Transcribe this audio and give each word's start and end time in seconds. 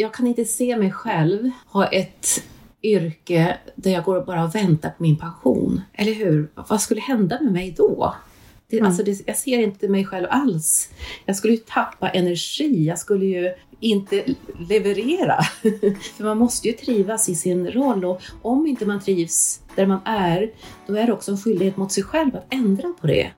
jag 0.00 0.14
kan 0.14 0.26
inte 0.26 0.44
se 0.44 0.76
mig 0.76 0.92
själv 0.92 1.50
ha 1.66 1.86
ett 1.86 2.42
yrke 2.82 3.58
där 3.74 3.90
jag 3.90 4.04
går 4.04 4.16
och 4.16 4.26
bara 4.26 4.46
väntar 4.46 4.90
på 4.90 5.02
min 5.02 5.16
pension. 5.16 5.80
Eller 5.92 6.14
hur? 6.14 6.50
Vad 6.54 6.80
skulle 6.80 7.00
hända 7.00 7.38
med 7.40 7.52
mig 7.52 7.74
då? 7.76 8.14
Det, 8.70 8.76
mm. 8.76 8.86
alltså 8.86 9.02
det, 9.02 9.22
jag 9.26 9.36
ser 9.36 9.58
inte 9.58 9.88
mig 9.88 10.04
själv 10.04 10.26
alls. 10.30 10.88
Jag 11.24 11.36
skulle 11.36 11.52
ju 11.52 11.58
tappa 11.58 12.08
energi. 12.08 12.84
Jag 12.84 12.98
skulle 12.98 13.26
ju 13.26 13.54
inte 13.80 14.24
leverera. 14.68 15.42
För 16.16 16.24
man 16.24 16.38
måste 16.38 16.68
ju 16.68 16.74
trivas 16.74 17.28
i 17.28 17.34
sin 17.34 17.70
roll 17.70 18.04
och 18.04 18.22
om 18.42 18.66
inte 18.66 18.86
man 18.86 19.00
trivs 19.00 19.60
där 19.76 19.86
man 19.86 20.00
är, 20.04 20.50
då 20.86 20.94
är 20.94 21.06
det 21.06 21.12
också 21.12 21.30
en 21.30 21.38
skyldighet 21.38 21.76
mot 21.76 21.92
sig 21.92 22.02
själv 22.02 22.36
att 22.36 22.54
ändra 22.54 22.92
på 23.00 23.06
det. 23.06 23.30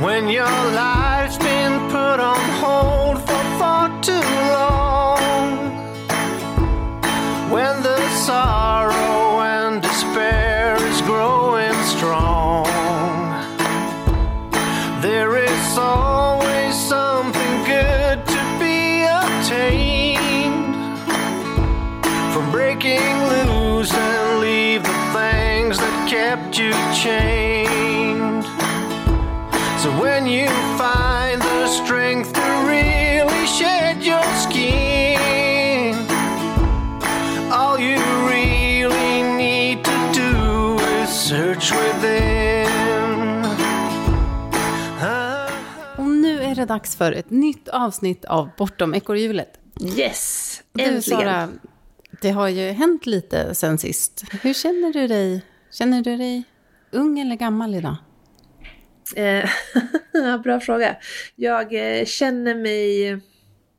When 0.00 0.28
your 0.28 0.72
life's 0.72 1.38
been 1.38 1.90
put 1.90 2.20
on 2.20 2.38
hold 2.60 2.97
too 4.08 4.28
long. 4.56 5.50
When 7.52 7.74
the 7.82 7.98
sorrow 8.26 8.97
det 46.58 46.64
dags 46.64 46.96
för 46.96 47.12
ett 47.12 47.30
nytt 47.30 47.68
avsnitt 47.68 48.24
av 48.24 48.48
Bortom 48.58 48.94
ekorrhjulet. 48.94 49.60
Yes, 49.80 50.62
äntligen. 50.78 50.94
Du 50.94 51.02
Sara, 51.02 51.48
det 52.22 52.30
har 52.30 52.48
ju 52.48 52.70
hänt 52.70 53.06
lite 53.06 53.54
sen 53.54 53.78
sist. 53.78 54.24
Hur 54.42 54.54
känner 54.54 54.92
du 54.92 55.06
dig? 55.06 55.42
Känner 55.72 56.02
du 56.02 56.16
dig 56.16 56.42
ung 56.90 57.20
eller 57.20 57.36
gammal 57.36 57.74
idag? 57.74 57.96
Eh, 59.16 59.50
bra 60.42 60.60
fråga. 60.60 60.96
Jag 61.36 61.98
eh, 62.00 62.04
känner 62.04 62.54
mig 62.54 63.20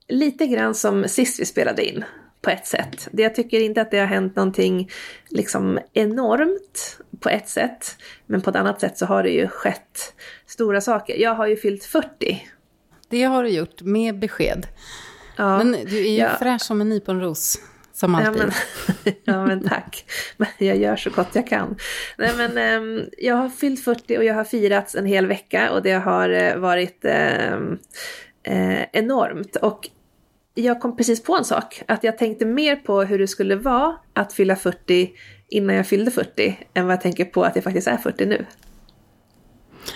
lite 0.08 0.48
grann 0.48 0.76
som 0.76 1.08
sist 1.08 1.40
vi 1.40 1.46
spelade 1.46 1.86
in 1.86 2.04
på 2.42 2.50
ett 2.50 2.68
sätt. 2.68 3.08
Jag 3.12 3.36
tycker 3.36 3.60
inte 3.60 3.82
att 3.82 3.92
det 3.92 4.00
har 4.00 4.06
hänt 4.06 4.36
någonting 4.36 4.90
liksom 5.30 5.80
enormt 5.94 7.00
på 7.20 7.30
ett 7.30 7.50
sätt. 7.50 7.98
Men 8.26 8.42
på 8.42 8.50
ett 8.50 8.56
annat 8.56 8.82
sätt 8.82 8.98
så 8.98 9.06
har 9.06 9.24
det 9.24 9.30
ju 9.30 9.48
skett 9.48 10.14
stora 10.48 10.82
saker. 10.82 11.18
Jag 11.18 11.36
har 11.36 11.48
ju 11.48 11.56
fyllt 11.56 11.84
40. 11.84 12.48
Det 13.10 13.24
har 13.24 13.44
du 13.44 13.50
gjort, 13.50 13.82
med 13.82 14.20
besked. 14.20 14.68
Ja, 15.36 15.58
men 15.58 15.72
du 15.72 15.98
är 15.98 16.12
ju 16.12 16.18
ja. 16.18 16.30
fräsch 16.40 16.62
som 16.62 16.82
en 16.82 16.90
nyponros. 16.90 17.60
Som 17.94 18.16
alltid. 18.16 18.42
Ja 18.42 18.46
men, 19.04 19.14
ja, 19.24 19.46
men 19.46 19.64
tack. 19.64 20.06
Men 20.38 20.48
jag 20.58 20.78
gör 20.78 20.96
så 20.96 21.10
gott 21.10 21.28
jag 21.34 21.48
kan. 21.48 21.76
Nej, 22.18 22.32
men, 22.38 22.58
eh, 22.58 23.06
jag 23.18 23.36
har 23.36 23.50
fyllt 23.50 23.84
40 23.84 24.18
och 24.18 24.24
jag 24.24 24.36
har 24.36 24.44
firats 24.44 24.96
en 24.96 25.06
hel 25.06 25.28
vecka 25.28 25.72
och 25.72 25.82
det 25.82 25.92
har 25.92 26.30
eh, 26.30 26.56
varit 26.56 27.06
ehm, 27.06 27.78
eh, 28.44 28.84
enormt. 28.92 29.56
Och 29.56 29.90
jag 30.54 30.82
kom 30.82 30.98
precis 30.98 31.24
på 31.24 31.36
en 31.36 31.46
sak. 31.46 31.84
Att 31.88 32.04
jag 32.04 32.18
tänkte 32.18 32.46
mer 32.46 32.76
på 32.76 33.02
hur 33.02 33.20
det 33.20 33.28
skulle 33.28 33.56
vara 33.56 33.96
att 34.14 34.34
fylla 34.34 34.56
40 34.56 35.12
innan 35.48 35.76
jag 35.76 35.88
fyllde 35.88 36.12
40 36.12 36.68
än 36.74 36.86
vad 36.86 36.94
jag 36.94 37.02
tänker 37.02 37.26
på 37.26 37.44
att 37.44 37.56
jag 37.56 37.64
faktiskt 37.64 37.88
är 37.88 37.98
40 37.98 38.26
nu. 38.26 38.46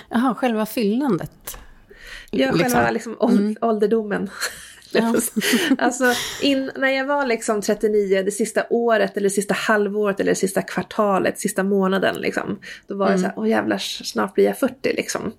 Jaha, 0.10 0.36
själva 0.36 0.66
fyllandet? 0.66 1.58
Ja, 2.34 2.52
liksom. 2.52 2.72
själva 2.72 2.92
liksom, 2.92 3.18
mm. 3.22 3.56
ålderdomen. 3.62 4.30
Ja. 4.92 5.16
alltså, 5.78 6.14
in, 6.42 6.72
när 6.76 6.90
jag 6.90 7.06
var 7.06 7.26
liksom 7.26 7.62
39, 7.62 8.24
det 8.26 8.32
sista 8.32 8.66
året 8.70 9.18
eller 9.18 9.30
det 9.30 9.34
sista 9.34 9.54
halvåret 9.54 10.20
eller 10.20 10.32
det 10.32 10.36
sista 10.36 10.62
kvartalet, 10.62 11.40
sista 11.40 11.64
månaden 11.64 12.16
liksom. 12.16 12.60
Då 12.88 12.96
var 12.96 13.06
mm. 13.06 13.18
det 13.18 13.22
så 13.22 13.28
här, 13.28 13.40
åh 13.40 13.50
jävlar, 13.50 13.78
snart 13.78 14.36
blir 14.36 14.46
jag 14.46 14.58
40 14.58 14.94
liksom. 14.94 15.32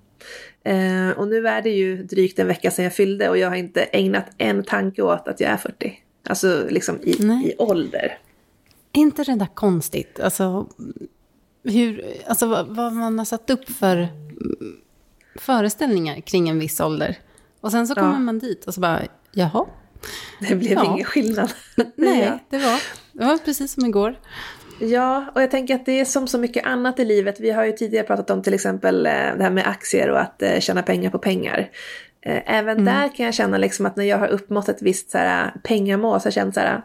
Eh, 0.65 1.11
och 1.19 1.29
nu 1.29 1.49
är 1.49 1.63
det 1.63 1.71
ju 1.71 2.03
drygt 2.03 2.39
en 2.39 2.47
vecka 2.47 2.71
sedan 2.71 2.85
jag 2.85 2.95
fyllde 2.95 3.29
och 3.29 3.39
jag 3.39 3.49
har 3.49 3.57
inte 3.57 3.83
ägnat 3.83 4.27
en 4.39 4.65
tanke 4.65 5.03
åt 5.03 5.29
att 5.29 5.41
jag 5.41 5.51
är 5.51 5.57
40. 5.57 6.01
Alltså 6.29 6.67
liksom 6.69 6.99
i, 7.03 7.11
i 7.11 7.55
ålder. 7.59 8.19
Är 8.93 9.01
inte 9.01 9.25
det 9.25 9.35
där 9.35 9.55
konstigt? 9.55 10.21
Alltså, 10.21 10.67
hur, 11.65 12.05
alltså 12.27 12.47
vad, 12.47 12.67
vad 12.67 12.93
man 12.93 13.19
har 13.19 13.25
satt 13.25 13.51
upp 13.51 13.69
för 13.69 14.09
föreställningar 15.37 16.21
kring 16.21 16.49
en 16.49 16.59
viss 16.59 16.81
ålder. 16.81 17.19
Och 17.61 17.71
sen 17.71 17.87
så 17.87 17.95
kommer 17.95 18.13
ja. 18.13 18.19
man 18.19 18.39
dit 18.39 18.65
och 18.65 18.75
så 18.75 18.81
bara, 18.81 19.03
Jaha. 19.33 19.67
Det 20.41 20.55
blev 20.55 20.73
ja. 20.73 20.85
ingen 20.85 21.05
skillnad. 21.05 21.53
Nej, 21.97 22.45
det 22.51 22.59
var, 22.59 22.83
det 23.13 23.25
var 23.25 23.39
precis 23.39 23.73
som 23.73 23.85
igår. 23.87 24.17
Ja, 24.79 25.25
och 25.35 25.43
jag 25.43 25.51
tänker 25.51 25.75
att 25.75 25.87
det 25.87 26.01
är 26.01 26.05
som 26.05 26.27
så 26.27 26.39
mycket 26.39 26.67
annat 26.67 26.99
i 27.01 27.05
livet. 27.05 27.41
Vi 27.41 27.51
har 27.51 27.65
ju 27.65 27.73
tidigare 27.73 28.07
pratat 28.07 28.31
om 28.31 28.43
till 28.43 28.55
exempel 28.55 29.07
eh, 29.07 29.13
det 29.13 29.43
här 29.43 29.51
med 29.51 29.67
aktier 29.67 30.11
och 30.11 30.21
att 30.21 30.43
eh, 30.43 30.61
tjäna 30.61 30.83
pengar 30.83 31.11
på 31.11 31.19
pengar. 31.19 31.71
Eh, 32.21 32.43
även 32.47 32.79
mm. 32.79 32.85
där 32.85 33.17
kan 33.17 33.27
jag 33.27 33.35
känna 33.35 33.59
liksom 33.59 33.87
att 33.87 33.97
när 33.97 34.05
jag 34.05 34.19
har 34.19 34.29
uppmått 34.29 34.69
ett 34.69 34.83
visst 34.83 35.11
så 35.11 35.19
här, 35.19 35.55
pengamål 35.63 36.21
så 36.21 36.25
har 36.25 36.27
jag 36.27 36.35
känt 36.35 36.55
så 36.55 36.61
här, 36.61 36.83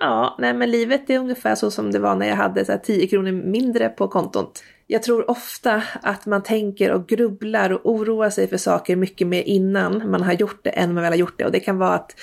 ja, 0.00 0.36
nej 0.38 0.54
men 0.54 0.70
livet 0.70 1.10
är 1.10 1.18
ungefär 1.18 1.54
så 1.54 1.70
som 1.70 1.92
det 1.92 1.98
var 1.98 2.14
när 2.14 2.28
jag 2.28 2.36
hade 2.36 2.64
så 2.64 2.72
här, 2.72 2.78
10 2.78 3.08
kronor 3.08 3.32
mindre 3.32 3.88
på 3.88 4.08
kontot 4.08 4.62
jag 4.90 5.02
tror 5.02 5.30
ofta 5.30 5.82
att 6.02 6.26
man 6.26 6.42
tänker 6.42 6.92
och 6.92 7.08
grubblar 7.08 7.70
och 7.70 7.80
oroar 7.84 8.30
sig 8.30 8.48
för 8.48 8.56
saker 8.56 8.96
mycket 8.96 9.26
mer 9.26 9.42
innan 9.42 10.10
man 10.10 10.22
har 10.22 10.32
gjort 10.32 10.64
det 10.64 10.70
än 10.70 10.94
man 10.94 11.02
väl 11.02 11.12
har 11.12 11.18
gjort 11.18 11.38
det. 11.38 11.44
Och 11.44 11.52
det 11.52 11.60
kan 11.60 11.78
vara 11.78 11.94
att 11.94 12.16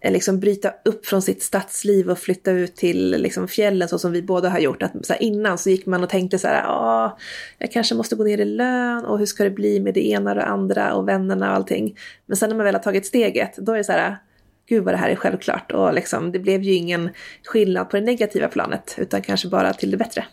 eh, 0.00 0.12
liksom 0.12 0.40
bryta 0.40 0.72
upp 0.84 1.06
från 1.06 1.22
sitt 1.22 1.42
stadsliv 1.42 2.10
och 2.10 2.18
flytta 2.18 2.50
ut 2.50 2.76
till 2.76 3.10
liksom 3.10 3.48
fjällen 3.48 3.88
så 3.88 3.98
som 3.98 4.12
vi 4.12 4.22
båda 4.22 4.48
har 4.48 4.58
gjort. 4.58 4.82
Att 4.82 5.06
så 5.06 5.12
här, 5.12 5.22
innan 5.22 5.58
så 5.58 5.70
gick 5.70 5.86
man 5.86 6.02
och 6.02 6.08
tänkte 6.08 6.38
så 6.38 6.48
här, 6.48 6.62
ja, 6.62 7.18
jag 7.58 7.72
kanske 7.72 7.94
måste 7.94 8.16
gå 8.16 8.24
ner 8.24 8.38
i 8.38 8.44
lön 8.44 9.04
och 9.04 9.18
hur 9.18 9.26
ska 9.26 9.44
det 9.44 9.50
bli 9.50 9.80
med 9.80 9.94
det 9.94 10.06
ena 10.06 10.30
och 10.30 10.36
det 10.36 10.44
andra 10.44 10.94
och 10.94 11.08
vännerna 11.08 11.50
och 11.50 11.56
allting. 11.56 11.98
Men 12.26 12.36
sen 12.36 12.48
när 12.48 12.56
man 12.56 12.64
väl 12.64 12.74
har 12.74 12.82
tagit 12.82 13.06
steget, 13.06 13.56
då 13.56 13.72
är 13.72 13.76
det 13.76 13.84
så 13.84 13.92
här, 13.92 14.16
gud 14.68 14.84
vad 14.84 14.94
det 14.94 14.98
här 14.98 15.10
är 15.10 15.16
självklart. 15.16 15.72
Och 15.72 15.94
liksom, 15.94 16.32
det 16.32 16.38
blev 16.38 16.62
ju 16.62 16.74
ingen 16.74 17.10
skillnad 17.44 17.90
på 17.90 17.96
det 17.96 18.02
negativa 18.02 18.48
planet, 18.48 18.94
utan 18.98 19.22
kanske 19.22 19.48
bara 19.48 19.72
till 19.72 19.90
det 19.90 19.96
bättre. 19.96 20.26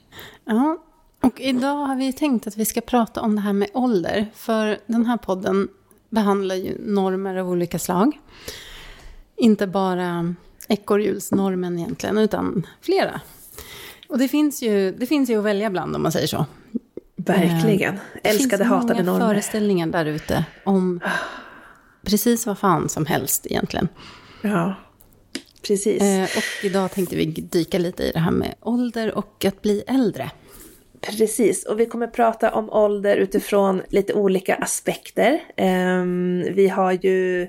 Ja, 0.45 0.85
och 1.25 1.41
idag 1.41 1.75
har 1.85 1.95
vi 1.95 2.13
tänkt 2.13 2.47
att 2.47 2.57
vi 2.57 2.65
ska 2.65 2.81
prata 2.81 3.21
om 3.21 3.35
det 3.35 3.41
här 3.41 3.53
med 3.53 3.69
ålder. 3.73 4.27
För 4.35 4.79
den 4.85 5.05
här 5.05 5.17
podden 5.17 5.67
behandlar 6.09 6.55
ju 6.55 6.77
normer 6.79 7.35
av 7.35 7.49
olika 7.49 7.79
slag. 7.79 8.19
Inte 9.37 9.67
bara 9.67 10.35
ekorrhjulsnormen 10.67 11.79
egentligen, 11.79 12.17
utan 12.17 12.67
flera. 12.81 13.21
Och 14.09 14.17
det 14.17 14.27
finns, 14.27 14.61
ju, 14.63 14.91
det 14.91 15.05
finns 15.05 15.29
ju 15.29 15.39
att 15.39 15.45
välja 15.45 15.69
bland 15.69 15.95
om 15.95 16.03
man 16.03 16.11
säger 16.11 16.27
så. 16.27 16.45
Verkligen. 17.15 17.93
Eh, 17.93 17.99
Älskade, 18.23 18.63
hatade 18.63 18.87
normer. 18.87 18.93
Det 18.93 19.03
finns 19.03 19.07
många 19.07 19.29
föreställningar 19.29 19.87
där 19.87 20.05
ute 20.05 20.45
om 20.63 20.99
precis 22.03 22.45
vad 22.45 22.57
fan 22.57 22.89
som 22.89 23.05
helst 23.05 23.45
egentligen. 23.45 23.87
Ja, 24.41 24.75
precis. 25.67 26.01
Eh, 26.01 26.23
och 26.23 26.65
idag 26.65 26.91
tänkte 26.91 27.15
vi 27.15 27.25
dyka 27.25 27.77
lite 27.77 28.03
i 28.03 28.11
det 28.11 28.19
här 28.19 28.31
med 28.31 28.55
ålder 28.61 29.17
och 29.17 29.45
att 29.45 29.61
bli 29.61 29.83
äldre. 29.87 30.31
Precis, 31.05 31.65
och 31.65 31.79
vi 31.79 31.85
kommer 31.85 32.07
prata 32.07 32.51
om 32.51 32.69
ålder 32.69 33.17
utifrån 33.17 33.81
lite 33.89 34.13
olika 34.13 34.55
aspekter. 34.55 35.39
Um, 35.57 36.43
vi 36.53 36.67
har 36.67 36.91
ju 36.91 37.47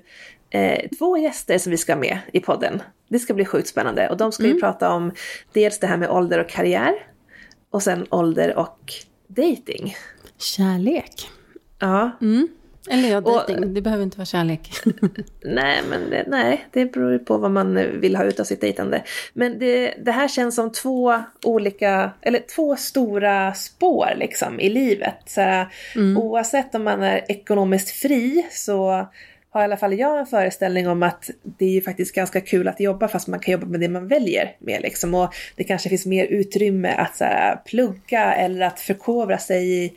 uh, 0.54 0.88
två 0.98 1.18
gäster 1.18 1.58
som 1.58 1.70
vi 1.70 1.76
ska 1.76 1.92
ha 1.92 2.00
med 2.00 2.18
i 2.32 2.40
podden. 2.40 2.82
Det 3.08 3.18
ska 3.18 3.34
bli 3.34 3.44
sjukt 3.44 3.68
spännande 3.68 4.08
och 4.08 4.16
de 4.16 4.32
ska 4.32 4.42
mm. 4.42 4.54
ju 4.54 4.60
prata 4.60 4.90
om 4.90 5.12
dels 5.52 5.78
det 5.78 5.86
här 5.86 5.96
med 5.96 6.10
ålder 6.10 6.38
och 6.38 6.48
karriär 6.48 6.94
och 7.70 7.82
sen 7.82 8.06
ålder 8.10 8.56
och 8.56 8.92
dating. 9.26 9.96
Kärlek. 10.38 11.30
Ja. 11.78 12.10
Mm. 12.20 12.48
Eller 12.90 13.08
ja, 13.08 13.20
dejting. 13.20 13.64
Och, 13.64 13.66
det 13.66 13.80
behöver 13.80 14.02
inte 14.02 14.18
vara 14.18 14.26
kärlek. 14.26 14.70
nej, 15.44 15.80
men 15.90 16.10
det, 16.10 16.24
nej, 16.26 16.66
det 16.72 16.92
beror 16.92 17.18
på 17.18 17.38
vad 17.38 17.50
man 17.50 18.00
vill 18.00 18.16
ha 18.16 18.24
ut 18.24 18.40
av 18.40 18.44
sitt 18.44 18.60
dejtande. 18.60 19.02
Men 19.32 19.58
det, 19.58 19.94
det 20.04 20.12
här 20.12 20.28
känns 20.28 20.54
som 20.54 20.72
två 20.72 21.22
olika, 21.44 22.10
eller 22.20 22.40
två 22.54 22.76
stora 22.76 23.54
spår 23.54 24.08
liksom 24.16 24.60
i 24.60 24.68
livet. 24.68 25.18
Så, 25.26 25.40
mm. 25.94 26.16
Oavsett 26.16 26.74
om 26.74 26.84
man 26.84 27.02
är 27.02 27.24
ekonomiskt 27.28 27.90
fri 27.90 28.46
så 28.50 29.06
har 29.56 29.62
i 29.62 29.64
alla 29.64 29.76
fall 29.76 29.98
jag 29.98 30.18
en 30.18 30.26
föreställning 30.26 30.88
om 30.88 31.02
att 31.02 31.30
det 31.42 31.64
är 31.64 31.70
ju 31.70 31.82
faktiskt 31.82 32.14
ganska 32.14 32.40
kul 32.40 32.68
att 32.68 32.80
jobba 32.80 33.08
fast 33.08 33.28
man 33.28 33.40
kan 33.40 33.52
jobba 33.52 33.66
med 33.66 33.80
det 33.80 33.88
man 33.88 34.08
väljer 34.08 34.56
med 34.58 34.82
liksom. 34.82 35.14
Och 35.14 35.34
det 35.56 35.64
kanske 35.64 35.88
finns 35.88 36.06
mer 36.06 36.24
utrymme 36.26 36.88
att 36.88 37.16
så 37.16 37.24
här, 37.24 37.56
plugga 37.56 38.34
eller 38.34 38.66
att 38.66 38.80
förkovra 38.80 39.38
sig 39.38 39.84
i 39.84 39.92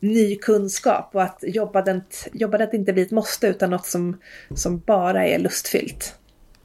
ny 0.00 0.36
kunskap 0.36 1.10
och 1.12 1.22
att 1.22 1.44
jobba 1.46 1.82
den, 1.82 2.02
jobba 2.32 2.58
det 2.58 2.74
inte 2.74 2.92
blir 2.92 3.04
ett 3.04 3.10
måste 3.10 3.46
utan 3.46 3.70
något 3.70 3.86
som, 3.86 4.20
som 4.54 4.78
bara 4.78 5.26
är 5.26 5.38
lustfyllt. 5.38 6.14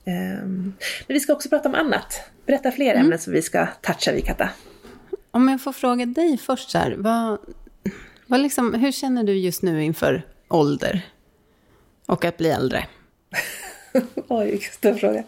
Um, 0.05 0.73
men 1.07 1.13
vi 1.13 1.19
ska 1.19 1.33
också 1.33 1.49
prata 1.49 1.69
om 1.69 1.75
annat. 1.75 2.23
Berätta 2.45 2.71
fler 2.71 2.91
mm. 2.91 3.03
ämnen 3.03 3.19
som 3.19 3.33
vi 3.33 3.41
ska 3.41 3.67
toucha 3.81 4.11
vid 4.11 4.25
Katta. 4.25 4.49
Om 5.31 5.49
jag 5.49 5.61
får 5.61 5.73
fråga 5.73 6.05
dig 6.05 6.37
först 6.37 6.69
så 6.69 6.77
här, 6.77 6.95
vad, 6.97 7.39
vad 8.27 8.39
liksom, 8.39 8.73
hur 8.73 8.91
känner 8.91 9.23
du 9.23 9.33
just 9.33 9.63
nu 9.63 9.83
inför 9.83 10.21
ålder? 10.47 11.05
Och 12.09 12.25
att 12.25 12.37
bli 12.37 12.49
äldre? 12.49 12.85
Oj, 14.27 14.51
vilken 14.51 14.71
stor 14.71 14.93
fråga. 14.93 15.23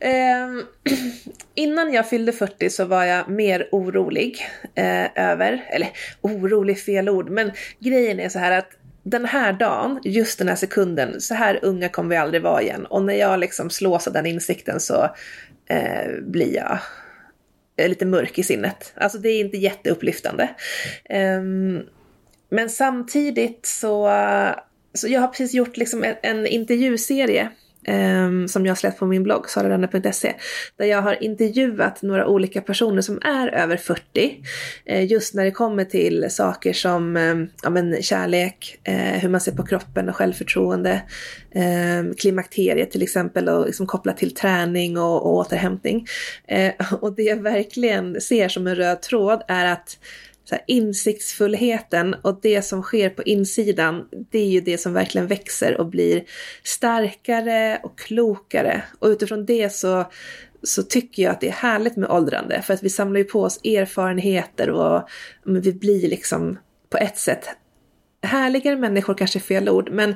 Eh, 0.00 0.48
innan 1.54 1.92
jag 1.92 2.08
fyllde 2.08 2.32
40 2.32 2.70
så 2.70 2.84
var 2.84 3.04
jag 3.04 3.28
mer 3.28 3.68
orolig 3.72 4.40
eh, 4.74 5.06
över, 5.30 5.64
eller 5.70 5.90
orolig 6.20 6.80
fel 6.80 7.08
ord, 7.08 7.30
men 7.30 7.52
grejen 7.78 8.20
är 8.20 8.28
så 8.28 8.38
här 8.38 8.58
att 8.58 8.70
den 9.02 9.24
här 9.24 9.52
dagen, 9.52 10.00
just 10.04 10.38
den 10.38 10.48
här 10.48 10.56
sekunden, 10.56 11.20
så 11.20 11.34
här 11.34 11.58
unga 11.62 11.88
kommer 11.88 12.10
vi 12.10 12.16
aldrig 12.16 12.42
vara 12.42 12.62
igen. 12.62 12.86
Och 12.86 13.02
när 13.02 13.14
jag 13.14 13.40
liksom 13.40 13.70
slås 13.70 14.06
av 14.06 14.12
den 14.12 14.26
insikten 14.26 14.80
så 14.80 15.02
eh, 15.66 16.10
blir 16.22 16.54
jag 16.56 16.78
eh, 17.76 17.88
lite 17.88 18.06
mörk 18.06 18.38
i 18.38 18.42
sinnet. 18.42 18.92
Alltså 18.96 19.18
det 19.18 19.28
är 19.28 19.40
inte 19.40 19.56
jätteupplyftande. 19.56 20.48
Ehm, 21.04 21.82
men 22.48 22.70
samtidigt 22.70 23.66
så, 23.66 24.08
så 24.94 25.08
jag 25.08 25.20
har 25.20 25.28
precis 25.28 25.54
gjort 25.54 25.76
liksom 25.76 26.04
en, 26.04 26.14
en 26.22 26.46
intervjuserie 26.46 27.50
Um, 27.88 28.48
som 28.48 28.66
jag 28.66 28.70
har 28.70 28.76
släppt 28.76 28.98
på 28.98 29.06
min 29.06 29.22
blogg, 29.22 29.50
sararanne.se, 29.50 30.34
där 30.76 30.86
jag 30.86 31.02
har 31.02 31.22
intervjuat 31.22 32.02
några 32.02 32.26
olika 32.26 32.60
personer 32.60 33.02
som 33.02 33.20
är 33.22 33.48
över 33.48 33.76
40. 33.76 34.00
Uh, 34.10 34.96
eh, 34.96 35.04
just 35.06 35.34
när 35.34 35.44
det 35.44 35.50
kommer 35.50 35.84
till 35.84 36.26
saker 36.30 36.72
som 36.72 37.16
um, 37.16 37.48
ja, 37.62 37.70
men 37.70 38.02
kärlek, 38.02 38.80
uh, 38.88 38.94
hur 38.94 39.28
man 39.28 39.40
ser 39.40 39.52
på 39.52 39.66
kroppen 39.66 40.08
och 40.08 40.16
självförtroende, 40.16 41.02
um, 41.54 42.14
klimakteriet 42.14 42.90
till 42.90 43.02
exempel 43.02 43.48
och 43.48 43.66
liksom 43.66 43.86
kopplat 43.86 44.16
till 44.16 44.34
träning 44.34 44.98
och, 44.98 45.26
och 45.26 45.34
återhämtning. 45.34 46.06
Uh, 46.52 46.94
och 47.00 47.14
det 47.16 47.22
jag 47.22 47.42
verkligen 47.42 48.20
ser 48.20 48.48
som 48.48 48.66
en 48.66 48.76
röd 48.76 49.02
tråd 49.02 49.42
är 49.48 49.64
att 49.64 49.98
så 50.44 50.54
här, 50.54 50.64
insiktsfullheten 50.66 52.14
och 52.22 52.38
det 52.42 52.62
som 52.62 52.82
sker 52.82 53.10
på 53.10 53.22
insidan, 53.22 54.08
det 54.30 54.38
är 54.38 54.48
ju 54.48 54.60
det 54.60 54.78
som 54.78 54.92
verkligen 54.92 55.26
växer 55.26 55.76
och 55.80 55.86
blir 55.86 56.24
starkare 56.62 57.80
och 57.82 57.98
klokare. 57.98 58.82
Och 58.98 59.08
utifrån 59.08 59.46
det 59.46 59.72
så, 59.72 60.04
så 60.62 60.82
tycker 60.82 61.22
jag 61.22 61.32
att 61.32 61.40
det 61.40 61.48
är 61.48 61.52
härligt 61.52 61.96
med 61.96 62.10
åldrande, 62.10 62.62
för 62.62 62.74
att 62.74 62.82
vi 62.82 62.90
samlar 62.90 63.18
ju 63.18 63.24
på 63.24 63.42
oss 63.42 63.60
erfarenheter 63.64 64.70
och 64.70 65.08
vi 65.44 65.72
blir 65.72 66.08
liksom 66.08 66.58
på 66.90 66.98
ett 66.98 67.18
sätt 67.18 67.48
härligare 68.22 68.76
människor, 68.76 69.14
kanske 69.14 69.38
är 69.38 69.40
fel 69.40 69.68
ord, 69.68 69.90
men 69.92 70.14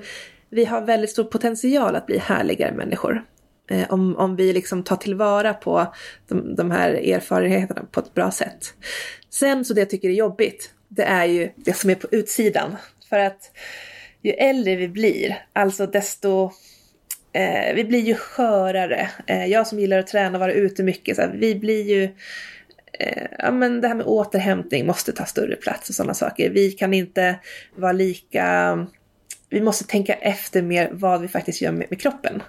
vi 0.51 0.65
har 0.65 0.81
väldigt 0.81 1.11
stor 1.11 1.25
potential 1.25 1.97
att 1.97 2.07
bli 2.07 2.19
härligare 2.19 2.75
människor. 2.75 3.25
Eh, 3.71 3.87
om, 3.89 4.17
om 4.17 4.37
vi 4.37 4.53
liksom 4.53 4.83
tar 4.83 4.97
tillvara 4.97 5.55
på 5.55 5.95
de, 6.29 6.55
de 6.55 6.71
här 6.71 6.91
erfarenheterna 6.91 7.83
på 7.91 8.01
ett 8.01 8.15
bra 8.15 8.31
sätt. 8.31 8.75
Sen 9.39 9.65
så 9.65 9.75
det 9.75 9.81
jag 9.81 9.91
tycker 9.91 10.09
är 10.09 10.13
jobbigt, 10.13 10.71
det 10.89 11.03
är 11.03 11.25
ju 11.25 11.51
det 11.57 11.73
som 11.73 11.91
är 11.91 11.95
på 11.95 12.09
utsidan. 12.11 12.77
För 13.09 13.19
att 13.19 13.51
ju 14.23 14.31
äldre 14.31 14.77
vi 14.77 14.89
blir, 14.89 15.47
alltså 15.53 15.87
desto 15.87 16.51
eh, 17.33 17.75
vi 17.75 17.85
blir 17.85 18.01
ju 18.01 18.15
skörare. 18.15 19.11
Eh, 19.27 19.47
jag 19.47 19.67
som 19.67 19.79
gillar 19.79 19.99
att 19.99 20.07
träna 20.07 20.39
och 20.39 20.41
vara 20.41 20.53
ute 20.53 20.83
mycket, 20.83 21.17
så 21.17 21.23
här, 21.23 21.37
vi 21.39 21.55
blir 21.55 21.83
ju 21.83 22.05
eh, 22.99 23.27
ja, 23.39 23.51
men 23.51 23.81
det 23.81 23.89
här 23.89 23.95
med 23.95 24.07
återhämtning 24.07 24.87
måste 24.87 25.13
ta 25.13 25.25
större 25.25 25.57
plats 25.57 25.89
och 25.89 25.95
sådana 25.95 26.15
saker. 26.15 26.51
Vi 26.51 26.73
kan 26.73 26.95
inte 26.95 27.39
vara 27.75 27.93
lika... 27.93 28.87
Vi 29.49 29.61
måste 29.61 29.87
tänka 29.87 30.15
efter 30.15 30.63
mer 30.63 30.89
vad 30.93 31.21
vi 31.21 31.29
faktiskt 31.29 31.61
gör 31.61 31.73
med, 31.73 31.87
med 31.91 32.01
kroppen. 32.01 32.43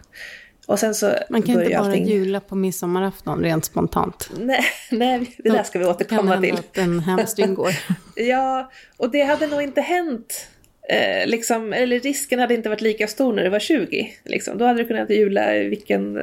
Och 0.68 0.80
sen 0.80 0.96
så 0.96 1.16
Man 1.30 1.42
kan 1.42 1.62
inte 1.62 1.76
bara 1.76 1.86
allting... 1.86 2.06
jula 2.06 2.40
på 2.40 2.56
midsommarafton 2.56 3.44
rent 3.44 3.66
spontant. 3.66 4.30
Nej, 4.38 4.64
nej 4.92 5.36
det 5.38 5.50
där 5.50 5.64
ska 5.64 5.80
vi 5.80 5.86
återkomma 5.86 6.34
kan 6.34 6.42
till. 6.42 6.50
Kan 6.52 6.60
att 6.60 6.78
en 6.78 7.00
hamstring 7.00 7.54
går. 7.54 7.72
ja, 8.16 8.72
och 8.98 9.12
det 9.12 9.22
hade 9.22 9.48
nog 9.48 9.62
inte 9.62 9.82
hänt. 9.82 10.48
Eh, 10.90 11.28
liksom, 11.28 11.74
eller 11.74 12.00
risken 12.00 12.40
hade 12.40 12.54
inte 12.54 12.70
varit 12.70 12.82
lika 12.82 13.08
stor 13.08 13.34
när 13.34 13.44
det 13.44 13.50
var 13.50 13.60
20. 13.60 14.14
Liksom. 14.24 14.58
Då 14.58 14.66
hade 14.66 14.80
du 14.80 14.88
kunnat 14.88 15.10
jula 15.10 15.54
vilken, 15.54 16.20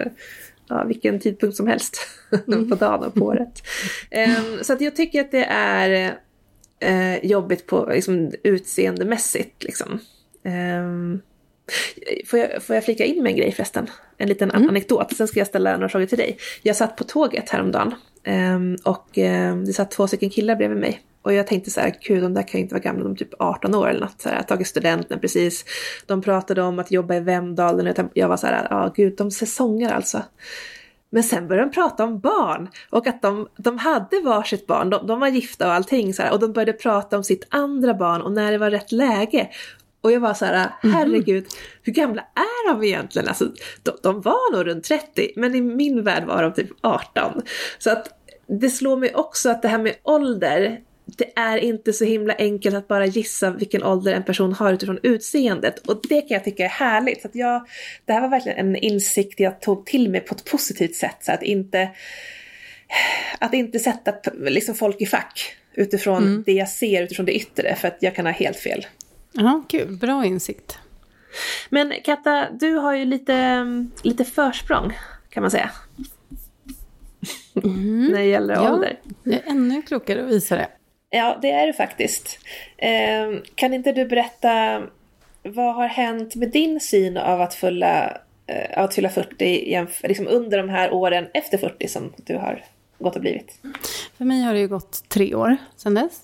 ja, 0.69 0.85
vilken 0.85 1.20
tidpunkt 1.20 1.56
som 1.56 1.67
helst 1.67 1.96
mm. 2.46 2.70
på 2.70 2.75
dagen 2.75 3.05
och 3.05 3.14
på 3.14 3.25
året. 3.25 3.62
Eh, 4.11 4.62
så 4.62 4.73
att 4.73 4.81
jag 4.81 4.96
tycker 4.96 5.20
att 5.20 5.31
det 5.31 5.44
är 5.50 6.14
eh, 6.81 7.25
jobbigt 7.25 7.67
på 7.67 7.88
liksom, 7.93 8.32
utseendemässigt. 8.43 9.64
Liksom. 9.64 10.00
Um, 10.44 11.23
Får 12.26 12.38
jag, 12.38 12.62
får 12.62 12.75
jag 12.75 12.84
flika 12.84 13.05
in 13.05 13.22
med 13.22 13.31
en 13.31 13.37
grej 13.37 13.52
förresten? 13.52 13.90
En 14.16 14.28
liten 14.28 14.50
mm. 14.50 14.69
anekdot, 14.69 15.16
sen 15.16 15.28
ska 15.28 15.40
jag 15.40 15.46
ställa 15.46 15.72
några 15.72 15.88
frågor 15.88 16.06
till 16.06 16.19
dig. 16.19 16.38
Jag 16.62 16.76
satt 16.76 16.96
på 16.96 17.05
tåget 17.05 17.50
häromdagen 17.50 17.94
um, 18.26 18.76
och 18.84 19.19
um, 19.19 19.64
det 19.64 19.72
satt 19.72 19.90
två 19.90 20.06
stycken 20.06 20.31
killar 20.31 20.56
bredvid 20.56 20.78
mig. 20.78 21.00
Och 21.22 21.32
jag 21.32 21.46
tänkte 21.46 21.70
så 21.70 21.81
här, 21.81 21.94
gud 22.00 22.22
de 22.22 22.34
där 22.34 22.43
kan 22.43 22.58
ju 22.58 22.62
inte 22.62 22.75
vara 22.75 22.82
gamla, 22.82 23.02
de 23.02 23.12
är 23.12 23.16
typ 23.16 23.34
18 23.38 23.75
år 23.75 23.88
eller 23.88 24.00
något. 24.00 24.20
Så 24.20 24.28
här, 24.28 24.43
tagit 24.43 24.66
studenten 24.66 25.20
precis. 25.20 25.64
De 26.06 26.22
pratade 26.22 26.62
om 26.62 26.78
att 26.78 26.90
jobba 26.90 27.14
i 27.14 27.20
Vemdalen 27.20 27.87
och 27.87 28.10
jag 28.14 28.28
var 28.28 28.37
så 28.37 28.46
här, 28.46 28.67
ja 28.70 28.76
ah, 28.76 28.93
gud 28.96 29.17
de 29.17 29.31
säsonger 29.31 29.93
alltså. 29.93 30.22
Men 31.10 31.22
sen 31.22 31.49
började 31.49 31.69
de 31.69 31.75
prata 31.75 32.05
om 32.05 32.20
barn 32.20 32.69
och 32.90 33.06
att 33.06 33.22
de, 33.22 33.49
de 33.56 33.78
hade 33.78 34.20
varsitt 34.20 34.67
barn, 34.67 34.90
de, 34.90 35.06
de 35.06 35.20
var 35.20 35.28
gifta 35.28 35.67
och 35.67 35.72
allting 35.72 36.14
så 36.14 36.22
här, 36.22 36.32
och 36.32 36.40
de 36.40 36.52
började 36.52 36.72
prata 36.72 37.17
om 37.17 37.25
sitt 37.25 37.46
andra 37.49 37.94
barn 37.94 38.22
och 38.22 38.32
när 38.32 38.52
det 38.52 38.58
var 38.58 38.70
rätt 38.70 38.93
läge. 38.93 39.49
Och 40.04 40.12
jag 40.12 40.20
var 40.20 40.34
så 40.34 40.44
här, 40.44 40.70
mhm. 40.82 40.92
herregud, 40.92 41.46
hur 41.82 41.92
gamla 41.92 42.22
är 42.34 42.72
de 42.72 42.84
egentligen? 42.84 43.28
Alltså, 43.28 43.52
de, 43.82 43.92
de, 44.02 44.20
var 44.20 44.52
nog 44.56 44.66
runt 44.66 44.84
30, 44.84 45.30
men 45.36 45.54
i 45.54 45.60
min 45.60 46.04
värld 46.04 46.24
var 46.24 46.42
de 46.42 46.52
typ 46.52 46.70
18. 46.80 47.42
Så 47.78 47.90
att 47.90 48.08
det 48.46 48.70
slår 48.70 48.96
mig 48.96 49.14
också 49.14 49.50
att 49.50 49.62
det 49.62 49.68
här 49.68 49.78
med 49.78 49.94
ålder, 50.02 50.80
det 51.04 51.32
är 51.36 51.56
inte 51.56 51.92
så 51.92 52.04
himla 52.04 52.34
enkelt 52.34 52.76
att 52.76 52.88
bara 52.88 53.06
gissa 53.06 53.50
vilken 53.50 53.82
ålder 53.82 54.12
en 54.12 54.22
person 54.22 54.52
har 54.52 54.72
utifrån 54.72 54.98
utseendet. 55.02 55.78
Och 55.78 56.00
det 56.08 56.20
kan 56.20 56.34
jag 56.34 56.44
tycka 56.44 56.64
är 56.64 56.68
härligt. 56.68 57.22
Så 57.22 57.28
att 57.28 57.34
jag, 57.34 57.66
det 58.04 58.12
här 58.12 58.20
var 58.20 58.28
verkligen 58.28 58.58
en 58.58 58.76
insikt 58.76 59.40
jag 59.40 59.60
tog 59.60 59.86
till 59.86 60.10
mig 60.10 60.20
på 60.20 60.34
ett 60.34 60.44
positivt 60.44 60.94
sätt. 60.94 61.16
Så 61.20 61.32
att 61.32 61.42
inte, 61.42 61.90
att 63.38 63.54
inte 63.54 63.78
sätta 63.78 64.14
liksom 64.34 64.74
folk 64.74 65.00
i 65.00 65.06
fack 65.06 65.56
utifrån 65.74 66.22
mm. 66.22 66.42
det 66.46 66.52
jag 66.52 66.68
ser, 66.68 67.02
utifrån 67.02 67.26
det 67.26 67.36
yttre. 67.36 67.76
För 67.76 67.88
att 67.88 67.96
jag 68.00 68.14
kan 68.14 68.26
ha 68.26 68.32
helt 68.32 68.58
fel. 68.58 68.86
Ja, 69.34 69.62
kul. 69.69 69.96
Bra 69.96 70.25
insikt. 70.25 70.78
Men 71.70 71.92
Katta, 72.04 72.48
du 72.50 72.75
har 72.75 72.94
ju 72.94 73.04
lite, 73.04 73.66
lite 74.02 74.25
försprång 74.25 74.92
kan 75.31 75.40
man 75.40 75.50
säga. 75.50 75.70
Mm. 77.64 78.06
När 78.06 78.19
det 78.19 78.24
gäller 78.24 78.55
ja, 78.55 78.72
ålder. 78.72 79.00
Det 79.24 79.34
är 79.34 79.43
ännu 79.50 79.82
klokare 79.82 80.24
att 80.24 80.31
visa 80.31 80.56
det. 80.56 80.69
Ja, 81.10 81.38
det 81.43 81.50
är 81.50 81.67
det 81.67 81.72
faktiskt. 81.72 82.38
Eh, 82.76 83.41
kan 83.55 83.74
inte 83.74 83.93
du 83.93 84.05
berätta 84.05 84.82
vad 85.43 85.74
har 85.74 85.86
hänt 85.86 86.34
med 86.34 86.50
din 86.50 86.81
syn 86.81 87.17
av 87.17 87.41
att 87.41 87.55
fylla, 87.55 88.19
eh, 88.46 88.79
att 88.79 88.94
fylla 88.94 89.08
40 89.08 89.86
liksom 90.03 90.26
under 90.29 90.58
de 90.58 90.69
här 90.69 90.93
åren 90.93 91.26
efter 91.34 91.58
40 91.58 91.88
som 91.88 92.12
du 92.17 92.36
har 92.36 92.64
gått 92.98 93.14
och 93.14 93.20
blivit? 93.20 93.58
För 94.19 94.24
mig 94.24 94.43
har 94.43 94.55
det 94.55 94.60
ju 94.60 94.69
gått 94.69 95.08
tre 95.08 95.34
år 95.34 95.56
sedan 95.76 95.94
dess. 95.94 96.20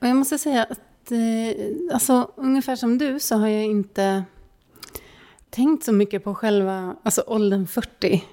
Och 0.00 0.06
jag 0.06 0.16
måste 0.16 0.38
säga 0.38 0.64
att 0.64 0.80
eh, 1.12 1.56
alltså, 1.92 2.30
ungefär 2.36 2.76
som 2.76 2.98
du 2.98 3.20
så 3.20 3.36
har 3.36 3.48
jag 3.48 3.64
inte 3.64 4.24
tänkt 5.50 5.84
så 5.84 5.92
mycket 5.92 6.24
på 6.24 6.34
själva 6.34 6.96
alltså, 7.02 7.24
åldern 7.26 7.66
40. 7.66 8.24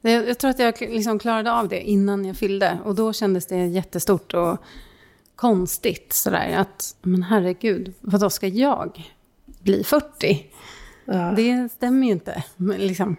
Jag, 0.00 0.28
jag 0.28 0.38
tror 0.38 0.50
att 0.50 0.58
jag 0.58 0.80
liksom 0.80 1.18
klarade 1.18 1.52
av 1.52 1.68
det 1.68 1.80
innan 1.80 2.24
jag 2.24 2.36
fyllde. 2.36 2.78
Och 2.84 2.94
då 2.94 3.12
kändes 3.12 3.46
det 3.46 3.66
jättestort 3.66 4.34
och 4.34 4.58
konstigt. 5.36 6.12
Sådär, 6.12 6.56
att, 6.56 6.96
men 7.02 7.22
herregud, 7.22 7.94
vad 8.00 8.32
ska 8.32 8.46
jag 8.46 9.14
bli 9.46 9.84
40? 9.84 10.46
Ja. 11.04 11.32
Det 11.36 11.68
stämmer 11.72 12.06
ju 12.06 12.12
inte. 12.12 12.44
Men, 12.56 12.78
liksom. 12.78 13.16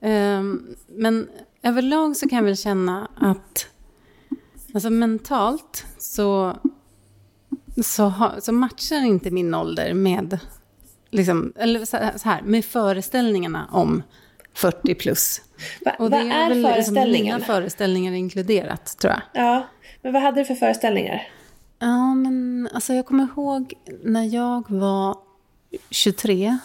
um, 0.00 0.76
men 0.86 1.28
överlag 1.62 2.16
så 2.16 2.28
kan 2.28 2.36
jag 2.36 2.44
väl 2.44 2.56
känna 2.56 3.08
att 3.16 3.66
alltså 4.74 4.90
mentalt 4.90 5.84
så 5.98 6.56
så, 7.82 8.04
ha, 8.04 8.40
så 8.40 8.52
matchar 8.52 9.04
inte 9.04 9.30
min 9.30 9.54
ålder 9.54 9.94
med, 9.94 10.38
liksom, 11.10 11.52
eller 11.56 11.84
så 12.18 12.28
här, 12.28 12.42
med 12.42 12.64
föreställningarna 12.64 13.68
om 13.72 14.02
40 14.54 14.94
plus. 14.94 15.40
Va, 15.84 15.92
och 15.98 16.10
det 16.10 16.16
vad 16.16 16.26
är, 16.26 16.30
är 16.30 16.48
väl 16.48 16.62
föreställningen? 16.62 17.36
Liksom 17.36 17.54
föreställningar 17.54 18.12
inkluderat, 18.12 18.98
tror 18.98 19.12
jag. 19.12 19.44
Ja, 19.44 19.66
men 20.02 20.12
vad 20.12 20.22
hade 20.22 20.40
du 20.40 20.44
för 20.44 20.54
föreställningar? 20.54 21.28
Ja, 21.78 22.14
men 22.14 22.68
alltså 22.74 22.94
jag 22.94 23.06
kommer 23.06 23.24
ihåg 23.24 23.74
när 24.02 24.34
jag 24.34 24.70
var 24.70 25.16
23. 25.90 26.58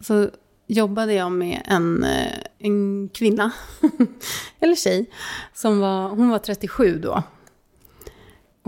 så 0.00 0.30
jobbade 0.66 1.12
jag 1.12 1.32
med 1.32 1.62
en, 1.64 2.04
eh, 2.04 2.38
en 2.58 3.08
kvinna, 3.08 3.52
eller 4.60 4.74
tjej, 4.74 5.10
som 5.54 5.80
var, 5.80 6.08
hon 6.08 6.30
var 6.30 6.38
37 6.38 6.98
då. 6.98 7.22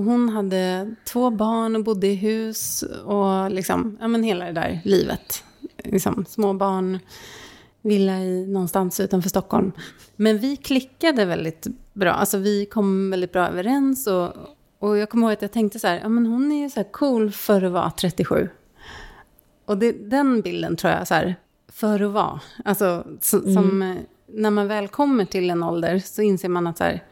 Hon 0.04 0.28
hade 0.28 0.94
två 1.04 1.30
barn 1.30 1.76
och 1.76 1.84
bodde 1.84 2.06
i 2.06 2.14
hus 2.14 2.82
och 3.04 3.50
liksom, 3.50 3.98
ja 4.00 4.08
men 4.08 4.22
hela 4.22 4.44
det 4.44 4.52
där 4.52 4.80
livet. 4.84 5.44
Liksom, 5.84 6.24
små 6.28 6.52
barn, 6.54 6.98
villa 7.82 8.18
i 8.18 8.46
någonstans 8.46 9.00
utanför 9.00 9.28
Stockholm. 9.28 9.72
Men 10.16 10.38
vi 10.38 10.56
klickade 10.56 11.24
väldigt 11.24 11.66
bra, 11.92 12.10
alltså 12.10 12.38
vi 12.38 12.66
kom 12.66 13.10
väldigt 13.10 13.32
bra 13.32 13.48
överens 13.48 14.06
och, 14.06 14.32
och 14.78 14.98
jag 14.98 15.10
kommer 15.10 15.26
ihåg 15.26 15.32
att 15.32 15.42
jag 15.42 15.52
tänkte 15.52 15.78
så 15.78 15.86
här, 15.86 16.00
ja 16.02 16.08
men 16.08 16.26
hon 16.26 16.52
är 16.52 16.62
ju 16.62 16.70
så 16.70 16.80
här 16.80 16.92
cool 16.92 17.30
för 17.30 17.62
att 17.62 17.72
vara 17.72 17.90
37. 17.90 18.48
Och 19.64 19.78
det, 19.78 19.92
den 19.92 20.40
bilden 20.40 20.76
tror 20.76 20.92
jag 20.92 21.08
så 21.08 21.14
här, 21.14 21.36
för 21.72 22.02
att 22.02 22.10
vara. 22.10 22.40
Alltså, 22.64 23.06
så, 23.20 23.38
mm. 23.38 23.54
som, 23.54 23.98
när 24.26 24.50
man 24.50 24.68
väl 24.68 24.88
kommer 24.88 25.24
till 25.24 25.50
en 25.50 25.62
ålder 25.62 25.98
så 25.98 26.22
inser 26.22 26.48
man 26.48 26.66
att 26.66 26.78
så 26.78 26.84
här, 26.84 27.04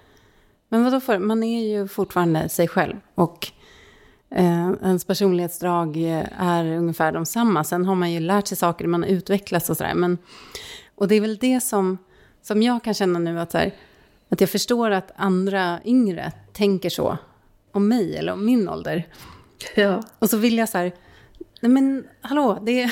men 0.73 0.85
vadå 0.85 1.01
för, 1.01 1.19
man 1.19 1.43
är 1.43 1.69
ju 1.69 1.89
fortfarande 1.89 2.49
sig 2.49 2.69
själv. 2.69 2.97
Och 3.15 3.47
eh, 4.31 4.71
ens 4.83 5.05
personlighetsdrag 5.05 5.97
är 6.39 6.65
ungefär 6.65 7.13
de 7.13 7.27
samma. 7.27 7.65
Sen 7.65 7.85
har 7.85 7.95
man 7.95 8.13
ju 8.13 8.21
lärt 8.21 8.47
sig 8.47 8.57
saker, 8.57 8.87
man 8.87 9.05
utvecklas 9.05 9.71
och 9.71 9.77
sådär. 9.77 9.95
Men, 9.95 10.19
och 10.95 11.09
det 11.09 11.15
är 11.15 11.21
väl 11.21 11.37
det 11.37 11.61
som, 11.61 11.99
som 12.43 12.63
jag 12.63 12.85
kan 12.85 12.95
känna 12.95 13.19
nu, 13.19 13.41
att, 13.41 13.53
så 13.53 13.59
här, 13.59 13.75
att 14.29 14.41
jag 14.41 14.51
förstår 14.51 14.91
att 14.91 15.13
andra 15.17 15.81
yngre 15.85 16.33
tänker 16.53 16.91
så 16.91 17.19
om 17.73 17.89
mig 17.89 18.17
eller 18.17 18.33
om 18.33 18.45
min 18.45 18.69
ålder. 18.69 19.07
Ja. 19.75 20.03
Och 20.19 20.31
så 20.31 20.37
vill 20.37 20.59
jag 20.59 20.69
så 20.69 20.79
här, 20.79 20.93
nej 21.61 21.73
men 21.73 22.05
hallå, 22.21 22.59
det 22.63 22.83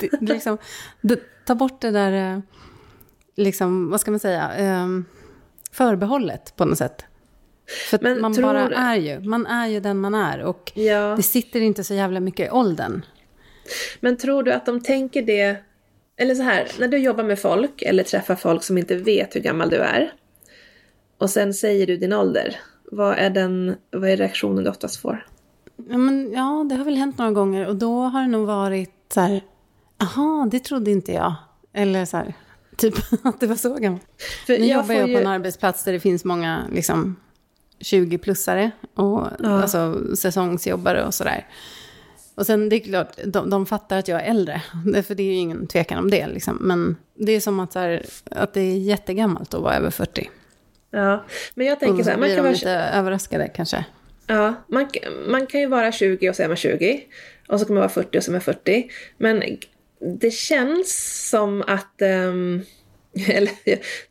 det, 0.00 0.08
det 0.20 0.32
liksom, 0.32 0.58
det, 1.00 1.20
ta 1.44 1.54
bort 1.54 1.80
det 1.80 1.90
där, 1.90 2.34
eh, 2.34 2.40
liksom, 3.36 3.90
vad 3.90 4.00
ska 4.00 4.10
man 4.10 4.20
säga, 4.20 4.82
um, 4.82 5.04
förbehållet 5.78 6.56
på 6.56 6.64
något 6.64 6.78
sätt. 6.78 7.04
För 7.90 7.98
Men 8.02 8.20
man 8.20 8.34
bara 8.42 8.68
är 8.68 8.96
ju, 8.96 9.20
man 9.20 9.46
är 9.46 9.66
ju 9.66 9.80
den 9.80 9.98
man 10.00 10.14
är 10.14 10.42
och 10.42 10.72
ja. 10.74 11.14
det 11.16 11.22
sitter 11.22 11.60
inte 11.60 11.84
så 11.84 11.94
jävla 11.94 12.20
mycket 12.20 12.46
i 12.46 12.50
åldern. 12.50 13.04
Men 14.00 14.16
tror 14.16 14.42
du 14.42 14.52
att 14.52 14.66
de 14.66 14.80
tänker 14.80 15.22
det, 15.22 15.56
eller 16.16 16.34
så 16.34 16.42
här, 16.42 16.68
när 16.78 16.88
du 16.88 16.98
jobbar 16.98 17.24
med 17.24 17.38
folk 17.38 17.82
eller 17.82 18.02
träffar 18.02 18.34
folk 18.34 18.62
som 18.62 18.78
inte 18.78 18.96
vet 18.96 19.36
hur 19.36 19.40
gammal 19.40 19.70
du 19.70 19.76
är 19.76 20.12
och 21.18 21.30
sen 21.30 21.54
säger 21.54 21.86
du 21.86 21.96
din 21.96 22.12
ålder, 22.12 22.56
vad 22.84 23.18
är, 23.18 23.30
den, 23.30 23.76
vad 23.90 24.10
är 24.10 24.16
reaktionen 24.16 24.64
du 24.64 24.70
oftast 24.70 24.96
får? 24.96 25.26
Ja, 25.88 25.98
men, 25.98 26.32
ja, 26.32 26.66
det 26.68 26.74
har 26.74 26.84
väl 26.84 26.96
hänt 26.96 27.18
några 27.18 27.32
gånger 27.32 27.66
och 27.66 27.76
då 27.76 28.02
har 28.02 28.20
det 28.20 28.28
nog 28.28 28.46
varit 28.46 28.94
så 29.14 29.20
här, 29.20 29.40
aha, 30.02 30.48
det 30.50 30.58
trodde 30.58 30.90
inte 30.90 31.12
jag. 31.12 31.34
Eller 31.72 32.04
så 32.04 32.16
här, 32.16 32.34
Typ 32.78 32.94
att 33.24 33.40
det 33.40 33.46
var 33.46 33.56
så 33.56 33.74
gammalt. 33.74 34.02
För 34.46 34.58
nu 34.58 34.66
jag 34.66 34.76
jobbar 34.76 34.94
jag 34.94 35.08
ju... 35.08 35.14
på 35.14 35.20
en 35.20 35.26
arbetsplats 35.26 35.84
där 35.84 35.92
det 35.92 36.00
finns 36.00 36.24
många 36.24 36.64
liksom, 36.72 37.16
20-plussare 37.80 38.70
och 38.94 39.26
ja. 39.38 39.62
alltså, 39.62 40.00
säsongsjobbare 40.16 41.06
och 41.06 41.14
sådär. 41.14 41.46
Och 42.34 42.46
sen 42.46 42.68
det 42.68 42.76
är 42.76 42.80
klart, 42.80 43.18
de, 43.24 43.50
de 43.50 43.66
fattar 43.66 43.98
att 43.98 44.08
jag 44.08 44.20
är 44.20 44.30
äldre, 44.30 44.62
för 45.06 45.14
det 45.14 45.22
är 45.22 45.26
ju 45.26 45.34
ingen 45.34 45.66
tvekan 45.66 45.98
om 45.98 46.10
det. 46.10 46.26
Liksom. 46.26 46.58
Men 46.60 46.96
det 47.14 47.32
är 47.32 47.40
som 47.40 47.60
att, 47.60 47.74
här, 47.74 48.04
att 48.30 48.54
det 48.54 48.60
är 48.60 48.78
jättegammalt 48.78 49.54
att 49.54 49.62
vara 49.62 49.76
över 49.76 49.90
40. 49.90 50.30
Ja, 50.90 51.24
men 51.54 51.66
jag 51.66 51.80
tänker 51.80 52.04
så 52.04 52.10
här, 52.10 52.16
man 52.16 52.28
kan 52.28 52.38
vara... 52.38 52.52
lite 52.52 52.70
överraskade 52.70 53.48
kanske. 53.48 53.84
Ja, 54.26 54.54
man, 54.66 54.88
man 55.28 55.46
kan 55.46 55.60
ju 55.60 55.66
vara 55.66 55.92
20 55.92 56.30
och 56.30 56.36
så 56.36 56.42
är 56.42 56.48
man 56.48 56.56
20. 56.56 57.04
Och 57.48 57.60
så 57.60 57.66
kan 57.66 57.74
man 57.74 57.80
vara 57.80 57.88
40 57.88 58.18
och 58.18 58.24
så 58.24 58.30
är 58.30 58.32
man 58.32 58.40
40. 58.40 58.90
Men 59.16 59.42
det 60.00 60.30
känns 60.30 61.28
som 61.30 61.62
att 61.66 62.02
um, 62.02 62.62
eller, 63.28 63.52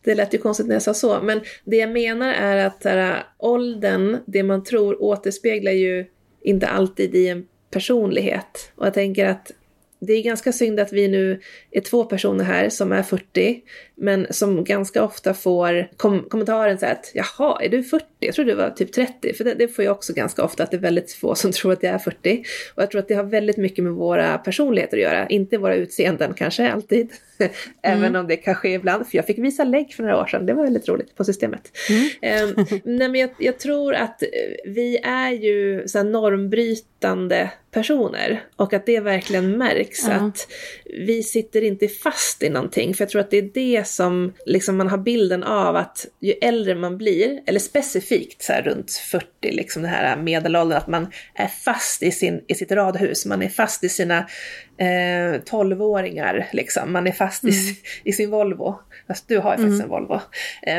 det 0.04 0.16
lät 0.16 0.34
ju 0.34 0.38
konstigt 0.38 0.68
när 0.68 0.76
jag 0.76 0.82
sa 0.82 0.94
så, 0.94 1.22
men 1.22 1.42
det 1.66 1.78
jag 1.78 1.92
menar 1.92 2.34
är 2.34 2.66
att 2.66 2.84
här, 2.84 3.24
åldern, 3.38 4.18
det 4.26 4.44
man 4.44 4.64
tror, 4.64 5.04
återspeglar 5.04 5.72
ju 5.72 6.06
inte 6.42 6.68
alltid 6.68 7.16
i 7.16 7.28
en 7.28 7.46
personlighet. 7.72 8.72
Och 8.76 8.86
jag 8.86 8.94
tänker 8.94 9.26
att 9.26 9.52
det 10.00 10.14
är 10.14 10.24
ganska 10.24 10.52
synd 10.52 10.80
att 10.80 10.94
vi 10.94 11.08
nu 11.08 11.42
är 11.72 11.82
två 11.82 12.04
personer 12.04 12.44
här 12.44 12.70
som 12.70 12.92
är 12.92 13.04
40, 13.04 13.62
men 13.98 14.28
som 14.30 14.64
ganska 14.64 15.04
ofta 15.04 15.34
får 15.34 15.90
kom 15.98 16.24
kommentaren 16.30 16.80
så 16.80 16.86
här 16.86 16.94
att 16.94 17.12
jaha, 17.14 17.62
är 17.62 17.70
du 17.70 17.84
40? 17.84 18.06
Jag 18.20 18.36
tror 18.36 18.46
du 18.46 18.54
var 18.54 18.70
typ 18.70 18.92
30, 18.92 19.34
för 19.34 19.44
det, 19.44 19.54
det, 19.54 19.68
får 19.68 19.86
jag 19.86 19.92
också 19.92 20.14
ganska 20.14 20.44
ofta, 20.44 20.64
att 20.64 20.72
det 20.72 20.78
är 20.78 20.82
väldigt 20.82 21.12
få 21.12 21.36
som 21.36 21.52
tror 21.52 21.74
att 21.74 21.84
jag 21.84 21.94
är 21.94 21.98
40. 21.98 22.44
Och 22.76 22.84
jag 22.84 22.92
tror 22.92 23.00
att 23.00 23.08
det 23.08 23.14
har 23.14 23.24
väldigt 23.24 23.58
mycket 23.58 23.84
med 23.84 23.94
våra 23.94 24.38
personligheter 24.38 24.98
att 24.98 25.04
göra, 25.04 25.28
inte 25.28 25.58
våra 25.58 25.76
utseenden 25.76 26.34
kanske 26.34 26.72
alltid, 26.72 27.12
även 27.82 28.04
mm. 28.04 28.22
om 28.22 28.28
det 28.28 28.38
kan 28.38 28.56
ske 28.56 28.74
ibland, 28.74 29.08
för 29.08 29.18
jag 29.18 29.26
fick 29.26 29.38
visa 29.38 29.64
lägg 29.64 29.94
för 29.94 30.04
några 30.04 30.22
år 30.22 30.26
sedan, 30.26 30.46
det 30.46 30.54
var 30.54 30.64
väldigt 30.64 30.90
roligt 30.90 31.16
på 31.16 31.24
systemet. 31.24 31.72
Mm. 31.90 32.44
um, 32.44 32.66
nej, 32.84 33.10
men 33.10 33.16
jag, 33.16 33.30
jag, 33.38 33.60
tror 33.60 33.94
att 33.94 34.24
vi 34.66 34.98
är 35.04 35.32
ju 35.32 35.88
så 35.88 36.04
normbrytande 36.04 37.52
personer 37.72 38.44
och 38.56 38.74
att 38.74 38.86
det 38.86 39.00
verkligen 39.00 39.58
märks 39.58 40.06
mm. 40.06 40.26
att 40.26 40.48
vi 40.86 41.24
sitter 41.24 41.62
inte 41.62 41.88
fast 41.88 42.44
i 42.44 42.50
någonting, 42.50 42.94
för 42.94 43.04
jag 43.04 43.10
tror 43.10 43.22
att 43.22 43.32
det 43.32 43.38
är 43.38 43.50
det 43.54 43.87
som 43.88 44.34
liksom 44.46 44.78
man 44.78 44.88
har 44.88 44.98
bilden 44.98 45.44
av 45.44 45.76
att 45.76 46.06
ju 46.20 46.32
äldre 46.32 46.76
man 46.76 46.98
blir, 46.98 47.42
eller 47.46 47.60
specifikt 47.60 48.44
så 48.44 48.54
här 48.54 48.62
runt 48.62 48.92
40, 48.92 49.28
liksom 49.42 49.82
den 49.82 49.92
här 49.92 50.18
medelåldern, 50.18 50.78
att 50.78 50.88
man 50.88 51.08
är 51.36 51.48
fast 51.48 52.04
i, 52.04 52.12
sin, 52.12 52.44
i 52.48 52.56
sitt 52.56 52.72
radhus, 52.72 53.26
man 53.26 53.42
är 53.42 53.50
fast 53.50 53.84
i 53.84 53.90
sina 53.90 54.18
eh, 54.78 55.42
12-åringar, 55.42 56.48
liksom. 56.52 56.94
man 56.94 57.08
är 57.08 57.12
fast 57.12 57.44
mm. 57.44 57.56
i, 57.56 57.78
i, 58.04 58.14
sin 58.14 58.30
Volvo. 58.30 58.80
Fast 59.08 59.28
du 59.28 59.38
har 59.38 59.52
ju 59.52 59.58
faktiskt 59.58 59.82
mm. 59.82 59.82
en 59.82 59.90
Volvo. 59.90 60.22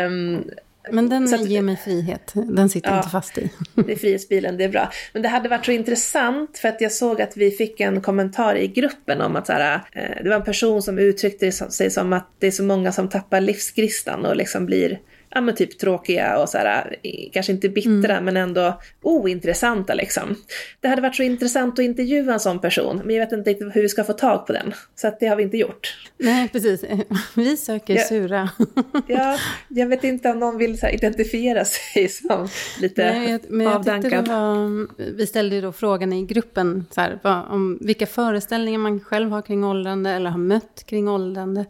Um, 0.07 0.51
men 0.93 1.09
den 1.09 1.35
att, 1.35 1.47
ger 1.47 1.63
mig 1.63 1.77
frihet, 1.77 2.33
den 2.35 2.69
sitter 2.69 2.91
ja, 2.91 2.97
inte 2.97 3.09
fast 3.09 3.39
i. 3.39 3.51
det 3.75 3.93
är 3.93 3.97
frihetsbilen, 3.97 4.57
det 4.57 4.65
är 4.65 4.69
bra. 4.69 4.91
Men 5.13 5.23
det 5.23 5.29
hade 5.29 5.49
varit 5.49 5.65
så 5.65 5.73
intressant 5.73 6.59
för 6.59 6.69
att 6.69 6.81
jag 6.81 6.93
såg 6.93 7.23
att 7.23 7.37
vi 7.37 7.51
fick 7.51 7.81
en 7.81 8.01
kommentar 8.01 8.55
i 8.55 8.69
gruppen 8.69 9.21
om 9.21 9.37
att 9.37 9.47
så 9.47 9.53
här, 9.53 9.81
eh, 9.93 10.23
det 10.23 10.29
var 10.29 10.37
en 10.37 10.45
person 10.45 10.83
som 10.83 10.99
uttryckte 10.99 11.53
sig 11.53 11.91
som 11.91 12.13
att 12.13 12.31
det 12.39 12.47
är 12.47 12.51
så 12.51 12.63
många 12.63 12.93
som 12.93 13.09
tappar 13.09 13.41
livsgristan 13.41 14.27
och 14.27 14.37
liksom 14.37 14.67
blir 14.67 14.99
ja 15.39 15.43
men 15.43 15.55
typ 15.55 15.79
tråkiga 15.79 16.39
och 16.39 16.49
så 16.49 16.59
här, 16.59 16.97
kanske 17.33 17.53
inte 17.53 17.69
bittra 17.69 18.13
mm. 18.13 18.25
men 18.25 18.37
ändå 18.37 18.81
ointressanta 19.03 19.95
liksom. 19.95 20.37
Det 20.81 20.89
hade 20.89 21.03
varit 21.03 21.17
så 21.17 21.23
intressant 21.23 21.79
att 21.79 21.85
intervjua 21.85 22.33
en 22.33 22.41
sån 22.41 22.61
person 22.61 23.03
men 23.05 23.17
jag 23.17 23.27
vet 23.27 23.33
inte 23.33 23.51
riktigt 23.51 23.77
hur 23.77 23.83
vi 23.83 23.89
ska 23.89 24.05
få 24.05 24.13
tag 24.13 24.47
på 24.47 24.53
den. 24.53 24.75
Så 24.95 25.09
att 25.09 25.21
det 25.21 25.27
har 25.27 25.37
vi 25.37 25.43
inte 25.43 25.57
gjort. 25.57 25.99
Nej 26.19 26.49
precis, 26.49 26.85
vi 27.35 27.57
söker 27.57 27.97
ja, 27.97 28.05
sura. 28.05 28.51
ja, 29.07 29.39
jag 29.69 29.87
vet 29.87 30.05
inte 30.05 30.31
om 30.31 30.39
någon 30.39 30.59
vill 30.59 30.79
identifiera 30.93 31.65
sig 31.65 32.09
som 32.09 32.49
lite 32.81 33.11
Nej, 33.13 33.31
jag, 33.31 33.41
men 33.49 33.67
jag 33.67 33.75
avdankad. 33.75 34.29
Var, 34.29 34.89
vi 35.17 35.27
ställde 35.27 35.55
ju 35.55 35.61
då 35.61 35.73
frågan 35.73 36.13
i 36.13 36.27
gruppen 36.27 36.87
så 36.91 37.01
här, 37.01 37.19
om 37.51 37.79
vilka 37.81 38.07
föreställningar 38.07 38.79
man 38.79 39.01
själv 39.01 39.31
har 39.31 39.43
kring 39.43 39.65
åldrande 39.65 40.11
eller 40.11 40.31
har 40.31 40.39
mött 40.39 40.85
kring 40.87 41.09
åldrande. 41.09 41.67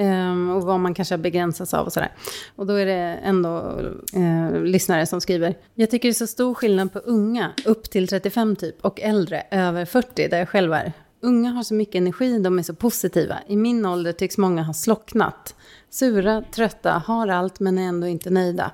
Um, 0.00 0.50
och 0.50 0.62
vad 0.62 0.80
man 0.80 0.94
kanske 0.94 1.14
har 1.14 1.18
begränsats 1.18 1.74
av 1.74 1.86
och 1.86 1.92
sådär. 1.92 2.12
Och 2.56 2.66
då 2.66 2.74
är 2.74 2.86
det 2.86 3.18
ändå 3.22 3.80
uh, 4.16 4.62
lyssnare 4.64 5.06
som 5.06 5.20
skriver. 5.20 5.54
Jag 5.74 5.90
tycker 5.90 6.08
det 6.08 6.12
är 6.12 6.14
så 6.14 6.26
stor 6.26 6.54
skillnad 6.54 6.92
på 6.92 6.98
unga, 6.98 7.52
upp 7.64 7.90
till 7.90 8.08
35 8.08 8.56
typ, 8.56 8.84
och 8.84 9.00
äldre, 9.00 9.42
över 9.50 9.84
40, 9.84 10.28
där 10.28 10.38
jag 10.38 10.48
själv 10.48 10.72
är. 10.72 10.92
Unga 11.22 11.50
har 11.50 11.62
så 11.62 11.74
mycket 11.74 11.94
energi, 11.94 12.38
de 12.38 12.58
är 12.58 12.62
så 12.62 12.74
positiva. 12.74 13.38
I 13.46 13.56
min 13.56 13.86
ålder 13.86 14.12
tycks 14.12 14.38
många 14.38 14.62
ha 14.62 14.74
slocknat. 14.74 15.54
Sura, 15.90 16.44
trötta, 16.54 17.02
har 17.06 17.28
allt 17.28 17.60
men 17.60 17.78
är 17.78 17.82
ändå 17.82 18.06
inte 18.06 18.30
nöjda. 18.30 18.70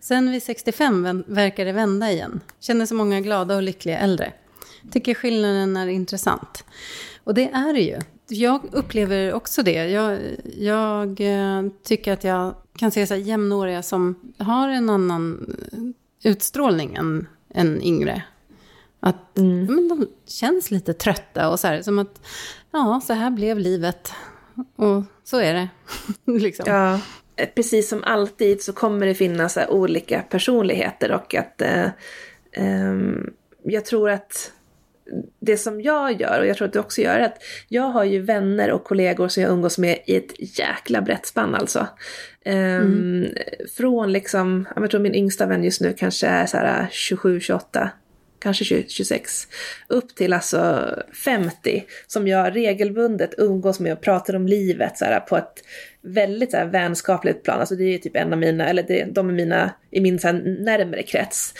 Sen 0.00 0.30
vid 0.30 0.42
65 0.42 1.24
verkar 1.26 1.64
det 1.64 1.72
vända 1.72 2.10
igen. 2.10 2.40
Känner 2.60 2.86
så 2.86 2.94
många 2.94 3.20
glada 3.20 3.56
och 3.56 3.62
lyckliga 3.62 3.98
äldre. 3.98 4.32
Tycker 4.92 5.14
skillnaden 5.14 5.76
är 5.76 5.86
intressant. 5.86 6.64
Och 7.24 7.34
det 7.34 7.50
är 7.50 7.72
det 7.72 7.80
ju 7.80 7.98
jag 8.28 8.60
upplever 8.72 9.32
också 9.32 9.62
det. 9.62 9.90
Jag, 9.90 10.18
jag 10.58 11.20
eh, 11.20 11.62
tycker 11.82 12.12
att 12.12 12.24
jag 12.24 12.54
kan 12.78 12.90
se 12.90 13.06
så 13.06 13.14
här 13.14 13.20
jämnåriga 13.20 13.82
som 13.82 14.32
har 14.38 14.68
en 14.68 14.90
annan 14.90 15.56
utstrålning 16.22 16.94
än, 16.94 17.26
än 17.54 17.82
yngre. 17.82 18.22
Att 19.00 19.38
mm. 19.38 19.74
men 19.74 19.88
de 19.88 20.08
känns 20.26 20.70
lite 20.70 20.92
trötta 20.92 21.50
och 21.50 21.60
så 21.60 21.66
här, 21.66 21.82
som 21.82 21.98
att 21.98 22.20
ja, 22.70 23.00
så 23.06 23.12
här 23.12 23.30
blev 23.30 23.58
livet. 23.58 24.12
Och 24.76 25.02
så 25.24 25.38
är 25.40 25.54
det. 25.54 25.68
liksom. 26.38 26.64
Ja, 26.68 27.00
precis 27.54 27.88
som 27.88 28.04
alltid 28.04 28.62
så 28.62 28.72
kommer 28.72 29.06
det 29.06 29.14
finnas 29.14 29.58
olika 29.68 30.22
personligheter 30.22 31.12
och 31.12 31.34
att 31.34 31.62
eh, 31.62 31.84
eh, 32.52 32.94
jag 33.62 33.84
tror 33.84 34.10
att 34.10 34.52
det 35.40 35.56
som 35.56 35.80
jag 35.80 36.20
gör, 36.20 36.40
och 36.40 36.46
jag 36.46 36.56
tror 36.56 36.66
att 36.66 36.72
du 36.72 36.78
också 36.78 37.00
gör, 37.00 37.20
att 37.20 37.42
jag 37.68 37.82
har 37.82 38.04
ju 38.04 38.20
vänner 38.20 38.70
och 38.70 38.84
kollegor 38.84 39.28
som 39.28 39.42
jag 39.42 39.52
umgås 39.52 39.78
med 39.78 39.98
i 40.06 40.16
ett 40.16 40.58
jäkla 40.58 41.02
brett 41.02 41.26
spann 41.26 41.54
alltså. 41.54 41.86
Um, 42.44 42.54
mm. 42.54 43.34
Från 43.76 44.12
liksom, 44.12 44.68
jag 44.76 44.90
tror 44.90 45.00
min 45.00 45.14
yngsta 45.14 45.46
vän 45.46 45.64
just 45.64 45.80
nu 45.80 45.94
kanske 45.98 46.26
är 46.26 46.46
så 46.46 46.56
här 46.56 46.86
27-28. 46.86 47.88
kanske 48.38 48.64
26, 48.88 49.48
upp 49.88 50.14
till 50.14 50.32
alltså 50.32 50.90
50, 51.24 51.84
som 52.06 52.28
jag 52.28 52.56
regelbundet 52.56 53.34
umgås 53.38 53.80
med 53.80 53.92
och 53.92 54.00
pratar 54.00 54.36
om 54.36 54.46
livet 54.46 54.98
så 54.98 55.04
här, 55.04 55.20
på 55.20 55.36
ett 55.36 55.62
väldigt 56.02 56.50
så 56.50 56.56
här, 56.56 56.66
vänskapligt 56.66 57.44
plan. 57.44 57.60
Alltså 57.60 57.74
det 57.74 57.84
är 57.84 57.98
typ 57.98 58.16
en 58.16 58.32
av 58.32 58.38
mina, 58.38 58.68
eller 58.68 58.82
det, 58.82 59.04
de 59.04 59.28
är 59.28 59.32
mina, 59.32 59.70
i 59.90 60.00
min 60.00 60.18
så 60.18 60.26
här, 60.26 60.34
närmare 60.64 61.02
krets. 61.02 61.54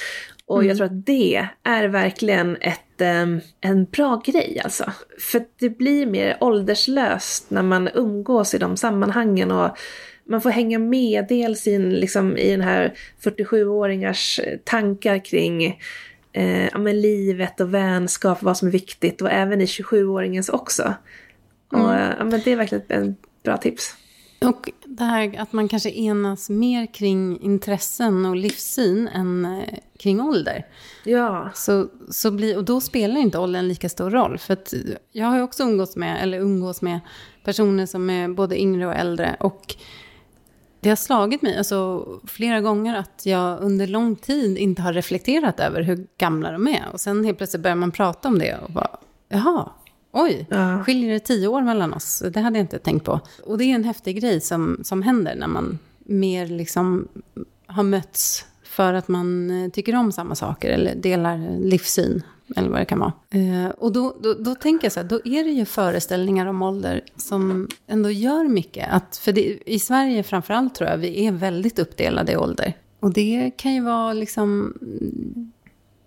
Och 0.48 0.58
mm. 0.58 0.68
jag 0.68 0.76
tror 0.76 0.86
att 0.86 1.06
det 1.06 1.48
är 1.62 1.88
verkligen 1.88 2.56
ett, 2.60 3.00
um, 3.22 3.40
en 3.60 3.84
bra 3.84 4.22
grej 4.24 4.60
alltså. 4.64 4.92
För 5.18 5.42
det 5.58 5.70
blir 5.70 6.06
mer 6.06 6.36
ålderslöst 6.40 7.50
när 7.50 7.62
man 7.62 7.88
umgås 7.94 8.54
i 8.54 8.58
de 8.58 8.76
sammanhangen 8.76 9.50
och 9.50 9.78
man 10.24 10.40
får 10.40 10.50
hänga 10.50 10.78
med 10.78 11.26
dels 11.28 11.66
in, 11.66 11.90
liksom, 11.90 12.36
i 12.36 12.50
den 12.50 12.60
här 12.60 12.94
47-åringars 13.22 14.40
tankar 14.64 15.24
kring 15.24 15.80
eh, 16.32 16.64
ja, 16.64 16.78
men 16.78 17.00
livet 17.00 17.60
och 17.60 17.74
vänskap, 17.74 18.42
vad 18.42 18.56
som 18.56 18.68
är 18.68 18.72
viktigt 18.72 19.22
och 19.22 19.30
även 19.30 19.60
i 19.60 19.64
27-åringens 19.64 20.50
också. 20.50 20.94
Mm. 21.72 21.84
Och, 21.84 21.92
ja, 21.92 22.24
men 22.24 22.40
det 22.44 22.52
är 22.52 22.56
verkligen 22.56 23.10
ett 23.10 23.42
bra 23.42 23.56
tips. 23.56 23.94
Och 24.40 24.70
det 24.98 25.04
här 25.04 25.40
att 25.40 25.52
man 25.52 25.68
kanske 25.68 25.90
enas 25.90 26.50
mer 26.50 26.86
kring 26.86 27.40
intressen 27.40 28.26
och 28.26 28.36
livssyn 28.36 29.08
än 29.08 29.44
eh, 29.44 29.78
kring 29.98 30.20
ålder. 30.20 30.66
Ja. 31.04 31.50
Så, 31.54 31.88
så 32.10 32.30
blir, 32.30 32.56
och 32.56 32.64
då 32.64 32.80
spelar 32.80 33.20
inte 33.20 33.38
åldern 33.38 33.68
lika 33.68 33.88
stor 33.88 34.10
roll. 34.10 34.38
För 34.38 34.52
att 34.52 34.74
jag 35.12 35.26
har 35.26 35.36
ju 35.36 35.42
också 35.42 35.62
umgås 35.62 35.96
med, 35.96 36.22
eller 36.22 36.38
umgås 36.38 36.82
med 36.82 37.00
personer 37.44 37.86
som 37.86 38.10
är 38.10 38.28
både 38.28 38.60
yngre 38.60 38.86
och 38.86 38.94
äldre. 38.94 39.36
Och 39.40 39.76
det 40.80 40.88
har 40.88 40.96
slagit 40.96 41.42
mig 41.42 41.58
alltså, 41.58 42.06
flera 42.26 42.60
gånger 42.60 42.96
att 42.96 43.26
jag 43.26 43.60
under 43.60 43.86
lång 43.86 44.16
tid 44.16 44.58
inte 44.58 44.82
har 44.82 44.92
reflekterat 44.92 45.60
över 45.60 45.82
hur 45.82 46.06
gamla 46.18 46.52
de 46.52 46.68
är. 46.68 46.84
Och 46.92 47.00
sen 47.00 47.24
helt 47.24 47.38
plötsligt 47.38 47.62
börjar 47.62 47.76
man 47.76 47.90
prata 47.90 48.28
om 48.28 48.38
det 48.38 48.58
och 48.58 48.72
bara, 48.72 48.98
jaha, 49.28 49.70
oj, 50.22 50.46
ja. 50.50 50.84
skiljer 50.84 51.12
det 51.12 51.20
tio 51.20 51.48
år 51.48 51.62
mellan 51.62 51.94
oss? 51.94 52.22
Det 52.32 52.40
hade 52.40 52.58
jag 52.58 52.64
inte 52.64 52.78
tänkt 52.78 53.04
på. 53.04 53.20
Och 53.44 53.58
det 53.58 53.64
är 53.64 53.74
en 53.74 53.84
häftig 53.84 54.20
grej 54.20 54.40
som, 54.40 54.80
som 54.82 55.02
händer 55.02 55.34
när 55.36 55.48
man 55.48 55.78
mer 55.98 56.46
liksom 56.46 57.08
har 57.66 57.82
mötts 57.82 58.44
för 58.62 58.94
att 58.94 59.08
man 59.08 59.50
eh, 59.50 59.70
tycker 59.70 59.94
om 59.94 60.12
samma 60.12 60.34
saker 60.34 60.70
eller 60.70 60.94
delar 60.94 61.58
livssyn 61.60 62.22
eller 62.56 62.68
vad 62.68 62.80
det 62.80 62.84
kan 62.84 62.98
vara. 62.98 63.12
Eh, 63.30 63.68
och 63.68 63.92
då, 63.92 64.16
då, 64.22 64.34
då, 64.34 64.54
tänker 64.54 64.84
jag 64.84 64.92
så 64.92 65.00
här, 65.00 65.08
då 65.08 65.20
är 65.24 65.44
det 65.44 65.50
ju 65.50 65.64
föreställningar 65.64 66.46
om 66.46 66.62
ålder 66.62 67.00
som 67.16 67.68
ändå 67.86 68.10
gör 68.10 68.44
mycket. 68.44 68.88
Att, 68.90 69.16
för 69.16 69.32
det, 69.32 69.58
i 69.66 69.78
Sverige 69.78 70.22
framförallt 70.22 70.74
tror 70.74 70.90
jag 70.90 70.96
vi 70.96 71.26
är 71.26 71.32
väldigt 71.32 71.78
uppdelade 71.78 72.32
i 72.32 72.36
ålder. 72.36 72.74
Och 73.00 73.12
det 73.12 73.50
kan 73.56 73.74
ju 73.74 73.80
vara 73.80 74.12
liksom 74.12 74.74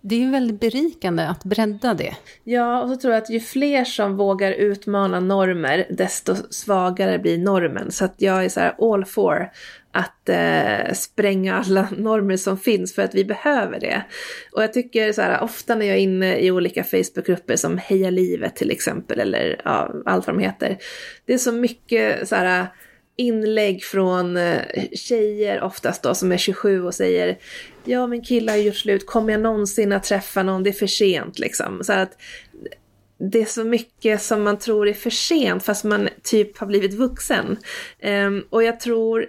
det 0.01 0.15
är 0.15 0.19
ju 0.19 0.31
väldigt 0.31 0.59
berikande 0.59 1.23
att 1.23 1.43
bredda 1.43 1.93
det. 1.93 2.15
Ja, 2.43 2.81
och 2.81 2.89
så 2.89 2.95
tror 2.95 3.13
jag 3.13 3.23
att 3.23 3.29
ju 3.29 3.39
fler 3.39 3.83
som 3.83 4.17
vågar 4.17 4.51
utmana 4.51 5.19
normer, 5.19 5.87
desto 5.89 6.35
svagare 6.49 7.19
blir 7.19 7.37
normen. 7.37 7.91
Så 7.91 8.05
att 8.05 8.15
jag 8.17 8.45
är 8.45 8.49
så 8.49 8.59
här 8.59 8.93
all 8.93 9.05
for 9.05 9.51
att 9.91 10.29
eh, 10.29 10.93
spränga 10.93 11.55
alla 11.55 11.87
normer 11.97 12.37
som 12.37 12.57
finns 12.57 12.95
för 12.95 13.01
att 13.01 13.15
vi 13.15 13.25
behöver 13.25 13.79
det. 13.79 14.03
Och 14.51 14.63
jag 14.63 14.73
tycker 14.73 15.11
så 15.11 15.21
här, 15.21 15.43
ofta 15.43 15.75
när 15.75 15.85
jag 15.85 15.97
är 15.97 16.01
inne 16.01 16.37
i 16.37 16.51
olika 16.51 16.83
Facebookgrupper 16.83 17.55
som 17.55 17.77
Heja 17.77 18.09
livet 18.09 18.55
till 18.55 18.71
exempel, 18.71 19.19
eller 19.19 19.61
ja, 19.65 19.93
allt 20.05 20.27
vad 20.27 20.35
de 20.35 20.41
heter. 20.41 20.77
Det 21.25 21.33
är 21.33 21.37
så 21.37 21.51
mycket 21.51 22.27
så 22.27 22.35
här 22.35 22.67
inlägg 23.15 23.83
från 23.83 24.37
eh, 24.37 24.61
tjejer 24.93 25.61
oftast 25.61 26.03
då 26.03 26.15
som 26.15 26.31
är 26.31 26.37
27 26.37 26.83
och 26.83 26.95
säger 26.95 27.37
ja 27.83 28.07
min 28.07 28.21
kille 28.21 28.51
har 28.51 28.57
gjort 28.57 28.75
slut, 28.75 29.05
kommer 29.05 29.33
jag 29.33 29.41
någonsin 29.41 29.91
att 29.91 30.03
träffa 30.03 30.43
någon, 30.43 30.63
det 30.63 30.69
är 30.69 30.73
för 30.73 30.87
sent 30.87 31.39
liksom. 31.39 31.83
Så 31.83 31.93
att 31.93 32.17
det 33.17 33.41
är 33.41 33.45
så 33.45 33.63
mycket 33.63 34.21
som 34.21 34.43
man 34.43 34.59
tror 34.59 34.87
är 34.87 34.93
för 34.93 35.09
sent 35.09 35.63
fast 35.63 35.83
man 35.83 36.09
typ 36.23 36.57
har 36.57 36.67
blivit 36.67 36.93
vuxen. 36.93 37.57
Um, 38.03 38.45
och 38.49 38.63
jag 38.63 38.79
tror, 38.79 39.25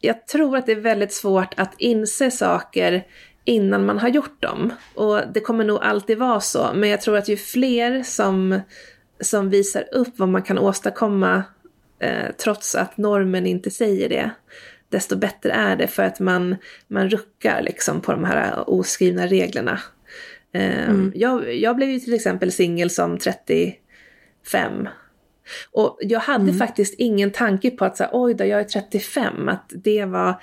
jag 0.00 0.26
tror 0.26 0.56
att 0.56 0.66
det 0.66 0.72
är 0.72 0.80
väldigt 0.80 1.12
svårt 1.12 1.54
att 1.56 1.74
inse 1.78 2.30
saker 2.30 3.06
innan 3.44 3.86
man 3.86 3.98
har 3.98 4.08
gjort 4.08 4.42
dem. 4.42 4.72
Och 4.94 5.20
det 5.34 5.40
kommer 5.40 5.64
nog 5.64 5.78
alltid 5.82 6.18
vara 6.18 6.40
så, 6.40 6.70
men 6.74 6.88
jag 6.88 7.00
tror 7.00 7.16
att 7.16 7.28
ju 7.28 7.36
fler 7.36 8.02
som, 8.02 8.60
som 9.20 9.50
visar 9.50 9.94
upp 9.94 10.18
vad 10.18 10.28
man 10.28 10.42
kan 10.42 10.58
åstadkomma 10.58 11.42
eh, 12.02 12.30
trots 12.38 12.74
att 12.74 12.96
normen 12.96 13.46
inte 13.46 13.70
säger 13.70 14.08
det, 14.08 14.30
desto 14.88 15.16
bättre 15.16 15.52
är 15.52 15.76
det 15.76 15.86
för 15.86 16.02
att 16.02 16.20
man, 16.20 16.56
man 16.88 17.10
ruckar 17.10 17.62
liksom 17.62 18.00
på 18.00 18.12
de 18.12 18.24
här 18.24 18.70
oskrivna 18.70 19.26
reglerna. 19.26 19.80
Eh, 20.54 20.88
mm. 20.88 21.12
jag, 21.14 21.54
jag 21.54 21.76
blev 21.76 21.90
ju 21.90 22.00
till 22.00 22.14
exempel 22.14 22.52
singel 22.52 22.90
som 22.90 23.18
35. 23.18 24.88
Och 25.72 25.98
jag 26.00 26.20
hade 26.20 26.44
mm. 26.44 26.58
faktiskt 26.58 26.94
ingen 26.98 27.30
tanke 27.30 27.70
på 27.70 27.84
att 27.84 27.96
så 27.96 28.04
oj 28.12 28.34
då, 28.34 28.44
jag 28.44 28.60
är 28.60 28.64
35, 28.64 29.48
att 29.48 29.72
det 29.74 30.04
var 30.04 30.40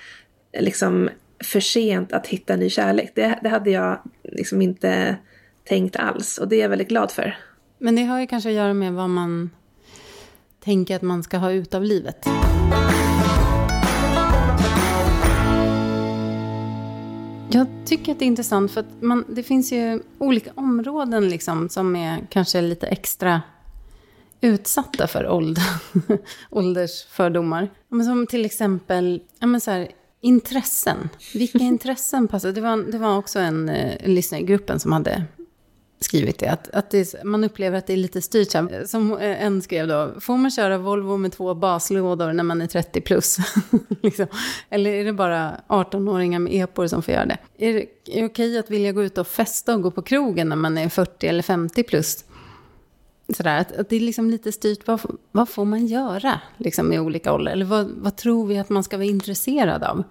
liksom 0.60 1.10
för 1.43 1.60
sent 1.60 2.13
att 2.13 2.28
hitta 2.28 2.56
ny 2.56 2.69
kärlek. 2.69 3.12
Det, 3.15 3.39
det 3.43 3.50
hade 3.50 3.72
jag 3.72 4.00
liksom 4.24 4.62
inte 4.62 5.15
tänkt 5.63 5.95
alls 5.95 6.38
och 6.38 6.48
det 6.48 6.56
är 6.56 6.62
jag 6.62 6.69
väldigt 6.69 6.89
glad 6.89 7.12
för. 7.12 7.38
Men 7.78 7.95
det 7.95 8.04
har 8.04 8.19
ju 8.19 8.28
kanske 8.28 8.50
att 8.50 8.56
göra 8.56 8.74
med 8.74 8.93
vad 8.93 9.10
man 9.10 9.50
tänker 10.60 10.95
att 10.95 11.02
man 11.02 11.24
ska 11.24 11.38
ha 11.38 11.52
ut 11.52 11.74
av 11.74 11.84
livet. 11.84 12.26
Jag 17.52 17.67
tycker 17.86 18.12
att 18.12 18.19
det 18.19 18.26
är 18.26 18.28
intressant 18.28 18.72
för 18.72 18.80
att 18.80 19.02
man, 19.02 19.26
det 19.30 19.43
finns 19.43 19.72
ju 19.72 20.02
olika 20.17 20.52
områden 20.56 21.30
liksom 21.30 21.69
som 21.69 21.95
är 21.95 22.28
kanske 22.30 22.62
lite 22.62 22.88
extra 22.88 23.41
utsatta 24.41 25.08
för 25.08 25.30
ålder, 25.30 25.63
åldersfördomar. 26.50 27.69
som 27.89 28.28
till 28.28 28.45
exempel 28.45 29.22
ja, 29.39 29.60
så 29.60 29.72
här, 29.72 29.88
intressen. 30.22 31.10
Vilka 31.34 31.58
intressen 31.60 32.28
passar? 32.28 32.52
Det 32.52 32.62
var, 32.62 32.91
det 32.91 32.98
var 32.98 33.17
också 33.17 33.39
en, 33.39 33.69
eh, 33.69 34.08
lyssnare 34.10 34.41
i 34.41 34.45
gruppen 34.45 34.80
som 34.80 34.91
hade 34.91 35.26
skrivit 36.00 36.40
det. 36.40 36.48
Att, 36.48 36.70
att 36.70 36.92
det, 36.92 37.24
man 37.24 37.44
upplever 37.44 37.78
att 37.78 37.88
det 37.88 37.94
är 37.94 37.98
lite 37.98 38.22
styrt. 38.22 38.52
Som 38.86 39.18
eh, 39.18 39.44
en 39.44 39.62
skrev 39.62 39.88
då, 39.88 40.14
får 40.20 40.38
man 40.38 40.52
köra 40.52 40.78
Volvo 40.78 41.18
med 41.18 41.32
två 41.32 41.54
baslådor 41.54 42.34
när 42.34 42.44
man 42.44 42.62
är 42.62 42.68
30 42.68 43.02
plus? 43.02 43.38
liksom. 44.02 44.28
Eller 44.70 44.92
är 44.92 45.06
det 45.06 45.14
bara 45.14 45.62
18-åringar 45.68 46.40
med 46.40 46.64
epor 46.64 46.88
som 46.88 47.04
får 47.04 47.14
göra 47.14 47.26
det? 47.26 47.38
Är 47.58 47.74
det, 47.74 47.86
är 48.06 48.22
det 48.22 48.26
okej 48.26 48.58
att 48.58 48.70
vilja 48.70 48.92
gå 48.92 49.04
ut 49.04 49.18
och 49.18 49.28
festa 49.28 49.76
och 49.76 49.82
gå 49.82 49.92
på 49.92 50.02
krogen 50.02 50.50
när 50.50 50.56
man 50.56 50.78
är 50.78 50.90
40 50.90 51.28
eller 51.28 51.44
50 51.44 51.84
plus? 51.84 52.26
Sådär, 53.34 53.60
att, 53.60 53.78
att 53.78 53.89
det 53.89 53.96
är 53.96 54.00
liksom 54.00 54.30
lite 54.30 54.52
styrt, 54.52 54.88
vad, 54.88 55.02
vad 55.32 55.50
får 55.50 55.65
man 55.65 55.86
göra 55.86 56.42
liksom, 56.58 56.94
i 56.94 57.00
olika 57.00 57.34
åldrar? 57.34 57.52
Eller 57.52 57.65
vad, 57.65 57.89
vad 57.89 58.15
tror 58.15 58.48
vi 58.48 58.58
att 58.58 58.70
man 58.70 58.84
ska 58.84 58.98
vara 58.98 59.08
intresserad 59.08 59.84
av? 59.84 60.04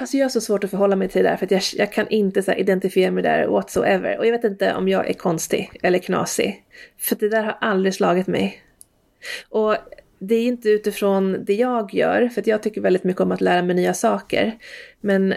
Alltså 0.00 0.16
jag 0.16 0.24
har 0.24 0.30
så 0.30 0.40
svårt 0.40 0.64
att 0.64 0.70
förhålla 0.70 0.96
mig 0.96 1.08
till 1.08 1.22
det 1.22 1.28
där 1.28 1.36
för 1.36 1.44
att 1.44 1.50
jag, 1.50 1.62
jag 1.76 1.92
kan 1.92 2.08
inte 2.08 2.42
så 2.42 2.52
identifiera 2.52 3.10
mig 3.10 3.22
där 3.22 3.46
whatsoever. 3.46 4.18
Och 4.18 4.26
jag 4.26 4.32
vet 4.32 4.44
inte 4.44 4.74
om 4.74 4.88
jag 4.88 5.08
är 5.08 5.12
konstig 5.12 5.70
eller 5.82 5.98
knasig. 5.98 6.64
För 6.98 7.16
det 7.16 7.28
där 7.28 7.42
har 7.42 7.58
aldrig 7.60 7.94
slagit 7.94 8.26
mig. 8.26 8.62
Och 9.48 9.76
det 10.18 10.34
är 10.34 10.46
inte 10.46 10.68
utifrån 10.68 11.44
det 11.44 11.54
jag 11.54 11.94
gör, 11.94 12.28
för 12.28 12.40
att 12.40 12.46
jag 12.46 12.62
tycker 12.62 12.80
väldigt 12.80 13.04
mycket 13.04 13.20
om 13.20 13.32
att 13.32 13.40
lära 13.40 13.62
mig 13.62 13.76
nya 13.76 13.94
saker. 13.94 14.58
Men 15.00 15.34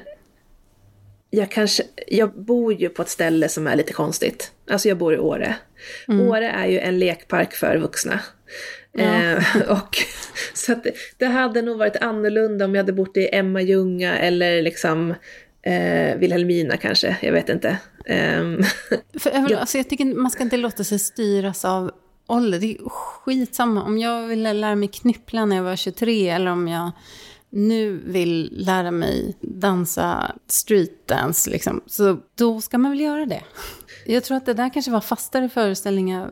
jag 1.36 1.52
kanske, 1.52 1.84
jag 2.08 2.34
bor 2.46 2.74
ju 2.74 2.90
på 2.90 3.02
ett 3.02 3.10
ställe 3.10 3.50
som 3.50 3.68
är 3.68 3.76
lite 3.76 3.94
konstigt. 3.94 4.52
Alltså 4.70 4.88
jag 4.88 4.98
bor 4.98 5.14
i 5.14 5.18
Åre. 5.18 5.56
Mm. 6.08 6.28
Åre 6.28 6.50
är 6.50 6.68
ju 6.68 6.80
en 6.80 7.00
lekpark 7.00 7.54
för 7.54 7.78
vuxna. 7.78 8.20
Ja. 8.92 9.04
Eh, 9.04 9.44
och, 9.70 9.98
så 10.54 10.72
att 10.72 10.86
det, 11.18 11.26
hade 11.26 11.62
nog 11.62 11.78
varit 11.78 11.96
annorlunda 11.96 12.66
om 12.66 12.76
jag 12.76 12.84
hade 12.84 12.94
bott 12.94 13.18
i 13.18 13.30
Emma 13.32 13.62
Ljunga 13.62 14.18
eller 14.18 14.62
liksom 14.62 15.14
eh, 15.62 16.18
Vilhelmina 16.18 16.78
kanske, 16.78 17.18
jag 17.22 17.32
vet 17.32 17.50
inte. 17.50 17.78
Eh, 18.06 18.42
för, 19.20 19.32
jag, 19.34 19.54
alltså, 19.54 19.78
jag 19.78 19.90
tycker 19.90 20.06
man 20.06 20.32
ska 20.32 20.44
inte 20.44 20.58
låta 20.58 20.84
sig 20.84 21.00
styras 21.00 21.66
av 21.66 21.92
ålder. 22.28 22.60
Det 22.60 22.72
är 22.74 22.90
skitsamma 22.90 23.84
om 23.84 23.98
jag 23.98 24.28
ville 24.28 24.54
lära 24.54 24.76
mig 24.76 24.88
knyppla 24.88 25.46
när 25.46 25.56
jag 25.56 25.64
var 25.64 25.76
23 25.76 26.30
eller 26.30 26.52
om 26.52 26.68
jag 26.68 26.92
nu 27.56 28.02
vill 28.06 28.50
lära 28.52 28.92
mig 28.92 29.38
dansa 29.42 30.36
streetdance, 30.48 31.50
liksom. 31.50 31.82
så 31.86 32.18
då 32.36 32.62
ska 32.62 32.78
man 32.78 32.92
väl 32.92 33.00
göra 33.00 33.26
det. 33.26 33.44
Jag 34.06 34.24
tror 34.24 34.38
att 34.38 34.46
det 34.46 34.54
där 34.54 34.74
kanske 34.74 34.92
var 34.92 35.02
fastare 35.02 35.50
föreställningar 35.50 36.32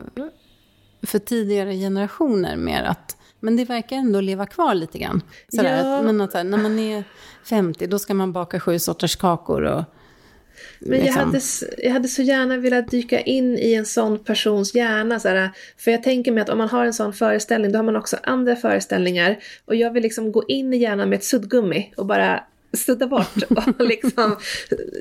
för 1.02 1.18
tidigare 1.18 1.74
generationer 1.74 2.56
mer 2.56 2.82
att 2.82 3.16
men 3.40 3.56
det 3.56 3.64
verkar 3.64 3.96
ändå 3.96 4.20
leva 4.20 4.46
kvar 4.46 4.74
lite 4.74 4.98
grann. 4.98 5.22
Sådär, 5.48 5.84
ja. 5.84 6.02
men 6.02 6.20
att, 6.20 6.32
när 6.32 6.58
man 6.58 6.78
är 6.78 7.04
50 7.44 7.86
då 7.86 7.98
ska 7.98 8.14
man 8.14 8.32
baka 8.32 8.60
sju 8.60 8.78
sorters 8.78 9.16
kakor 9.16 9.62
och 9.62 9.84
men 10.86 10.98
jag, 10.98 11.04
liksom. 11.04 11.22
hade, 11.22 11.40
jag 11.78 11.90
hade 11.90 12.08
så 12.08 12.22
gärna 12.22 12.56
velat 12.56 12.90
dyka 12.90 13.20
in 13.20 13.58
i 13.58 13.74
en 13.74 13.86
sån 13.86 14.18
persons 14.18 14.74
hjärna. 14.74 15.20
Så 15.20 15.28
här, 15.28 15.50
för 15.78 15.90
jag 15.90 16.02
tänker 16.02 16.32
mig 16.32 16.42
att 16.42 16.48
om 16.48 16.58
man 16.58 16.68
har 16.68 16.86
en 16.86 16.94
sån 16.94 17.12
föreställning 17.12 17.72
då 17.72 17.78
har 17.78 17.84
man 17.84 17.96
också 17.96 18.16
andra 18.22 18.56
föreställningar. 18.56 19.38
Och 19.64 19.76
jag 19.76 19.92
vill 19.92 20.02
liksom 20.02 20.32
gå 20.32 20.44
in 20.48 20.74
i 20.74 20.76
hjärnan 20.76 21.08
med 21.08 21.16
ett 21.16 21.24
suddgummi 21.24 21.92
och 21.96 22.06
bara 22.06 22.44
sudda 22.72 23.06
bort 23.06 23.42
och 23.78 23.86
liksom 23.86 24.36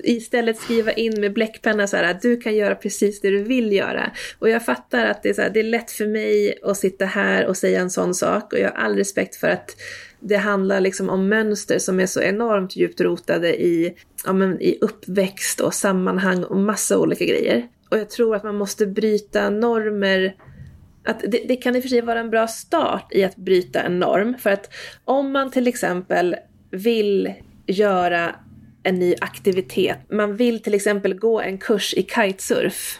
istället 0.04 0.58
skriva 0.58 0.91
in 0.91 1.22
med 1.22 1.34
bläckpenna 1.34 1.88
så 1.88 1.98
här 1.98 2.04
att 2.04 2.22
du 2.22 2.38
kan 2.38 2.56
göra 2.56 2.76
precis 2.76 3.22
det 3.22 3.30
du 3.30 3.44
vill 3.44 3.72
göra. 3.72 4.12
Och 4.39 4.50
jag 4.50 4.65
fattar 4.65 5.06
att 5.06 5.24
det 5.24 5.30
är, 5.30 5.34
så 5.34 5.41
här, 5.41 5.50
det 5.50 5.60
är 5.60 5.63
lätt 5.63 5.91
för 5.91 6.08
mig 6.08 6.60
att 6.63 6.78
sitta 6.78 7.06
här 7.06 7.46
och 7.46 7.58
säga 7.58 7.82
en 7.82 7.89
sån 7.89 8.15
sak 8.15 8.54
och 8.54 8.60
jag 8.60 8.70
har 8.70 8.78
all 8.78 8.96
respekt 8.96 9.36
för 9.36 9.48
att 9.48 9.76
det 10.22 10.38
handlar 10.38 10.80
liksom 10.80 11.10
om 11.10 11.28
mönster 11.28 11.80
som 11.80 12.00
är 12.00 12.06
så 12.06 12.22
enormt 12.22 12.76
djupt 12.76 13.02
rotade 13.02 13.62
i, 13.62 13.96
ja, 14.26 14.34
men, 14.34 14.62
i 14.62 14.78
uppväxt 14.82 15.60
och 15.60 15.74
sammanhang 15.74 16.44
och 16.44 16.58
massa 16.58 16.98
olika 16.98 17.26
grejer. 17.26 17.68
Och 17.90 17.98
jag 17.98 18.10
tror 18.10 18.36
att 18.36 18.44
man 18.44 18.56
måste 18.56 18.88
bryta 18.88 19.50
normer 19.50 20.36
att 21.06 21.20
det, 21.20 21.44
det, 21.48 21.56
kan 21.56 21.76
i 21.76 21.80
och 21.80 21.84
för 21.84 21.90
sig 21.90 22.02
vara 22.02 22.20
en 22.20 22.30
bra 22.30 22.48
start 22.48 23.08
i 23.12 23.24
att 23.24 23.36
bryta 23.36 23.82
en 23.82 24.00
norm. 24.00 24.36
För 24.40 24.50
att 24.50 24.74
om 25.06 25.32
man 25.32 25.52
till 25.52 25.68
exempel 25.68 26.36
vill 26.72 27.34
göra 27.66 28.36
en 28.84 28.96
ny 28.96 29.16
aktivitet, 29.22 29.98
man 30.12 30.36
vill 30.36 30.64
till 30.64 30.74
exempel 30.74 31.14
gå 31.14 31.42
en 31.42 31.58
kurs 31.58 31.94
i 31.94 32.04
kitesurf. 32.04 33.00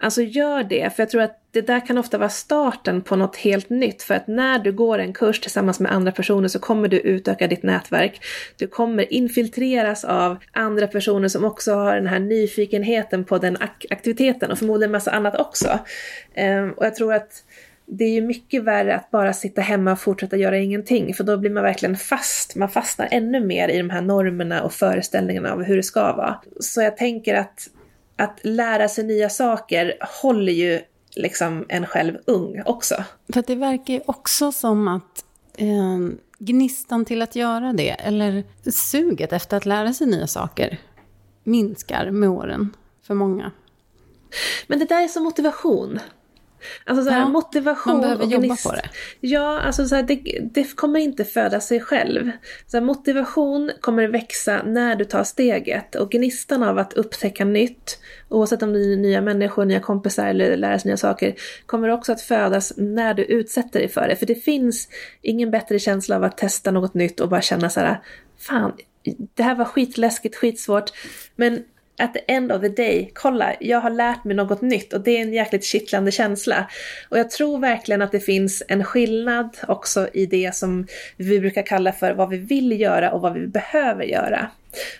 Alltså 0.00 0.22
gör 0.22 0.64
det, 0.64 0.96
för 0.96 1.02
jag 1.02 1.10
tror 1.10 1.22
att 1.22 1.39
det 1.52 1.60
där 1.60 1.86
kan 1.86 1.98
ofta 1.98 2.18
vara 2.18 2.28
starten 2.28 3.02
på 3.02 3.16
något 3.16 3.36
helt 3.36 3.70
nytt. 3.70 4.02
För 4.02 4.14
att 4.14 4.26
när 4.26 4.58
du 4.58 4.72
går 4.72 4.98
en 4.98 5.12
kurs 5.12 5.40
tillsammans 5.40 5.80
med 5.80 5.92
andra 5.92 6.12
personer 6.12 6.48
så 6.48 6.58
kommer 6.58 6.88
du 6.88 7.00
utöka 7.00 7.46
ditt 7.46 7.62
nätverk. 7.62 8.20
Du 8.56 8.66
kommer 8.66 9.12
infiltreras 9.12 10.04
av 10.04 10.36
andra 10.52 10.86
personer 10.86 11.28
som 11.28 11.44
också 11.44 11.74
har 11.74 11.94
den 11.94 12.06
här 12.06 12.18
nyfikenheten 12.18 13.24
på 13.24 13.38
den 13.38 13.56
ak 13.56 13.86
aktiviteten 13.90 14.50
och 14.50 14.58
förmodligen 14.58 14.92
massa 14.92 15.10
annat 15.10 15.40
också. 15.40 15.78
Ehm, 16.34 16.72
och 16.72 16.86
jag 16.86 16.94
tror 16.94 17.14
att 17.14 17.44
det 17.86 18.04
är 18.04 18.10
ju 18.10 18.20
mycket 18.20 18.64
värre 18.64 18.96
att 18.96 19.10
bara 19.10 19.32
sitta 19.32 19.60
hemma 19.60 19.92
och 19.92 20.00
fortsätta 20.00 20.36
göra 20.36 20.58
ingenting, 20.58 21.14
för 21.14 21.24
då 21.24 21.36
blir 21.36 21.50
man 21.50 21.62
verkligen 21.62 21.96
fast. 21.96 22.56
Man 22.56 22.68
fastnar 22.68 23.08
ännu 23.10 23.40
mer 23.40 23.68
i 23.68 23.78
de 23.78 23.90
här 23.90 24.02
normerna 24.02 24.62
och 24.62 24.72
föreställningarna 24.72 25.52
av 25.52 25.62
hur 25.62 25.76
det 25.76 25.82
ska 25.82 26.12
vara. 26.12 26.40
Så 26.60 26.82
jag 26.82 26.96
tänker 26.96 27.34
att 27.34 27.68
att 28.16 28.40
lära 28.42 28.88
sig 28.88 29.04
nya 29.04 29.28
saker 29.28 29.94
håller 30.22 30.52
ju 30.52 30.80
liksom 31.20 31.66
en 31.68 31.86
själv 31.86 32.18
ung 32.26 32.62
också. 32.66 33.04
För 33.32 33.44
det 33.46 33.54
verkar 33.54 33.94
ju 33.94 34.00
också 34.06 34.52
som 34.52 34.88
att 34.88 35.24
eh, 35.54 35.98
gnistan 36.38 37.04
till 37.04 37.22
att 37.22 37.36
göra 37.36 37.72
det, 37.72 37.90
eller 37.90 38.44
suget 38.70 39.32
efter 39.32 39.56
att 39.56 39.66
lära 39.66 39.92
sig 39.92 40.06
nya 40.06 40.26
saker, 40.26 40.78
minskar 41.44 42.10
med 42.10 42.28
åren 42.28 42.76
för 43.02 43.14
många. 43.14 43.52
Men 44.66 44.78
det 44.78 44.84
där 44.84 45.02
är 45.02 45.08
som 45.08 45.24
motivation. 45.24 45.98
Alltså 46.84 47.04
så 47.04 47.10
här, 47.10 47.20
ja, 47.20 47.28
motivation 47.28 47.92
man 47.92 48.00
behöver 48.00 48.24
jobba 48.24 48.56
på 48.56 48.72
det. 48.72 48.88
Ja, 49.20 49.60
alltså 49.60 49.88
så 49.88 49.94
här, 49.94 50.02
det, 50.02 50.38
det, 50.52 50.76
kommer 50.76 51.00
inte 51.00 51.24
föda 51.24 51.60
sig 51.60 51.80
själv. 51.80 52.30
Så 52.66 52.76
här, 52.76 52.84
motivation 52.84 53.70
kommer 53.80 54.08
växa 54.08 54.62
när 54.62 54.96
du 54.96 55.04
tar 55.04 55.24
steget 55.24 55.94
och 55.94 56.10
gnistan 56.10 56.62
av 56.62 56.78
att 56.78 56.92
upptäcka 56.92 57.44
nytt, 57.44 57.98
oavsett 58.28 58.62
om 58.62 58.72
det 58.72 58.78
är 58.78 58.96
nya 58.96 59.20
människor, 59.20 59.64
nya 59.64 59.80
kompisar 59.80 60.26
eller 60.26 60.56
lära 60.56 60.78
sig 60.78 60.88
nya 60.88 60.96
saker, 60.96 61.34
kommer 61.66 61.88
också 61.88 62.12
att 62.12 62.20
födas 62.20 62.72
när 62.76 63.14
du 63.14 63.24
utsätter 63.24 63.78
dig 63.78 63.88
för 63.88 64.08
det. 64.08 64.16
För 64.16 64.26
det 64.26 64.34
finns 64.34 64.88
ingen 65.22 65.50
bättre 65.50 65.78
känsla 65.78 66.16
av 66.16 66.24
att 66.24 66.38
testa 66.38 66.70
något 66.70 66.94
nytt 66.94 67.20
och 67.20 67.28
bara 67.28 67.42
känna 67.42 67.70
så 67.70 67.80
här, 67.80 68.00
fan, 68.38 68.72
det 69.34 69.42
här 69.42 69.54
var 69.54 69.64
skitläskigt, 69.64 70.36
skitsvårt, 70.36 70.90
men 71.36 71.64
at 72.00 72.14
the 72.14 72.20
end 72.26 72.52
of 72.52 72.60
the 72.60 72.68
day, 72.68 73.10
kolla, 73.14 73.54
jag 73.60 73.80
har 73.80 73.90
lärt 73.90 74.24
mig 74.24 74.36
något 74.36 74.60
nytt 74.60 74.92
och 74.92 75.00
det 75.00 75.10
är 75.10 75.22
en 75.22 75.32
jäkligt 75.32 75.64
kittlande 75.64 76.10
känsla. 76.10 76.70
Och 77.08 77.18
jag 77.18 77.30
tror 77.30 77.58
verkligen 77.58 78.02
att 78.02 78.12
det 78.12 78.20
finns 78.20 78.62
en 78.68 78.84
skillnad 78.84 79.56
också 79.68 80.08
i 80.12 80.26
det 80.26 80.54
som 80.54 80.86
vi 81.16 81.40
brukar 81.40 81.66
kalla 81.66 81.92
för 81.92 82.12
vad 82.12 82.28
vi 82.28 82.36
vill 82.36 82.80
göra 82.80 83.12
och 83.12 83.20
vad 83.20 83.32
vi 83.32 83.46
behöver 83.46 84.04
göra. 84.04 84.50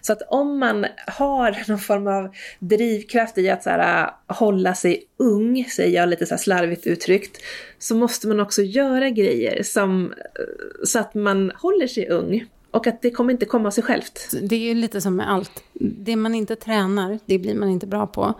Så 0.01 0.13
att 0.13 0.23
om 0.29 0.59
man 0.59 0.87
har 1.07 1.57
någon 1.69 1.79
form 1.79 2.07
av 2.07 2.35
drivkraft 2.59 3.39
i 3.39 3.51
att 3.51 3.63
så 3.63 3.71
här, 3.71 4.05
äh, 4.05 4.37
hålla 4.37 4.75
sig 4.75 5.05
ung, 5.17 5.65
säger 5.65 6.01
jag 6.01 6.09
lite 6.09 6.27
så 6.27 6.39
slarvigt 6.39 6.87
uttryckt, 6.87 7.43
så 7.79 7.95
måste 7.95 8.29
man 8.29 8.41
också 8.41 8.63
göra 8.63 9.11
grejer 9.11 9.63
som, 9.63 10.13
äh, 10.13 10.85
så 10.85 10.99
att 10.99 11.15
man 11.15 11.53
håller 11.55 11.87
sig 11.87 12.09
ung. 12.09 12.47
Och 12.71 12.87
att 12.87 13.03
det 13.03 13.11
kommer 13.11 13.33
inte 13.33 13.47
komma 13.47 13.67
av 13.67 13.71
sig 13.71 13.85
självt. 13.85 14.31
Det 14.43 14.57
är 14.57 14.61
ju 14.61 14.75
lite 14.75 15.01
som 15.01 15.17
med 15.17 15.31
allt. 15.31 15.63
Det 15.75 16.17
man 16.17 16.35
inte 16.35 16.57
tränar, 16.57 17.19
det 17.27 17.39
blir 17.39 17.55
man 17.55 17.69
inte 17.69 17.87
bra 17.87 18.07
på. 18.07 18.35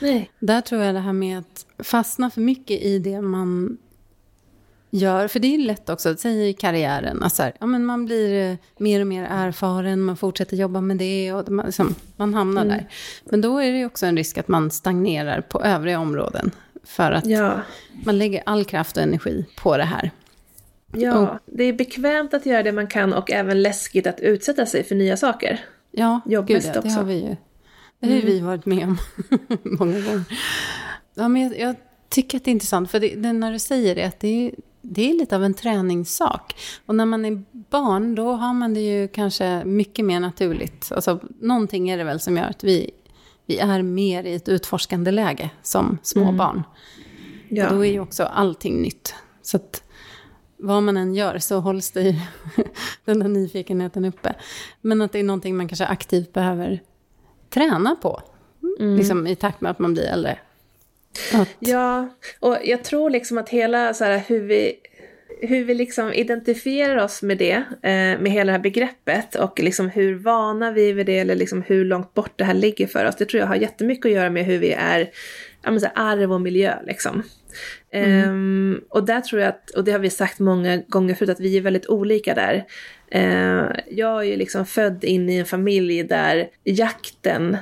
Nej. 0.00 0.30
Där 0.38 0.60
tror 0.60 0.82
jag 0.82 0.94
det 0.94 1.00
här 1.00 1.12
med 1.12 1.38
att 1.38 1.66
fastna 1.78 2.30
för 2.30 2.40
mycket 2.40 2.82
i 2.82 2.98
det 2.98 3.20
man 3.20 3.78
gör. 4.90 5.28
För 5.28 5.40
det 5.40 5.54
är 5.54 5.58
lätt 5.58 5.88
också, 5.88 6.16
säg 6.16 6.48
i 6.48 6.52
karriären, 6.52 7.22
alltså 7.22 7.42
här, 7.42 7.52
ja, 7.60 7.66
men 7.66 7.84
man 7.84 8.06
blir 8.06 8.50
eh, 8.50 8.56
mer 8.78 9.00
och 9.00 9.06
mer 9.06 9.26
erfaren, 9.30 10.00
man 10.00 10.16
fortsätter 10.16 10.56
jobba 10.56 10.80
med 10.80 10.96
det 10.96 11.32
och 11.32 11.50
man, 11.50 11.66
liksom, 11.66 11.94
man 12.16 12.34
hamnar 12.34 12.62
mm. 12.62 12.76
där. 12.76 12.88
Men 13.24 13.40
då 13.40 13.58
är 13.58 13.72
det 13.72 13.78
ju 13.78 13.86
också 13.86 14.06
en 14.06 14.16
risk 14.16 14.38
att 14.38 14.48
man 14.48 14.70
stagnerar 14.70 15.40
på 15.40 15.62
övriga 15.62 16.00
områden. 16.00 16.50
För 16.84 17.12
att 17.12 17.26
ja. 17.26 17.60
man 18.04 18.18
lägger 18.18 18.42
all 18.46 18.64
kraft 18.64 18.96
och 18.96 19.02
energi 19.02 19.44
på 19.56 19.76
det 19.76 19.84
här. 19.84 20.10
Ja, 20.96 21.18
och, 21.18 21.38
det 21.46 21.64
är 21.64 21.72
bekvämt 21.72 22.34
att 22.34 22.46
göra 22.46 22.62
det 22.62 22.72
man 22.72 22.86
kan 22.86 23.12
och 23.12 23.30
även 23.30 23.62
läskigt 23.62 24.06
att 24.06 24.20
utsätta 24.20 24.66
sig 24.66 24.84
för 24.84 24.94
nya 24.94 25.16
saker. 25.16 25.64
Ja, 25.90 26.20
gud 26.26 26.62
ja, 26.74 26.80
det 26.80 26.90
har 26.90 27.04
vi 27.04 27.14
ju. 27.14 27.36
Det 28.00 28.06
har 28.06 28.14
mm. 28.14 28.26
vi 28.26 28.40
varit 28.40 28.66
med 28.66 28.84
om 28.84 28.98
många 29.62 30.00
gånger. 30.00 30.24
Ja, 31.14 31.28
men 31.28 31.42
jag, 31.42 31.58
jag, 31.58 31.76
tycker 32.08 32.38
att 32.38 32.44
det 32.44 32.50
är 32.50 32.52
intressant, 32.52 32.90
för 32.90 33.00
det, 33.00 33.14
det, 33.14 33.32
när 33.32 33.52
du 33.52 33.58
säger 33.58 33.94
det, 33.94 34.04
att 34.04 34.20
det 34.20 34.46
är, 34.46 34.54
det 34.82 35.10
är 35.10 35.14
lite 35.14 35.36
av 35.36 35.44
en 35.44 35.54
träningssak. 35.54 36.54
Och 36.86 36.94
när 36.94 37.06
man 37.06 37.24
är 37.24 37.44
barn, 37.52 38.14
då 38.14 38.32
har 38.32 38.54
man 38.54 38.74
det 38.74 38.80
ju 38.80 39.08
kanske 39.08 39.64
mycket 39.64 40.04
mer 40.04 40.20
naturligt. 40.20 40.92
Alltså, 40.92 41.20
någonting 41.40 41.90
är 41.90 41.98
det 41.98 42.04
väl 42.04 42.20
som 42.20 42.36
gör 42.36 42.44
att 42.44 42.64
vi, 42.64 42.90
vi 43.46 43.58
är 43.58 43.82
mer 43.82 44.24
i 44.24 44.34
ett 44.34 44.48
utforskande 44.48 45.10
läge 45.10 45.50
som 45.62 45.98
små 46.02 46.22
mm. 46.22 46.36
barn. 46.36 46.62
Ja. 47.48 47.68
Och 47.68 47.76
då 47.76 47.84
är 47.84 47.92
ju 47.92 48.00
också 48.00 48.24
allting 48.24 48.82
nytt. 48.82 49.14
Så 49.42 49.56
att, 49.56 49.82
vad 50.66 50.82
man 50.82 50.96
än 50.96 51.14
gör 51.14 51.38
så 51.38 51.60
hålls 51.60 51.90
det 51.90 52.02
ju 52.02 52.14
den 53.04 53.18
där 53.18 53.28
nyfikenheten 53.28 54.04
uppe. 54.04 54.34
Men 54.80 55.02
att 55.02 55.12
det 55.12 55.18
är 55.18 55.24
någonting 55.24 55.56
man 55.56 55.68
kanske 55.68 55.86
aktivt 55.86 56.32
behöver 56.32 56.80
träna 57.50 57.96
på. 58.02 58.22
Mm. 58.80 58.96
Liksom 58.96 59.26
i 59.26 59.36
takt 59.36 59.60
med 59.60 59.70
att 59.70 59.78
man 59.78 59.94
blir 59.94 60.04
äldre. 60.04 60.38
Att... 61.34 61.48
Ja, 61.58 62.08
och 62.40 62.58
jag 62.64 62.84
tror 62.84 63.10
liksom 63.10 63.38
att 63.38 63.48
hela 63.48 63.94
så 63.94 64.04
här, 64.04 64.22
hur 64.26 64.40
vi 64.40 64.72
hur 65.40 65.64
vi 65.64 65.74
liksom 65.74 66.12
identifierar 66.12 66.96
oss 66.96 67.22
med 67.22 67.38
det, 67.38 67.54
eh, 67.82 68.20
med 68.20 68.26
hela 68.26 68.44
det 68.44 68.52
här 68.52 68.62
begreppet 68.62 69.34
och 69.34 69.60
liksom 69.60 69.88
hur 69.88 70.14
vana 70.14 70.72
vi 70.72 70.90
är 70.90 70.94
vid 70.94 71.06
det 71.06 71.18
eller 71.18 71.34
liksom 71.34 71.62
hur 71.62 71.84
långt 71.84 72.14
bort 72.14 72.32
det 72.36 72.44
här 72.44 72.54
ligger 72.54 72.86
för 72.86 73.04
oss. 73.04 73.16
Det 73.16 73.24
tror 73.24 73.40
jag 73.40 73.46
har 73.46 73.56
jättemycket 73.56 74.06
att 74.06 74.12
göra 74.12 74.30
med 74.30 74.44
hur 74.44 74.58
vi 74.58 74.72
är, 74.72 75.10
ja 75.62 75.70
men 75.70 75.80
så 75.80 75.86
här, 75.86 76.12
arv 76.12 76.32
och 76.32 76.40
miljö 76.40 76.74
liksom. 76.86 77.22
Mm. 77.92 78.28
Um, 78.28 78.84
och 78.88 79.04
där 79.04 79.20
tror 79.20 79.40
jag 79.40 79.48
att, 79.48 79.70
och 79.70 79.84
det 79.84 79.92
har 79.92 79.98
vi 79.98 80.10
sagt 80.10 80.38
många 80.38 80.76
gånger 80.76 81.14
förut, 81.14 81.30
att 81.30 81.40
vi 81.40 81.56
är 81.56 81.60
väldigt 81.60 81.86
olika 81.86 82.34
där. 82.34 82.64
Uh, 83.14 83.70
jag 83.90 84.18
är 84.18 84.22
ju 84.22 84.36
liksom 84.36 84.66
född 84.66 85.04
in 85.04 85.30
i 85.30 85.36
en 85.36 85.46
familj 85.46 86.02
där 86.02 86.48
jakten 86.64 87.56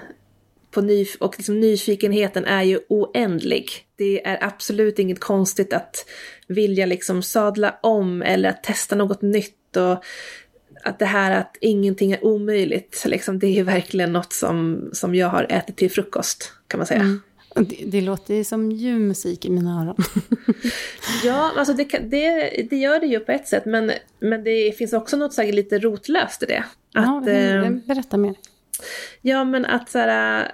på 0.71 0.81
ny, 0.81 1.07
och 1.21 1.35
liksom 1.37 1.61
nyfikenheten 1.61 2.45
är 2.45 2.63
ju 2.63 2.79
oändlig. 2.89 3.71
Det 3.97 4.27
är 4.27 4.45
absolut 4.45 4.99
inget 4.99 5.21
konstigt 5.21 5.73
att 5.73 6.07
vilja 6.49 6.87
liksom 6.87 7.23
sadla 7.23 7.79
om 7.83 8.23
eller 8.23 8.49
att 8.49 8.63
testa 8.63 8.97
något 8.97 9.23
nytt 9.23 9.77
och 9.77 10.05
att 10.85 10.99
det 10.99 11.05
här 11.05 11.41
att 11.41 11.57
ingenting 11.61 12.13
är 12.13 12.25
omöjligt, 12.25 13.03
liksom, 13.07 13.39
det 13.39 13.59
är 13.59 13.65
verkligen 13.65 14.13
något 14.13 14.33
som, 14.33 14.89
som 14.93 15.15
jag 15.15 15.29
har 15.29 15.47
ätit 15.49 15.77
till 15.77 15.91
frukost 15.91 16.53
kan 16.69 16.79
man 16.79 16.87
säga. 16.87 17.01
Mm. 17.01 17.21
Det, 17.55 17.85
det 17.87 18.01
låter 18.01 18.35
ju 18.35 18.45
som 18.45 18.73
ljuv 18.73 19.01
musik 19.01 19.45
i 19.45 19.51
mina 19.51 19.83
öron. 19.83 19.97
ja, 21.25 21.53
alltså 21.57 21.75
det, 21.75 21.85
det, 21.85 22.51
det, 22.71 22.77
gör 22.77 23.01
det 23.01 23.07
ju 23.07 23.21
på 23.21 23.33
ett 23.33 23.49
sätt, 23.49 23.65
men, 23.65 23.93
men 24.19 24.45
det 24.45 24.77
finns 24.79 24.93
också 24.93 25.17
något 25.17 25.33
så 25.33 25.43
lite 25.43 25.79
rotlöst 25.79 26.43
i 26.43 26.47
det. 26.47 26.65
Att, 26.95 27.27
ja, 27.27 27.31
eh, 27.31 27.71
berätta 27.71 28.17
mer. 28.17 28.35
Ja, 29.23 29.45
men 29.45 29.65
att 29.65 29.91
så 29.91 29.99
här, 29.99 30.53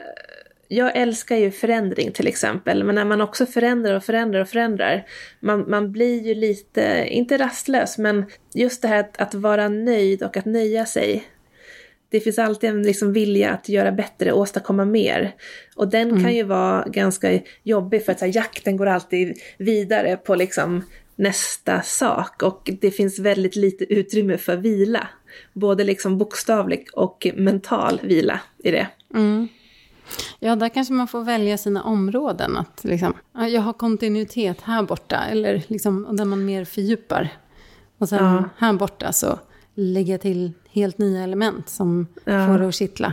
jag 0.69 0.97
älskar 0.97 1.37
ju 1.37 1.51
förändring 1.51 2.13
till 2.13 2.27
exempel, 2.27 2.85
men 2.85 2.95
när 2.95 3.05
man 3.05 3.21
också 3.21 3.47
förändrar 3.47 3.95
och 3.95 4.05
förändrar 4.05 4.41
och 4.41 4.49
förändrar, 4.49 5.07
man, 5.41 5.71
man 5.71 5.93
blir 5.93 6.23
ju 6.27 6.35
lite, 6.35 7.07
inte 7.09 7.39
rastlös, 7.39 7.99
men 7.99 8.25
just 8.55 8.83
det 8.83 8.89
här 8.89 9.01
att, 9.01 9.21
att 9.21 9.35
vara 9.35 9.69
nöjd 9.69 10.23
och 10.23 10.37
att 10.37 10.45
nöja 10.45 10.87
sig 10.87 11.25
det 12.11 12.20
finns 12.20 12.38
alltid 12.38 12.70
en 12.70 12.83
liksom 12.83 13.12
vilja 13.12 13.51
att 13.53 13.68
göra 13.68 13.92
bättre, 13.92 14.33
åstadkomma 14.33 14.85
mer. 14.85 15.35
Och 15.77 15.88
den 15.88 16.11
mm. 16.11 16.23
kan 16.23 16.35
ju 16.35 16.42
vara 16.42 16.85
ganska 16.88 17.40
jobbig 17.62 18.05
för 18.05 18.12
att 18.12 18.20
här, 18.20 18.37
jakten 18.37 18.77
går 18.77 18.87
alltid 18.87 19.38
vidare 19.59 20.16
på 20.16 20.35
liksom 20.35 20.83
nästa 21.16 21.83
sak 21.83 22.42
och 22.42 22.70
det 22.81 22.90
finns 22.90 23.18
väldigt 23.18 23.57
lite 23.57 23.92
utrymme 23.94 24.38
för 24.38 24.57
vila. 24.57 25.09
Både 25.53 25.85
liksom 25.85 26.18
bokstavlig 26.18 26.87
och 26.92 27.27
mental 27.35 28.01
vila 28.03 28.40
i 28.59 28.70
det. 28.70 28.87
Mm. 29.14 29.49
Ja, 30.38 30.57
där 30.57 30.68
kanske 30.68 30.94
man 30.94 31.09
får 31.09 31.25
välja 31.25 31.59
sina 31.59 31.83
områden. 31.83 32.57
Att 32.57 32.81
liksom, 32.85 33.14
jag 33.33 33.61
har 33.61 33.73
kontinuitet 33.73 34.61
här 34.61 34.83
borta, 34.83 35.25
eller 35.31 35.62
liksom, 35.66 36.16
där 36.16 36.25
man 36.25 36.44
mer 36.44 36.64
fördjupar. 36.64 37.29
Och 37.99 38.09
sen 38.09 38.25
ja. 38.25 38.44
här 38.57 38.73
borta 38.73 39.12
så 39.12 39.38
lägga 39.75 40.18
till 40.18 40.53
helt 40.73 40.99
nya 40.99 41.23
element 41.25 41.69
som 41.69 42.07
Ja. 42.25 42.47
får 42.47 42.59
det 42.59 42.69
att 42.69 42.75
kittla. 42.75 43.13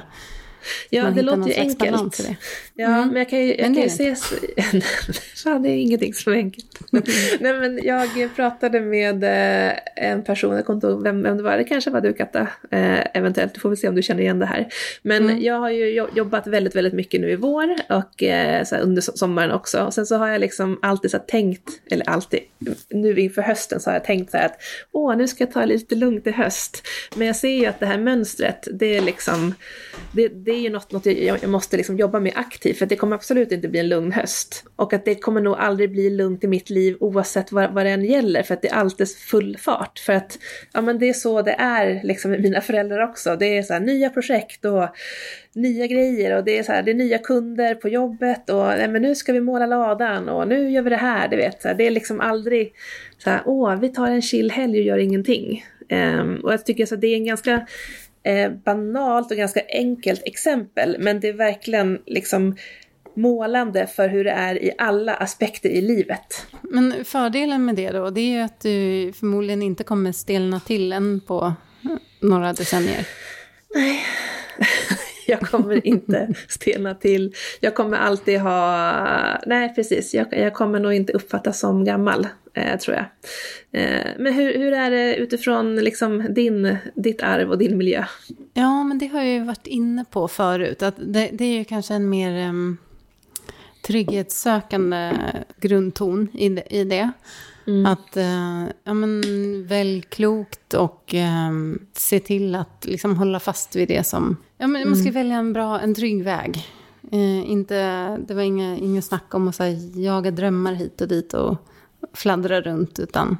Ja, 0.89 1.03
Man 1.03 1.15
det 1.15 1.21
låter 1.21 1.47
ju 1.47 1.53
enkelt. 1.53 2.17
det. 2.17 2.35
Ja, 2.75 2.87
Mm. 2.87 3.07
men 3.07 3.17
jag 3.17 3.29
kan 3.29 3.39
ju, 3.39 3.55
jag 3.55 3.61
Men 3.61 3.73
kan 3.75 3.83
ju 3.83 3.89
se... 3.89 4.15
Fan, 5.43 5.63
det 5.63 5.69
är 5.69 5.75
ingenting 5.77 6.13
som 6.13 6.33
är 6.33 6.37
enkelt. 6.37 6.79
Nej, 7.39 7.53
men 7.53 7.79
jag 7.83 8.35
pratade 8.35 8.81
med 8.81 9.23
eh, 9.23 9.73
en 9.95 10.23
person, 10.23 10.55
jag 10.55 10.65
kommer 10.65 10.77
inte 10.77 10.87
ihåg 10.87 11.03
vem, 11.03 11.23
vem 11.23 11.37
det 11.37 11.43
var, 11.43 11.57
det 11.57 11.63
kanske 11.63 11.89
var 11.89 12.01
du 12.01 12.13
Katta, 12.13 12.39
eh, 12.71 12.99
eventuellt, 13.17 13.53
du 13.53 13.59
får 13.59 13.69
väl 13.69 13.77
se 13.77 13.87
om 13.87 13.95
du 13.95 14.01
känner 14.01 14.21
igen 14.21 14.39
det 14.39 14.45
här. 14.45 14.67
Men 15.01 15.23
Mm. 15.29 15.41
jag 15.43 15.59
har 15.59 15.69
ju 15.69 15.89
jo- 15.89 16.07
jobbat 16.15 16.47
väldigt, 16.47 16.75
väldigt 16.75 16.93
mycket 16.93 17.21
nu 17.21 17.31
i 17.31 17.35
vår 17.35 17.75
och 17.89 18.23
eh, 18.23 18.63
så 18.63 18.75
under 18.75 19.01
so- 19.01 19.15
sommaren 19.15 19.51
också. 19.51 19.83
Och 19.83 19.93
sen 19.93 20.05
så 20.05 20.15
har 20.17 20.27
jag 20.27 20.41
liksom 20.41 20.79
alltid 20.81 21.11
så 21.11 21.17
tänkt, 21.19 21.69
eller 21.91 22.09
alltid, 22.09 22.39
nu 22.89 23.19
inför 23.19 23.41
hösten 23.41 23.79
så 23.79 23.89
har 23.89 23.95
jag 23.95 24.03
tänkt 24.03 24.31
så 24.31 24.37
här 24.37 24.45
att 24.45 24.57
åh, 24.91 25.17
nu 25.17 25.27
ska 25.27 25.43
jag 25.43 25.53
ta 25.53 25.65
lite 25.65 25.95
lugnt 25.95 26.27
i 26.27 26.31
höst. 26.31 26.87
Men 27.15 27.27
jag 27.27 27.35
ser 27.35 27.49
ju 27.59 27.65
att 27.65 27.79
det 27.79 27.85
här 27.85 27.97
mönstret, 27.97 28.67
det 28.73 28.97
är 28.97 29.01
liksom, 29.01 29.53
det, 30.11 30.27
det 30.47 30.53
är 30.53 30.59
ju 30.61 30.69
något, 30.69 30.91
något 30.91 31.05
jag, 31.05 31.37
jag 31.41 31.49
måste 31.49 31.77
liksom 31.77 31.97
jobba 31.97 32.19
med 32.19 32.33
aktivt, 32.35 32.77
för 32.77 32.85
att 32.85 32.89
det 32.89 32.95
kommer 32.95 33.15
absolut 33.15 33.51
inte 33.51 33.67
bli 33.67 33.79
en 33.79 33.89
lugn 33.89 34.11
höst. 34.11 34.65
Och 34.75 34.93
att 34.93 35.05
det 35.05 35.15
kommer 35.15 35.41
nog 35.41 35.55
aldrig 35.57 35.91
bli 35.91 36.09
lugnt 36.09 36.43
i 36.43 36.47
mitt 36.47 36.69
liv 36.69 36.97
oavsett 36.99 37.51
vad, 37.51 37.73
vad 37.73 37.85
det 37.85 37.89
än 37.89 38.05
gäller, 38.05 38.43
för 38.43 38.53
att 38.53 38.61
det 38.61 38.67
är 38.67 38.75
alltid 38.75 39.09
full 39.09 39.57
fart. 39.57 39.99
För 39.99 40.13
att, 40.13 40.39
ja 40.73 40.81
men 40.81 40.99
det 40.99 41.09
är 41.09 41.13
så 41.13 41.41
det 41.41 41.51
är 41.51 42.03
liksom 42.03 42.31
med 42.31 42.41
mina 42.41 42.61
föräldrar 42.61 43.03
också. 43.09 43.35
Det 43.35 43.57
är 43.57 43.63
så 43.63 43.73
här 43.73 43.79
nya 43.79 44.09
projekt 44.09 44.65
och 44.65 44.87
nya 45.55 45.87
grejer 45.87 46.37
och 46.37 46.43
det 46.43 46.57
är 46.57 46.63
så 46.63 46.71
här, 46.71 46.83
det 46.83 46.91
är 46.91 46.95
nya 46.95 47.17
kunder 47.17 47.75
på 47.75 47.89
jobbet 47.89 48.49
och 48.49 48.67
nej, 48.67 48.87
men 48.87 49.01
nu 49.01 49.15
ska 49.15 49.33
vi 49.33 49.39
måla 49.39 49.65
ladan 49.65 50.29
och 50.29 50.47
nu 50.47 50.69
gör 50.69 50.81
vi 50.81 50.89
det 50.89 50.95
här, 50.95 51.27
du 51.27 51.37
vet. 51.37 51.61
Så 51.61 51.67
här, 51.67 51.75
det 51.75 51.87
är 51.87 51.91
liksom 51.91 52.21
aldrig 52.21 52.73
så 53.17 53.29
här, 53.29 53.41
åh, 53.45 53.75
vi 53.75 53.89
tar 53.89 54.07
en 54.07 54.21
chill 54.21 54.51
helg 54.51 54.79
och 54.79 54.85
gör 54.85 54.97
ingenting. 54.97 55.65
Um, 55.91 56.39
och 56.43 56.53
jag 56.53 56.65
tycker 56.65 56.85
så 56.85 56.95
att 56.95 57.01
det 57.01 57.07
är 57.07 57.15
en 57.15 57.25
ganska 57.25 57.67
eh, 58.23 58.51
banalt 58.51 59.31
och 59.31 59.37
ganska 59.37 59.61
enkelt 59.69 60.21
exempel, 60.25 60.95
men 60.99 61.19
det 61.19 61.27
är 61.27 61.33
verkligen 61.33 62.01
liksom 62.05 62.55
målande 63.13 63.87
för 63.87 64.09
hur 64.09 64.23
det 64.23 64.31
är 64.31 64.63
i 64.63 64.71
alla 64.77 65.13
aspekter 65.13 65.69
i 65.69 65.81
livet. 65.81 66.47
Men 66.61 67.05
fördelen 67.05 67.65
med 67.65 67.75
det 67.75 67.91
då, 67.91 68.09
det 68.09 68.21
är 68.21 68.33
ju 68.33 68.41
att 68.41 68.59
du 68.59 69.13
förmodligen 69.13 69.61
inte 69.61 69.83
kommer 69.83 70.11
stelna 70.11 70.59
till 70.59 70.93
än 70.93 71.21
på 71.21 71.53
några 72.21 72.53
decennier. 72.53 73.07
Nej, 73.75 74.03
jag 75.27 75.41
kommer 75.41 75.87
inte 75.87 76.33
stelna 76.47 76.95
till. 76.95 77.33
Jag 77.59 77.75
kommer 77.75 77.97
alltid 77.97 78.39
ha... 78.39 79.41
Nej, 79.45 79.75
precis. 79.75 80.13
Jag, 80.13 80.27
jag 80.31 80.53
kommer 80.53 80.79
nog 80.79 80.93
inte 80.93 81.13
uppfattas 81.13 81.59
som 81.59 81.85
gammal, 81.85 82.27
eh, 82.57 82.77
tror 82.77 82.95
jag. 82.95 83.05
Eh, 83.71 84.11
men 84.19 84.33
hur, 84.33 84.57
hur 84.57 84.73
är 84.73 84.91
det 84.91 85.15
utifrån 85.15 85.75
liksom 85.75 86.33
din, 86.33 86.77
ditt 86.95 87.23
arv 87.23 87.49
och 87.49 87.57
din 87.57 87.77
miljö? 87.77 88.05
Ja, 88.53 88.83
men 88.83 88.97
det 88.97 89.07
har 89.07 89.19
jag 89.19 89.33
ju 89.33 89.43
varit 89.43 89.67
inne 89.67 90.05
på 90.11 90.27
förut. 90.27 90.83
Att 90.83 90.95
det, 90.97 91.29
det 91.33 91.45
är 91.45 91.57
ju 91.57 91.63
kanske 91.63 91.93
en 91.93 92.09
mer 92.09 92.49
um, 92.49 92.77
trygghetssökande 93.87 95.13
grundton 95.59 96.27
i 96.33 96.49
det. 96.49 96.63
I 96.69 96.83
det. 96.83 97.11
Att 97.85 98.17
eh, 98.17 98.63
ja, 98.83 98.93
men, 98.93 99.21
välj 99.67 100.01
klokt 100.01 100.73
och 100.73 101.15
eh, 101.15 101.51
se 101.93 102.19
till 102.19 102.55
att 102.55 102.85
liksom, 102.87 103.17
hålla 103.17 103.39
fast 103.39 103.75
vid 103.75 103.87
det 103.87 104.07
som... 104.07 104.37
Ja, 104.57 104.67
men, 104.67 104.89
Man 104.89 104.97
ska 104.97 105.11
välja 105.11 105.35
en 105.35 105.53
bra, 105.53 105.79
en 105.79 105.95
trygg 105.95 106.23
väg. 106.23 106.65
Eh, 107.11 107.51
inte, 107.51 107.75
det 108.27 108.33
var 108.33 108.41
inga, 108.41 108.77
inga 108.77 109.01
snack 109.01 109.33
om 109.33 109.47
att 109.47 109.55
så 109.55 109.63
här, 109.63 109.99
jaga 110.03 110.31
drömmar 110.31 110.73
hit 110.73 111.01
och 111.01 111.07
dit 111.07 111.33
och 111.33 111.57
fladdra 112.13 112.61
runt. 112.61 112.99
Utan 112.99 113.37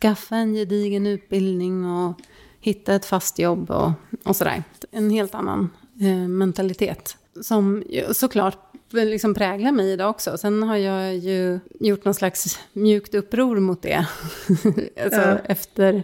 skaffa 0.00 0.36
en 0.36 0.54
gedigen 0.54 1.06
utbildning 1.06 1.84
och 1.84 2.20
hitta 2.60 2.94
ett 2.94 3.04
fast 3.04 3.38
jobb 3.38 3.70
och, 3.70 3.90
och 4.24 4.36
sådär. 4.36 4.62
En 4.90 5.10
helt 5.10 5.34
annan 5.34 5.70
eh, 6.00 6.28
mentalitet. 6.28 7.16
Som 7.42 7.84
såklart 8.12 8.58
liksom 8.90 9.34
präglar 9.34 9.72
mig 9.72 9.92
idag 9.92 10.10
också. 10.10 10.38
Sen 10.38 10.62
har 10.62 10.76
jag 10.76 11.16
ju 11.16 11.58
gjort 11.80 12.04
någon 12.04 12.14
slags 12.14 12.58
mjukt 12.72 13.14
uppror 13.14 13.60
mot 13.60 13.82
det. 13.82 14.06
alltså 15.04 15.20
Ja. 15.20 15.38
efter, 15.44 16.02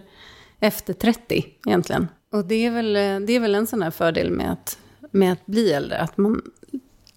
efter 0.59 0.93
30 0.93 1.45
egentligen. 1.67 2.07
Och 2.31 2.45
det 2.45 2.65
är, 2.65 2.71
väl, 2.71 2.93
det 3.25 3.33
är 3.33 3.39
väl 3.39 3.55
en 3.55 3.67
sån 3.67 3.81
här 3.81 3.91
fördel 3.91 4.31
med 4.31 4.51
att, 4.51 4.77
med 5.11 5.33
att 5.33 5.45
bli 5.45 5.71
äldre. 5.73 5.97
Att 5.97 6.17
man 6.17 6.41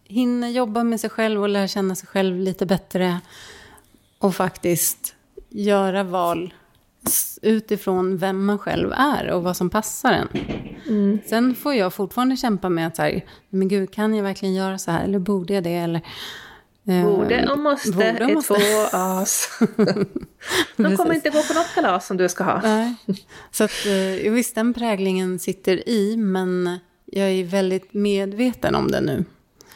hinner 0.04 0.48
jobba 0.48 0.84
med 0.84 1.00
sig 1.00 1.10
själv 1.10 1.42
och 1.42 1.48
lära 1.48 1.68
känna 1.68 1.94
sig 1.94 2.08
själv 2.08 2.38
lite 2.38 2.66
bättre. 2.66 3.20
Och 4.18 4.34
faktiskt 4.34 5.14
göra 5.48 6.02
val 6.02 6.54
utifrån 7.42 8.16
vem 8.16 8.44
man 8.46 8.58
själv 8.58 8.92
är 8.92 9.30
och 9.30 9.42
vad 9.42 9.56
som 9.56 9.70
passar 9.70 10.12
en. 10.12 10.28
Sen 11.26 11.54
får 11.54 11.74
jag 11.74 11.94
fortfarande 11.94 12.36
kämpa 12.36 12.68
med 12.68 12.86
att 12.86 12.96
så 12.96 13.02
här, 13.02 13.24
men 13.50 13.68
gud, 13.68 13.90
kan 13.92 14.14
jag 14.14 14.22
verkligen 14.22 14.54
göra 14.54 14.78
så 14.78 14.90
här? 14.90 15.04
Eller 15.04 15.18
borde 15.18 15.54
jag 15.54 15.64
det? 15.64 15.74
Eller, 15.74 16.00
eh, 16.88 17.02
Borde 17.04 17.48
och 17.52 17.58
måste 17.58 17.90
borde 17.92 18.24
och 18.24 18.30
är 18.30 18.34
måste. 18.34 18.54
två 18.54 18.60
as. 18.92 19.48
De 20.76 20.96
kommer 20.96 21.14
inte 21.14 21.30
gå 21.30 21.42
på 21.42 21.54
något 21.54 21.74
kalas 21.74 22.06
som 22.06 22.16
du 22.16 22.28
ska 22.28 22.44
ha. 22.44 22.60
Nej. 22.62 22.94
Så 23.50 23.64
att, 23.64 23.86
eh, 23.86 24.32
visst, 24.32 24.54
den 24.54 24.74
präglingen 24.74 25.38
sitter 25.38 25.88
i, 25.88 26.16
men 26.16 26.78
jag 27.04 27.28
är 27.30 27.44
väldigt 27.44 27.94
medveten 27.94 28.74
om 28.74 28.90
det 28.90 29.00
nu. 29.00 29.24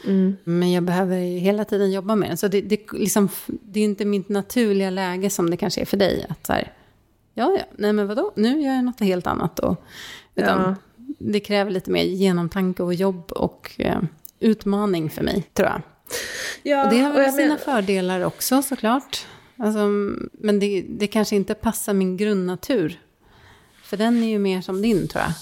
Mm. 0.05 0.37
Men 0.43 0.71
jag 0.71 0.83
behöver 0.83 1.17
hela 1.17 1.65
tiden 1.65 1.91
jobba 1.91 2.15
med 2.15 2.29
den. 2.29 2.37
Så 2.37 2.47
det, 2.47 2.61
det, 2.61 2.91
liksom, 2.93 3.29
det 3.47 3.79
är 3.79 3.83
inte 3.83 4.05
mitt 4.05 4.29
naturliga 4.29 4.89
läge 4.89 5.29
som 5.29 5.49
det 5.49 5.57
kanske 5.57 5.81
är 5.81 5.85
för 5.85 5.97
dig. 5.97 6.25
Att 6.29 6.47
så 6.47 6.53
här, 6.53 6.73
ja, 7.33 7.55
ja, 7.59 7.63
nej 7.75 7.93
men 7.93 8.07
vadå, 8.07 8.31
nu 8.35 8.61
gör 8.61 8.73
jag 8.73 8.83
något 8.85 8.99
helt 8.99 9.27
annat. 9.27 9.55
då. 9.55 9.75
utan 10.35 10.59
Ja. 10.61 10.75
det 11.19 11.39
kräver 11.39 11.71
lite 11.71 11.91
mer 11.91 12.03
genomtanke 12.03 12.83
och 12.83 12.93
jobb 12.93 13.31
och 13.31 13.71
eh, 13.77 14.01
utmaning 14.39 15.09
för 15.09 15.23
mig, 15.23 15.43
tror 15.53 15.67
jag. 15.67 15.81
Ja, 16.63 16.83
Och 16.85 16.89
det 16.93 16.99
har 16.99 17.13
väl 17.13 17.31
sina 17.31 17.47
men- 17.47 17.57
fördelar 17.57 18.21
också 18.25 18.61
såklart. 18.61 19.25
Alltså, 19.57 19.79
men 20.33 20.59
det, 20.59 20.85
det 20.89 21.07
kanske 21.07 21.35
inte 21.35 21.53
passar 21.53 21.93
min 21.93 22.17
grundnatur. 22.17 22.99
För 23.83 23.97
den 23.97 24.23
är 24.23 24.27
ju 24.27 24.39
mer 24.39 24.61
som 24.61 24.81
din 24.81 25.07
tror 25.07 25.23
jag. 25.23 25.33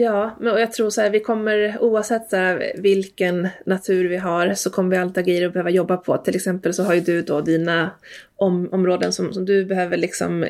Ja, 0.00 0.36
men 0.40 0.56
jag 0.60 0.72
tror 0.72 0.90
så 0.90 1.00
här, 1.00 1.10
vi 1.10 1.20
kommer 1.20 1.78
oavsett 1.80 2.30
så 2.30 2.36
här, 2.36 2.72
vilken 2.76 3.48
natur 3.66 4.08
vi 4.08 4.16
har 4.16 4.54
så 4.54 4.70
kommer 4.70 4.90
vi 4.90 4.96
alltid 4.96 5.16
ha 5.16 5.22
grejer 5.22 5.46
att 5.46 5.52
behöva 5.52 5.70
jobba 5.70 5.96
på. 5.96 6.16
Till 6.16 6.36
exempel 6.36 6.74
så 6.74 6.82
har 6.82 6.94
ju 6.94 7.00
du 7.00 7.22
då 7.22 7.40
dina 7.40 7.90
om, 8.36 8.68
områden 8.72 9.12
som, 9.12 9.32
som 9.32 9.44
du 9.44 9.64
behöver 9.64 9.96
liksom 9.96 10.42
eh, 10.42 10.48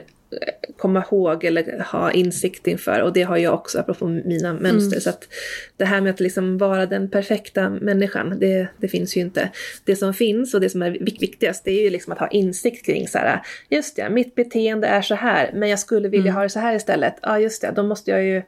komma 0.79 1.05
ihåg 1.11 1.45
eller 1.45 1.85
ha 1.93 2.13
insikt 2.13 2.67
inför. 2.67 3.01
Och 3.01 3.13
det 3.13 3.23
har 3.23 3.37
jag 3.37 3.55
också, 3.55 3.79
apropå 3.79 4.07
mina 4.07 4.53
mönster. 4.53 5.01
Så 5.01 5.11
att 5.11 5.29
det 5.77 5.85
här 5.85 6.01
med 6.01 6.11
att 6.11 6.21
liksom 6.21 6.59
vara 6.59 6.87
den 6.87 7.11
perfekta 7.11 7.71
människan, 7.71 8.37
det, 8.41 8.67
det 8.79 8.89
finns 8.89 9.17
ju 9.17 9.21
inte. 9.21 9.51
Det 9.85 9.97
som 9.97 10.15
finns 10.15 10.55
och 10.55 10.61
det 10.61 10.71
som 10.71 10.83
är 10.83 10.91
vik- 10.91 11.23
viktigast, 11.23 11.65
det 11.65 11.71
är 11.71 11.83
ju 11.83 11.91
liksom 11.91 12.13
att 12.13 12.19
ha 12.19 12.29
insikt 12.29 12.87
kring 12.87 13.09
så 13.09 13.19
här, 13.19 13.41
just 13.69 13.97
det, 13.97 14.11
mitt 14.11 14.35
beteende 14.35 14.87
är 14.87 15.03
så 15.03 15.15
här, 15.15 15.51
men 15.55 15.69
jag 15.69 15.79
skulle 15.79 16.09
vilja 16.09 16.33
ha 16.33 16.43
det 16.43 16.49
så 16.49 16.61
här 16.61 16.75
istället. 16.77 17.15
Ja, 17.23 17.39
just 17.39 17.63
det, 17.63 17.73
då 17.77 17.83
måste 17.83 18.11
jag 18.11 18.25
ju 18.25 18.43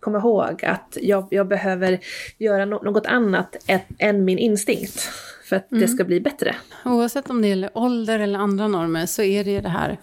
komma 0.00 0.18
ihåg 0.18 0.64
att 0.64 0.98
jag, 1.02 1.26
jag 1.30 1.48
behöver 1.48 2.00
göra 2.38 2.64
no- 2.66 2.84
något 2.84 3.06
annat 3.06 3.56
än, 3.66 3.80
än 3.98 4.24
min 4.24 4.38
instinkt 4.38 5.00
för 5.48 5.56
att 5.56 5.66
det 5.70 5.88
ska 5.88 6.04
bli 6.04 6.20
bättre. 6.20 6.56
Oavsett 6.84 7.30
om 7.30 7.42
det 7.42 7.48
gäller 7.48 7.70
ålder 7.74 8.18
eller 8.18 8.38
andra 8.38 8.68
normer 8.68 9.06
så 9.06 9.22
är 9.22 9.44
det 9.44 9.50
ju 9.50 9.60
det 9.60 9.68
här 9.68 9.98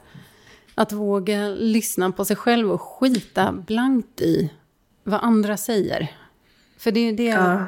att 0.75 0.91
våga 0.91 1.47
lyssna 1.49 2.11
på 2.11 2.25
sig 2.25 2.35
själv 2.35 2.71
och 2.71 2.81
skita 2.81 3.51
blankt 3.67 4.21
i 4.21 4.51
vad 5.03 5.19
andra 5.23 5.57
säger. 5.57 6.11
För 6.77 6.91
det 6.91 6.99
är 6.99 7.05
ju 7.05 7.15
det 7.15 7.23
Ja. 7.23 7.65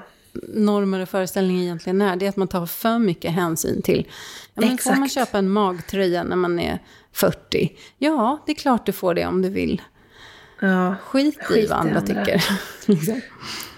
normer 0.53 0.99
och 0.99 1.09
föreställningar 1.09 1.63
egentligen 1.63 2.01
är. 2.01 2.15
Det 2.15 2.25
är 2.25 2.29
att 2.29 2.35
man 2.37 2.47
tar 2.47 2.65
för 2.65 2.99
mycket 2.99 3.31
hänsyn 3.31 3.81
till. 3.81 4.07
Ja, 4.53 4.61
men 4.61 4.77
får 4.77 4.95
man 4.95 5.09
köpa 5.09 5.37
en 5.37 5.49
magtröja 5.49 6.23
när 6.23 6.35
man 6.35 6.59
är 6.59 6.79
40? 7.11 7.77
Ja, 7.97 8.43
det 8.45 8.51
är 8.51 8.55
klart 8.55 8.85
du 8.85 8.91
får 8.91 9.13
det 9.13 9.25
om 9.25 9.41
du 9.41 9.49
vill. 9.49 9.81
Ja, 10.59 10.95
Skit, 11.03 11.43
Skit 11.43 11.63
i 11.63 11.67
vad 11.67 11.79
andra, 11.79 11.97
andra. 11.97 12.25
tycker. 12.25 12.43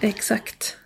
Exakt. 0.00 0.76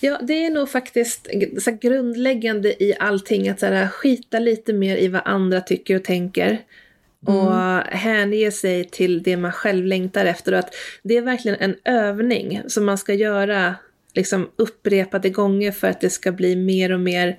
Ja, 0.00 0.18
det 0.22 0.46
är 0.46 0.50
nog 0.50 0.68
faktiskt 0.70 1.28
så 1.58 1.70
grundläggande 1.80 2.82
i 2.82 2.94
allting 2.98 3.48
att 3.48 3.60
så 3.60 3.66
här, 3.66 3.88
skita 3.88 4.38
lite 4.38 4.72
mer 4.72 4.96
i 4.96 5.08
vad 5.08 5.22
andra 5.24 5.60
tycker 5.60 5.96
och 5.96 6.04
tänker. 6.04 6.60
Och 7.26 7.52
hänge 7.86 8.50
sig 8.50 8.84
till 8.84 9.22
det 9.22 9.36
man 9.36 9.52
själv 9.52 9.84
längtar 9.86 10.24
efter. 10.24 10.52
Och 10.52 10.58
att 10.58 10.74
det 11.02 11.16
är 11.16 11.22
verkligen 11.22 11.58
en 11.60 11.76
övning 11.84 12.62
som 12.66 12.84
man 12.84 12.98
ska 12.98 13.14
göra 13.14 13.74
liksom 14.14 14.50
upprepade 14.56 15.30
gånger 15.30 15.72
för 15.72 15.88
att 15.88 16.00
det 16.00 16.10
ska 16.10 16.32
bli 16.32 16.56
mer 16.56 16.92
och 16.92 17.00
mer 17.00 17.38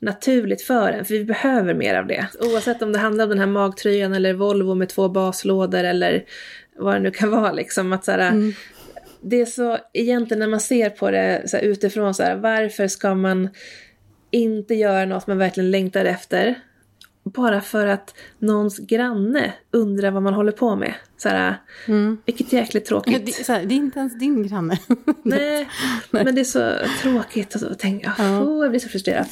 naturligt 0.00 0.62
för 0.62 0.92
en. 0.92 1.04
För 1.04 1.14
vi 1.14 1.24
behöver 1.24 1.74
mer 1.74 1.94
av 1.94 2.06
det. 2.06 2.26
Oavsett 2.40 2.82
om 2.82 2.92
det 2.92 2.98
handlar 2.98 3.24
om 3.24 3.30
den 3.30 3.38
här 3.38 3.46
magtröjan 3.46 4.14
eller 4.14 4.32
Volvo 4.34 4.74
med 4.74 4.88
två 4.88 5.08
baslådor 5.08 5.84
eller 5.84 6.24
vad 6.76 6.94
det 6.94 7.00
nu 7.00 7.10
kan 7.10 7.30
vara. 7.40 7.52
Liksom, 7.52 7.92
att 7.92 8.04
så 8.04 8.12
här, 8.12 8.54
Det 9.20 9.40
är 9.40 9.46
så 9.46 9.78
egentligen 9.92 10.38
när 10.38 10.48
man 10.48 10.60
ser 10.60 10.90
på 10.90 11.10
det 11.10 11.42
så 11.46 11.56
här, 11.56 11.64
utifrån, 11.64 12.14
så 12.14 12.22
här, 12.22 12.36
varför 12.36 12.88
ska 12.88 13.14
man 13.14 13.48
inte 14.30 14.74
göra 14.74 15.04
något 15.04 15.26
man 15.26 15.38
verkligen 15.38 15.70
längtar 15.70 16.04
efter? 16.04 16.56
bara 17.24 17.60
för 17.60 17.86
att 17.86 18.14
någons 18.38 18.78
granne 18.78 19.52
undrar 19.70 20.10
vad 20.10 20.22
man 20.22 20.34
håller 20.34 20.52
på 20.52 20.76
med. 20.76 20.94
Så 21.16 21.28
här, 21.28 21.56
mm. 21.86 22.18
Vilket 22.26 22.52
jäkligt 22.52 22.84
tråkigt. 22.84 23.12
Ja, 23.12 23.18
det, 23.24 23.32
så 23.32 23.52
här, 23.52 23.64
det 23.64 23.74
är 23.74 23.76
inte 23.76 23.98
ens 23.98 24.18
din 24.18 24.48
granne. 24.48 24.78
Nej, 25.22 25.68
Nej, 26.10 26.24
men 26.24 26.34
det 26.34 26.40
är 26.40 26.44
så 26.44 26.72
tråkigt. 27.02 27.54
Och 27.54 27.78
tänk, 27.78 28.04
ja. 28.04 28.40
oh, 28.40 28.64
jag 28.64 28.70
blir 28.70 28.80
så 28.80 28.88
frustrerad. 28.88 29.26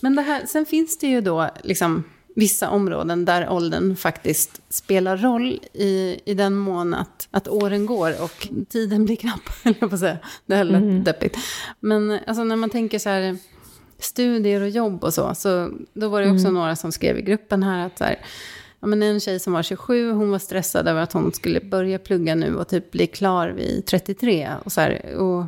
men 0.00 0.16
det 0.16 0.22
här, 0.22 0.46
sen 0.46 0.66
finns 0.66 0.98
det 0.98 1.06
ju 1.06 1.20
då 1.20 1.50
liksom 1.62 2.04
vissa 2.34 2.70
områden 2.70 3.24
där 3.24 3.48
åldern 3.48 3.96
faktiskt 3.96 4.60
spelar 4.68 5.16
roll 5.16 5.60
i, 5.72 6.20
i 6.24 6.34
den 6.34 6.54
mån 6.54 6.94
att, 6.94 7.28
att 7.30 7.48
åren 7.48 7.86
går 7.86 8.22
och 8.22 8.48
tiden 8.68 9.04
blir 9.04 9.16
knapp, 9.16 9.50
eller 9.62 9.76
jag 9.80 9.90
får 9.90 9.96
säga. 9.96 10.18
Det 10.46 10.54
är 10.54 10.64
lätt 10.64 10.82
mm. 10.82 11.04
deppigt. 11.04 11.38
Men 11.80 12.18
alltså 12.26 12.44
när 12.44 12.56
man 12.56 12.70
tänker 12.70 12.98
så 12.98 13.08
här 13.08 13.36
studier 13.98 14.60
och 14.60 14.68
jobb 14.68 15.04
och 15.04 15.14
så, 15.14 15.34
så 15.34 15.70
då 15.92 16.08
var 16.08 16.20
det 16.20 16.30
också 16.30 16.46
mm. 16.46 16.54
några 16.54 16.76
som 16.76 16.92
skrev 16.92 17.18
i 17.18 17.22
gruppen 17.22 17.62
här 17.62 17.86
att 17.86 17.98
så 17.98 18.04
här, 18.04 18.18
ja, 18.80 18.86
men 18.86 19.02
en 19.02 19.20
tjej 19.20 19.38
som 19.38 19.52
var 19.52 19.62
27, 19.62 20.12
hon 20.12 20.30
var 20.30 20.38
stressad 20.38 20.88
över 20.88 21.02
att 21.02 21.12
hon 21.12 21.32
skulle 21.32 21.60
börja 21.60 21.98
plugga 21.98 22.34
nu 22.34 22.56
och 22.56 22.68
typ 22.68 22.90
bli 22.90 23.06
klar 23.06 23.48
vid 23.48 23.86
33. 23.86 24.50
Och, 24.64 24.72
så 24.72 24.80
här, 24.80 25.16
och, 25.16 25.44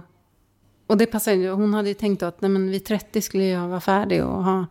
och 0.87 0.97
det 0.97 1.07
passade 1.07 1.37
ju, 1.37 1.51
hon 1.51 1.75
hade 1.75 1.89
ju 1.89 1.95
tänkt 1.95 2.23
att 2.23 2.41
nej, 2.41 2.51
men 2.51 2.71
vid 2.71 2.85
30 2.85 3.23
skulle 3.23 3.45
jag 3.45 3.69
vara 3.69 3.81
färdig 3.81 4.25
och 4.25 4.45
ha 4.45 4.67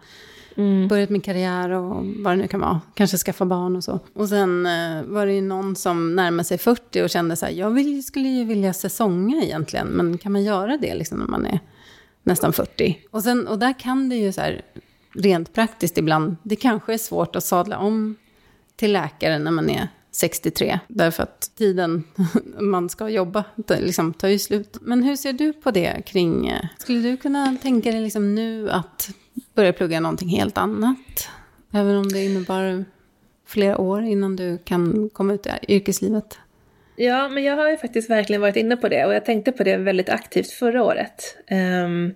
mm. 0.56 0.88
börjat 0.88 1.10
min 1.10 1.22
karriär 1.22 1.70
och 1.70 2.06
vad 2.06 2.34
det 2.34 2.42
nu 2.42 2.48
kan 2.48 2.60
vara. 2.60 2.82
Kanske 2.94 3.18
skaffa 3.18 3.46
barn 3.46 3.76
och 3.76 3.84
så. 3.84 4.00
Och 4.14 4.30
sen 4.30 4.66
eh, 4.66 5.04
var 5.04 5.26
det 5.26 5.34
ju 5.34 5.42
någon 5.42 5.76
som 5.76 6.16
närmade 6.16 6.44
sig 6.44 6.58
40 6.58 7.02
och 7.02 7.10
kände 7.10 7.36
så 7.36 7.46
här, 7.46 7.54
jag 7.54 7.70
vill, 7.70 8.06
skulle 8.06 8.28
ju 8.30 8.46
vilja 8.46 8.74
säsonga 8.74 9.44
egentligen, 9.44 9.88
men 9.88 10.18
kan 10.18 10.32
man 10.32 10.44
göra 10.44 10.78
det 10.78 10.96
liksom 10.96 11.20
när 11.20 11.28
man 11.28 11.46
är 11.46 11.60
nästan 12.24 12.54
40. 12.54 13.00
Och, 13.12 13.24
sen, 13.24 13.48
och 13.48 13.60
där 13.60 13.80
kan 13.80 14.10
det 14.10 14.16
ju 14.16 14.32
så 14.32 14.42
här, 14.42 14.62
rent 15.14 15.54
praktiskt 15.54 15.98
ibland, 15.98 16.36
det 16.44 16.56
kanske 16.56 16.94
är 16.94 16.98
svårt 16.98 17.36
att 17.36 17.44
sadla 17.44 17.78
om 17.78 18.16
till 18.76 18.94
läkare 18.94 19.40
när 19.40 19.52
man 19.52 19.70
är 19.70 19.88
63. 20.12 20.80
Därför 20.88 21.24
att 21.24 21.52
tiden 21.56 22.04
man 22.60 22.90
ska 22.90 23.10
jobba 23.10 23.44
liksom, 23.68 24.14
tar 24.14 24.28
ju 24.28 24.40
slut. 24.40 24.78
Men 24.82 25.04
hur 25.04 25.16
ser 25.16 25.34
du 25.34 25.54
på 25.54 25.72
det 25.72 26.02
kring... 26.06 26.48
Eh, 26.48 26.66
skulle 26.78 27.00
du 27.00 27.18
kunna 27.18 27.58
tänka 27.62 27.92
dig 27.92 28.02
liksom 28.02 28.36
nu 28.36 28.70
att 28.70 29.10
börja 29.54 29.74
plugga 29.74 30.00
någonting 30.00 30.30
helt 30.30 30.58
annat? 30.58 31.30
Även 31.74 31.96
om 31.96 32.08
det 32.08 32.24
innebär 32.24 32.86
flera 33.48 33.78
år 33.78 34.04
innan 34.04 34.36
du 34.36 34.58
kan 34.58 35.10
komma 35.14 35.34
ut 35.34 35.48
i 35.68 35.76
yrkeslivet? 35.76 36.40
Ja, 36.96 37.30
men 37.30 37.44
jag 37.44 37.56
har 37.56 37.70
ju 37.70 37.78
faktiskt 37.78 38.10
verkligen 38.10 38.42
varit 38.42 38.56
inne 38.56 38.78
på 38.78 38.88
det 38.88 39.06
och 39.06 39.14
jag 39.14 39.26
tänkte 39.26 39.52
på 39.52 39.64
det 39.64 39.78
väldigt 39.78 40.10
aktivt 40.10 40.52
förra 40.52 40.84
året. 40.84 41.38
Um, 41.86 42.14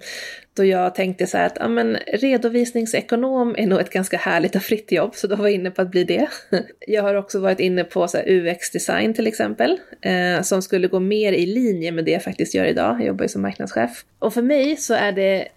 då 0.53 0.65
jag 0.65 0.95
tänkte 0.95 1.27
så 1.27 1.38
här 1.38 1.45
att 1.45 1.58
ja, 1.60 1.67
men, 1.67 1.97
redovisningsekonom 2.08 3.55
är 3.58 3.67
nog 3.67 3.79
ett 3.79 3.89
ganska 3.89 4.17
härligt 4.17 4.55
och 4.55 4.62
fritt 4.62 4.91
jobb, 4.91 5.15
så 5.15 5.27
då 5.27 5.36
var 5.36 5.45
jag 5.45 5.53
inne 5.53 5.71
på 5.71 5.82
att 5.82 5.91
bli 5.91 6.03
det. 6.03 6.27
Jag 6.88 7.03
har 7.03 7.15
också 7.15 7.39
varit 7.39 7.60
inne 7.60 7.84
på 7.84 8.08
UX-design 8.25 9.13
till 9.13 9.27
exempel, 9.27 9.79
eh, 10.01 10.41
som 10.41 10.62
skulle 10.62 10.88
gå 10.88 10.99
mer 10.99 11.34
i 11.34 11.45
linje 11.45 11.91
med 11.91 12.05
det 12.05 12.12
jag 12.12 12.23
faktiskt 12.23 12.55
gör 12.55 12.65
idag. 12.65 12.95
Jag 12.99 13.08
jobbar 13.08 13.25
ju 13.25 13.29
som 13.29 13.41
marknadschef. 13.41 14.05
Och 14.19 14.34
för 14.34 14.41
mig 14.41 14.77
så 14.77 14.93
är 14.93 15.12
det 15.12 15.47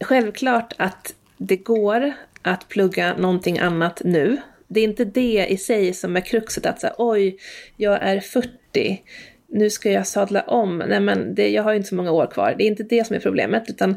självklart 0.00 0.74
att 0.76 1.14
det 1.36 1.56
går 1.56 2.12
att 2.42 2.68
plugga 2.68 3.16
någonting 3.16 3.58
annat 3.58 4.02
nu 4.04 4.38
det 4.68 4.80
är 4.80 4.84
inte 4.84 5.04
det 5.04 5.46
i 5.48 5.56
sig 5.56 5.94
som 5.94 6.16
är 6.16 6.20
kruxet, 6.20 6.66
att 6.66 6.80
säga 6.80 6.94
oj, 6.98 7.38
jag 7.76 7.98
är 8.02 8.20
40, 8.20 9.02
nu 9.48 9.70
ska 9.70 9.90
jag 9.90 10.06
sadla 10.06 10.42
om. 10.42 10.78
Nej 10.78 11.00
men 11.00 11.34
det, 11.34 11.48
jag 11.48 11.62
har 11.62 11.70
ju 11.72 11.76
inte 11.76 11.88
så 11.88 11.94
många 11.94 12.12
år 12.12 12.26
kvar. 12.26 12.54
Det 12.58 12.64
är 12.64 12.66
inte 12.66 12.82
det 12.82 13.06
som 13.06 13.16
är 13.16 13.20
problemet, 13.20 13.64
utan 13.68 13.96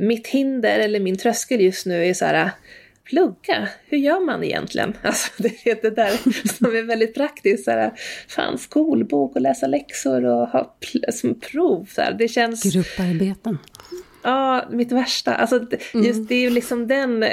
mitt 0.00 0.26
hinder 0.26 0.78
eller 0.78 1.00
min 1.00 1.18
tröskel 1.18 1.60
just 1.60 1.86
nu 1.86 2.06
är 2.06 2.14
så 2.14 2.24
här, 2.24 2.50
plugga, 3.04 3.68
hur 3.86 3.98
gör 3.98 4.20
man 4.20 4.44
egentligen? 4.44 4.94
Alltså 5.02 5.42
det 5.42 5.66
är 5.66 5.82
det 5.82 5.90
där 5.90 6.10
som 6.58 6.76
är 6.76 6.82
väldigt 6.82 7.14
praktiskt, 7.14 7.64
så 7.64 7.70
här, 7.70 7.92
fan 8.28 8.58
skolbok 8.58 9.36
och 9.36 9.42
läsa 9.42 9.66
läxor 9.66 10.24
och 10.24 10.48
ha 10.48 10.76
som 11.12 11.40
prov. 11.40 11.88
Så 11.94 12.00
här. 12.02 12.12
Det 12.12 12.28
känns... 12.28 12.62
Grupparbeten. 12.62 13.58
Ja, 14.22 14.64
mitt 14.70 14.92
värsta. 14.92 15.34
Alltså, 15.34 15.56
mm. 15.56 16.06
just 16.06 16.28
det 16.28 16.34
är 16.34 16.40
ju 16.40 16.50
liksom 16.50 16.86
den 16.86 17.24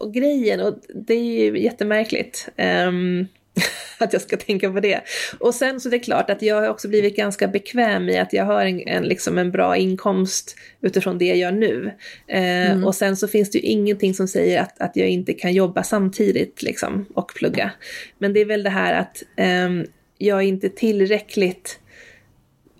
och 0.00 0.14
grejen 0.14 0.60
och 0.60 0.74
det 0.94 1.14
är 1.14 1.22
ju 1.24 1.58
jättemärkligt. 1.58 2.48
Um, 2.86 3.28
att 3.98 4.12
jag 4.12 4.22
ska 4.22 4.36
tänka 4.36 4.72
på 4.72 4.80
det. 4.80 5.00
Och 5.38 5.54
sen 5.54 5.80
så 5.80 5.88
är 5.88 5.90
det 5.90 5.98
klart 5.98 6.30
att 6.30 6.42
jag 6.42 6.56
har 6.56 6.68
också 6.68 6.88
blivit 6.88 7.16
ganska 7.16 7.48
bekväm 7.48 8.08
i 8.08 8.18
att 8.18 8.32
jag 8.32 8.44
har 8.44 8.64
en, 8.64 8.80
en, 8.88 9.04
liksom 9.04 9.38
en 9.38 9.50
bra 9.50 9.76
inkomst 9.76 10.56
utifrån 10.80 11.18
det 11.18 11.24
jag 11.24 11.36
gör 11.36 11.52
nu. 11.52 11.90
Eh, 12.26 12.70
mm. 12.70 12.84
Och 12.84 12.94
sen 12.94 13.16
så 13.16 13.28
finns 13.28 13.50
det 13.50 13.58
ju 13.58 13.64
ingenting 13.64 14.14
som 14.14 14.28
säger 14.28 14.60
att, 14.60 14.80
att 14.80 14.96
jag 14.96 15.08
inte 15.08 15.32
kan 15.32 15.52
jobba 15.52 15.82
samtidigt 15.82 16.62
liksom, 16.62 17.06
och 17.14 17.34
plugga. 17.34 17.70
Men 18.18 18.32
det 18.32 18.40
är 18.40 18.44
väl 18.44 18.62
det 18.62 18.70
här 18.70 19.00
att 19.00 19.22
eh, 19.36 19.70
jag 20.18 20.38
är 20.38 20.46
inte 20.46 20.68
tillräckligt 20.68 21.78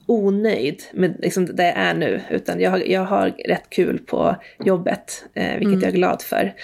onöjd 0.07 0.83
med 0.93 1.17
liksom 1.19 1.47
där 1.47 1.64
jag 1.64 1.77
är 1.77 1.95
nu, 1.95 2.21
utan 2.31 2.61
jag 2.61 2.71
har, 2.71 2.79
jag 2.79 3.05
har 3.05 3.29
rätt 3.29 3.71
kul 3.71 3.99
på 3.99 4.37
jobbet, 4.64 5.25
eh, 5.35 5.53
vilket 5.53 5.67
mm. 5.67 5.81
jag 5.81 5.88
är 5.88 5.97
glad 5.97 6.23
för. 6.23 6.55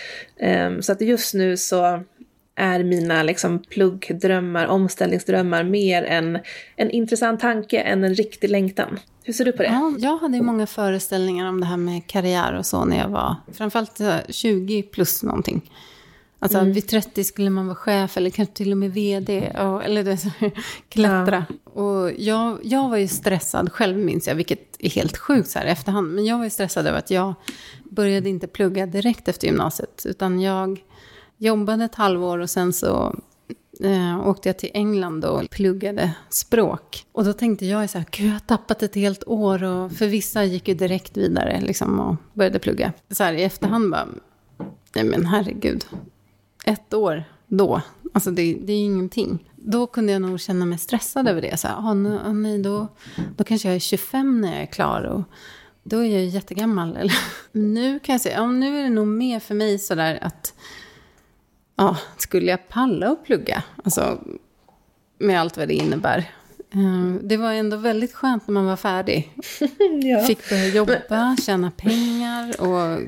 Um, 0.67 0.83
så 0.83 0.93
att 0.93 1.01
just 1.01 1.35
nu 1.35 1.57
så 1.57 2.03
är 2.55 2.85
mina 2.85 3.23
liksom 3.23 3.59
pluggdrömmar, 3.59 4.67
omställningsdrömmar 4.67 5.65
mer 5.65 6.03
en, 6.03 6.39
en 6.77 6.91
intressant 6.91 7.41
tanke 7.41 7.81
än 7.81 8.05
en 8.05 8.15
riktig 8.15 8.51
längtan. 8.51 8.99
Hur 9.25 9.33
ser 9.33 9.45
du 9.45 9.53
på 9.53 9.63
det? 9.63 9.69
Ja, 9.69 9.95
jag 9.99 10.17
hade 10.17 10.43
många 10.43 10.67
föreställningar 10.67 11.49
om 11.49 11.61
det 11.61 11.67
här 11.67 11.77
med 11.77 12.07
karriär 12.07 12.59
och 12.59 12.67
så 12.67 12.85
när 12.85 12.99
jag 12.99 13.09
var 13.09 13.37
framförallt 13.53 14.01
20 14.29 14.83
plus 14.83 15.23
någonting. 15.23 15.71
Alltså 16.43 16.59
mm. 16.59 16.73
vid 16.73 16.89
30 16.89 17.25
skulle 17.25 17.51
man 17.51 17.67
vara 17.67 17.77
chef 17.77 18.17
eller 18.17 18.31
kanske 18.31 18.55
till 18.55 18.73
och 18.73 18.79
med 18.79 18.93
vd. 18.93 19.51
Och, 19.59 19.85
eller 19.85 20.05
det, 20.05 20.19
klättra. 20.89 21.47
Ja. 21.49 21.83
Och 21.83 22.13
jag, 22.19 22.59
jag 22.63 22.89
var 22.89 22.97
ju 22.97 23.09
stressad 23.09 23.73
själv 23.73 23.99
minns 23.99 24.29
jag, 24.29 24.35
vilket 24.35 24.77
är 24.79 24.91
helt 24.91 25.19
sjukt 25.19 25.49
så 25.49 25.59
här 25.59 25.67
i 25.67 25.71
efterhand. 25.71 26.15
Men 26.15 26.25
jag 26.25 26.37
var 26.37 26.45
ju 26.45 26.51
stressad 26.51 26.87
över 26.87 26.99
att 26.99 27.11
jag 27.11 27.35
började 27.85 28.29
inte 28.29 28.47
plugga 28.47 28.87
direkt 28.87 29.29
efter 29.29 29.47
gymnasiet. 29.47 30.03
Utan 30.09 30.41
jag 30.41 30.85
jobbade 31.37 31.85
ett 31.85 31.95
halvår 31.95 32.39
och 32.39 32.51
sen 32.51 32.73
så 32.73 33.15
eh, 33.81 34.29
åkte 34.29 34.49
jag 34.49 34.59
till 34.59 34.71
England 34.75 35.25
och 35.25 35.51
pluggade 35.51 36.13
språk. 36.29 37.05
Och 37.13 37.25
då 37.25 37.33
tänkte 37.33 37.67
jag 37.67 37.91
så 37.91 37.99
här, 37.99 38.07
gud 38.11 38.27
jag 38.27 38.33
har 38.33 38.41
tappat 38.41 38.83
ett 38.83 38.95
helt 38.95 39.25
år. 39.27 39.65
Och 39.65 39.93
för 39.93 40.07
vissa 40.07 40.45
gick 40.45 40.69
ju 40.69 40.75
direkt 40.75 41.17
vidare 41.17 41.61
liksom, 41.61 42.01
och 42.01 42.17
började 42.33 42.59
plugga. 42.59 42.93
Så 43.11 43.25
här 43.25 43.33
i 43.33 43.43
efterhand 43.43 43.91
bara, 43.91 44.09
nej 44.95 45.05
men 45.05 45.27
herregud 45.27 45.85
ett 46.65 46.95
år 46.95 47.25
då. 47.47 47.83
Alltså 48.13 48.31
det, 48.31 48.55
det 48.55 48.73
är 48.73 48.85
ingenting. 48.85 49.51
Då 49.57 49.87
kunde 49.87 50.13
jag 50.13 50.23
nog 50.23 50.41
känna 50.41 50.67
mig 50.67 50.79
stressad 50.79 51.29
över 51.29 51.43
det. 51.43 51.57
Så 51.57 51.69
här, 51.69 51.77
ah, 51.79 51.95
nu, 51.95 52.21
ah, 52.25 52.33
nej, 52.33 52.59
då, 52.59 52.89
då 53.37 53.45
kanske 53.45 53.69
jag 53.69 53.75
är 53.75 53.81
25 53.81 54.41
när 54.41 54.53
jag 54.53 54.63
är 54.63 54.67
klar. 54.67 55.03
Och 55.03 55.23
då 55.83 56.05
är 56.05 56.19
jag 56.19 56.25
jättegammal. 56.25 56.97
Eller? 56.97 57.15
Nu 57.53 57.99
kan 57.99 58.13
jag 58.13 58.21
säga, 58.21 58.37
ja, 58.37 58.47
nu 58.47 58.79
är 58.79 58.83
det 58.83 58.91
nog 58.91 59.07
mer 59.07 59.41
för 59.41 59.55
mig 59.55 59.79
sådär 59.79 60.19
att 60.23 60.55
ja, 61.77 61.97
skulle 62.17 62.51
jag 62.51 62.69
palla 62.69 63.11
och 63.11 63.25
plugga? 63.25 63.63
Alltså, 63.85 64.19
med 65.19 65.41
allt 65.41 65.57
vad 65.57 65.69
det 65.69 65.75
innebär. 65.75 66.31
Eh, 66.75 67.15
det 67.23 67.37
var 67.37 67.53
ändå 67.53 67.77
väldigt 67.77 68.15
skönt 68.15 68.47
när 68.47 68.55
man 68.55 68.67
var 68.67 68.77
färdig. 68.77 69.33
ja. 70.03 70.21
Fick 70.21 70.49
börja 70.49 70.67
jobba, 70.67 71.37
tjäna 71.37 71.71
pengar 71.71 72.61
och 72.61 73.01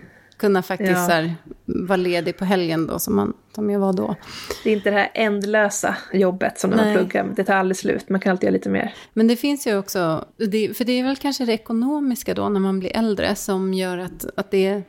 kunna 0.42 0.62
faktiskt 0.62 0.90
ja. 0.90 0.96
här, 0.96 1.34
vara 1.64 1.96
ledig 1.96 2.36
på 2.36 2.44
helgen 2.44 2.86
då, 2.86 2.98
som, 2.98 3.16
man, 3.16 3.32
som 3.54 3.70
jag 3.70 3.80
var 3.80 3.92
då. 3.92 4.16
Det 4.64 4.70
är 4.70 4.76
inte 4.76 4.90
det 4.90 4.96
här 4.96 5.10
ändlösa 5.14 5.96
jobbet 6.12 6.58
som 6.58 6.70
när 6.70 6.76
man 6.76 6.94
pluggar, 6.94 7.32
det 7.36 7.44
tar 7.44 7.54
aldrig 7.54 7.76
slut, 7.76 8.08
man 8.08 8.20
kan 8.20 8.30
alltid 8.30 8.44
göra 8.44 8.52
lite 8.52 8.68
mer. 8.68 8.94
Men 9.12 9.28
det 9.28 9.36
finns 9.36 9.66
ju 9.66 9.78
också, 9.78 10.24
det, 10.36 10.76
för 10.76 10.84
det 10.84 10.92
är 10.92 11.04
väl 11.04 11.16
kanske 11.16 11.44
det 11.44 11.52
ekonomiska 11.52 12.34
då 12.34 12.48
när 12.48 12.60
man 12.60 12.78
blir 12.78 12.96
äldre 12.96 13.34
som 13.34 13.74
gör 13.74 13.98
att, 13.98 14.26
att 14.36 14.50
det 14.50 14.82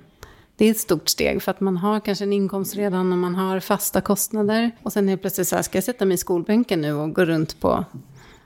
det 0.58 0.66
är 0.66 0.72
ett 0.72 0.78
stort 0.78 1.10
steg 1.10 1.42
för 1.42 1.52
att 1.52 1.60
man 1.60 1.78
har 1.78 2.00
kanske 2.00 2.26
en 2.26 2.34
inkomst 2.34 2.76
redan 2.76 3.12
och 3.12 3.18
man 3.18 3.36
har 3.36 3.60
fasta 3.60 4.02
kostnader. 4.02 4.72
Och 4.84 4.94
sen 4.94 5.10
är 5.10 5.12
det 5.14 5.18
plötsligt 5.18 5.48
så 5.48 5.56
här, 5.56 5.64
ska 5.64 5.78
jag 5.78 5.84
sätta 5.84 6.06
mig 6.06 6.16
i 6.16 6.18
skolbänken 6.18 6.82
nu 6.82 6.94
och 6.94 7.14
gå 7.14 7.26
runt 7.26 7.60
på 7.60 7.86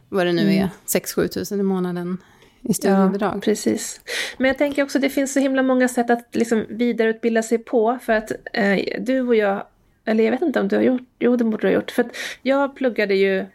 vad 0.10 0.26
det 0.26 0.34
nu 0.34 0.42
är, 0.42 0.58
mm. 0.58 0.70
6-7 0.88 1.28
tusen 1.28 1.60
i 1.60 1.64
månaden 1.64 2.18
i 2.62 2.74
studiebidrag. 2.74 3.36
Ja, 3.36 3.40
precis. 3.42 4.02
Men 4.38 4.48
jag 4.48 4.58
tänker 4.58 4.84
också 4.84 4.98
att 4.98 5.02
det 5.02 5.10
finns 5.10 5.34
så 5.34 5.40
himla 5.40 5.64
många 5.64 5.88
sätt 5.88 6.10
att 6.10 6.36
liksom 6.36 6.66
vidareutbilda 6.70 7.44
sig 7.44 7.58
på. 7.58 8.00
För 8.02 8.14
att 8.14 8.32
eh, 8.54 8.80
du 9.00 9.22
och 9.22 9.36
jag, 9.36 9.64
eller 10.06 10.24
jag 10.24 10.32
vet 10.32 10.42
inte 10.42 10.60
om 10.60 10.68
du 10.68 10.76
har 10.76 10.84
gjort, 10.84 11.02
jo 11.20 11.36
det 11.36 11.44
borde 11.44 11.58
du 11.58 11.68
ha 11.68 11.74
gjort. 11.74 11.92
För 11.92 12.04
att 12.04 12.16
jag 12.42 12.76
pluggade 12.76 13.16
ju 13.16 13.46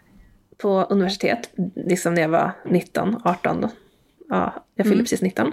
på 0.59 0.87
universitet, 0.91 1.51
liksom 1.75 2.15
när 2.15 2.23
jag 2.23 2.29
var 2.29 2.53
19, 2.65 3.21
18. 3.25 3.69
Ja, 4.29 4.65
jag 4.75 4.87
fyllde 4.87 4.95
mm. 4.95 5.05
precis 5.05 5.23
19. 5.23 5.53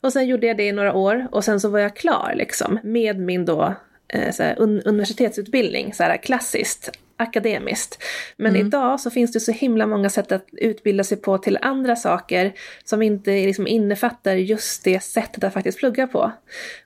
Och 0.00 0.12
sen 0.12 0.26
gjorde 0.26 0.46
jag 0.46 0.56
det 0.56 0.66
i 0.66 0.72
några 0.72 0.94
år 0.94 1.28
och 1.30 1.44
sen 1.44 1.60
så 1.60 1.68
var 1.68 1.78
jag 1.78 1.96
klar 1.96 2.32
liksom 2.36 2.78
med 2.82 3.18
min 3.18 3.44
då 3.44 3.74
eh, 4.08 4.54
un 4.56 4.82
universitetsutbildning, 4.82 5.94
så 5.94 6.02
här 6.02 6.16
klassiskt 6.16 6.90
akademiskt. 7.20 8.02
Men 8.36 8.50
mm. 8.54 8.66
idag 8.66 9.00
så 9.00 9.10
finns 9.10 9.32
det 9.32 9.40
så 9.40 9.52
himla 9.52 9.86
många 9.86 10.10
sätt 10.10 10.32
att 10.32 10.46
utbilda 10.52 11.04
sig 11.04 11.16
på 11.16 11.38
till 11.38 11.58
andra 11.62 11.96
saker 11.96 12.52
som 12.84 13.02
inte 13.02 13.30
liksom 13.30 13.66
innefattar 13.66 14.34
just 14.34 14.84
det 14.84 15.00
sättet 15.00 15.44
att 15.44 15.52
faktiskt 15.52 15.78
plugga 15.78 16.06
på. 16.06 16.32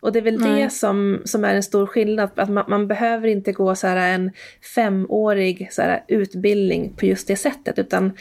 Och 0.01 0.13
det 0.13 0.19
är 0.19 0.23
väl 0.23 0.43
mm. 0.43 0.57
det 0.57 0.71
som, 0.71 1.23
som 1.25 1.45
är 1.45 1.55
en 1.55 1.63
stor 1.63 1.87
skillnad, 1.87 2.31
att 2.35 2.51
man, 2.51 2.65
man 2.69 2.89
behöver 2.89 3.29
inte 3.29 3.53
gå 3.53 3.75
så 3.75 3.87
här 3.87 4.15
en 4.15 4.31
femårig 4.75 5.69
så 5.71 5.83
här 5.83 6.05
utbildning 6.09 6.93
på 6.97 7.07
just 7.07 7.27
det 7.27 7.37
sättet, 7.37 7.79
utan 7.79 8.13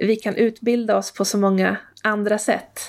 vi 0.00 0.16
kan 0.16 0.36
utbilda 0.36 0.96
oss 0.96 1.14
på 1.14 1.24
så 1.24 1.38
många 1.38 1.76
andra 2.02 2.38
sätt. 2.38 2.80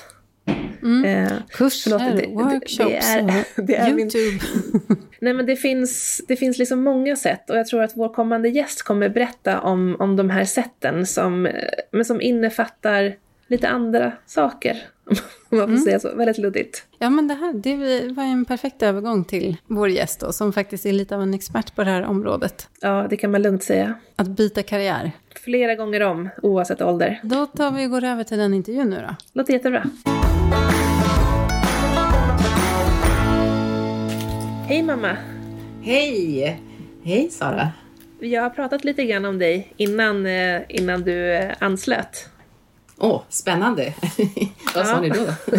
Mm. 0.84 1.06
Eh, 1.06 1.32
Kurser, 1.50 2.00
förlåt, 2.00 2.18
det, 2.18 2.28
workshops, 2.28 2.78
det 2.78 2.98
är, 2.98 3.46
det 3.56 3.76
är 3.76 3.90
YouTube. 3.90 4.40
Min, 4.88 4.98
nej 5.22 5.34
men 5.34 5.46
det 5.46 5.56
finns, 5.56 6.22
det 6.28 6.36
finns 6.36 6.58
liksom 6.58 6.84
många 6.84 7.16
sätt 7.16 7.50
och 7.50 7.58
jag 7.58 7.68
tror 7.68 7.84
att 7.84 7.98
vår 7.98 8.14
kommande 8.14 8.50
gäst 8.50 8.84
kommer 8.84 9.10
berätta 9.10 9.60
om, 9.60 9.96
om 10.00 10.16
de 10.16 10.30
här 10.30 10.46
sätten 10.46 11.06
som, 11.06 11.50
men 11.92 12.06
som 12.06 12.22
innefattar 12.22 13.16
lite 13.48 13.70
andra 13.70 14.12
saker. 14.26 14.78
Om 15.50 15.58
man 15.58 15.68
får 15.68 15.74
mm. 15.74 15.82
säga 15.82 16.00
så, 16.00 16.16
väldigt 16.16 16.38
luddigt. 16.38 16.84
Ja 17.00 17.10
men 17.10 17.28
det 17.28 17.34
här 17.34 17.54
det 17.54 18.14
var 18.14 18.24
en 18.24 18.46
perfekt 18.46 18.84
övergång 18.84 19.24
till 19.24 19.58
vår 19.68 19.90
gäst 19.90 20.20
då, 20.20 20.32
som 20.32 20.54
faktiskt 20.54 20.86
är 20.86 20.94
lite 20.94 21.16
av 21.16 21.22
en 21.22 21.34
expert 21.34 21.76
på 21.76 21.84
det 21.84 21.90
här 21.90 22.04
området. 22.04 22.70
Ja, 22.82 23.08
det 23.10 23.18
kan 23.18 23.32
man 23.32 23.42
lugnt 23.42 23.64
säga. 23.64 23.96
Att 24.16 24.28
byta 24.28 24.64
karriär. 24.64 25.12
Flera 25.36 25.76
gånger 25.76 26.04
om, 26.04 26.30
oavsett 26.42 26.82
ålder. 26.82 27.20
Då 27.24 27.46
tar 27.46 27.72
vi 27.72 27.86
och 27.86 27.92
går 27.92 28.04
över 28.04 28.24
till 28.24 28.38
den 28.38 28.54
intervjun 28.54 28.90
nu 28.90 28.96
då. 28.96 29.16
Låter 29.34 29.54
jättebra. 29.54 29.84
Hej 34.72 34.84
mamma! 34.84 35.18
Hej! 35.82 36.62
Hej 37.04 37.30
Sara! 37.30 37.72
Jag 38.20 38.42
har 38.42 38.50
pratat 38.50 38.84
lite 38.84 39.06
grann 39.06 39.26
om 39.26 39.40
dig 39.40 39.74
innan, 39.78 40.26
eh, 40.26 40.62
innan 40.70 41.02
du 41.02 41.34
eh, 41.34 41.56
anslöt. 41.60 42.30
Åh, 42.98 43.16
oh, 43.16 43.22
spännande! 43.30 43.94
Vad 44.76 44.88
sa 44.88 45.02
ni 45.02 45.10
då? 45.10 45.26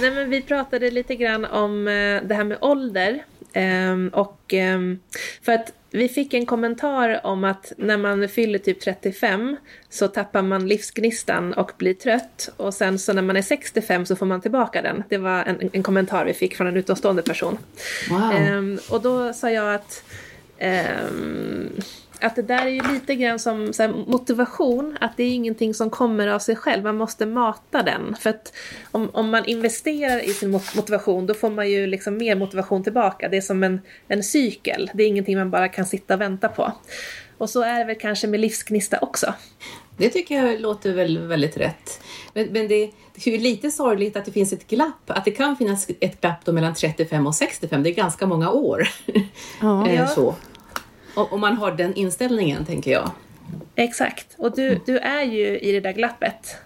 Nej, 0.00 0.10
men 0.10 0.30
vi 0.30 0.42
pratade 0.42 0.90
lite 0.90 1.16
grann 1.16 1.44
om 1.44 1.88
eh, 1.88 2.22
det 2.28 2.34
här 2.34 2.44
med 2.44 2.58
ålder. 2.60 3.24
Ehm, 3.54 4.08
och 4.08 4.40
ehm, 4.48 4.98
för 5.42 5.52
att 5.52 5.72
vi 5.90 6.08
fick 6.08 6.34
en 6.34 6.46
kommentar 6.46 7.26
om 7.26 7.44
att 7.44 7.72
när 7.76 7.96
man 7.96 8.28
fyller 8.28 8.58
typ 8.58 8.80
35 8.80 9.56
så 9.90 10.08
tappar 10.08 10.42
man 10.42 10.68
livsgnistan 10.68 11.52
och 11.52 11.70
blir 11.78 11.94
trött. 11.94 12.48
Och 12.56 12.74
sen 12.74 12.98
så 12.98 13.12
när 13.12 13.22
man 13.22 13.36
är 13.36 13.42
65 13.42 14.06
så 14.06 14.16
får 14.16 14.26
man 14.26 14.40
tillbaka 14.40 14.82
den. 14.82 15.02
Det 15.08 15.18
var 15.18 15.44
en, 15.44 15.70
en 15.72 15.82
kommentar 15.82 16.24
vi 16.24 16.34
fick 16.34 16.56
från 16.56 16.66
en 16.66 16.76
utomstående 16.76 17.22
person. 17.22 17.58
Wow. 18.10 18.32
Um, 18.50 18.78
och 18.90 19.02
då 19.02 19.32
sa 19.32 19.50
jag 19.50 19.74
att 19.74 20.04
um, 21.10 21.70
att 22.20 22.36
det 22.36 22.42
där 22.42 22.66
är 22.66 22.70
ju 22.70 22.92
lite 22.92 23.14
grann 23.14 23.38
som 23.38 23.72
här, 23.78 24.10
motivation, 24.10 24.96
att 25.00 25.16
det 25.16 25.22
är 25.22 25.30
ingenting 25.30 25.74
som 25.74 25.90
kommer 25.90 26.28
av 26.28 26.38
sig 26.38 26.56
själv, 26.56 26.82
man 26.82 26.96
måste 26.96 27.26
mata 27.26 27.82
den. 27.82 28.16
För 28.20 28.30
att 28.30 28.52
om, 28.90 29.10
om 29.12 29.30
man 29.30 29.44
investerar 29.44 30.24
i 30.24 30.34
sin 30.34 30.50
motivation, 30.50 31.26
då 31.26 31.34
får 31.34 31.50
man 31.50 31.70
ju 31.70 31.86
liksom 31.86 32.16
mer 32.16 32.36
motivation 32.36 32.84
tillbaka. 32.84 33.28
Det 33.28 33.36
är 33.36 33.40
som 33.40 33.62
en, 33.62 33.80
en 34.08 34.22
cykel, 34.22 34.90
det 34.94 35.02
är 35.02 35.08
ingenting 35.08 35.38
man 35.38 35.50
bara 35.50 35.68
kan 35.68 35.86
sitta 35.86 36.14
och 36.14 36.20
vänta 36.20 36.48
på. 36.48 36.72
Och 37.38 37.50
så 37.50 37.62
är 37.62 37.78
det 37.78 37.84
väl 37.84 37.96
kanske 38.00 38.26
med 38.26 38.40
livsgnista 38.40 38.98
också. 38.98 39.34
Det 39.96 40.10
tycker 40.10 40.46
jag 40.46 40.60
låter 40.60 40.92
väl 40.92 41.18
väldigt 41.18 41.56
rätt. 41.56 42.00
Men, 42.32 42.46
men 42.46 42.68
det, 42.68 42.90
det, 43.14 43.26
är 43.26 43.30
ju 43.30 43.38
lite 43.38 43.70
sorgligt 43.70 44.16
att 44.16 44.24
det 44.24 44.32
finns 44.32 44.52
ett 44.52 44.68
glapp, 44.68 45.02
att 45.06 45.24
det 45.24 45.30
kan 45.30 45.56
finnas 45.56 45.86
ett 46.00 46.20
glapp 46.20 46.44
då 46.44 46.52
mellan 46.52 46.74
35 46.74 47.26
och 47.26 47.34
65, 47.34 47.82
det 47.82 47.90
är 47.90 47.94
ganska 47.94 48.26
många 48.26 48.50
år. 48.50 48.88
Ja. 49.60 49.88
Eh, 49.94 50.08
så. 50.08 50.34
Om 51.14 51.40
man 51.40 51.56
har 51.56 51.72
den 51.72 51.94
inställningen, 51.94 52.64
tänker 52.64 52.90
jag. 52.90 53.10
Exakt. 53.74 54.26
Och 54.38 54.56
du, 54.56 54.80
du 54.86 54.98
är 54.98 55.22
ju 55.22 55.58
i 55.58 55.72
det 55.72 55.80
där 55.80 55.92
glappet. 55.92 56.56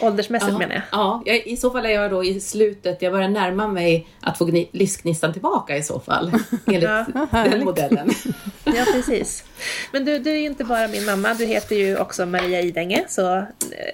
Åldersmässigt 0.00 0.52
ja, 0.52 0.58
menar 0.58 0.74
jag. 0.74 0.82
Ja, 0.92 1.22
jag, 1.26 1.46
i 1.46 1.56
så 1.56 1.70
fall 1.70 1.86
är 1.86 1.90
jag 1.90 2.10
då 2.10 2.24
i 2.24 2.40
slutet, 2.40 3.02
jag 3.02 3.12
börjar 3.12 3.28
närma 3.28 3.68
mig 3.68 4.08
att 4.20 4.38
få 4.38 4.50
livsgnistan 4.72 5.32
tillbaka 5.32 5.76
i 5.76 5.82
så 5.82 6.00
fall. 6.00 6.32
Enligt 6.66 6.82
ja, 6.82 7.04
den 7.32 7.64
modellen. 7.64 8.10
Ja, 8.64 8.84
precis. 8.92 9.44
Men 9.92 10.04
du, 10.04 10.18
du 10.18 10.30
är 10.30 10.36
ju 10.36 10.46
inte 10.46 10.64
bara 10.64 10.88
min 10.88 11.04
mamma, 11.04 11.34
du 11.34 11.46
heter 11.46 11.76
ju 11.76 11.98
också 11.98 12.26
Maria 12.26 12.60
Idänge, 12.60 13.04
så 13.08 13.36
eh, 13.36 13.44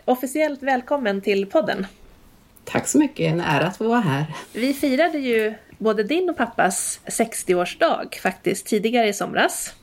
officiellt 0.04 0.62
välkommen 0.62 1.20
till 1.20 1.46
podden. 1.46 1.86
Tack 2.64 2.88
så 2.88 2.98
mycket, 2.98 3.32
en 3.32 3.40
ära 3.40 3.66
att 3.66 3.76
få 3.76 3.88
vara 3.88 4.00
här. 4.00 4.26
Vi 4.52 4.74
firade 4.74 5.18
ju 5.18 5.54
både 5.78 6.02
din 6.02 6.30
och 6.30 6.36
pappas 6.36 7.00
60-årsdag 7.06 8.20
faktiskt 8.22 8.66
tidigare 8.66 9.08
i 9.08 9.12
somras. 9.12 9.74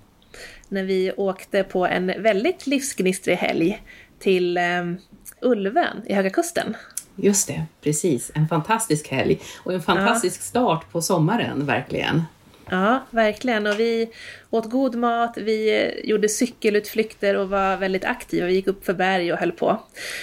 När 0.70 0.84
vi 0.84 1.12
åkte 1.18 1.64
på 1.64 1.86
en 1.88 2.08
väldigt 2.08 2.68
livsgnistrig 2.68 3.36
helg 3.36 3.82
till 4.20 4.58
um, 4.58 4.98
Ulvön 5.42 6.02
i 6.06 6.14
Höga 6.14 6.30
Kusten. 6.30 6.76
Just 7.16 7.48
det, 7.48 7.64
precis. 7.82 8.32
En 8.36 8.48
fantastisk 8.48 9.08
helg 9.08 9.40
och 9.58 9.74
en 9.74 9.82
fantastisk 9.82 10.40
ja. 10.40 10.44
start 10.44 10.92
på 10.92 11.02
sommaren, 11.02 11.66
verkligen. 11.66 12.24
Ja, 12.70 13.06
verkligen. 13.10 13.68
Och 13.68 13.80
vi 13.80 14.10
åt 14.50 14.70
god 14.70 14.96
mat, 14.96 15.38
vi 15.38 15.92
gjorde 16.04 16.30
cykelutflykter 16.30 17.36
och 17.36 17.50
var 17.50 17.78
väldigt 17.78 18.06
aktiva. 18.06 18.48
Vi 18.48 18.54
gick 18.54 18.68
upp 18.68 18.86
för 18.86 18.94
berg 18.94 19.34
och 19.34 19.40
höll 19.40 19.52
på. 19.52 19.80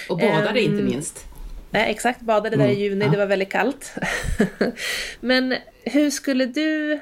Och 0.09 0.17
badade 0.17 0.49
um, 0.49 0.57
inte 0.57 0.83
minst. 0.83 1.28
Nej, 1.71 1.91
exakt. 1.91 2.21
Badade 2.21 2.55
där 2.55 2.67
i 2.67 2.71
mm, 2.71 2.79
juni, 2.79 3.05
ja. 3.05 3.11
det 3.11 3.17
var 3.17 3.25
väldigt 3.25 3.51
kallt. 3.51 3.93
Men 5.19 5.55
hur 5.83 6.09
skulle 6.09 6.45
du 6.45 6.99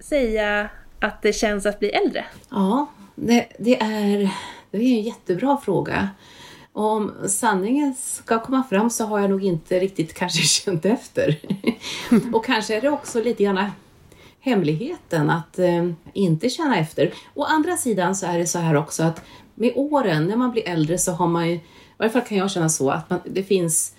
säga 0.00 0.68
att 1.00 1.22
det 1.22 1.32
känns 1.32 1.66
att 1.66 1.78
bli 1.78 1.88
äldre? 1.88 2.24
Ja, 2.50 2.86
det, 3.14 3.46
det, 3.58 3.82
är, 3.82 4.30
det 4.70 4.78
är 4.78 4.98
en 4.98 5.02
jättebra 5.02 5.56
fråga. 5.64 6.08
Och 6.72 6.84
om 6.84 7.12
sanningen 7.26 7.94
ska 7.94 8.40
komma 8.40 8.64
fram 8.70 8.90
så 8.90 9.04
har 9.04 9.20
jag 9.20 9.30
nog 9.30 9.44
inte 9.44 9.80
riktigt 9.80 10.14
kanske 10.14 10.42
känt 10.42 10.84
efter. 10.84 11.38
och 12.32 12.44
kanske 12.44 12.76
är 12.76 12.80
det 12.80 12.88
också 12.88 13.22
lite 13.22 13.42
grann 13.42 13.64
hemligheten 14.40 15.30
att 15.30 15.58
eh, 15.58 15.90
inte 16.12 16.48
känna 16.48 16.78
efter. 16.78 17.12
Å 17.34 17.44
andra 17.44 17.76
sidan 17.76 18.16
så 18.16 18.26
är 18.26 18.38
det 18.38 18.46
så 18.46 18.58
här 18.58 18.74
också 18.74 19.02
att 19.02 19.22
med 19.54 19.72
åren, 19.76 20.26
när 20.26 20.36
man 20.36 20.50
blir 20.50 20.68
äldre 20.68 20.98
så 20.98 21.12
har 21.12 21.26
man 21.26 21.48
ju, 21.48 21.54
i 21.54 21.62
varje 21.96 22.12
fall 22.12 22.22
kan 22.22 22.38
jag 22.38 22.50
känna 22.50 22.68
så, 22.68 22.90
att 22.90 23.10
man, 23.10 23.20
det 23.24 23.42
finns 23.42 23.94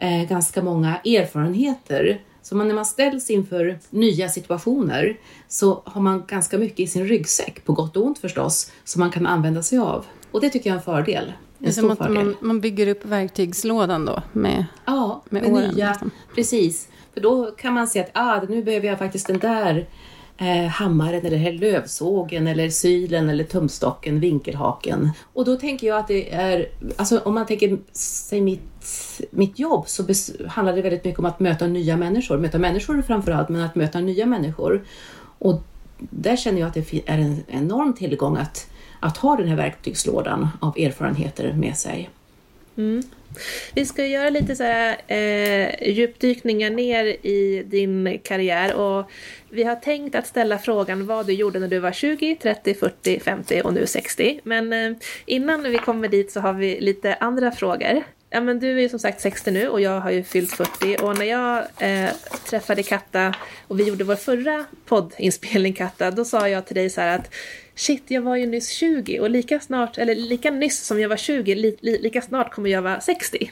eh, 0.00 0.28
ganska 0.28 0.62
många 0.62 0.96
erfarenheter. 0.96 2.20
Så 2.42 2.56
man, 2.56 2.68
när 2.68 2.74
man 2.74 2.86
ställs 2.86 3.30
inför 3.30 3.78
nya 3.90 4.28
situationer 4.28 5.16
så 5.48 5.82
har 5.84 6.00
man 6.00 6.24
ganska 6.26 6.58
mycket 6.58 6.80
i 6.80 6.86
sin 6.86 7.08
ryggsäck, 7.08 7.64
på 7.64 7.72
gott 7.72 7.96
och 7.96 8.04
ont 8.04 8.18
förstås, 8.18 8.72
som 8.84 9.00
man 9.00 9.10
kan 9.10 9.26
använda 9.26 9.62
sig 9.62 9.78
av. 9.78 10.06
Och 10.30 10.40
det 10.40 10.50
tycker 10.50 10.70
jag 10.70 10.74
är 10.74 10.78
en 10.78 10.84
fördel. 10.84 11.24
En 11.24 11.34
det 11.58 11.68
är 11.68 11.72
som 11.72 11.90
att 11.90 11.98
man, 11.98 12.36
man, 12.40 12.60
bygger 12.60 12.86
upp 12.86 13.04
verktygslådan 13.04 14.04
då 14.04 14.22
med, 14.32 14.64
ja, 14.84 15.22
med, 15.28 15.42
med 15.42 15.52
åren. 15.52 15.74
Nya, 15.74 15.88
liksom. 15.88 16.10
Precis, 16.34 16.88
för 17.14 17.20
då 17.20 17.50
kan 17.50 17.74
man 17.74 17.88
se 17.88 18.00
att 18.00 18.10
ah, 18.12 18.42
nu 18.48 18.62
behöver 18.62 18.88
jag 18.88 18.98
faktiskt 18.98 19.26
den 19.26 19.38
där 19.38 19.88
eh, 20.38 20.66
hammaren 20.66 21.26
eller 21.26 21.36
här 21.36 21.52
lövsågen 21.52 22.46
eller 22.46 22.70
sylen 22.70 23.28
eller 23.28 23.44
tumstocken, 23.44 24.20
vinkelhaken. 24.20 25.10
Och 25.32 25.44
då 25.44 25.56
tänker 25.56 25.86
jag 25.86 25.98
att 25.98 26.08
det 26.08 26.34
är, 26.34 26.68
alltså 26.96 27.18
om 27.18 27.34
man 27.34 27.46
tänker 27.46 27.78
sig 27.92 28.40
mitt, 28.40 29.20
mitt 29.30 29.58
jobb 29.58 29.88
så 29.88 30.06
handlar 30.48 30.76
det 30.76 30.82
väldigt 30.82 31.04
mycket 31.04 31.18
om 31.18 31.24
att 31.24 31.40
möta 31.40 31.66
nya 31.66 31.96
människor. 31.96 32.38
Möta 32.38 32.58
människor 32.58 33.02
framförallt, 33.02 33.48
men 33.48 33.60
att 33.60 33.74
möta 33.74 34.00
nya 34.00 34.26
människor. 34.26 34.84
Och 35.38 35.62
där 35.98 36.36
känner 36.36 36.60
jag 36.60 36.68
att 36.68 36.74
det 36.74 36.92
är 37.06 37.18
en 37.18 37.44
enorm 37.48 37.92
tillgång 37.92 38.36
att, 38.36 38.70
att 39.00 39.16
ha 39.16 39.36
den 39.36 39.48
här 39.48 39.56
verktygslådan 39.56 40.48
av 40.60 40.78
erfarenheter 40.78 41.52
med 41.52 41.76
sig. 41.76 42.10
Mm. 42.76 43.02
Vi 43.74 43.86
ska 43.86 44.06
göra 44.06 44.30
lite 44.30 44.56
så 44.56 44.62
här, 44.62 44.96
eh, 45.06 45.88
djupdykningar 45.92 46.70
ner 46.70 47.04
i 47.06 47.62
din 47.66 48.20
karriär 48.24 48.74
och 48.74 49.10
vi 49.50 49.64
har 49.64 49.76
tänkt 49.76 50.14
att 50.14 50.26
ställa 50.26 50.58
frågan 50.58 51.06
vad 51.06 51.26
du 51.26 51.32
gjorde 51.32 51.58
när 51.58 51.68
du 51.68 51.78
var 51.78 51.92
20, 51.92 52.36
30, 52.42 52.74
40, 52.74 53.20
50 53.20 53.62
och 53.64 53.74
nu 53.74 53.86
60. 53.86 54.40
Men 54.42 54.72
eh, 54.72 54.92
innan 55.26 55.62
vi 55.62 55.78
kommer 55.78 56.08
dit 56.08 56.32
så 56.32 56.40
har 56.40 56.52
vi 56.52 56.80
lite 56.80 57.14
andra 57.14 57.52
frågor. 57.52 58.02
Ja, 58.30 58.40
men 58.40 58.58
du 58.58 58.76
är 58.76 58.80
ju 58.80 58.88
som 58.88 58.98
sagt 58.98 59.20
60 59.20 59.50
nu 59.50 59.68
och 59.68 59.80
jag 59.80 60.00
har 60.00 60.10
ju 60.10 60.24
fyllt 60.24 60.52
40 60.52 60.96
och 61.02 61.18
när 61.18 61.24
jag 61.24 61.58
eh, 61.78 62.10
träffade 62.50 62.82
Katta 62.82 63.34
och 63.68 63.80
vi 63.80 63.84
gjorde 63.84 64.04
vår 64.04 64.16
förra 64.16 64.64
poddinspelning 64.86 65.72
Katta, 65.72 66.10
då 66.10 66.24
sa 66.24 66.48
jag 66.48 66.66
till 66.66 66.76
dig 66.76 66.90
så 66.90 67.00
här 67.00 67.18
att 67.18 67.34
shit, 67.78 68.02
jag 68.06 68.22
var 68.22 68.36
ju 68.36 68.46
nyss 68.46 68.68
20 68.68 69.20
och 69.20 69.30
lika 69.30 69.60
snart, 69.60 69.98
eller 69.98 70.14
lika 70.14 70.50
nyss 70.50 70.86
som 70.86 71.00
jag 71.00 71.08
var 71.08 71.16
20, 71.16 71.54
li, 71.54 71.76
li, 71.80 71.98
lika 72.02 72.22
snart 72.22 72.52
kommer 72.52 72.70
jag 72.70 72.82
vara 72.82 73.00
60. 73.00 73.50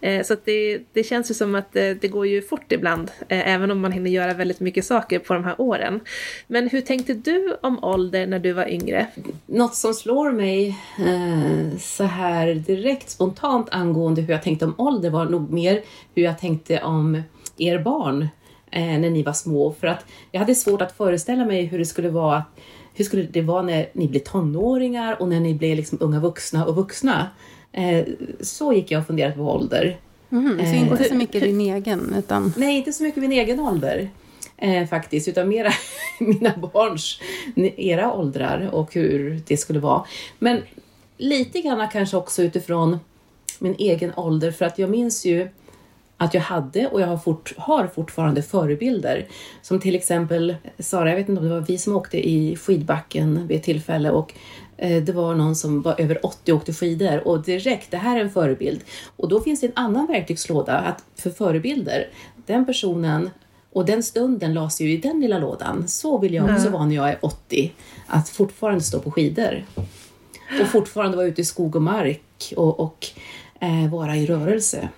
Eh, 0.00 0.22
så 0.22 0.36
det, 0.44 0.80
det 0.92 1.04
känns 1.04 1.30
ju 1.30 1.34
som 1.34 1.54
att 1.54 1.72
det, 1.72 1.88
eh, 1.88 1.96
det 2.00 2.08
går 2.08 2.26
ju 2.26 2.42
fort 2.42 2.72
ibland, 2.72 3.10
eh, 3.28 3.48
även 3.54 3.70
om 3.70 3.80
man 3.80 3.92
hinner 3.92 4.10
göra 4.10 4.34
väldigt 4.34 4.60
mycket 4.60 4.84
saker 4.84 5.18
på 5.18 5.34
de 5.34 5.44
här 5.44 5.60
åren. 5.60 6.00
Men 6.46 6.68
hur 6.68 6.80
tänkte 6.80 7.14
du 7.14 7.56
om 7.62 7.84
ålder 7.84 8.26
när 8.26 8.38
du 8.38 8.52
var 8.52 8.68
yngre? 8.68 9.06
Något 9.46 9.74
som 9.74 9.94
slår 9.94 10.32
mig 10.32 10.78
eh, 10.98 11.78
så 11.78 12.04
här 12.04 12.54
direkt 12.54 13.10
spontant 13.10 13.68
angående 13.70 14.20
hur 14.22 14.32
jag 14.32 14.42
tänkte 14.42 14.64
om 14.64 14.74
ålder 14.78 15.10
var 15.10 15.24
nog 15.24 15.52
mer 15.52 15.82
hur 16.14 16.22
jag 16.22 16.38
tänkte 16.38 16.82
om 16.82 17.22
er 17.58 17.78
barn 17.78 18.28
eh, 18.70 18.98
när 19.00 19.10
ni 19.10 19.22
var 19.22 19.32
små. 19.32 19.72
För 19.80 19.86
att 19.86 20.04
jag 20.30 20.40
hade 20.40 20.54
svårt 20.54 20.82
att 20.82 20.96
föreställa 20.96 21.44
mig 21.44 21.64
hur 21.64 21.78
det 21.78 21.86
skulle 21.86 22.08
vara 22.08 22.36
att 22.36 22.58
hur 22.94 23.04
skulle 23.04 23.22
det 23.22 23.42
vara 23.42 23.62
när 23.62 23.88
ni 23.92 24.08
blir 24.08 24.20
tonåringar 24.20 25.22
och 25.22 25.28
när 25.28 25.40
ni 25.40 25.54
blir 25.54 25.76
liksom 25.76 25.98
unga 26.00 26.20
vuxna 26.20 26.66
och 26.66 26.74
vuxna? 26.74 27.26
Eh, 27.72 28.06
så 28.40 28.72
gick 28.72 28.90
jag 28.90 29.00
och 29.00 29.06
funderade 29.06 29.34
på 29.34 29.42
ålder. 29.42 29.98
Mm, 30.30 30.58
så 30.58 30.74
inte 30.74 31.04
så 31.04 31.14
mycket 31.14 31.42
din 31.42 31.60
egen? 31.60 32.14
Utan... 32.18 32.52
Nej, 32.56 32.76
inte 32.76 32.92
så 32.92 33.02
mycket 33.02 33.20
min 33.20 33.32
egen 33.32 33.60
ålder 33.60 34.10
eh, 34.56 34.86
faktiskt, 34.86 35.28
utan 35.28 35.48
mera 35.48 35.72
mina 36.20 36.54
barns, 36.72 37.20
era 37.76 38.12
åldrar 38.12 38.70
och 38.72 38.94
hur 38.94 39.40
det 39.46 39.56
skulle 39.56 39.78
vara. 39.78 40.04
Men 40.38 40.62
lite 41.16 41.60
grann 41.60 41.88
kanske 41.92 42.16
också 42.16 42.42
utifrån 42.42 42.98
min 43.58 43.74
egen 43.78 44.12
ålder, 44.16 44.50
för 44.50 44.64
att 44.64 44.78
jag 44.78 44.90
minns 44.90 45.24
ju 45.24 45.48
att 46.22 46.34
jag 46.34 46.40
hade 46.40 46.86
och 46.86 47.00
jag 47.00 47.06
har, 47.06 47.16
fort, 47.16 47.54
har 47.56 47.86
fortfarande 47.86 48.42
förebilder. 48.42 49.26
Som 49.62 49.80
till 49.80 49.94
exempel 49.94 50.56
Sara, 50.78 51.08
jag 51.08 51.16
vet 51.16 51.28
inte 51.28 51.40
om 51.40 51.48
det 51.48 51.54
var 51.54 51.60
vi 51.60 51.78
som 51.78 51.96
åkte 51.96 52.28
i 52.28 52.56
skidbacken 52.56 53.46
vid 53.46 53.56
ett 53.56 53.62
tillfälle 53.62 54.10
och 54.10 54.34
eh, 54.76 55.02
det 55.02 55.12
var 55.12 55.34
någon 55.34 55.56
som 55.56 55.82
var 55.82 56.00
över 56.00 56.26
80 56.26 56.52
och 56.52 56.58
åkte 56.58 56.72
skidor 56.72 57.28
och 57.28 57.42
direkt, 57.42 57.90
det 57.90 57.96
här 57.96 58.16
är 58.16 58.20
en 58.20 58.30
förebild. 58.30 58.80
Och 59.16 59.28
då 59.28 59.40
finns 59.40 59.60
det 59.60 59.66
en 59.66 59.72
annan 59.76 60.06
verktygslåda 60.06 60.78
att, 60.78 61.04
för 61.16 61.30
förebilder. 61.30 62.08
Den 62.46 62.66
personen 62.66 63.30
och 63.72 63.86
den 63.86 64.02
stunden 64.02 64.54
lades 64.54 64.80
ju 64.80 64.92
i 64.92 64.96
den 64.96 65.20
lilla 65.20 65.38
lådan. 65.38 65.88
Så 65.88 66.18
vill 66.18 66.34
jag 66.34 66.50
också 66.50 66.70
vara 66.70 66.86
när 66.86 66.94
jag 66.94 67.08
är 67.08 67.18
80. 67.22 67.72
Att 68.06 68.28
fortfarande 68.28 68.80
stå 68.80 69.00
på 69.00 69.10
skidor. 69.10 69.64
Och 70.60 70.66
fortfarande 70.66 71.16
vara 71.16 71.26
ute 71.26 71.40
i 71.40 71.44
skog 71.44 71.76
och 71.76 71.82
mark 71.82 72.52
och, 72.56 72.80
och 72.80 73.06
eh, 73.60 73.90
vara 73.90 74.16
i 74.16 74.26
rörelse. 74.26 74.88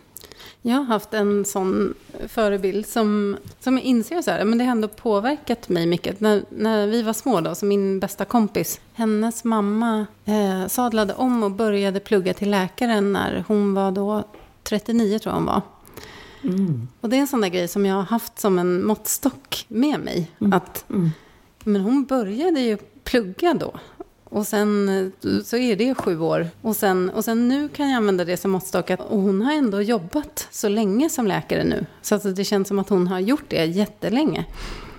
Jag 0.66 0.76
har 0.76 0.84
haft 0.84 1.14
en 1.14 1.44
sån 1.44 1.94
förebild 2.28 2.86
som, 2.86 3.36
som 3.60 3.74
jag 3.76 3.84
inser 3.84 4.22
så 4.22 4.30
här, 4.30 4.44
men 4.44 4.58
det 4.58 4.64
har 4.64 4.70
ändå 4.70 4.88
påverkat 4.88 5.68
mig 5.68 5.86
mycket. 5.86 6.20
När, 6.20 6.44
när 6.48 6.86
vi 6.86 7.02
var 7.02 7.12
små 7.12 7.40
då, 7.40 7.54
så 7.54 7.66
min 7.66 8.00
bästa 8.00 8.24
kompis, 8.24 8.80
hennes 8.94 9.44
mamma 9.44 10.06
eh, 10.24 10.66
sadlade 10.66 11.14
om 11.14 11.42
och 11.42 11.50
började 11.50 12.00
plugga 12.00 12.34
till 12.34 12.50
läkare 12.50 13.00
när 13.00 13.44
hon 13.48 13.74
var 13.74 13.90
då 13.90 14.24
39 14.62 15.18
tror 15.18 15.32
jag 15.32 15.36
hon 15.36 15.46
var. 15.46 15.62
Mm. 16.42 16.88
Och 17.00 17.08
det 17.08 17.16
är 17.16 17.20
en 17.20 17.26
sån 17.26 17.40
där 17.40 17.48
grej 17.48 17.68
som 17.68 17.86
jag 17.86 17.94
har 17.94 18.02
haft 18.02 18.38
som 18.38 18.58
en 18.58 18.86
måttstock 18.86 19.64
med 19.68 20.00
mig. 20.00 20.30
Mm. 20.40 20.52
Att, 20.52 20.90
mm. 20.90 21.10
Men 21.64 21.82
hon 21.82 22.04
började 22.04 22.60
ju 22.60 22.76
plugga 23.04 23.54
då. 23.54 23.74
Och 24.34 24.46
sen 24.46 25.12
så 25.44 25.56
är 25.56 25.76
det 25.76 25.94
sju 25.94 26.20
år. 26.20 26.48
Och 26.62 26.76
sen, 26.76 27.10
och 27.10 27.24
sen 27.24 27.48
nu 27.48 27.68
kan 27.68 27.90
jag 27.90 27.96
använda 27.96 28.24
det 28.24 28.36
som 28.36 28.50
måttstock. 28.50 28.90
Att, 28.90 29.00
och 29.00 29.20
hon 29.20 29.42
har 29.42 29.52
ändå 29.52 29.82
jobbat 29.82 30.48
så 30.50 30.68
länge 30.68 31.10
som 31.10 31.26
läkare 31.26 31.64
nu. 31.64 31.86
Så 32.02 32.14
att 32.14 32.36
det 32.36 32.44
känns 32.44 32.68
som 32.68 32.78
att 32.78 32.88
hon 32.88 33.06
har 33.06 33.20
gjort 33.20 33.44
det 33.48 33.64
jättelänge. 33.64 34.44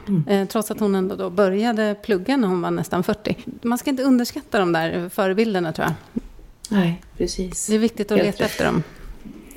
Mm. 0.07 0.27
Eh, 0.27 0.47
trots 0.47 0.71
att 0.71 0.79
hon 0.79 0.95
ändå 0.95 1.15
då 1.15 1.29
började 1.29 1.95
plugga 2.03 2.37
när 2.37 2.47
hon 2.47 2.61
var 2.61 2.71
nästan 2.71 3.03
40. 3.03 3.35
Man 3.61 3.77
ska 3.77 3.89
inte 3.89 4.03
underskatta 4.03 4.59
de 4.59 4.73
där 4.73 5.09
förebilderna 5.09 5.73
tror 5.73 5.87
jag. 5.87 6.23
Nej, 6.69 7.01
precis. 7.17 7.67
Det 7.67 7.75
är 7.75 7.79
viktigt 7.79 8.11
att 8.11 8.17
Helt 8.17 8.27
leta 8.27 8.43
rätt. 8.43 8.51
efter 8.51 8.65
dem. 8.65 8.83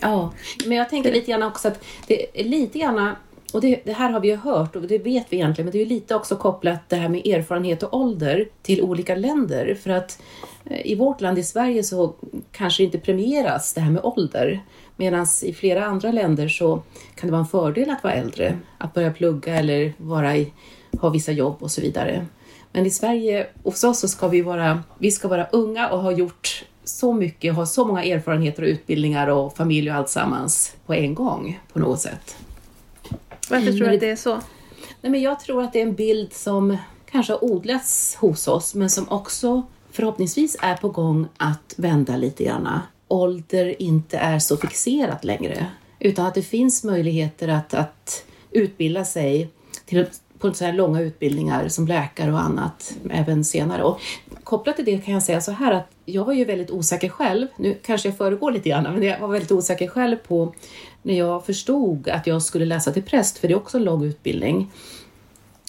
Ja, 0.00 0.32
men 0.66 0.76
jag 0.76 0.88
tänker 0.90 1.12
lite 1.12 1.30
grann 1.30 1.42
också 1.42 1.68
att 1.68 1.84
det 2.06 2.40
är 2.40 2.44
lite 2.44 2.78
grann 2.78 3.14
och 3.52 3.60
det, 3.60 3.80
det, 3.84 3.92
här 3.92 4.10
har 4.10 4.20
vi 4.20 4.28
ju 4.28 4.36
hört 4.36 4.76
och 4.76 4.82
det 4.82 4.98
vet 4.98 5.26
vi 5.28 5.36
egentligen, 5.36 5.66
men 5.66 5.72
det 5.72 5.78
är 5.78 5.84
ju 5.84 5.88
lite 5.88 6.14
också 6.14 6.36
kopplat 6.36 6.80
det 6.88 6.96
här 6.96 7.08
med 7.08 7.26
erfarenhet 7.26 7.82
och 7.82 7.94
ålder 8.00 8.48
till 8.62 8.82
olika 8.82 9.14
länder. 9.14 9.74
För 9.74 9.90
att 9.90 10.22
eh, 10.64 10.86
i 10.86 10.94
vårt 10.94 11.20
land, 11.20 11.38
i 11.38 11.42
Sverige, 11.42 11.82
så 11.82 12.14
kanske 12.52 12.82
inte 12.82 12.98
premieras 12.98 13.74
det 13.74 13.80
här 13.80 13.90
med 13.90 14.04
ålder. 14.04 14.60
Medan 14.96 15.26
i 15.44 15.52
flera 15.52 15.84
andra 15.84 16.12
länder 16.12 16.48
så 16.48 16.82
kan 17.14 17.26
det 17.26 17.32
vara 17.32 17.40
en 17.40 17.46
fördel 17.46 17.90
att 17.90 18.04
vara 18.04 18.14
äldre, 18.14 18.58
att 18.78 18.94
börja 18.94 19.12
plugga 19.12 19.54
eller 19.54 19.92
vara 19.96 20.36
i, 20.36 20.52
ha 21.00 21.08
vissa 21.08 21.32
jobb 21.32 21.56
och 21.60 21.70
så 21.70 21.80
vidare. 21.80 22.26
Men 22.72 22.86
i 22.86 22.90
Sverige, 22.90 23.46
hos 23.62 23.84
oss, 23.84 24.00
så 24.00 24.08
ska 24.08 24.28
vi 24.28 24.42
vara, 24.42 24.82
vi 24.98 25.10
ska 25.10 25.28
vara 25.28 25.46
unga 25.46 25.88
och 25.88 25.98
ha 25.98 26.12
gjort 26.12 26.64
så 26.84 27.12
mycket, 27.12 27.54
ha 27.54 27.66
så 27.66 27.84
många 27.84 28.04
erfarenheter 28.04 28.62
och 28.62 28.68
utbildningar 28.68 29.28
och 29.28 29.56
familj 29.56 29.90
och 29.90 29.96
allt 29.96 30.08
sammans 30.08 30.76
på 30.86 30.94
en 30.94 31.14
gång 31.14 31.60
på 31.72 31.78
något 31.78 32.00
sätt. 32.00 32.36
Varför 33.50 33.72
tror 33.72 33.88
du 33.88 33.94
att 33.94 34.00
det 34.00 34.10
är 34.10 34.16
så? 34.16 34.40
Nej, 35.00 35.10
men 35.10 35.22
jag 35.22 35.40
tror 35.40 35.62
att 35.62 35.72
det 35.72 35.78
är 35.78 35.86
en 35.86 35.94
bild 35.94 36.32
som 36.32 36.76
kanske 37.10 37.32
har 37.32 37.44
odlats 37.44 38.14
hos 38.14 38.48
oss 38.48 38.74
men 38.74 38.90
som 38.90 39.08
också 39.08 39.62
förhoppningsvis 39.90 40.56
är 40.60 40.74
på 40.76 40.88
gång 40.88 41.26
att 41.36 41.74
vända 41.76 42.16
lite 42.16 42.44
grann. 42.44 42.80
Ålder 43.08 43.82
inte 43.82 44.18
är 44.18 44.38
så 44.38 44.56
fixerat 44.56 45.24
längre 45.24 45.66
utan 45.98 46.26
att 46.26 46.34
det 46.34 46.42
finns 46.42 46.84
möjligheter 46.84 47.48
att, 47.48 47.74
att 47.74 48.24
utbilda 48.50 49.04
sig 49.04 49.48
till 49.86 50.06
på 50.38 50.54
så 50.54 50.64
här 50.64 50.72
långa 50.72 51.00
utbildningar 51.00 51.68
som 51.68 51.86
läkare 51.86 52.32
och 52.32 52.40
annat 52.40 52.94
även 53.10 53.44
senare. 53.44 53.82
Och 53.82 54.00
kopplat 54.44 54.76
till 54.76 54.84
det 54.84 54.98
kan 54.98 55.14
jag 55.14 55.22
säga 55.22 55.40
så 55.40 55.52
här 55.52 55.72
att 55.72 55.90
jag 56.04 56.24
var 56.24 56.32
ju 56.32 56.44
väldigt 56.44 56.70
osäker 56.70 57.08
själv, 57.08 57.46
nu 57.56 57.78
kanske 57.82 58.08
jag 58.08 58.16
föregår 58.18 58.52
lite 58.52 58.68
grann, 58.68 58.82
men 58.82 59.02
jag 59.02 59.20
var 59.20 59.28
väldigt 59.28 59.52
osäker 59.52 59.88
själv 59.88 60.16
på 60.16 60.54
när 61.02 61.14
jag 61.14 61.46
förstod 61.46 62.08
att 62.08 62.26
jag 62.26 62.42
skulle 62.42 62.64
läsa 62.64 62.92
till 62.92 63.02
präst, 63.02 63.38
för 63.38 63.48
det 63.48 63.54
är 63.54 63.58
också 63.58 63.78
en 63.78 63.84
lång 63.84 64.04
utbildning. 64.04 64.70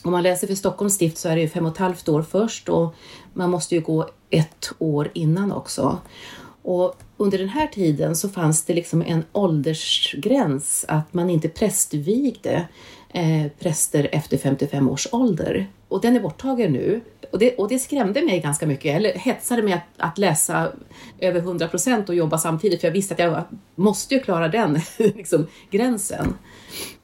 Om 0.04 0.12
man 0.12 0.24
läser 0.24 0.48
för 0.48 0.56
Stockholms 0.56 0.94
stift 0.94 1.18
så 1.18 1.30
är 1.30 1.36
det 1.36 1.42
ju 1.42 1.50
fem 1.50 1.66
och 1.66 1.72
ett 1.72 1.78
halvt 1.78 2.10
år 2.10 2.22
först 2.22 2.70
och 2.70 2.96
man 3.34 3.50
måste 3.50 3.76
ju 3.76 3.82
gå 3.82 4.10
ett 4.30 4.72
år 4.80 5.12
innan 5.14 5.52
också. 5.52 5.98
Och 6.62 6.96
under 7.18 7.38
den 7.38 7.50
här 7.50 7.68
tiden 7.68 8.16
så 8.16 8.30
fanns 8.30 8.66
det 8.66 8.74
liksom 8.74 9.02
en 9.02 9.24
åldersgräns 9.32 10.86
att 10.88 11.14
man 11.14 11.30
inte 11.30 11.50
prästvigde 11.50 12.68
eh, 13.14 13.52
präster 13.60 14.10
efter 14.12 14.38
55 14.38 14.90
års 14.90 15.08
ålder. 15.12 15.68
Och 15.90 16.02
den 16.02 16.16
är 16.16 16.20
borttagen 16.20 16.74
nu. 16.74 17.02
Och 17.32 17.40
det, 17.40 17.56
och 17.56 17.70
det 17.70 17.80
skrämde 17.80 18.22
mig 18.22 18.40
ganska 18.40 18.68
mycket, 18.68 18.96
eller 18.96 19.14
hetsade 19.14 19.62
mig 19.62 19.74
att, 19.74 19.84
att 19.98 20.18
läsa 20.18 20.72
över 21.20 21.40
100 21.40 21.68
procent 21.68 22.10
och 22.10 22.16
jobba 22.16 22.38
samtidigt, 22.38 22.82
för 22.82 22.88
jag 22.88 22.94
visste 22.94 23.14
att 23.14 23.20
jag 23.20 23.44
måste 23.76 24.16
ju 24.16 24.20
klara 24.20 24.48
den 24.48 24.80
liksom, 24.98 25.48
gränsen. 25.72 26.34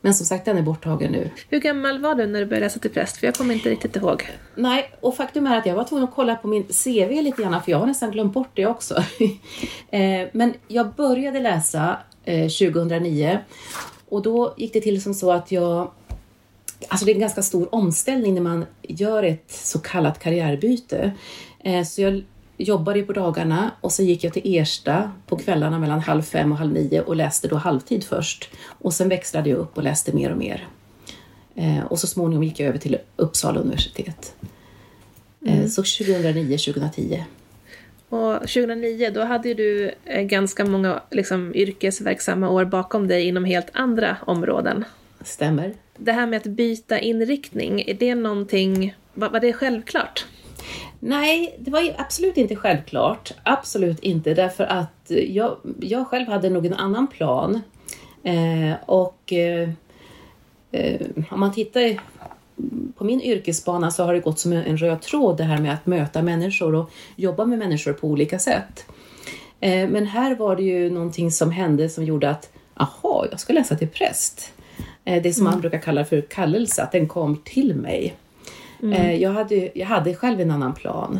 Men 0.02 0.14
som 0.14 0.26
sagt, 0.26 0.46
den 0.46 0.58
är 0.58 0.62
borttagen 0.62 1.12
nu. 1.12 1.30
Hur 1.50 1.60
gammal 1.60 2.02
var 2.02 2.16
du 2.16 2.28
när 2.28 2.40
du 2.40 2.46
började 2.46 2.66
läsa 2.66 2.80
till 2.80 2.92
präst? 2.92 3.18
För 3.18 3.28
jag 3.28 3.36
kommer 3.36 3.54
inte 3.54 3.70
riktigt 3.70 3.96
ihåg. 3.96 4.30
Nej, 4.56 4.92
och 5.02 5.16
faktum 5.16 5.48
är 5.48 5.58
att 5.58 5.66
jag 5.66 5.76
var 5.76 5.84
tvungen 5.84 6.04
att 6.04 6.16
kolla 6.16 6.36
på 6.36 6.48
min 6.48 6.64
CV 6.64 7.22
lite 7.22 7.42
grann, 7.42 7.64
för 7.64 7.72
jag 7.72 7.80
har 7.80 7.88
nästan 7.88 8.12
glömt 8.12 8.34
bort 8.34 8.52
det 8.54 8.66
också. 8.66 9.04
Eh, 9.90 10.28
men 10.34 10.54
jag 10.68 10.94
började 10.94 11.40
läsa 11.40 11.98
2009 12.26 13.30
eh, 13.30 13.38
och 14.10 14.22
då 14.22 14.54
gick 14.58 14.74
det 14.74 14.82
till 14.82 15.02
som 15.02 15.14
så 15.14 15.32
att 15.32 15.52
jag 15.52 15.92
Alltså 16.88 17.05
det 17.05 17.11
är 17.11 17.13
en 17.13 17.21
ganska 17.21 17.41
stor 17.41 17.76
omställning 17.76 18.34
när 18.34 18.41
man 18.41 18.65
gör 18.82 19.23
ett 19.23 19.51
så 19.51 19.80
kallat 19.80 20.19
karriärbyte. 20.19 21.11
Eh, 21.59 21.84
så 21.84 22.01
jag 22.01 22.23
jobbade 22.57 23.01
på 23.01 23.13
dagarna 23.13 23.71
och 23.82 23.91
så 23.91 24.03
gick 24.03 24.23
jag 24.23 24.34
till 24.34 24.55
Ersta 24.57 25.11
på 25.28 25.38
kvällarna 25.38 25.80
mellan 25.80 25.99
halv 25.99 26.21
fem 26.21 26.51
och 26.51 26.57
halv 26.57 26.73
nio 26.73 27.01
och 27.01 27.15
läste 27.15 27.47
då 27.47 27.55
halvtid 27.55 28.03
först. 28.03 28.49
Och 28.67 28.93
sen 28.93 29.09
växlade 29.09 29.49
jag 29.49 29.59
upp 29.59 29.78
och 29.78 29.84
läste 29.84 30.15
mer 30.15 30.32
och 30.32 30.38
mer. 30.38 30.67
Eh, 31.55 31.86
och 31.86 31.99
så 31.99 32.07
småningom 32.07 32.43
gick 32.43 32.59
jag 32.59 32.69
över 32.69 32.80
till 32.80 32.97
Uppsala 33.15 33.59
universitet. 33.59 34.36
Eh, 35.45 35.57
mm. 35.57 35.69
Så 35.69 35.82
2009-2010. 35.82 37.23
Och 38.09 38.39
2009 38.39 39.11
då 39.13 39.23
hade 39.23 39.53
du 39.53 39.91
ganska 40.05 40.65
många 40.65 41.01
liksom, 41.11 41.55
yrkesverksamma 41.55 42.49
år 42.49 42.65
bakom 42.65 43.07
dig 43.07 43.28
inom 43.28 43.45
helt 43.45 43.69
andra 43.73 44.17
områden. 44.26 44.86
Stämmer. 45.21 45.73
Det 45.98 46.12
här 46.12 46.28
med 46.28 46.38
att 46.38 46.46
byta 46.46 47.00
inriktning, 47.00 47.84
är 47.88 47.93
det 47.93 48.16
någonting, 48.16 48.96
var, 49.14 49.30
var 49.30 49.39
det 49.39 49.54
självklart? 49.54 50.26
Nej, 51.00 51.56
det 51.60 51.72
var 51.72 51.96
absolut 51.98 52.38
inte 52.38 52.56
självklart. 52.56 53.32
Absolut 53.43 54.00
inte, 54.00 54.34
därför 54.34 54.64
att 54.64 55.12
jag, 55.28 55.58
jag 55.80 56.08
själv 56.08 56.28
hade 56.28 56.50
nog 56.50 56.66
en 56.66 56.74
annan 56.74 57.08
plan. 57.08 57.62
Eh, 58.24 58.76
och 58.86 59.34
eh, 59.34 59.70
eh, 60.72 61.02
om 61.30 61.39
man 61.39 61.54
tittar 61.54 62.00
på 62.98 63.04
min 63.04 63.22
yrkesbana 63.22 63.91
så 63.91 64.04
har 64.04 64.14
det 64.14 64.20
gått 64.20 64.39
som 64.39 64.54
en 64.54 64.78
röd 64.78 65.02
tråd 65.02 65.38
det 65.38 65.43
här 65.43 65.58
med 65.58 65.74
att 65.74 65.86
möta 65.86 66.22
människor 66.22 66.76
och 66.76 66.91
jobba 67.16 67.46
med 67.46 67.60
människor 67.60 67.93
på 67.93 68.08
olika 68.08 68.39
sätt. 68.39 68.86
Eh, 69.60 69.89
men 69.89 70.06
här 70.06 70.36
var 70.36 70.56
det 70.56 70.64
ju 70.64 70.89
någonting 70.89 71.32
som 71.32 71.52
hände 71.52 71.89
som 71.89 72.04
gjorde 72.04 72.30
att, 72.30 72.50
aha, 72.76 73.26
jag 73.32 73.39
ska 73.39 73.54
läsa 73.54 73.76
till 73.76 73.88
präst. 73.89 74.55
Eh, 75.05 75.23
det 75.23 75.34
som 75.34 75.41
mm. 75.41 75.51
man 75.51 75.61
brukar 75.61 75.80
kalla 75.80 76.05
för 76.05 76.21
kallelse, 76.21 76.84
att 76.84 76.91
den 76.91 77.07
kom 77.07 77.38
till 77.43 77.76
mig. 77.76 78.15
Mm. 78.84 78.93
Eh, 78.93 79.15
jag, 79.15 79.32
hade, 79.32 79.69
jag 79.73 79.88
hade 79.88 80.15
själv 80.15 80.41
en 80.41 80.51
annan 80.51 80.73
plan. 80.73 81.19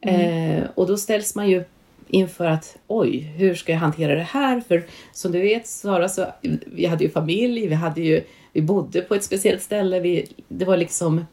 Mm. 0.00 0.58
Eh, 0.58 0.64
och 0.74 0.86
då 0.86 0.96
ställs 0.96 1.34
man 1.34 1.50
ju 1.50 1.64
inför 2.08 2.46
att 2.46 2.76
oj, 2.86 3.18
hur 3.18 3.54
ska 3.54 3.72
jag 3.72 3.78
hantera 3.78 4.14
det 4.14 4.22
här? 4.22 4.60
För 4.68 4.84
som 5.12 5.32
du 5.32 5.40
vet 5.40 5.66
Sara, 5.66 6.08
så, 6.08 6.26
vi 6.66 6.86
hade 6.86 7.04
ju 7.04 7.10
familj, 7.10 7.66
vi, 7.66 7.74
hade 7.74 8.00
ju, 8.00 8.22
vi 8.52 8.62
bodde 8.62 9.00
på 9.00 9.14
ett 9.14 9.24
speciellt 9.24 9.62
ställe. 9.62 10.00
Vi, 10.00 10.26
det 10.48 10.64
var 10.64 10.76
liksom 10.76 11.24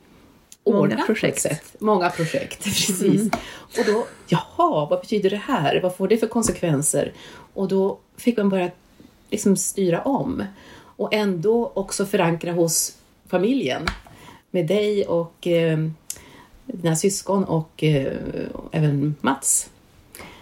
Många 0.64 1.06
projekt. 1.06 1.76
Många 1.80 2.10
projekt, 2.10 2.64
precis. 2.64 3.02
Mm. 3.02 3.30
Och 3.78 3.86
då, 3.86 4.08
jaha, 4.28 4.88
vad 4.90 5.00
betyder 5.02 5.30
det 5.30 5.42
här? 5.46 5.80
Vad 5.82 5.96
får 5.96 6.08
det 6.08 6.18
för 6.18 6.28
konsekvenser? 6.28 7.14
Och 7.54 7.68
då 7.68 8.00
fick 8.18 8.38
man 8.38 8.50
börja 8.50 8.72
liksom 9.30 9.58
styra 9.58 10.02
om 10.02 10.44
och 11.00 11.14
ändå 11.14 11.72
också 11.74 12.06
förankra 12.06 12.52
hos 12.52 12.98
familjen 13.28 13.82
med 14.52 14.68
dig 14.68 15.06
och 15.06 15.48
eh, 15.48 15.78
dina 16.66 16.96
syskon 16.96 17.44
och 17.44 17.84
eh, 17.84 18.14
även 18.72 19.16
Mats. 19.22 19.70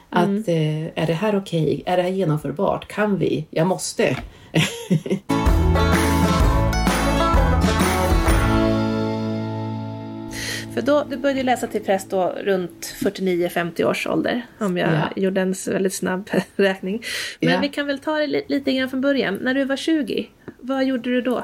Att 0.09 0.25
Mm. 0.27 0.43
eh, 0.47 1.03
är 1.03 1.07
det 1.07 1.13
här 1.13 1.37
okej? 1.37 1.83
Är 1.85 1.97
det 1.97 2.03
här 2.03 2.09
genomförbart? 2.09 2.87
Kan 2.87 3.17
vi? 3.17 3.45
Jag 3.49 3.67
måste. 3.67 4.17
För 10.73 10.81
då, 10.81 11.05
du 11.09 11.17
började 11.17 11.43
läsa 11.43 11.67
till 11.67 11.81
präst 11.83 12.09
då 12.09 12.33
runt 12.43 12.95
49-50 13.01 13.83
års 13.83 14.07
ålder. 14.07 14.41
Om 14.59 14.77
jag 14.77 14.89
Ja. 14.93 15.09
gjorde 15.15 15.41
en 15.41 15.55
väldigt 15.67 15.93
snabb 15.93 16.29
räkning. 16.55 17.01
Men 17.39 17.53
Ja. 17.53 17.59
vi 17.61 17.69
kan 17.69 17.87
väl 17.87 17.99
ta 17.99 18.15
det 18.17 18.27
li- 18.27 18.45
lite 18.47 18.71
grann 18.73 18.89
från 18.89 19.01
början. 19.01 19.35
När 19.41 19.53
du 19.53 19.63
var 19.65 19.75
20, 19.75 20.27
vad 20.59 20.85
gjorde 20.85 21.09
du 21.09 21.21
då? 21.21 21.43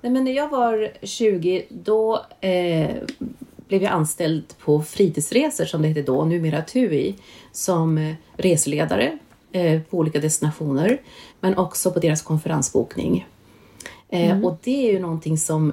Nej, 0.00 0.12
men 0.12 0.24
när 0.24 0.32
jag 0.32 0.48
var 0.48 0.92
20 1.02 1.66
då 1.68 2.26
eh, 2.40 2.90
blev 3.68 3.82
jag 3.82 3.92
anställd 3.92 4.44
på 4.58 4.82
fritidsresor 4.82 5.64
som 5.64 5.82
det 5.82 5.88
hette 5.88 6.02
då, 6.02 6.24
numera 6.24 6.62
TUI, 6.62 7.14
som 7.52 7.98
eh, 7.98 8.14
reseledare 8.36 9.18
eh, 9.52 9.80
på 9.82 9.98
olika 9.98 10.20
destinationer 10.20 11.00
men 11.40 11.56
också 11.58 11.90
på 11.90 11.98
deras 11.98 12.22
konferensbokning. 12.22 13.26
Eh, 14.08 14.44
Och 14.44 14.58
det 14.62 14.88
är 14.88 14.92
ju 14.92 14.98
någonting 14.98 15.38
som 15.38 15.72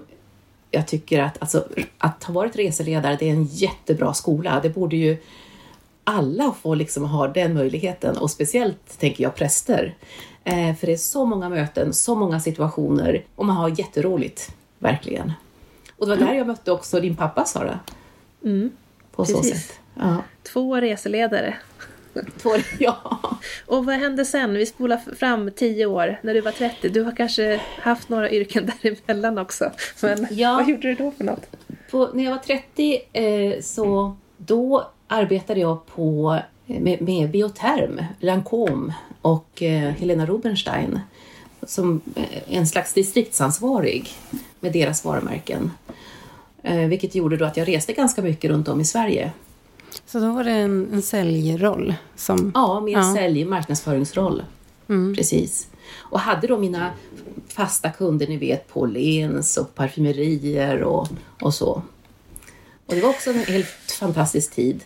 jag 0.71 0.88
tycker 0.88 1.19
att, 1.21 1.41
alltså, 1.41 1.67
att 1.97 2.23
ha 2.23 2.33
varit 2.33 2.55
reseledare, 2.55 3.17
det 3.19 3.29
är 3.29 3.33
en 3.33 3.45
jättebra 3.45 4.13
skola. 4.13 4.59
Det 4.63 4.69
borde 4.69 4.95
ju 4.95 5.17
alla 6.03 6.55
få 6.61 6.75
liksom 6.75 7.05
ha 7.05 7.27
den 7.27 7.53
möjligheten 7.53 8.17
och 8.17 8.31
speciellt 8.31 8.99
tänker 8.99 9.23
jag 9.23 9.36
präster. 9.36 9.95
Eh, 10.47 10.75
för 10.75 10.87
det 10.87 10.93
är 10.93 10.97
så 10.97 11.25
många 11.25 11.49
möten, 11.49 11.93
så 11.93 12.15
många 12.15 12.39
situationer 12.39 13.23
och 13.35 13.45
man 13.45 13.55
har 13.55 13.79
jätteroligt, 13.79 14.55
verkligen. 14.79 15.33
Och 15.97 16.07
det 16.07 16.15
var 16.15 16.25
där 16.27 16.33
jag 16.33 16.47
mötte 16.47 16.71
också 16.71 16.99
din 16.99 17.15
pappa 17.15 17.45
Sara. 17.45 17.79
Mm. 18.43 18.71
På 19.11 19.25
så 19.25 19.37
Precis. 19.37 19.67
sätt. 19.67 19.79
Ja. 19.95 20.17
Två 20.43 20.75
reseledare. 20.81 21.55
Två, 22.41 22.49
ja. 22.79 23.19
Och 23.65 23.85
vad 23.85 23.95
hände 23.95 24.25
sen? 24.25 24.53
Vi 24.53 24.65
spolar 24.65 25.15
fram 25.15 25.51
10 25.51 25.85
år, 25.85 26.19
när 26.23 26.33
du 26.33 26.41
var 26.41 26.51
30. 26.51 26.89
Du 26.89 27.01
har 27.03 27.11
kanske 27.15 27.61
haft 27.79 28.09
några 28.09 28.31
yrken 28.31 28.71
däremellan 28.81 29.37
också. 29.37 29.71
Men 30.01 30.27
Ja. 30.31 30.53
vad 30.53 30.69
gjorde 30.69 30.87
du 30.87 30.95
då 30.95 31.11
för 31.11 31.23
något? 31.23 31.45
På, 31.91 32.09
när 32.13 32.23
jag 32.23 32.31
var 32.31 32.37
30 32.37 33.01
eh, 33.13 33.61
så 33.61 34.15
då 34.37 34.87
arbetade 35.07 35.59
jag 35.59 35.85
på, 35.85 36.39
eh, 36.67 36.79
med, 36.81 37.01
med 37.01 37.31
Bioterm, 37.31 38.01
Lancôme 38.19 38.93
och 39.26 39.63
eh, 39.63 39.91
Helena 39.91 40.26
Rubenstein 40.26 40.99
som 41.63 42.01
eh, 42.15 42.57
en 42.57 42.67
slags 42.67 42.93
distriktsansvarig 42.93 44.09
med 44.59 44.73
deras 44.73 45.05
varumärken. 45.05 45.71
Eh, 46.63 46.78
vilket 46.88 47.15
gjorde 47.15 47.38
då 47.38 47.45
att 47.45 47.57
jag 47.57 47.67
reste 47.67 47.93
ganska 47.93 48.21
mycket 48.21 48.51
runt 48.51 48.67
om 48.67 48.82
i 48.82 48.86
Sverige. 48.86 49.32
Så 50.05 50.19
då 50.19 50.32
var 50.32 50.43
det 50.43 50.51
en, 50.51 50.89
en 50.93 51.01
säljroll 51.01 51.93
som... 52.15 52.51
Ja, 52.55 52.78
en 52.78 52.88
Ja. 52.88 53.13
sälj 53.15 53.45
marknadsföringsroll. 53.45 54.43
Precis. 55.15 55.67
Och 55.93 56.19
hade 56.19 56.47
då 56.47 56.57
mina 56.57 56.91
fasta 57.47 57.89
kunder, 57.89 58.28
ni 58.28 58.38
vet, 58.38 58.67
på 58.67 58.86
Lens 58.86 59.57
och 59.57 59.76
parfymerier 59.76 60.82
och, 60.84 61.07
och 61.41 61.53
så. 61.53 61.82
Och 62.86 62.95
det 62.95 63.01
var 63.01 63.09
också 63.09 63.30
en 63.30 63.39
helt 63.39 63.91
fantastisk 63.99 64.55
tid. 64.55 64.84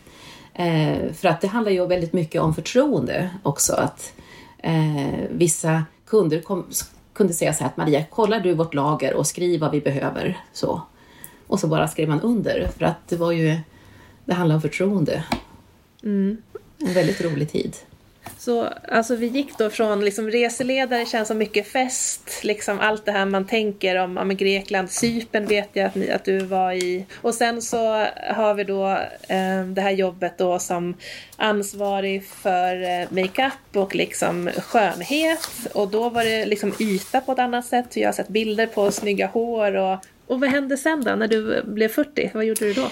Eh, 0.53 1.13
för 1.13 1.27
att 1.27 1.41
det 1.41 1.47
handlar 1.47 1.71
ju 1.71 1.87
väldigt 1.87 2.13
mycket 2.13 2.41
om 2.41 2.55
förtroende 2.55 3.29
också. 3.43 3.73
Att 3.73 4.13
eh, 4.63 5.19
vissa 5.29 5.83
kunder 6.05 6.41
kom, 6.41 6.65
kunde 7.13 7.33
säga 7.33 7.53
så 7.53 7.63
här 7.63 7.71
att 7.71 7.77
Maria, 7.77 8.05
kollar 8.05 8.39
du 8.39 8.53
vårt 8.53 8.73
lager 8.73 9.13
och 9.13 9.27
skriv 9.27 9.59
vad 9.59 9.71
vi 9.71 9.81
behöver. 9.81 10.37
Så. 10.53 10.81
Och 11.47 11.59
så 11.59 11.67
bara 11.67 11.87
skrev 11.87 12.09
man 12.09 12.21
under. 12.21 12.67
För 12.77 12.85
att 12.85 13.07
det 13.07 13.15
var 13.15 13.31
ju, 13.31 13.57
det 14.25 14.33
handlar 14.33 14.55
om 14.55 14.61
förtroende. 14.61 15.23
En 16.77 16.93
väldigt 16.93 17.21
rolig 17.21 17.51
tid. 17.51 17.75
Så 18.37 18.67
alltså 18.87 19.15
vi 19.15 19.27
gick 19.27 19.57
då 19.57 19.69
från 19.69 20.05
liksom 20.05 20.31
reseledare 20.31 21.05
känns 21.05 21.27
som 21.27 21.37
mycket 21.37 21.67
fest, 21.67 22.39
liksom 22.43 22.79
allt 22.79 23.05
det 23.05 23.11
här 23.11 23.25
man 23.25 23.47
tänker 23.47 23.95
om, 23.95 24.17
om 24.17 24.37
Grekland, 24.37 24.91
Cypern 24.91 25.45
vet 25.45 25.69
jag 25.73 25.85
att, 25.85 25.95
ni, 25.95 26.11
att 26.11 26.25
du 26.25 26.39
var 26.39 26.73
i. 26.73 27.05
Och 27.21 27.33
sen 27.33 27.61
så 27.61 28.05
har 28.33 28.53
vi 28.53 28.63
då 28.63 28.89
eh, 29.27 29.63
det 29.65 29.81
här 29.81 29.91
jobbet 29.91 30.37
då 30.37 30.59
som 30.59 30.93
ansvarig 31.37 32.25
för 32.25 32.83
eh, 32.83 33.07
makeup 33.09 33.75
och 33.75 33.95
liksom 33.95 34.49
skönhet. 34.57 35.49
Och 35.73 35.87
då 35.87 36.09
var 36.09 36.23
det 36.23 36.45
liksom 36.45 36.73
yta 36.79 37.21
på 37.21 37.31
ett 37.31 37.39
annat 37.39 37.65
sätt. 37.65 37.97
Jag 37.97 38.07
har 38.07 38.13
sett 38.13 38.27
bilder 38.27 38.67
på 38.67 38.91
snygga 38.91 39.27
hår 39.27 39.75
och 39.75 40.05
och 40.29 40.39
vad 40.39 40.49
hände 40.49 40.77
sen 40.77 41.03
då, 41.03 41.15
när 41.15 41.27
du 41.27 41.63
blev 41.63 41.87
40? 41.87 42.31
Vad 42.33 42.45
gjorde 42.45 42.65
du 42.65 42.73
då? 42.73 42.87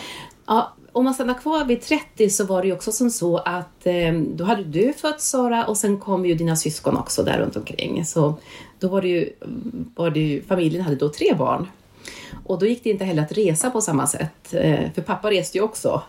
Ja, 0.48 0.76
om 0.98 1.04
man 1.04 1.14
stannar 1.14 1.34
kvar 1.34 1.66
vid 1.66 1.82
30 1.82 2.30
så 2.30 2.46
var 2.46 2.62
det 2.62 2.68
ju 2.68 2.74
också 2.74 2.92
som 2.92 3.10
så 3.10 3.38
att 3.38 3.86
eh, 3.86 4.14
då 4.14 4.44
hade 4.44 4.64
du 4.64 4.94
fött 4.94 5.22
Sara 5.22 5.66
och 5.66 5.78
sen 5.78 6.00
kom 6.00 6.26
ju 6.26 6.36
dina 6.36 6.56
syskon 6.56 6.98
också 6.98 7.24
där 7.24 7.40
runt 7.40 7.56
omkring. 7.56 8.06
Så 8.06 8.34
då 8.80 8.88
var 8.88 9.02
det 9.02 9.08
ju, 9.08 9.34
var 9.96 10.10
det 10.10 10.20
ju 10.20 10.44
familjen 10.44 10.84
hade 10.84 10.96
då 10.96 11.10
tre 11.10 11.34
barn. 11.34 11.68
Och 12.46 12.60
då 12.60 12.66
gick 12.66 12.84
det 12.84 12.90
inte 12.90 13.06
heller 13.06 13.24
att 13.24 13.32
resa 13.32 13.70
på 13.70 13.82
samma 13.82 14.08
sätt, 14.08 14.54
eh, 14.54 14.92
för 14.96 15.02
pappa 15.02 15.32
reste 15.32 15.58
ju 15.58 15.64
också. 15.64 16.02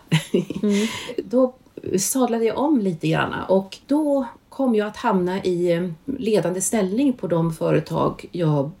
då 1.17 1.53
sadlade 1.97 2.45
jag 2.45 2.57
om 2.57 2.79
lite 2.79 3.07
grann 3.07 3.33
och 3.47 3.77
då 3.87 4.25
kom 4.49 4.75
jag 4.75 4.87
att 4.87 4.97
hamna 4.97 5.43
i 5.43 5.71
eh, 5.71 5.89
ledande 6.05 6.61
ställning 6.61 7.13
på 7.13 7.27
de 7.27 7.53
företag 7.53 8.25
jag 8.31 8.71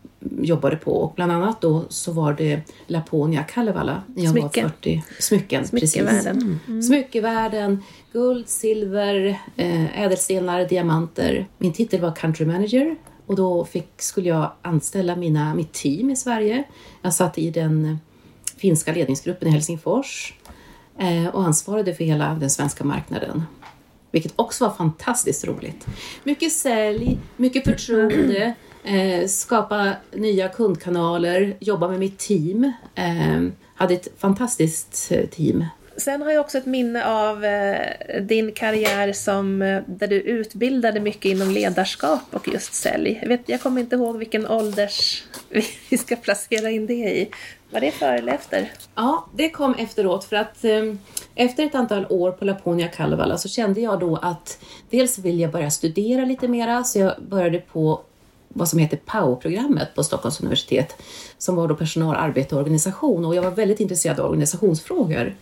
jobbade 0.41 0.75
på. 0.75 0.91
Och 0.91 1.13
bland 1.15 1.31
annat 1.31 1.61
då 1.61 1.85
så 1.89 2.11
var 2.11 2.33
det 2.33 2.61
Laponia 2.87 3.43
Kalevala 3.43 4.03
när 4.15 4.23
jag 4.23 4.31
Smycken. 4.31 4.63
var 4.63 4.69
40. 4.69 5.03
Smycken, 5.19 5.63
precis. 5.69 5.91
Smyckevärlden. 5.91 6.59
Smyckevärlden, 6.83 7.83
guld, 8.13 8.49
silver, 8.49 9.39
eh, 9.55 10.01
ädelstenar, 10.01 10.65
diamanter. 10.65 11.47
Min 11.57 11.73
titel 11.73 12.01
var 12.01 12.15
country 12.15 12.45
manager 12.45 12.95
och 13.25 13.35
då 13.35 13.65
fick, 13.65 14.01
skulle 14.01 14.29
jag 14.29 14.51
anställa 14.61 15.15
mina, 15.15 15.55
mitt 15.55 15.73
team 15.73 16.09
i 16.09 16.15
Sverige. 16.15 16.63
Jag 17.01 17.13
satt 17.13 17.37
i 17.37 17.51
den 17.51 17.99
finska 18.57 18.93
ledningsgruppen 18.93 19.47
i 19.47 19.51
Helsingfors 19.51 20.33
eh, 20.97 21.27
och 21.27 21.43
ansvarade 21.43 21.95
för 21.95 22.03
hela 22.03 22.33
den 22.33 22.49
svenska 22.49 22.83
marknaden. 22.83 23.43
Vilket 24.11 24.33
också 24.35 24.67
var 24.67 24.73
fantastiskt 24.73 25.47
roligt. 25.47 25.87
Mycket 26.23 26.51
sälj, 26.51 27.19
mycket 27.37 27.63
förtroende, 27.63 28.53
eh, 28.83 29.27
skapa 29.27 29.91
nya 30.11 30.49
kundkanaler, 30.49 31.57
jobba 31.59 31.87
med 31.87 31.99
mitt 31.99 32.17
team. 32.17 32.73
Eh, 32.95 33.41
hade 33.75 33.93
ett 33.93 34.07
fantastiskt 34.17 35.11
eh, 35.11 35.25
team 35.25 35.65
Sen 35.99 36.21
har 36.21 36.31
jag 36.31 36.41
också 36.41 36.57
ett 36.57 36.65
minne 36.65 37.05
av 37.05 37.45
eh, 37.45 38.21
din 38.21 38.51
karriär 38.51 39.13
som, 39.13 39.61
eh, 39.61 39.81
där 39.87 40.07
du 40.07 40.15
utbildade 40.15 40.99
mycket 40.99 41.25
inom 41.25 41.51
ledarskap 41.51 42.21
och 42.31 42.47
just 42.47 42.73
sälj. 42.73 43.19
Jag, 43.21 43.29
vet, 43.29 43.49
jag 43.49 43.61
kommer 43.61 43.81
inte 43.81 43.95
ihåg 43.95 44.17
vilken 44.17 44.47
ålders 44.47 45.23
vi 45.89 45.97
ska 45.97 46.15
placera 46.15 46.69
in 46.69 46.87
det 46.87 46.93
i. 46.93 47.29
Var 47.71 47.79
det 47.79 47.91
före 47.91 48.17
eller 48.17 48.33
efter? 48.33 48.71
Ja, 48.95 49.29
det 49.35 49.49
kom 49.49 49.75
efteråt 49.75 50.25
för 50.25 50.35
att 50.35 50.65
efter 51.35 51.65
ett 51.65 51.75
antal 51.75 52.05
år 52.09 52.31
på 52.31 52.45
Laponia 52.45 52.87
Kalevala 52.87 53.37
så 53.37 53.49
kände 53.49 53.81
jag 53.81 53.99
då 53.99 54.15
att 54.15 54.65
dels 54.89 55.19
vill 55.19 55.39
jag 55.39 55.51
börja 55.51 55.71
studera 55.71 56.25
lite 56.25 56.47
mera 56.47 56.83
så 56.83 56.99
jag 56.99 57.13
började 57.21 57.59
på 57.59 58.01
vad 58.49 58.69
som 58.69 58.79
heter 58.79 58.97
PAO-programmet 58.97 59.95
på 59.95 60.03
Stockholms 60.03 60.39
universitet 60.41 60.95
som 61.37 61.55
var 61.55 61.67
då 61.67 61.75
personal, 61.75 62.15
arbete 62.15 62.55
och 62.55 62.61
organisation 62.61 63.25
och 63.25 63.35
jag 63.35 63.41
var 63.41 63.51
väldigt 63.51 63.79
intresserad 63.79 64.19
av 64.19 64.25
organisationsfrågor. 64.25 65.35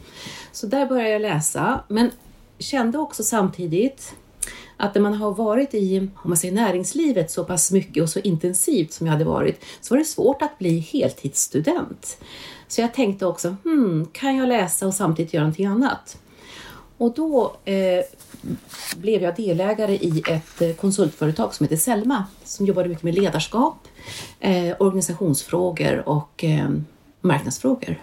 Så 0.51 0.67
där 0.67 0.85
började 0.85 1.09
jag 1.09 1.21
läsa 1.21 1.83
men 1.87 2.11
kände 2.59 2.97
också 2.97 3.23
samtidigt 3.23 4.15
att 4.77 4.95
när 4.95 5.01
man 5.01 5.13
har 5.13 5.33
varit 5.33 5.73
i 5.73 5.99
om 5.99 6.09
man 6.23 6.37
säger, 6.37 6.53
näringslivet 6.53 7.31
så 7.31 7.43
pass 7.43 7.71
mycket 7.71 8.03
och 8.03 8.09
så 8.09 8.19
intensivt 8.19 8.93
som 8.93 9.07
jag 9.07 9.13
hade 9.13 9.25
varit 9.25 9.65
så 9.81 9.93
var 9.93 9.99
det 9.99 10.05
svårt 10.05 10.41
att 10.41 10.59
bli 10.59 10.79
heltidsstudent. 10.79 12.17
Så 12.67 12.81
jag 12.81 12.93
tänkte 12.93 13.25
också, 13.25 13.55
hmm, 13.63 14.07
kan 14.11 14.35
jag 14.35 14.47
läsa 14.47 14.87
och 14.87 14.93
samtidigt 14.93 15.33
göra 15.33 15.43
någonting 15.43 15.65
annat? 15.65 16.17
Och 16.97 17.13
då 17.13 17.55
eh, 17.65 18.03
blev 18.95 19.21
jag 19.21 19.35
delägare 19.35 19.95
i 19.95 20.23
ett 20.29 20.61
eh, 20.61 20.73
konsultföretag 20.73 21.53
som 21.53 21.63
heter 21.63 21.77
Selma 21.77 22.25
som 22.43 22.65
jobbade 22.65 22.89
mycket 22.89 23.03
med 23.03 23.15
ledarskap, 23.15 23.87
eh, 24.39 24.75
organisationsfrågor 24.79 26.09
och 26.09 26.43
eh, 26.43 26.69
marknadsfrågor. 27.21 28.01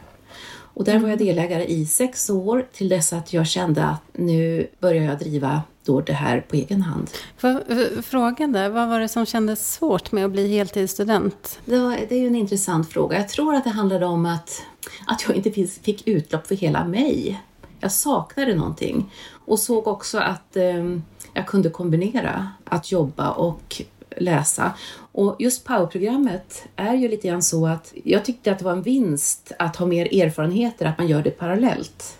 Och 0.74 0.85
där 0.85 0.99
var 0.99 1.09
jag 1.09 1.18
delägare 1.18 1.64
i 1.64 1.87
sex 1.87 2.30
år 2.30 2.66
till 2.72 2.89
dess 2.89 3.12
att 3.12 3.32
jag 3.32 3.47
kände 3.47 3.85
att 3.85 4.03
nu 4.12 4.66
börjar 4.80 5.05
jag 5.05 5.18
driva 5.18 5.62
då 5.85 6.01
det 6.01 6.12
här 6.12 6.41
på 6.41 6.57
egen 6.57 6.82
hand. 6.82 7.11
För, 7.37 8.03
frågan 8.03 8.53
där, 8.53 8.68
vad 8.68 8.89
var 8.89 9.01
det 9.01 9.09
som 9.09 9.26
kändes 9.26 9.72
svårt 9.72 10.12
med 10.12 10.24
att 10.24 10.30
bli 10.30 10.49
heltidsstudent? 10.49 11.59
Det, 11.64 11.78
var, 11.78 11.99
det 12.09 12.14
är 12.14 12.20
ju 12.20 12.26
en 12.26 12.37
intressant 12.37 12.91
fråga. 12.91 13.16
Jag 13.16 13.28
tror 13.28 13.55
att 13.55 13.64
det 13.64 13.70
handlade 13.70 14.07
om 14.07 14.26
att, 14.26 14.62
att 15.07 15.24
jag 15.28 15.37
inte 15.37 15.51
fick 15.82 16.09
utlopp 16.09 16.47
för 16.47 16.55
hela 16.55 16.85
mig. 16.85 17.43
Jag 17.80 17.93
saknade 17.93 18.55
någonting 18.55 19.11
och 19.45 19.59
såg 19.59 19.86
också 19.86 20.18
att 20.18 20.57
eh, 20.57 20.97
jag 21.34 21.47
kunde 21.47 21.70
kombinera 21.70 22.49
att 22.64 22.92
jobba 22.92 23.30
och 23.30 23.82
läsa. 24.16 24.72
Och 25.12 25.36
just 25.38 25.64
POWER-programmet 25.64 26.64
är 26.76 26.95
ju 26.95 27.09
lite 27.09 27.28
grann 27.28 27.42
så 27.42 27.66
att 27.66 27.92
jag 28.05 28.24
tyckte 28.24 28.53
att 28.53 28.59
det 28.59 28.64
var 28.64 28.72
en 28.72 28.82
vinst 28.82 29.53
att 29.59 29.76
ha 29.76 29.86
mer 29.86 30.22
erfarenheter, 30.22 30.86
att 30.86 30.99
man 30.99 31.07
gör 31.07 31.22
det 31.22 31.30
parallellt. 31.30 32.18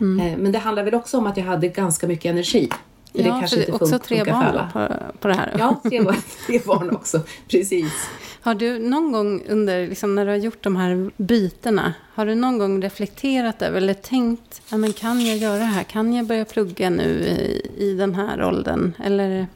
Mm. 0.00 0.42
Men 0.42 0.52
det 0.52 0.58
handlar 0.58 0.82
väl 0.82 0.94
också 0.94 1.18
om 1.18 1.26
att 1.26 1.36
jag 1.36 1.44
hade 1.44 1.68
ganska 1.68 2.06
mycket 2.06 2.30
energi. 2.30 2.68
Ja, 3.12 3.22
det 3.22 3.28
kanske 3.28 3.58
inte 3.58 3.72
också 3.72 3.98
tre 3.98 4.24
barn 4.24 4.68
på, 4.72 4.88
på 5.20 5.28
det 5.28 5.34
här. 5.34 5.56
Ja, 5.58 5.80
tre 5.82 6.02
barn, 6.02 6.16
tre 6.46 6.60
barn 6.66 6.90
också. 6.90 7.20
Precis. 7.48 8.08
Har 8.40 8.54
du 8.54 8.78
någon 8.78 9.12
gång 9.12 9.42
under, 9.48 9.86
liksom, 9.86 10.14
när 10.14 10.24
du 10.24 10.30
har 10.30 10.38
gjort 10.38 10.64
de 10.64 10.76
här 10.76 11.10
bytena, 11.16 11.94
har 12.14 12.26
du 12.26 12.34
någon 12.34 12.58
gång 12.58 12.82
reflekterat 12.82 13.62
över 13.62 13.76
eller 13.76 13.94
tänkt, 13.94 14.62
ja, 14.68 14.76
men 14.76 14.92
kan 14.92 15.26
jag 15.26 15.36
göra 15.36 15.58
det 15.58 15.64
här? 15.64 15.82
Kan 15.82 16.12
jag 16.12 16.26
börja 16.26 16.44
plugga 16.44 16.90
nu 16.90 17.04
i, 17.04 17.70
i 17.76 17.94
den 17.94 18.14
här 18.14 18.44
åldern? 18.44 18.92
Eller, 19.04 19.46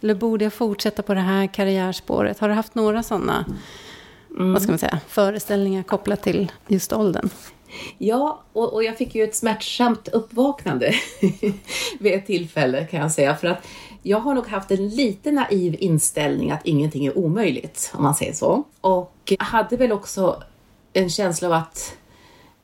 eller 0.00 0.14
borde 0.14 0.44
jag 0.44 0.52
fortsätta 0.52 1.02
på 1.02 1.14
det 1.14 1.20
här 1.20 1.46
karriärspåret? 1.46 2.38
Har 2.38 2.48
du 2.48 2.54
haft 2.54 2.74
några 2.74 3.02
sådana 3.02 3.44
mm. 4.30 4.52
vad 4.52 4.62
ska 4.62 4.72
man 4.72 4.78
säga, 4.78 5.00
föreställningar 5.08 5.82
kopplat 5.82 6.22
till 6.22 6.52
just 6.68 6.92
åldern? 6.92 7.28
Ja, 7.98 8.42
och, 8.52 8.72
och 8.72 8.84
jag 8.84 8.98
fick 8.98 9.14
ju 9.14 9.24
ett 9.24 9.34
smärtsamt 9.34 10.08
uppvaknande 10.08 10.94
vid 11.98 12.12
ett 12.12 12.26
tillfälle 12.26 12.86
kan 12.86 13.00
jag 13.00 13.12
säga. 13.12 13.36
För 13.36 13.48
att 13.48 13.66
jag 14.02 14.20
har 14.20 14.34
nog 14.34 14.46
haft 14.46 14.70
en 14.70 14.88
lite 14.88 15.32
naiv 15.32 15.76
inställning 15.78 16.50
att 16.50 16.66
ingenting 16.66 17.06
är 17.06 17.18
omöjligt, 17.18 17.92
om 17.94 18.02
man 18.02 18.14
säger 18.14 18.32
så. 18.32 18.64
Och 18.80 19.12
jag 19.24 19.44
hade 19.44 19.76
väl 19.76 19.92
också 19.92 20.42
en 20.92 21.10
känsla 21.10 21.48
av 21.48 21.54
att 21.54 21.96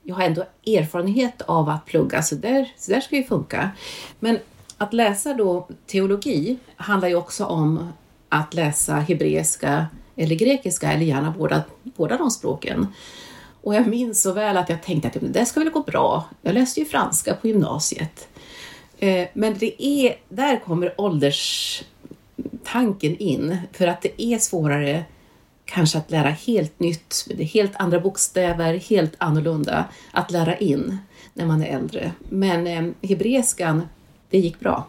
jag 0.03 0.15
har 0.15 0.23
ändå 0.23 0.45
erfarenhet 0.67 1.43
av 1.43 1.69
att 1.69 1.87
plugga, 1.87 2.23
så 2.23 2.35
där, 2.35 2.73
så 2.77 2.93
där 2.93 3.01
ska 3.01 3.17
det 3.17 3.23
funka. 3.23 3.71
Men 4.19 4.39
att 4.77 4.93
läsa 4.93 5.35
då 5.35 5.69
teologi 5.87 6.59
handlar 6.77 7.09
ju 7.09 7.15
också 7.15 7.45
om 7.45 7.93
att 8.29 8.55
läsa 8.55 8.95
hebreiska 8.95 9.87
eller 10.17 10.37
grekiska, 10.37 10.93
eller 10.93 11.05
gärna 11.05 11.35
båda, 11.39 11.63
båda 11.83 12.17
de 12.17 12.31
språken. 12.31 12.87
Och 13.63 13.75
jag 13.75 13.87
minns 13.87 14.23
så 14.23 14.33
väl 14.33 14.57
att 14.57 14.69
jag 14.69 14.83
tänkte 14.83 15.09
att 15.09 15.17
det 15.21 15.47
ska 15.47 15.61
väl 15.61 15.71
gå 15.71 15.81
bra. 15.81 16.25
Jag 16.43 16.55
läste 16.55 16.81
ju 16.81 16.87
franska 16.87 17.35
på 17.35 17.49
gymnasiet. 17.49 18.29
Eh, 18.99 19.29
men 19.33 19.59
det 19.59 19.85
är, 19.85 20.17
där 20.29 20.61
kommer 20.61 21.01
ålderstanken 21.01 23.17
in, 23.17 23.57
för 23.73 23.87
att 23.87 24.03
det 24.03 24.23
är 24.23 24.39
svårare 24.39 25.05
kanske 25.65 25.99
att 25.99 26.11
lära 26.11 26.31
helt 26.31 26.81
nytt, 26.81 27.27
det 27.29 27.43
är 27.43 27.47
helt 27.47 27.73
andra 27.77 28.01
bokstäver, 28.01 28.75
helt 28.75 29.15
annorlunda 29.19 29.85
att 30.13 30.31
lära 30.31 30.57
in 30.57 30.99
när 31.35 31.47
man 31.47 31.63
är 31.63 31.77
äldre. 31.77 32.13
Men 32.29 32.67
eh, 32.67 32.85
hebreiskan, 33.09 33.89
det 34.31 34.39
gick 34.39 34.61
bra. 34.61 34.87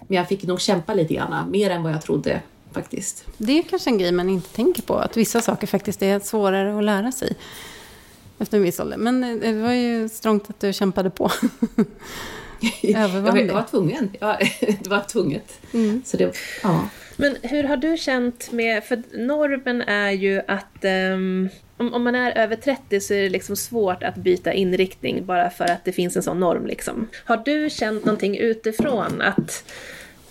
Men 0.00 0.16
jag 0.16 0.28
fick 0.28 0.42
nog 0.42 0.60
kämpa 0.60 0.94
lite 0.94 1.14
grann, 1.14 1.50
mer 1.50 1.70
än 1.70 1.82
vad 1.82 1.92
jag 1.92 2.02
trodde 2.02 2.42
faktiskt. 2.72 3.24
Det 3.38 3.58
är 3.58 3.62
kanske 3.62 3.90
en 3.90 3.98
grej 3.98 4.12
man 4.12 4.28
inte 4.28 4.48
tänker 4.48 4.82
på, 4.82 4.94
att 4.94 5.16
vissa 5.16 5.40
saker 5.40 5.66
faktiskt 5.66 6.02
är 6.02 6.20
svårare 6.20 6.78
att 6.78 6.84
lära 6.84 7.12
sig 7.12 7.36
efter 8.38 8.56
en 8.56 8.62
viss 8.62 8.80
ålder. 8.80 8.96
Men 8.96 9.24
eh, 9.24 9.36
det 9.36 9.52
var 9.52 9.72
ju 9.72 10.08
strångt 10.08 10.50
att 10.50 10.60
du 10.60 10.72
kämpade 10.72 11.10
på. 11.10 11.30
jag, 12.82 13.08
var 13.08 13.70
tvungen. 13.70 14.10
Ja, 14.20 14.38
det 14.60 14.86
var 14.86 15.00
tvunget. 15.00 15.60
Mm. 15.74 16.02
Så 16.04 16.16
det, 16.16 16.36
ja. 16.62 16.88
Men 17.16 17.36
hur 17.42 17.64
har 17.64 17.76
du 17.76 17.96
känt 17.96 18.52
med, 18.52 18.84
för 18.84 19.02
normen 19.12 19.82
är 19.82 20.10
ju 20.10 20.42
att 20.48 20.84
um, 20.84 21.48
om, 21.76 21.94
om, 21.94 22.04
man 22.04 22.14
är 22.14 22.38
över 22.38 22.56
30 22.56 23.00
så 23.00 23.14
är 23.14 23.22
det 23.22 23.28
liksom 23.28 23.56
svårt 23.56 24.02
att 24.02 24.16
byta 24.16 24.52
inriktning 24.52 25.26
bara 25.26 25.50
för 25.50 25.64
att 25.64 25.84
det 25.84 25.92
finns 25.92 26.16
en 26.16 26.22
sån 26.22 26.40
norm. 26.40 26.66
Liksom. 26.66 27.08
Har 27.24 27.36
du 27.36 27.70
känt 27.70 28.04
någonting 28.04 28.36
utifrån 28.36 29.22
att 29.22 29.64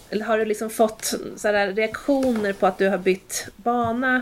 eller 0.10 0.26
har 0.26 0.38
du 0.38 0.46
liksom 0.46 0.70
fått 0.70 1.14
sådär 1.36 1.74
reaktioner 1.74 2.54
på 2.54 2.68
att 2.68 2.78
du 2.78 2.90
har 2.90 2.98
bytt 2.98 3.48
bana 3.56 4.22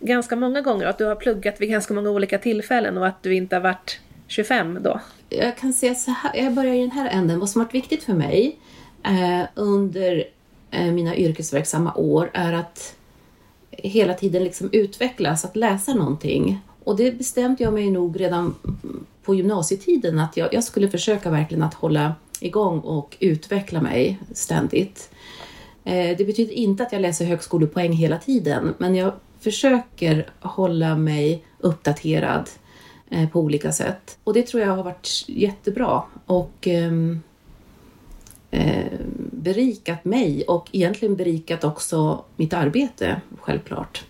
ganska 0.00 0.36
många 0.36 0.60
gånger 0.60 0.84
och 0.84 0.90
att 0.90 0.98
du 0.98 1.04
har 1.04 1.16
pluggat 1.16 1.60
vid 1.60 1.70
ganska 1.70 1.94
många 1.94 2.10
olika 2.10 2.38
tillfällen 2.38 2.98
och 2.98 3.06
att 3.06 3.22
du 3.22 3.34
inte 3.34 3.56
har 3.56 3.60
varit 3.60 4.00
25 4.26 4.78
då? 4.82 5.00
Jag 5.28 5.56
kan 5.56 5.72
säga 5.72 5.94
så 5.94 6.10
här, 6.10 6.36
jag 6.36 6.54
börjar 6.54 6.74
i 6.74 6.80
den 6.80 6.90
här 6.90 7.10
änden. 7.10 7.40
Vad 7.40 7.50
som 7.50 7.60
har 7.60 7.66
varit 7.66 7.74
viktigt 7.74 8.02
för 8.02 8.12
mig 8.12 8.58
eh, 9.02 9.48
under 9.54 10.24
eh, 10.70 10.92
mina 10.92 11.16
yrkesverksamma 11.16 11.94
år 11.94 12.30
är 12.34 12.52
att 12.52 12.94
hela 13.70 14.14
tiden 14.14 14.44
liksom 14.44 14.68
utvecklas, 14.72 15.44
att 15.44 15.56
läsa 15.56 15.94
någonting. 15.94 16.60
Och 16.84 16.96
det 16.96 17.18
bestämde 17.18 17.64
jag 17.64 17.72
mig 17.72 17.90
nog 17.90 18.20
redan 18.20 18.54
på 19.22 19.34
gymnasietiden 19.34 20.18
att 20.18 20.36
jag, 20.36 20.54
jag 20.54 20.64
skulle 20.64 20.88
försöka 20.88 21.30
verkligen 21.30 21.62
att 21.62 21.74
hålla 21.74 22.14
igång 22.40 22.80
och 22.80 23.16
utveckla 23.20 23.80
mig 23.80 24.18
ständigt. 24.32 25.10
Eh, 25.84 26.16
det 26.16 26.26
betyder 26.26 26.52
inte 26.52 26.82
att 26.82 26.92
jag 26.92 27.02
läser 27.02 27.24
högskolepoäng 27.24 27.92
hela 27.92 28.18
tiden, 28.18 28.74
men 28.78 28.94
jag 28.94 29.12
försöker 29.40 30.30
hålla 30.40 30.96
mig 30.96 31.44
uppdaterad 31.58 32.50
eh, 33.10 33.28
på 33.28 33.40
olika 33.40 33.72
sätt. 33.72 34.18
Och 34.24 34.34
det 34.34 34.42
tror 34.42 34.62
jag 34.62 34.76
har 34.76 34.82
varit 34.82 35.24
jättebra 35.26 36.02
och 36.26 36.66
ehm, 36.66 37.22
eh, 38.50 38.84
berikat 39.32 40.04
mig 40.04 40.44
och 40.44 40.68
egentligen 40.72 41.16
berikat 41.16 41.64
också 41.64 42.24
mitt 42.36 42.52
arbete, 42.52 43.20
självklart. 43.40 44.04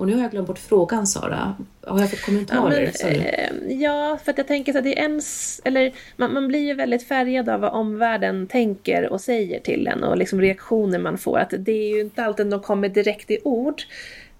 Och 0.00 0.06
nu 0.06 0.14
har 0.14 0.22
jag 0.22 0.30
glömt 0.30 0.46
bort 0.46 0.58
frågan 0.58 1.06
Sara. 1.06 1.56
Har 1.86 2.00
jag 2.00 2.10
fått 2.10 2.22
kommentarer? 2.22 2.92
Ja, 3.00 3.06
men, 3.06 3.20
eh, 3.20 3.82
ja 3.82 4.18
för 4.24 4.30
att 4.30 4.38
jag 4.38 4.46
tänker 4.46 4.78
att 4.78 4.84
det 4.84 4.98
är 4.98 5.02
ens, 5.02 5.60
eller 5.64 5.92
man, 6.16 6.34
man, 6.34 6.48
blir 6.48 6.60
ju 6.60 6.74
väldigt 6.74 7.08
färgad 7.08 7.48
av 7.48 7.60
vad 7.60 7.72
omvärlden 7.72 8.46
tänker 8.46 9.08
och 9.08 9.20
säger 9.20 9.60
till 9.60 9.86
en 9.86 10.04
och 10.04 10.16
liksom 10.16 10.40
reaktioner 10.40 10.98
man 10.98 11.18
får. 11.18 11.38
Att 11.38 11.54
det 11.58 11.72
är 11.72 11.94
ju 11.94 12.00
inte 12.00 12.24
alltid 12.24 12.46
de 12.46 12.60
kommer 12.60 12.88
direkt 12.88 13.30
i 13.30 13.38
ord. 13.44 13.82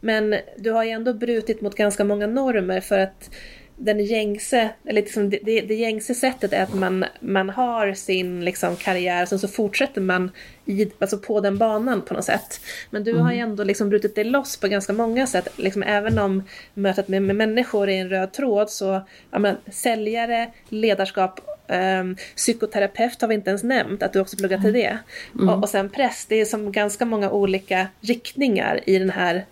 Men 0.01 0.37
du 0.57 0.71
har 0.71 0.85
ju 0.85 0.91
ändå 0.91 1.15
brutit 1.15 1.61
mot 1.61 1.75
ganska 1.75 2.05
många 2.05 2.27
normer 2.27 2.81
för 2.81 2.99
att 2.99 3.31
den 3.81 4.05
gängse, 4.05 4.71
eller 4.85 5.01
liksom 5.01 5.31
det, 5.31 5.39
det, 5.43 5.61
det 5.61 5.75
gängse 5.75 6.15
sättet 6.15 6.53
är 6.53 6.63
att 6.63 6.75
man, 6.75 7.05
man 7.21 7.51
har 7.51 7.93
sin 7.93 8.45
liksom 8.45 8.77
karriär, 8.77 9.27
sen 9.27 9.39
så 9.39 9.49
fortsätter 9.49 10.01
man 10.01 10.31
i, 10.67 10.91
alltså 10.99 11.19
på 11.19 11.41
den 11.41 11.59
banan 11.59 12.03
på 12.03 12.15
något 12.15 12.25
sätt. 12.25 12.61
Men 12.91 13.05
du 13.05 13.11
mm. 13.11 13.23
har 13.23 13.33
ju 13.33 13.39
ändå 13.39 13.65
liksom 13.65 13.89
brutit 13.89 14.15
dig 14.15 14.25
loss 14.25 14.57
på 14.57 14.69
ganska 14.69 14.93
många 14.93 15.27
sätt. 15.27 15.49
Liksom, 15.57 15.83
även 15.83 16.19
om 16.19 16.43
mötet 16.75 17.09
med, 17.09 17.23
med 17.23 17.37
människor 17.37 17.89
är 17.89 18.01
en 18.01 18.09
röd 18.09 18.33
tråd 18.33 18.71
så, 18.71 19.03
ja, 19.31 19.39
men, 19.39 19.57
säljare, 19.71 20.51
ledarskap, 20.69 21.41
um, 21.69 22.17
psykoterapeut 22.37 23.21
har 23.21 23.29
vi 23.29 23.35
inte 23.35 23.51
ens 23.51 23.63
nämnt, 23.63 24.03
att 24.03 24.13
du 24.13 24.21
också 24.21 24.37
pluggat 24.37 24.63
till 24.63 24.73
det. 24.73 24.99
Mm. 25.35 25.49
Och, 25.49 25.63
och 25.63 25.69
sen 25.69 25.91
präst, 25.91 26.29
det 26.29 26.41
är 26.41 26.45
som 26.45 26.73
ganska 26.73 27.05
många 27.05 27.31
olika 27.31 27.87
riktningar 28.01 28.81
i 28.87 28.99
den 28.99 29.11
här 29.11 29.45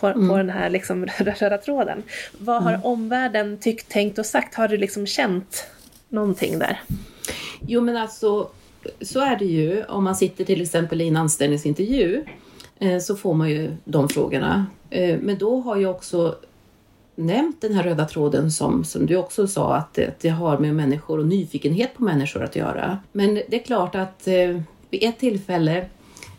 på, 0.00 0.06
mm. 0.06 0.28
på 0.28 0.36
den 0.36 0.50
här 0.50 0.70
liksom 0.70 1.06
röda 1.18 1.58
tråden. 1.58 2.02
Vad 2.38 2.62
har 2.62 2.70
mm. 2.70 2.84
omvärlden 2.84 3.58
tyckt, 3.58 3.88
tänkt 3.88 4.18
och 4.18 4.26
sagt? 4.26 4.54
Har 4.54 4.68
du 4.68 4.76
liksom 4.76 5.06
känt 5.06 5.66
någonting 6.08 6.58
där? 6.58 6.80
Jo 7.66 7.80
men 7.80 7.96
alltså, 7.96 8.48
så 9.00 9.20
är 9.20 9.36
det 9.36 9.44
ju. 9.44 9.84
Om 9.84 10.04
man 10.04 10.16
sitter 10.16 10.44
till 10.44 10.62
exempel 10.62 11.00
i 11.00 11.08
en 11.08 11.16
anställningsintervju 11.16 12.24
eh, 12.78 12.98
så 12.98 13.16
får 13.16 13.34
man 13.34 13.50
ju 13.50 13.76
de 13.84 14.08
frågorna. 14.08 14.66
Eh, 14.90 15.18
men 15.20 15.38
då 15.38 15.60
har 15.60 15.76
jag 15.76 15.90
också 15.90 16.36
nämnt 17.14 17.60
den 17.60 17.74
här 17.74 17.82
röda 17.82 18.04
tråden 18.04 18.50
som, 18.50 18.84
som 18.84 19.06
du 19.06 19.16
också 19.16 19.46
sa 19.46 19.74
att 19.74 19.94
det, 19.94 20.14
det 20.20 20.28
har 20.28 20.58
med 20.58 20.74
människor 20.74 21.18
och 21.18 21.26
nyfikenhet 21.26 21.94
på 21.94 22.02
människor 22.02 22.44
att 22.44 22.56
göra. 22.56 22.98
Men 23.12 23.34
det 23.34 23.60
är 23.60 23.64
klart 23.64 23.94
att 23.94 24.28
eh, 24.28 24.60
vid 24.90 25.02
ett 25.04 25.18
tillfälle, 25.18 25.86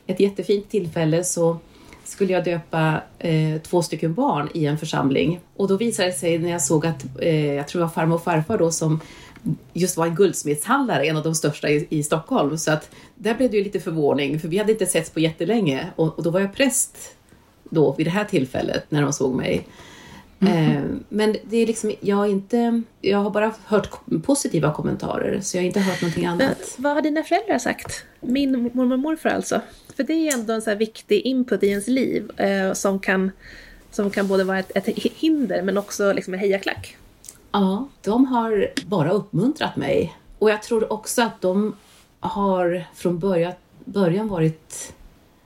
ett 0.07 0.19
jättefint 0.19 0.69
tillfälle, 0.69 1.23
så 1.23 1.57
skulle 2.11 2.33
jag 2.33 2.43
döpa 2.43 3.01
eh, 3.19 3.61
två 3.61 3.81
stycken 3.81 4.13
barn 4.13 4.49
i 4.53 4.65
en 4.65 4.77
församling. 4.77 5.39
Och 5.55 5.67
då 5.67 5.77
visade 5.77 6.09
det 6.09 6.13
sig 6.13 6.39
när 6.39 6.49
jag 6.49 6.61
såg 6.61 6.85
att, 6.85 7.05
eh, 7.19 7.53
jag 7.53 7.67
tror 7.67 7.79
det 7.79 7.85
var 7.85 7.93
farmor 7.93 8.15
och 8.15 8.23
farfar 8.23 8.57
då 8.57 8.71
som 8.71 8.99
just 9.73 9.97
var 9.97 10.05
en 10.05 10.15
guldsmedshandlare, 10.15 11.05
en 11.05 11.17
av 11.17 11.23
de 11.23 11.35
största 11.35 11.69
i, 11.69 11.87
i 11.89 12.03
Stockholm. 12.03 12.57
Så 12.57 12.71
att 12.71 12.89
där 13.15 13.35
blev 13.35 13.51
det 13.51 13.57
ju 13.57 13.63
lite 13.63 13.79
förvåning, 13.79 14.39
för 14.39 14.47
vi 14.47 14.57
hade 14.57 14.71
inte 14.71 14.85
setts 14.85 15.09
på 15.09 15.19
jättelänge. 15.19 15.87
Och, 15.95 16.17
och 16.17 16.23
då 16.23 16.29
var 16.29 16.39
jag 16.39 16.55
präst 16.55 16.97
då 17.63 17.95
vid 17.97 18.07
det 18.07 18.11
här 18.11 18.25
tillfället 18.25 18.85
när 18.89 19.01
de 19.01 19.13
såg 19.13 19.35
mig. 19.35 19.67
Mm. 20.41 20.75
Eh, 20.75 20.83
men 21.09 21.35
det 21.43 21.57
är 21.57 21.67
liksom, 21.67 21.93
jag, 21.99 22.29
inte, 22.29 22.81
jag 23.01 23.17
har 23.17 23.29
bara 23.29 23.53
hört 23.65 23.89
positiva 24.23 24.73
kommentarer, 24.73 25.41
så 25.41 25.57
jag 25.57 25.61
har 25.61 25.67
inte 25.67 25.79
hört 25.79 26.01
någonting 26.01 26.25
annat. 26.25 26.57
Men, 26.57 26.83
vad 26.83 26.93
har 26.93 27.01
dina 27.01 27.23
föräldrar 27.23 27.57
sagt? 27.57 28.05
Min 28.19 28.51
mormor 28.73 28.93
och 28.93 28.99
morfar 28.99 29.29
alltså? 29.29 29.61
För 29.95 30.03
det 30.03 30.13
är 30.13 30.33
ändå 30.33 30.53
en 30.53 30.61
så 30.61 30.75
viktig 30.75 31.21
input 31.21 31.63
i 31.63 31.67
ens 31.67 31.87
liv 31.87 32.31
eh, 32.39 32.73
som, 32.73 32.99
kan, 32.99 33.31
som 33.91 34.09
kan 34.09 34.27
både 34.27 34.43
vara 34.43 34.59
ett, 34.59 34.71
ett 34.75 34.87
hinder 34.97 35.61
men 35.63 35.77
också 35.77 36.13
liksom 36.13 36.33
en 36.33 36.39
hejaklack. 36.39 36.97
Ja, 37.51 37.87
de 38.01 38.25
har 38.25 38.71
bara 38.85 39.11
uppmuntrat 39.11 39.75
mig. 39.75 40.15
Och 40.39 40.49
jag 40.49 40.63
tror 40.63 40.93
också 40.93 41.21
att 41.21 41.41
de 41.41 41.75
har 42.19 42.83
från 42.95 43.19
början, 43.19 43.53
början 43.85 44.27
varit 44.27 44.93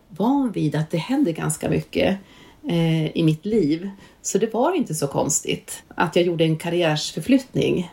van 0.09 0.51
vid 0.51 0.75
att 0.75 0.91
det 0.91 0.97
händer 0.97 1.31
ganska 1.31 1.69
mycket 1.69 2.17
eh, 2.63 3.17
i 3.17 3.23
mitt 3.23 3.45
liv. 3.45 3.89
Så 4.25 4.37
det 4.37 4.53
var 4.53 4.73
inte 4.73 4.95
så 4.95 5.07
konstigt 5.07 5.83
att 5.87 6.15
jag 6.15 6.25
gjorde 6.25 6.43
en 6.43 6.57
karriärsförflyttning. 6.57 7.91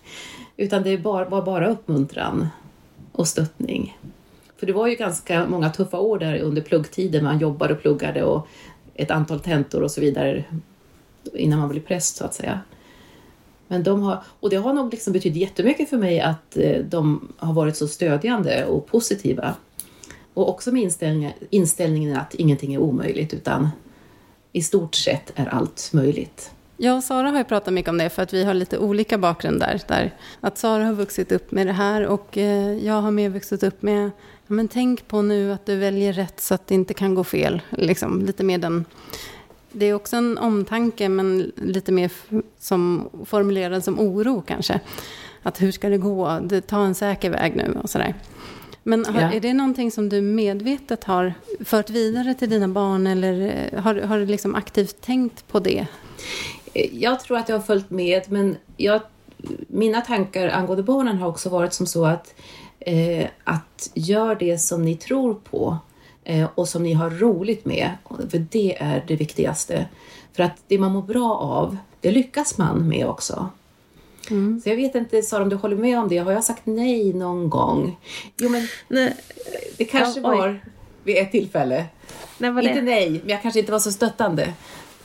Utan 0.56 0.82
det 0.82 0.96
var 0.96 1.42
bara 1.42 1.68
uppmuntran 1.68 2.48
och 3.12 3.28
stöttning. 3.28 3.98
För 4.56 4.66
det 4.66 4.72
var 4.72 4.86
ju 4.86 4.94
ganska 4.94 5.46
många 5.46 5.70
tuffa 5.70 5.98
år 5.98 6.18
där 6.18 6.38
under 6.38 6.62
pluggtiden. 6.62 7.24
Man 7.24 7.38
jobbade 7.38 7.74
och 7.74 7.80
pluggade 7.80 8.24
och 8.24 8.46
ett 8.94 9.10
antal 9.10 9.40
tentor 9.40 9.82
och 9.82 9.90
så 9.90 10.00
vidare 10.00 10.44
innan 11.34 11.58
man 11.58 11.68
blev 11.68 11.80
präst 11.80 12.16
så 12.16 12.24
att 12.24 12.34
säga. 12.34 12.60
Men 13.68 13.82
de 13.82 14.02
har, 14.02 14.22
och 14.40 14.50
det 14.50 14.56
har 14.56 14.72
nog 14.72 14.90
liksom 14.90 15.12
betytt 15.12 15.36
jättemycket 15.36 15.90
för 15.90 15.98
mig 15.98 16.20
att 16.20 16.56
eh, 16.56 16.84
de 16.84 17.32
har 17.36 17.52
varit 17.52 17.76
så 17.76 17.88
stödjande 17.88 18.64
och 18.64 18.86
positiva. 18.86 19.54
Och 20.34 20.48
också 20.48 20.72
med 20.72 20.82
inställningen, 20.82 21.32
inställningen 21.50 22.16
att 22.16 22.34
ingenting 22.34 22.74
är 22.74 22.78
omöjligt 22.78 23.34
utan 23.34 23.68
i 24.52 24.62
stort 24.62 24.94
sett 24.94 25.32
är 25.34 25.46
allt 25.46 25.90
möjligt. 25.92 26.50
Jag 26.76 26.96
och 26.96 27.04
Sara 27.04 27.30
har 27.30 27.38
ju 27.38 27.44
pratat 27.44 27.74
mycket 27.74 27.90
om 27.90 27.98
det 27.98 28.10
för 28.10 28.22
att 28.22 28.32
vi 28.32 28.44
har 28.44 28.54
lite 28.54 28.78
olika 28.78 29.18
bakgrund 29.18 29.60
där. 29.60 29.80
där 29.88 30.14
att 30.40 30.58
Sara 30.58 30.84
har 30.84 30.92
vuxit 30.92 31.32
upp 31.32 31.52
med 31.52 31.66
det 31.66 31.72
här 31.72 32.06
och 32.06 32.38
eh, 32.38 32.86
jag 32.86 33.00
har 33.00 33.10
mer 33.10 33.28
vuxit 33.28 33.62
upp 33.62 33.82
med 33.82 34.04
ja, 34.46 34.54
men 34.54 34.68
tänk 34.68 35.08
på 35.08 35.22
nu 35.22 35.52
att 35.52 35.66
du 35.66 35.76
väljer 35.76 36.12
rätt 36.12 36.40
så 36.40 36.54
att 36.54 36.66
det 36.66 36.74
inte 36.74 36.94
kan 36.94 37.14
gå 37.14 37.24
fel. 37.24 37.62
Liksom, 37.70 38.26
lite 38.26 38.44
mer 38.44 38.58
den... 38.58 38.84
Det 39.72 39.86
är 39.86 39.94
också 39.94 40.16
en 40.16 40.38
omtanke 40.38 41.08
men 41.08 41.52
lite 41.56 41.92
mer 41.92 42.10
som 42.58 43.08
formulerad 43.24 43.84
som 43.84 44.00
oro 44.00 44.42
kanske. 44.46 44.80
Att 45.42 45.62
hur 45.62 45.72
ska 45.72 45.88
det 45.88 45.98
gå? 45.98 46.40
Ta 46.66 46.84
en 46.84 46.94
säker 46.94 47.30
väg 47.30 47.56
nu 47.56 47.78
och 47.82 47.90
sådär. 47.90 48.14
Men 48.88 49.04
har, 49.04 49.20
ja. 49.20 49.32
är 49.32 49.40
det 49.40 49.54
någonting 49.54 49.90
som 49.90 50.08
du 50.08 50.20
medvetet 50.20 51.04
har 51.04 51.34
fört 51.64 51.90
vidare 51.90 52.34
till 52.34 52.50
dina 52.50 52.68
barn 52.68 53.06
eller 53.06 53.66
eh, 53.72 53.82
har, 53.82 53.94
har 53.94 54.18
du 54.18 54.26
liksom 54.26 54.54
aktivt 54.54 55.00
tänkt 55.00 55.48
på 55.48 55.60
det? 55.60 55.86
Jag 56.92 57.20
tror 57.20 57.38
att 57.38 57.48
jag 57.48 57.56
har 57.56 57.62
följt 57.62 57.90
med, 57.90 58.22
men 58.32 58.56
jag, 58.76 59.00
mina 59.68 60.00
tankar 60.00 60.48
angående 60.48 60.82
barnen 60.82 61.18
har 61.18 61.28
också 61.28 61.48
varit 61.48 61.72
som 61.72 61.86
så 61.86 62.04
att, 62.04 62.34
eh, 62.80 63.26
att 63.44 63.90
gör 63.94 64.34
det 64.34 64.58
som 64.58 64.84
ni 64.84 64.96
tror 64.96 65.34
på 65.34 65.78
eh, 66.24 66.48
och 66.54 66.68
som 66.68 66.82
ni 66.82 66.92
har 66.92 67.10
roligt 67.10 67.64
med, 67.64 67.90
för 68.30 68.46
det 68.50 68.82
är 68.82 69.04
det 69.08 69.16
viktigaste. 69.16 69.86
För 70.32 70.42
att 70.42 70.56
det 70.68 70.78
man 70.78 70.92
mår 70.92 71.02
bra 71.02 71.34
av, 71.34 71.76
det 72.00 72.10
lyckas 72.10 72.58
man 72.58 72.88
med 72.88 73.06
också. 73.06 73.48
Mm. 74.30 74.60
Så 74.60 74.68
jag 74.68 74.76
vet 74.76 74.94
inte, 74.94 75.22
Sara, 75.22 75.42
om 75.42 75.48
du 75.48 75.56
håller 75.56 75.76
med 75.76 75.98
om 75.98 76.08
det. 76.08 76.18
Har 76.18 76.32
jag 76.32 76.44
sagt 76.44 76.62
nej 76.64 77.12
någon 77.12 77.50
gång? 77.50 77.96
Jo, 78.36 78.48
men 78.48 78.68
nej. 78.88 79.16
det 79.76 79.84
kanske 79.84 80.20
ja, 80.20 80.28
var 80.28 80.60
vid 81.04 81.16
ett 81.16 81.32
tillfälle. 81.32 81.84
Nej, 82.38 82.50
var 82.50 82.62
det? 82.62 82.68
Inte 82.68 82.82
nej, 82.82 83.10
men 83.10 83.22
jag 83.26 83.42
kanske 83.42 83.60
inte 83.60 83.72
var 83.72 83.78
så 83.78 83.92
stöttande. 83.92 84.52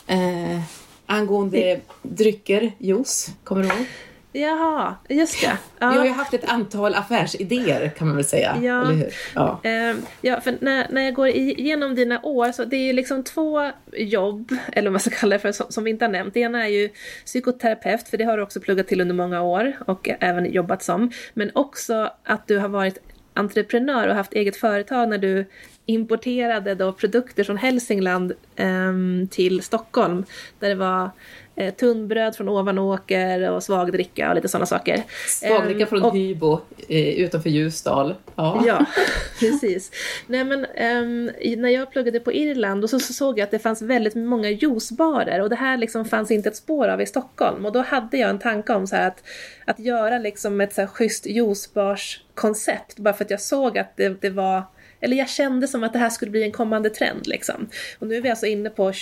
Eh, 0.07 0.61
angående 1.05 1.57
det... 1.57 1.81
drycker, 2.01 2.71
juice, 2.77 3.31
kommer 3.43 3.61
du 3.63 3.67
ihåg? 3.67 3.85
Jaha, 4.33 4.95
just 5.09 5.41
det. 5.41 5.57
Ja. 5.79 5.89
Vi 5.89 5.97
har 5.97 6.05
ju 6.05 6.11
haft 6.11 6.33
ett 6.33 6.49
antal 6.49 6.95
affärsidéer 6.95 7.89
kan 7.89 8.07
man 8.07 8.15
väl 8.15 8.25
säga, 8.25 8.57
ja. 8.61 8.81
eller 8.81 8.93
hur? 8.93 9.13
Ja, 9.35 9.61
uh, 9.65 9.97
ja 10.21 10.41
för 10.41 10.57
när, 10.61 10.87
när 10.89 11.01
jag 11.01 11.13
går 11.13 11.27
igenom 11.27 11.95
dina 11.95 12.21
år 12.21 12.51
så 12.51 12.65
det 12.65 12.75
är 12.75 12.83
ju 12.83 12.93
liksom 12.93 13.23
två 13.23 13.71
jobb, 13.93 14.51
eller 14.71 14.89
vad 14.89 14.93
man 14.93 14.99
ska 14.99 15.09
kalla 15.09 15.35
det 15.35 15.39
för, 15.39 15.51
som, 15.51 15.65
som 15.69 15.83
vi 15.83 15.89
inte 15.89 16.05
har 16.05 16.11
nämnt. 16.11 16.33
Det 16.33 16.39
ena 16.39 16.65
är 16.65 16.69
ju 16.69 16.89
psykoterapeut, 17.25 18.07
för 18.07 18.17
det 18.17 18.23
har 18.23 18.37
du 18.37 18.43
också 18.43 18.59
pluggat 18.59 18.87
till 18.87 19.01
under 19.01 19.15
många 19.15 19.41
år 19.41 19.73
och 19.85 20.09
även 20.19 20.51
jobbat 20.53 20.83
som. 20.83 21.11
Men 21.33 21.51
också 21.53 22.11
att 22.23 22.47
du 22.47 22.57
har 22.57 22.69
varit 22.69 22.97
entreprenör 23.33 24.07
och 24.07 24.15
haft 24.15 24.33
eget 24.33 24.55
företag 24.55 25.09
när 25.09 25.17
du 25.17 25.45
importerade 25.85 26.75
då 26.75 26.91
produkter 26.91 27.43
från 27.43 27.57
Hälsingland 27.57 28.33
um, 28.57 29.27
till 29.31 29.63
Stockholm. 29.63 30.25
Där 30.59 30.69
det 30.69 30.75
var 30.75 31.09
eh, 31.55 31.73
tunnbröd 31.73 32.35
från 32.35 32.49
Ovanåker 32.49 33.51
och 33.51 33.63
svagdricka 33.63 34.29
och 34.29 34.35
lite 34.35 34.47
sådana 34.47 34.65
saker. 34.65 35.03
Svagdricka 35.27 35.83
um, 35.83 35.89
från 35.89 36.03
och, 36.03 36.13
Hybo 36.13 36.59
eh, 36.89 37.07
utanför 37.07 37.49
Ljusdal. 37.49 38.15
Ja, 38.35 38.63
ja 38.67 38.85
precis. 39.39 39.91
Nej, 40.27 40.43
men, 40.43 40.59
um, 40.65 41.31
när 41.61 41.69
jag 41.69 41.91
pluggade 41.91 42.19
på 42.19 42.33
Irland 42.33 42.83
och 42.83 42.89
så, 42.89 42.99
så, 42.99 43.13
såg 43.13 43.39
jag 43.39 43.43
att 43.43 43.51
det 43.51 43.59
fanns 43.59 43.81
väldigt 43.81 44.15
många 44.15 44.49
juicebarer 44.49 45.41
och 45.41 45.49
det 45.49 45.55
här 45.55 45.77
liksom 45.77 46.05
fanns 46.05 46.31
inte 46.31 46.49
ett 46.49 46.55
spår 46.55 46.87
av 46.87 47.01
i 47.01 47.05
Stockholm. 47.05 47.65
Och 47.65 47.71
då 47.71 47.81
hade 47.81 48.17
jag 48.17 48.29
en 48.29 48.39
tanke 48.39 48.73
om 48.73 48.87
så 48.87 48.95
att, 48.95 49.23
att 49.65 49.79
göra 49.79 50.17
liksom 50.17 50.61
ett 50.61 50.73
så 50.73 50.81
här 50.81 50.87
schysst 50.87 51.25
juicebarskoncept 51.25 52.99
bara 52.99 53.13
för 53.13 53.23
att 53.23 53.31
jag 53.31 53.41
såg 53.41 53.77
att 53.77 53.97
det, 53.97 54.21
det 54.21 54.29
var 54.29 54.63
eller 55.03 55.17
jag 55.17 55.29
kände 55.29 55.67
som 55.67 55.83
att 55.83 55.93
det 55.93 55.99
här 55.99 56.09
skulle 56.09 56.31
bli 56.31 56.43
en 56.43 56.51
kommande 56.51 56.89
trend 56.89 57.27
liksom. 57.27 57.69
Och 57.99 58.07
nu 58.07 58.15
är 58.15 58.21
vi 58.21 58.29
alltså 58.29 58.45
inne 58.45 58.69
på 58.69 58.93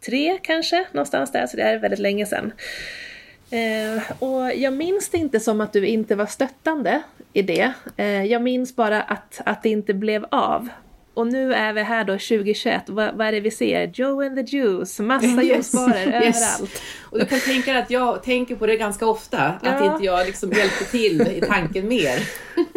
2003 0.00 0.38
kanske, 0.42 0.86
någonstans 0.92 1.32
där, 1.32 1.46
så 1.46 1.56
det 1.56 1.62
är 1.62 1.78
väldigt 1.78 2.00
länge 2.00 2.26
sedan. 2.26 2.52
Eh, 3.50 4.22
och 4.22 4.54
jag 4.54 4.72
minns 4.72 5.08
det 5.08 5.18
inte 5.18 5.40
som 5.40 5.60
att 5.60 5.72
du 5.72 5.86
inte 5.86 6.14
var 6.14 6.26
stöttande 6.26 7.02
i 7.32 7.42
det. 7.42 7.72
Eh, 7.96 8.24
jag 8.24 8.42
minns 8.42 8.76
bara 8.76 9.02
att, 9.02 9.40
att 9.44 9.62
det 9.62 9.68
inte 9.68 9.94
blev 9.94 10.26
av. 10.30 10.68
Och 11.18 11.26
nu 11.26 11.54
är 11.54 11.72
vi 11.72 11.82
här 11.82 12.04
då 12.04 12.12
2021, 12.12 12.82
vad, 12.88 13.14
vad 13.14 13.26
är 13.26 13.32
det 13.32 13.40
vi 13.40 13.50
ser? 13.50 13.90
Joe 13.94 14.26
and 14.26 14.36
the 14.36 14.56
Juice, 14.56 15.00
massa 15.00 15.42
juicebarer 15.42 16.24
yes. 16.24 16.60
överallt. 16.60 16.82
Och 17.10 17.18
du 17.18 17.24
kan 17.24 17.40
tänka 17.40 17.72
dig 17.72 17.82
att 17.82 17.90
jag 17.90 18.22
tänker 18.22 18.56
på 18.56 18.66
det 18.66 18.76
ganska 18.76 19.06
ofta, 19.06 19.52
ja. 19.62 19.70
att 19.70 19.84
inte 19.84 20.04
jag 20.04 20.26
liksom 20.26 20.52
hjälpte 20.52 20.84
till 20.84 21.20
i 21.20 21.40
tanken 21.40 21.88
mer. 21.88 22.18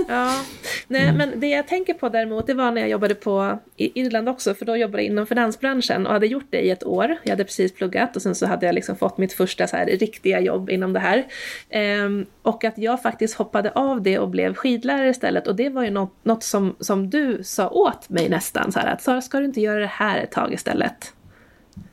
Ja, 0.08 0.42
nej 0.88 1.04
mm. 1.04 1.16
men 1.16 1.40
det 1.40 1.48
jag 1.48 1.68
tänker 1.68 1.94
på 1.94 2.10
däremot 2.10 2.48
det 2.48 2.54
var 2.54 2.72
när 2.72 2.82
jag 2.82 2.90
jobbade 2.90 3.16
på 3.16 3.60
i 3.78 4.02
Irland 4.02 4.30
också, 4.30 4.54
för 4.54 4.66
då 4.66 4.78
jobbade 4.78 5.04
jag 5.04 5.12
inom 5.12 5.28
finansbranschen 5.28 6.08
och 6.08 6.14
hade 6.14 6.28
gjort 6.28 6.48
det 6.50 6.62
i 6.62 6.70
ett 6.70 6.84
år. 6.84 7.18
Jag 7.24 7.30
hade 7.30 7.44
precis 7.44 7.74
pluggat 7.74 8.16
och 8.16 8.22
sen 8.22 8.36
så 8.36 8.46
hade 8.46 8.66
jag 8.66 8.76
liksom 8.76 8.96
fått 8.96 9.18
mitt 9.18 9.34
första 9.34 9.68
så 9.68 9.78
här 9.78 9.86
riktiga 9.86 10.40
jobb 10.40 10.70
inom 10.70 10.94
det 10.94 11.00
här. 11.00 11.26
Ehm, 11.70 12.26
och 12.42 12.64
att 12.64 12.78
jag 12.78 13.02
faktiskt 13.02 13.36
hoppade 13.36 13.72
av 13.72 14.02
det 14.02 14.20
och 14.20 14.30
blev 14.30 14.54
skidlärare 14.54 15.10
istället 15.10 15.48
och 15.48 15.56
det 15.56 15.70
var 15.70 15.84
ju 15.84 15.90
något, 15.90 16.16
något 16.24 16.44
som, 16.44 16.76
som 16.80 17.10
du 17.10 17.44
sa 17.44 17.70
åt 17.70 18.10
mig 18.10 18.31
nästan 18.32 18.72
så 18.72 18.80
här 18.80 18.94
att 18.94 19.02
Sara 19.02 19.22
ska 19.22 19.40
du 19.40 19.46
inte 19.46 19.62
göra 19.62 19.80
det 19.80 19.92
här 19.94 20.20
ett 20.20 20.32
tag 20.32 20.54
istället? 20.54 21.14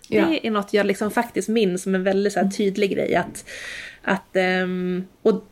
Ja. 0.09 0.27
Det 0.27 0.47
är 0.47 0.51
något 0.51 0.73
jag 0.73 0.87
liksom 0.87 1.11
faktiskt 1.11 1.49
minns 1.49 1.83
som 1.83 1.95
en 1.95 2.05
väldigt 2.05 2.33
så 2.33 2.51
tydlig 2.57 2.91
grej. 2.91 3.15
Att, 3.15 3.45
att, 4.03 4.37
um, 4.63 5.07
och 5.23 5.45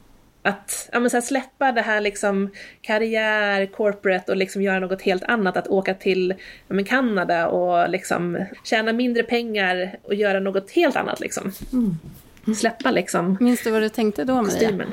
att 0.42 0.88
ja, 0.92 1.00
men 1.00 1.10
så 1.10 1.20
släppa 1.20 1.72
det 1.72 1.82
här 1.82 2.00
liksom 2.00 2.50
karriär, 2.80 3.66
corporate 3.66 4.32
och 4.32 4.36
liksom 4.36 4.62
göra 4.62 4.78
något 4.78 5.02
helt 5.02 5.24
annat. 5.24 5.56
Att 5.56 5.68
åka 5.68 5.94
till 5.94 6.34
ja, 6.68 6.74
men 6.74 6.84
Kanada 6.84 7.48
och 7.48 7.90
liksom 7.90 8.44
tjäna 8.64 8.92
mindre 8.92 9.22
pengar 9.22 9.98
och 10.02 10.14
göra 10.14 10.40
något 10.40 10.70
helt 10.70 10.96
annat. 10.96 11.20
Liksom. 11.20 11.52
Mm. 11.72 11.96
Släppa 12.56 12.90
liksom 12.90 13.36
Minns 13.40 13.62
du 13.62 13.70
vad 13.70 13.82
du 13.82 13.88
tänkte 13.88 14.24
då 14.24 14.34
Maria? 14.34 14.44
Kostymen. 14.44 14.88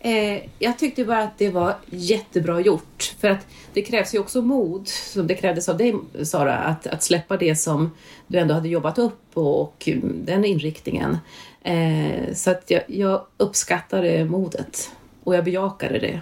Eh, 0.00 0.42
jag 0.58 0.78
tyckte 0.78 1.04
bara 1.04 1.22
att 1.22 1.38
det 1.38 1.50
var 1.50 1.74
jättebra 1.86 2.60
gjort. 2.60 3.14
För 3.20 3.28
att 3.28 3.46
det 3.72 3.82
krävs 3.82 4.14
ju 4.14 4.18
också 4.18 4.42
mod, 4.42 4.88
som 4.88 5.26
det 5.26 5.34
krävdes 5.34 5.68
av 5.68 5.76
dig 5.76 5.94
Sara, 6.22 6.56
att, 6.56 6.86
att 6.86 7.02
släppa 7.02 7.36
det 7.36 7.56
som 7.56 7.90
du 8.26 8.38
ändå 8.38 8.54
hade 8.54 8.68
jobbat 8.68 8.98
upp 8.98 9.20
och, 9.34 9.60
och 9.60 9.88
den 10.04 10.44
inriktningen. 10.44 11.18
Eh, 11.62 12.34
så 12.34 12.50
att 12.50 12.70
jag, 12.70 12.82
jag 12.86 13.26
uppskattade 13.36 14.24
modet 14.24 14.90
och 15.24 15.34
jag 15.34 15.44
bejakade 15.44 15.98
det. 15.98 16.20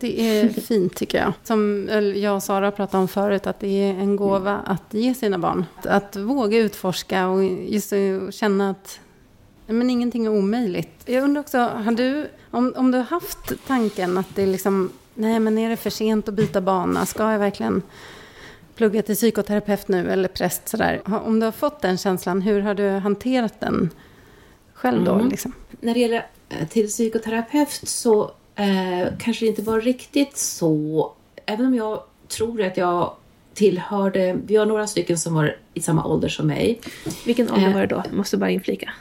Det 0.00 0.20
är 0.20 0.48
fint 0.48 0.96
tycker 0.96 1.18
jag. 1.18 1.32
Som 1.42 1.88
jag 2.14 2.34
och 2.34 2.42
Sara 2.42 2.70
pratade 2.70 3.00
om 3.00 3.08
förut, 3.08 3.46
att 3.46 3.60
det 3.60 3.68
är 3.68 3.94
en 3.94 4.16
gåva 4.16 4.58
att 4.66 4.94
ge 4.94 5.14
sina 5.14 5.38
barn. 5.38 5.64
Att, 5.78 5.86
att 5.86 6.16
våga 6.16 6.58
utforska 6.58 7.28
och 7.28 7.44
just 7.44 7.92
känna 8.30 8.70
att 8.70 9.00
men 9.66 9.90
ingenting 9.90 10.26
är 10.26 10.30
omöjligt. 10.30 11.02
Jag 11.06 11.24
undrar 11.24 11.40
också, 11.40 11.58
har 11.58 11.92
du, 11.92 12.28
om, 12.56 12.72
om 12.76 12.90
du 12.90 12.98
har 12.98 13.04
haft 13.04 13.52
tanken 13.66 14.18
att 14.18 14.26
det 14.34 14.42
är 14.42 14.46
liksom, 14.46 14.90
nej 15.14 15.40
men 15.40 15.58
är 15.58 15.70
det 15.70 15.76
för 15.76 15.90
sent 15.90 16.28
att 16.28 16.34
byta 16.34 16.60
bana? 16.60 17.06
Ska 17.06 17.32
jag 17.32 17.38
verkligen 17.38 17.82
plugga 18.74 19.02
till 19.02 19.14
psykoterapeut 19.14 19.88
nu 19.88 20.10
eller 20.10 20.28
präst 20.28 20.68
sådär? 20.68 21.02
Om 21.04 21.40
du 21.40 21.46
har 21.46 21.52
fått 21.52 21.80
den 21.80 21.98
känslan, 21.98 22.42
hur 22.42 22.60
har 22.60 22.74
du 22.74 22.88
hanterat 22.88 23.60
den 23.60 23.90
själv 24.74 25.04
då? 25.04 25.12
Mm. 25.12 25.28
Liksom? 25.28 25.52
När 25.80 25.94
det 25.94 26.00
gäller 26.00 26.26
eh, 26.48 26.68
till 26.68 26.86
psykoterapeut 26.86 27.80
så 27.82 28.30
eh, 28.54 29.08
kanske 29.18 29.44
det 29.44 29.48
inte 29.48 29.62
var 29.62 29.80
riktigt 29.80 30.36
så, 30.36 31.12
även 31.46 31.66
om 31.66 31.74
jag 31.74 32.02
tror 32.28 32.62
att 32.62 32.76
jag 32.76 33.12
tillhörde, 33.54 34.38
vi 34.46 34.56
har 34.56 34.66
några 34.66 34.86
stycken 34.86 35.18
som 35.18 35.34
var 35.34 35.56
i 35.74 35.80
samma 35.80 36.04
ålder 36.04 36.28
som 36.28 36.46
mig. 36.46 36.80
Vilken 37.26 37.50
ålder 37.50 37.68
eh, 37.68 37.74
var 37.74 37.80
det 37.80 37.86
då? 37.86 38.02
Måste 38.12 38.36
bara 38.36 38.50
inflika. 38.50 38.92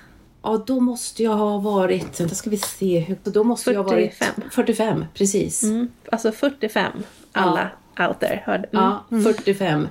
Ja, 0.46 0.64
då 0.68 0.80
måste 0.80 1.24
jag 1.24 1.36
ha 1.36 1.58
varit, 1.58 2.20
vänta 2.20 2.36
ska 2.36 2.50
vi 2.50 2.58
se, 2.58 3.00
hur, 3.00 3.18
då 3.24 3.43
måste 3.43 3.64
45. 3.64 3.76
jag 3.76 3.84
ha 3.84 4.34
varit 4.38 4.54
45, 4.54 5.06
precis. 5.14 5.64
Mm. 5.64 5.91
Alltså 6.12 6.32
45, 6.32 6.91
alla 7.32 7.70
ja. 7.96 8.08
out 8.08 8.20
there. 8.20 8.43
Mm. 8.48 8.66
Ja, 8.72 9.06
45. 9.10 9.88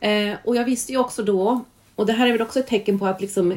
Mm. 0.00 0.32
Eh, 0.32 0.38
och 0.44 0.56
jag 0.56 0.64
visste 0.64 0.92
ju 0.92 0.98
också 0.98 1.22
då, 1.22 1.64
och 1.94 2.06
det 2.06 2.12
här 2.12 2.26
är 2.26 2.32
väl 2.32 2.42
också 2.42 2.58
ett 2.58 2.66
tecken 2.66 2.98
på 2.98 3.06
att 3.06 3.20
liksom 3.20 3.54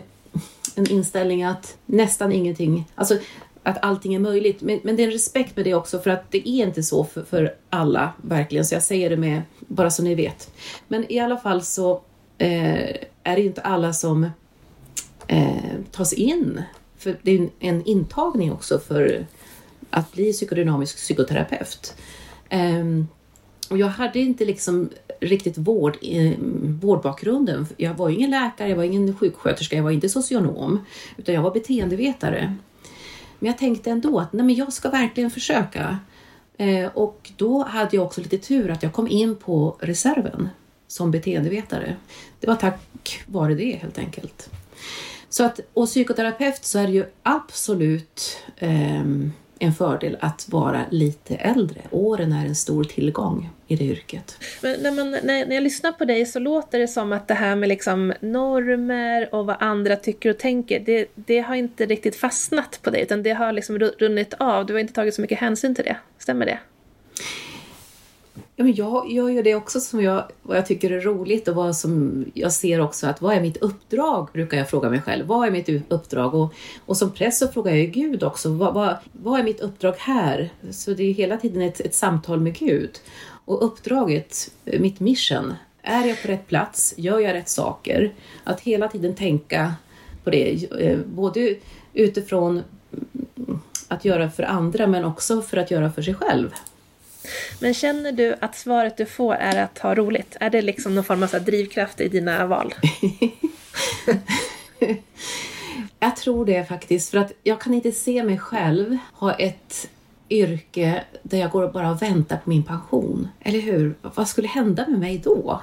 en 0.76 0.92
inställning 0.92 1.44
att 1.44 1.78
nästan 1.86 2.32
ingenting, 2.32 2.86
alltså 2.96 3.18
att 3.64 3.86
allting 3.86 4.16
är 4.16 4.20
möjligt. 4.20 4.62
Men, 4.62 4.80
men 4.84 4.96
det 4.96 5.04
är 5.04 5.08
en 5.08 5.14
respekt 5.14 5.56
med 5.56 5.66
det 5.66 5.74
också 5.74 6.00
för 6.00 6.10
att 6.10 6.32
det 6.32 6.50
är 6.50 6.66
inte 6.68 6.84
så 6.84 7.04
för, 7.04 7.24
för 7.24 7.56
alla 7.70 8.14
verkligen. 8.22 8.66
Så 8.66 8.76
jag 8.76 8.84
säger 8.84 9.10
det 9.10 9.18
med, 9.18 9.42
bara 9.60 9.92
så 9.92 10.04
ni 10.04 10.16
vet. 10.16 10.54
Men 10.88 11.12
i 11.12 11.20
alla 11.20 11.38
fall 11.38 11.62
så 11.62 12.02
eh, 12.38 12.96
är 13.24 13.36
det 13.36 13.42
inte 13.42 13.62
alla 13.62 13.94
som 13.94 14.30
eh, 15.32 15.82
tas 15.92 16.14
in. 16.14 16.64
För 16.98 17.18
det 17.22 17.32
är 17.32 17.50
en 17.60 17.86
intagning 17.86 18.52
också 18.52 18.80
för 18.80 19.26
att 19.90 20.14
bli 20.14 20.34
psykodynamisk 20.34 20.98
psykoterapeut. 20.98 21.96
Eh, 22.50 22.86
och 23.70 23.78
jag 23.78 23.88
hade 23.88 24.20
inte 24.20 24.46
liksom 24.46 24.90
riktigt 25.20 25.58
vård, 25.58 25.98
eh, 26.02 26.34
vårdbakgrunden. 26.82 27.68
Jag 27.78 27.94
var 27.94 28.10
ingen 28.10 28.30
läkare, 28.30 28.70
jag 28.70 28.76
var 28.76 28.84
ingen 28.84 29.18
sjuksköterska, 29.18 29.76
jag 29.76 29.84
var 29.84 29.92
inte 29.92 30.10
socionom, 30.10 30.86
utan 31.18 31.36
jag 31.36 31.42
var 31.42 31.52
beteendevetare. 31.52 32.56
Men 33.40 33.48
jag 33.48 33.58
tänkte 33.58 33.92
ändå 33.92 34.20
att 34.20 34.34
nej, 34.34 34.46
men 34.46 34.56
jag 34.56 34.74
ska 34.74 34.90
verkligen 34.90 35.32
försöka. 35.32 36.00
Eh, 36.58 36.86
och 36.94 37.32
då 37.38 37.64
hade 37.64 37.96
jag 37.96 38.06
också 38.06 38.22
lite 38.22 38.38
tur 38.38 38.70
att 38.72 38.84
jag 38.84 38.94
kom 38.94 39.08
in 39.08 39.36
på 39.36 39.78
reserven 39.80 40.50
som 40.88 41.12
beteendevetare. 41.12 41.96
Det 42.40 42.48
var 42.48 42.56
tack 42.56 43.24
vare 43.28 43.56
det 43.56 43.76
helt 43.82 43.98
enkelt. 43.98 44.50
Så 45.32 45.44
att, 45.44 45.60
och 45.74 45.86
psykoterapeut 45.86 46.66
så 46.66 46.80
är 46.80 46.88
det 46.88 46.94
ju 46.94 47.06
absolut 47.24 48.38
eh, 48.58 49.06
en 49.60 49.74
fördel 49.78 50.18
att 50.20 50.50
vara 50.50 50.86
lite 50.92 51.36
äldre. 51.36 51.82
Åren 51.92 52.32
är 52.32 52.46
en 52.46 52.56
stor 52.56 52.84
tillgång 52.84 53.50
i 53.68 53.76
det 53.76 53.84
yrket. 53.84 54.38
Men 54.62 54.80
när, 54.82 54.92
man, 54.92 55.12
när, 55.12 55.46
när 55.46 55.54
jag 55.56 55.64
lyssnar 55.64 55.92
på 55.92 56.06
dig 56.06 56.26
så 56.26 56.40
låter 56.40 56.80
det 56.80 56.88
som 56.88 57.14
att 57.14 57.28
det 57.28 57.34
här 57.34 57.56
med 57.56 57.70
liksom 57.70 58.14
normer 58.20 59.36
och 59.36 59.46
vad 59.46 59.56
andra 59.60 59.96
tycker 59.96 60.30
och 60.30 60.38
tänker, 60.38 60.80
det, 60.80 61.08
det 61.16 61.40
har 61.40 61.56
inte 61.56 61.86
riktigt 61.86 62.16
fastnat 62.16 62.80
på 62.82 62.90
dig 62.90 63.02
utan 63.02 63.24
det 63.24 63.32
har 63.32 63.52
liksom 63.52 63.80
runnit 63.80 64.34
av. 64.34 64.66
Du 64.66 64.74
har 64.74 64.80
inte 64.80 64.94
tagit 64.94 65.16
så 65.16 65.22
mycket 65.22 65.40
hänsyn 65.40 65.76
till 65.76 65.86
det. 65.86 65.98
Stämmer 66.18 66.46
det? 66.46 66.60
Ja, 68.56 68.64
men 68.64 68.76
jag 68.76 69.12
gör 69.12 69.30
ju 69.30 69.42
det 69.42 69.56
också 69.56 69.80
som 69.80 70.02
jag, 70.02 70.24
vad 70.42 70.58
jag 70.58 70.66
tycker 70.66 70.92
är 70.92 71.02
roligt 71.02 71.48
och 71.48 71.56
vad 71.56 71.76
som 71.76 72.26
jag 72.34 72.52
ser 72.52 72.80
också 72.80 73.08
att 73.08 73.22
vad 73.22 73.36
är 73.36 73.42
mitt 73.42 73.58
uppdrag, 73.58 74.30
brukar 74.34 74.58
jag 74.58 74.70
fråga 74.70 74.90
mig 74.90 75.02
själv. 75.02 75.26
Vad 75.26 75.48
är 75.48 75.52
mitt 75.52 75.92
uppdrag? 75.92 76.36
Och, 76.36 76.54
och 76.86 76.98
som 76.98 77.12
präst 77.12 77.40
så 77.40 77.48
frågar 77.48 77.72
jag 77.72 77.80
ju 77.80 77.88
Gud 77.88 78.24
också, 78.24 78.50
vad, 78.50 78.74
vad, 78.74 78.96
vad 79.12 79.40
är 79.40 79.44
mitt 79.44 79.60
uppdrag 79.60 79.96
här? 79.98 80.50
Så 80.72 80.94
det 80.94 81.04
är 81.04 81.14
hela 81.14 81.38
tiden 81.38 81.62
ett, 81.62 81.80
ett 81.80 81.96
samtal 81.96 82.40
med 82.40 82.56
Gud. 82.56 83.00
Och 83.46 83.66
uppdraget, 83.66 84.52
mitt 84.64 85.00
mission, 85.00 85.54
är 85.82 86.08
jag 86.08 86.22
på 86.22 86.28
rätt 86.28 86.48
plats? 86.48 86.94
Gör 86.98 87.20
jag 87.20 87.34
rätt 87.34 87.50
saker? 87.50 88.14
Att 88.44 88.62
hela 88.62 88.88
tiden 88.88 89.16
tänka 89.16 89.74
på 90.24 90.30
det, 90.30 90.72
eh, 90.80 91.00
både 91.06 91.56
utifrån 91.94 92.64
att 93.88 94.06
göra 94.06 94.30
för 94.30 94.44
andra 94.44 94.88
men 94.88 95.06
också 95.06 95.42
för 95.42 95.58
att 95.58 95.72
göra 95.72 95.92
för 95.92 96.02
sig 96.02 96.14
själv. 96.14 96.50
Men 97.60 97.74
känner 97.74 98.12
du 98.12 98.36
att 98.42 98.56
svaret 98.56 98.98
du 98.98 99.06
får 99.06 99.34
är 99.34 99.64
att 99.64 99.80
ha 99.80 99.96
roligt? 99.96 100.38
Är 100.40 100.50
det 100.50 100.62
liksom 100.62 100.96
någon 100.96 101.04
form 101.04 101.24
av 101.24 101.30
drivkraft 101.30 102.02
i 102.02 102.08
dina 102.08 102.48
val? 102.48 102.74
jag 106.00 106.16
tror 106.16 106.46
det 106.46 106.66
faktiskt, 106.66 107.12
för 107.12 107.18
att 107.18 107.32
jag 107.44 107.62
kan 107.62 107.74
inte 107.74 107.92
se 107.92 108.24
mig 108.24 108.38
själv 108.38 108.98
ha 109.14 109.34
ett 109.34 109.90
yrke 110.30 111.04
där 111.24 111.38
jag 111.38 111.52
går 111.52 111.64
och 111.64 111.72
bara 111.72 111.94
väntar 111.94 112.38
på 112.38 112.50
min 112.50 112.64
pension. 112.64 113.28
Eller 113.40 113.60
hur? 113.60 113.96
Vad 114.02 114.28
skulle 114.28 114.48
hända 114.48 114.88
med 114.88 115.00
mig 115.00 115.18
då? 115.18 115.62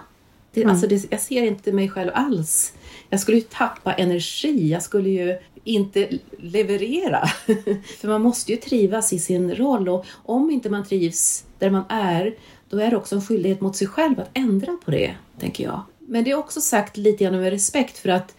Det, 0.52 0.62
mm. 0.62 0.72
alltså 0.72 0.86
det, 0.86 1.06
jag 1.10 1.20
ser 1.20 1.42
inte 1.42 1.72
mig 1.72 1.88
själv 1.88 2.10
alls. 2.14 2.72
Jag 3.10 3.20
skulle 3.20 3.36
ju 3.36 3.42
tappa 3.42 3.92
energi, 3.92 4.68
jag 4.68 4.82
skulle 4.82 5.08
ju 5.10 5.38
inte 5.64 6.08
leverera. 6.38 7.26
För 8.00 8.08
man 8.08 8.22
måste 8.22 8.52
ju 8.52 8.58
trivas 8.58 9.12
i 9.12 9.18
sin 9.18 9.54
roll 9.54 9.88
och 9.88 10.04
om 10.24 10.50
inte 10.50 10.70
man 10.70 10.84
trivs 10.84 11.44
där 11.58 11.70
man 11.70 11.84
är, 11.88 12.34
då 12.68 12.78
är 12.78 12.90
det 12.90 12.96
också 12.96 13.14
en 13.14 13.22
skyldighet 13.22 13.60
mot 13.60 13.76
sig 13.76 13.86
själv 13.86 14.20
att 14.20 14.30
ändra 14.34 14.76
på 14.84 14.90
det, 14.90 15.14
tänker 15.40 15.64
jag. 15.64 15.82
Men 15.98 16.24
det 16.24 16.30
är 16.30 16.38
också 16.38 16.60
sagt 16.60 16.96
lite 16.96 17.24
grann 17.24 17.40
med 17.40 17.50
respekt 17.50 17.98
för 17.98 18.08
att 18.08 18.34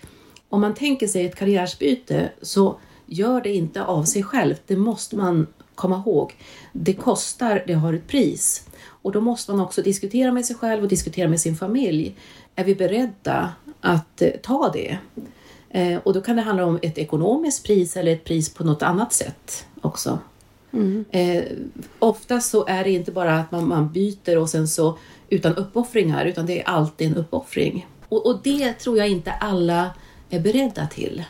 om 0.49 0.61
man 0.61 0.75
tänker 0.75 1.07
sig 1.07 1.25
ett 1.25 1.35
karriärsbyte 1.35 2.31
så 2.41 2.79
gör 3.05 3.41
det 3.41 3.53
inte 3.53 3.83
av 3.83 4.03
sig 4.03 4.23
självt. 4.23 4.61
Det 4.67 4.75
måste 4.75 5.15
man 5.15 5.47
komma 5.75 6.03
ihåg. 6.05 6.35
Det 6.71 6.93
kostar, 6.93 7.63
det 7.67 7.73
har 7.73 7.93
ett 7.93 8.07
pris. 8.07 8.65
Och 9.01 9.11
då 9.11 9.21
måste 9.21 9.51
man 9.51 9.61
också 9.61 9.81
diskutera 9.81 10.31
med 10.31 10.45
sig 10.45 10.55
själv 10.55 10.83
och 10.83 10.89
diskutera 10.89 11.27
med 11.27 11.41
sin 11.41 11.55
familj. 11.55 12.15
Är 12.55 12.63
vi 12.63 12.75
beredda 12.75 13.53
att 13.81 14.21
eh, 14.21 14.29
ta 14.43 14.69
det? 14.73 14.97
Eh, 15.69 15.97
och 15.97 16.13
då 16.13 16.21
kan 16.21 16.35
det 16.35 16.41
handla 16.41 16.65
om 16.65 16.79
ett 16.81 16.97
ekonomiskt 16.97 17.65
pris 17.65 17.97
eller 17.97 18.11
ett 18.11 18.23
pris 18.23 18.53
på 18.53 18.63
något 18.63 18.83
annat 18.83 19.13
sätt 19.13 19.65
också. 19.81 20.19
Mm. 20.71 21.05
Eh, 21.11 21.43
ofta 21.99 22.39
så 22.39 22.65
är 22.67 22.83
det 22.83 22.91
inte 22.91 23.11
bara 23.11 23.39
att 23.39 23.51
man, 23.51 23.67
man 23.67 23.91
byter 23.91 24.37
och 24.37 24.49
sen 24.49 24.67
så 24.67 24.97
utan 25.29 25.55
uppoffringar 25.55 26.25
utan 26.25 26.45
det 26.45 26.61
är 26.61 26.69
alltid 26.69 27.07
en 27.07 27.15
uppoffring. 27.15 27.87
Och, 28.09 28.25
och 28.25 28.39
det 28.43 28.73
tror 28.73 28.97
jag 28.97 29.09
inte 29.09 29.31
alla 29.31 29.89
är 30.29 30.39
beredda 30.39 30.87
till. 30.87 31.23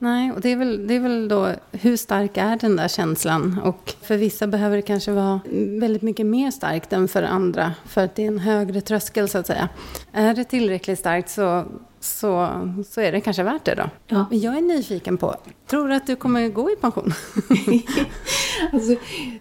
Nej, 0.00 0.32
och 0.32 0.40
det 0.40 0.48
är, 0.48 0.56
väl, 0.56 0.86
det 0.86 0.94
är 0.94 1.00
väl 1.00 1.28
då 1.28 1.52
hur 1.72 1.96
stark 1.96 2.36
är 2.36 2.56
den 2.56 2.76
där 2.76 2.88
känslan? 2.88 3.60
Och 3.64 3.94
för 4.02 4.16
vissa 4.16 4.46
behöver 4.46 4.76
det 4.76 4.82
kanske 4.82 5.12
vara 5.12 5.40
väldigt 5.80 6.02
mycket 6.02 6.26
mer 6.26 6.50
starkt 6.50 6.92
än 6.92 7.08
för 7.08 7.22
andra. 7.22 7.74
För 7.86 8.04
att 8.04 8.14
det 8.14 8.22
är 8.22 8.26
en 8.26 8.38
högre 8.38 8.80
tröskel 8.80 9.28
så 9.28 9.38
att 9.38 9.46
säga. 9.46 9.68
Är 10.12 10.34
det 10.34 10.44
tillräckligt 10.44 10.98
starkt 10.98 11.30
så, 11.30 11.64
så, 12.00 12.48
så 12.88 13.00
är 13.00 13.12
det 13.12 13.20
kanske 13.20 13.42
värt 13.42 13.64
det 13.64 13.74
då. 13.74 13.90
Ja. 14.06 14.26
Men 14.30 14.40
jag 14.40 14.56
är 14.56 14.60
nyfiken 14.60 15.16
på, 15.16 15.36
tror 15.66 15.88
du 15.88 15.94
att 15.94 16.06
du 16.06 16.16
kommer 16.16 16.48
gå 16.48 16.70
i 16.70 16.76
pension? 16.76 17.12
alltså, 18.72 18.94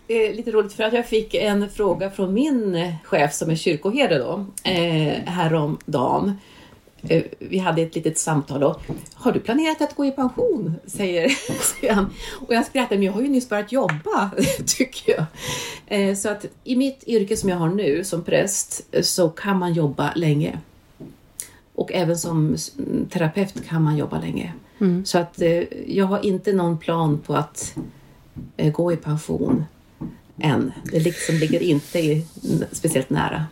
det 0.08 0.28
är 0.28 0.34
lite 0.34 0.52
roligt 0.52 0.74
för 0.74 0.84
att 0.84 0.94
jag 0.94 1.08
fick 1.08 1.34
en 1.34 1.70
fråga 1.70 2.10
från 2.10 2.34
min 2.34 2.94
chef 3.04 3.34
som 3.34 3.50
är 3.50 3.56
kyrkoherde 3.56 4.18
då, 4.18 4.46
eh, 4.64 5.14
häromdagen. 5.26 6.34
Eh, 7.02 7.24
vi 7.40 7.58
hade 7.58 7.82
ett 7.82 7.96
litet 7.96 8.18
samtal 8.18 8.64
och 8.64 8.82
har 9.14 9.32
du 9.32 9.40
planerat 9.40 9.82
att 9.82 9.96
gå 9.96 10.06
i 10.06 10.12
pension? 10.12 10.76
Säger, 10.86 11.30
säger 11.62 11.94
han. 11.94 12.14
Och 12.48 12.54
jag 12.54 12.66
skrattar, 12.66 12.96
men 12.96 13.04
jag 13.04 13.14
har 13.14 13.22
ju 13.22 13.28
nyss 13.28 13.50
börjat 13.50 13.72
jobba, 13.72 14.32
tycker 14.66 15.12
jag. 15.12 15.26
Eh, 15.88 16.16
så 16.16 16.30
att 16.30 16.46
i 16.64 16.76
mitt 16.76 17.04
yrke 17.08 17.38
som 17.38 17.50
jag 17.50 17.58
har 17.58 17.70
nu 17.70 18.04
som 18.04 18.24
präst 18.24 18.96
så 19.06 19.30
kan 19.30 19.60
man 19.60 19.74
jobba 19.74 20.14
länge. 20.16 20.60
Och 21.78 21.94
även 21.94 22.18
som 22.18 22.58
terapeut 23.10 23.68
kan 23.68 23.84
man 23.84 23.98
jobba 23.98 24.20
länge. 24.20 24.54
Mm. 24.80 25.06
Så 25.06 25.18
att 25.18 25.42
eh, 25.42 25.64
jag 25.88 26.06
har 26.06 26.26
inte 26.26 26.54
någon 26.54 26.78
plan 26.78 27.20
på 27.26 27.36
att 27.36 27.76
gå 28.74 28.92
i 28.92 28.98
pension 28.98 29.66
än. 30.40 30.72
Det 30.92 31.00
liksom 31.00 31.36
ligger 31.36 31.64
inte 31.64 32.22
speciellt 32.72 33.10
nära. 33.10 33.46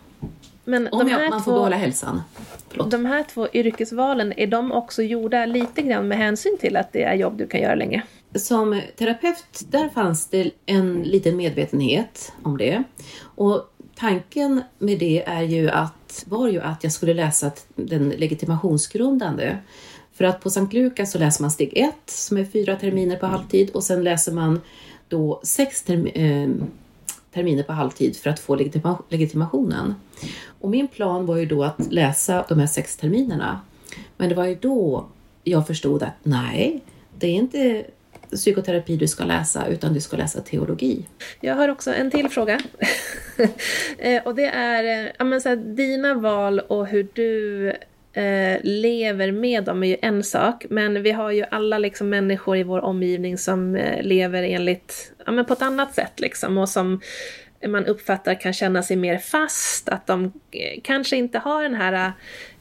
Men 0.63 0.87
Om 0.91 1.09
jag, 1.09 1.29
man 1.29 1.41
får 1.41 1.51
två, 1.51 1.57
behålla 1.57 1.75
hälsan. 1.75 2.21
Förlåt. 2.69 2.91
De 2.91 3.05
här 3.05 3.23
två 3.33 3.47
yrkesvalen, 3.53 4.33
är 4.37 4.47
de 4.47 4.71
också 4.71 5.03
gjorda 5.03 5.45
lite 5.45 5.81
grann 5.81 6.07
med 6.07 6.17
hänsyn 6.17 6.57
till 6.59 6.77
att 6.77 6.93
det 6.93 7.03
är 7.03 7.15
jobb 7.15 7.37
du 7.37 7.47
kan 7.47 7.61
göra 7.61 7.75
länge? 7.75 8.01
Som 8.35 8.81
terapeut, 8.95 9.63
där 9.69 9.89
fanns 9.89 10.27
det 10.27 10.51
en 10.65 11.03
liten 11.03 11.37
medvetenhet 11.37 12.33
om 12.43 12.57
det. 12.57 12.83
Och 13.21 13.73
tanken 13.95 14.61
med 14.77 14.99
det 14.99 15.23
är 15.23 15.41
ju 15.41 15.69
att, 15.69 15.93
var 16.27 16.47
ju 16.47 16.61
att 16.61 16.83
jag 16.83 16.93
skulle 16.93 17.13
läsa 17.13 17.51
den 17.75 18.09
legitimationsgrundande. 18.09 19.57
För 20.13 20.25
att 20.25 20.41
på 20.41 20.49
Sankt 20.49 20.73
Lukas 20.73 21.11
så 21.11 21.19
läser 21.19 21.41
man 21.41 21.51
steg 21.51 21.73
1 21.75 21.95
som 22.05 22.37
är 22.37 22.45
fyra 22.45 22.75
terminer 22.75 23.15
på 23.15 23.25
halvtid 23.25 23.69
och 23.69 23.83
sen 23.83 24.03
läser 24.03 24.31
man 24.31 24.61
då 25.07 25.39
sex 25.43 25.83
term 25.83 26.05
eh, 26.05 26.49
terminer 27.33 27.63
på 27.63 27.73
halvtid 27.73 28.17
för 28.17 28.29
att 28.29 28.39
få 28.39 28.55
legitima 28.55 28.97
legitimationen. 29.09 29.95
Och 30.61 30.69
min 30.69 30.87
plan 30.87 31.25
var 31.25 31.37
ju 31.37 31.45
då 31.45 31.63
att 31.63 31.91
läsa 31.91 32.45
de 32.49 32.59
här 32.59 32.67
sex 32.67 32.97
terminerna. 32.97 33.61
Men 34.17 34.29
det 34.29 34.35
var 34.35 34.45
ju 34.45 34.55
då 34.55 35.05
jag 35.43 35.67
förstod 35.67 36.03
att 36.03 36.13
nej, 36.23 36.81
det 37.17 37.27
är 37.27 37.33
inte 37.33 37.85
psykoterapi 38.31 38.95
du 38.95 39.07
ska 39.07 39.23
läsa 39.23 39.67
utan 39.67 39.93
du 39.93 40.01
ska 40.01 40.17
läsa 40.17 40.41
teologi. 40.41 41.05
Jag 41.41 41.55
har 41.55 41.69
också 41.69 41.93
en 41.93 42.11
till 42.11 42.29
fråga. 42.29 42.59
Eh, 43.97 44.23
och 44.23 44.35
det 44.35 44.45
är 44.45 45.05
eh, 45.05 45.11
ja, 45.19 45.25
men 45.25 45.41
så 45.41 45.49
här, 45.49 45.55
dina 45.55 46.13
val 46.13 46.59
och 46.59 46.87
hur 46.87 47.07
du 47.13 47.69
eh, 48.13 48.59
lever 48.63 49.31
med 49.31 49.63
dem 49.63 49.83
är 49.83 49.87
ju 49.87 49.97
en 50.01 50.23
sak. 50.23 50.65
Men 50.69 51.03
vi 51.03 51.11
har 51.11 51.31
ju 51.31 51.45
alla 51.51 51.77
liksom 51.77 52.09
människor 52.09 52.57
i 52.57 52.63
vår 52.63 52.81
omgivning 52.81 53.37
som 53.37 53.75
eh, 53.75 54.03
lever 54.03 54.43
enligt, 54.43 55.13
ja, 55.25 55.31
men 55.31 55.45
på 55.45 55.53
ett 55.53 55.61
annat 55.61 55.95
sätt 55.95 56.19
liksom 56.19 56.57
och 56.57 56.69
som 56.69 57.01
man 57.67 57.85
uppfattar 57.85 58.41
kan 58.41 58.53
känna 58.53 58.83
sig 58.83 58.95
mer 58.95 59.17
fast, 59.17 59.89
att 59.89 60.07
de 60.07 60.25
eh, 60.51 60.81
kanske 60.83 61.17
inte 61.17 61.39
har 61.39 61.63
den 61.63 61.75
här 61.75 62.13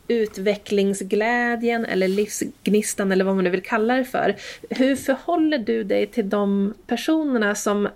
utvecklingsglädjen 0.09 1.85
eller 1.85 2.09
livsgnistan 2.09 3.13
eller 3.13 3.25
vad 3.25 3.35
man 3.35 3.45
nu 3.45 3.51
vill 3.51 3.63
kalla 3.63 3.95
det 3.95 4.05
för. 4.05 4.37
Hur 4.71 4.97
förhåller 4.97 5.59
du 5.59 5.85
dig 5.85 6.07
till 6.07 6.29
de 6.29 6.75
personerna 6.87 7.55
som, 7.55 7.89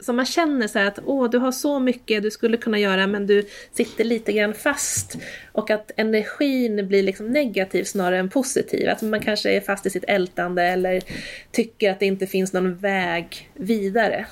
som 0.00 0.16
man 0.16 0.26
känner 0.26 0.68
så 0.68 0.78
att 0.78 0.98
åh, 1.04 1.30
du 1.30 1.38
har 1.38 1.52
så 1.52 1.78
mycket 1.78 2.22
du 2.22 2.30
skulle 2.30 2.56
kunna 2.56 2.78
göra 2.78 3.06
men 3.06 3.26
du 3.26 3.46
sitter 3.72 4.04
lite 4.04 4.32
grann 4.32 4.54
fast 4.54 5.18
och 5.52 5.70
att 5.70 5.90
energin 5.96 6.88
blir 6.88 7.02
liksom 7.02 7.26
negativ 7.26 7.84
snarare 7.84 8.18
än 8.18 8.28
positiv. 8.28 8.88
Att 8.88 9.02
man 9.02 9.20
kanske 9.20 9.50
är 9.50 9.60
fast 9.60 9.86
i 9.86 9.90
sitt 9.90 10.04
ältande 10.08 10.62
eller 10.62 11.02
tycker 11.50 11.90
att 11.90 12.00
det 12.00 12.06
inte 12.06 12.26
finns 12.26 12.52
någon 12.52 12.76
väg 12.76 13.50
vidare. 13.54 14.26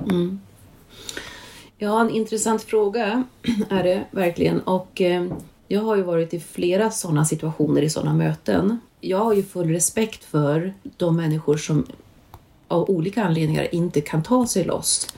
Mm. 0.00 0.40
Ja, 1.78 2.00
en 2.00 2.10
intressant 2.10 2.62
fråga 2.62 3.24
är 3.70 3.82
det 3.82 4.04
verkligen. 4.10 4.60
Och 4.60 5.00
eh, 5.00 5.26
jag 5.68 5.82
har 5.82 5.96
ju 5.96 6.02
varit 6.02 6.34
i 6.34 6.40
flera 6.40 6.90
sådana 6.90 7.24
situationer 7.24 7.82
i 7.82 7.90
sådana 7.90 8.14
möten. 8.14 8.80
Jag 9.00 9.18
har 9.18 9.34
ju 9.34 9.42
full 9.42 9.68
respekt 9.68 10.24
för 10.24 10.74
de 10.96 11.16
människor 11.16 11.56
som 11.56 11.86
av 12.68 12.90
olika 12.90 13.24
anledningar 13.24 13.74
inte 13.74 14.00
kan 14.00 14.22
ta 14.22 14.46
sig 14.46 14.64
loss. 14.64 15.08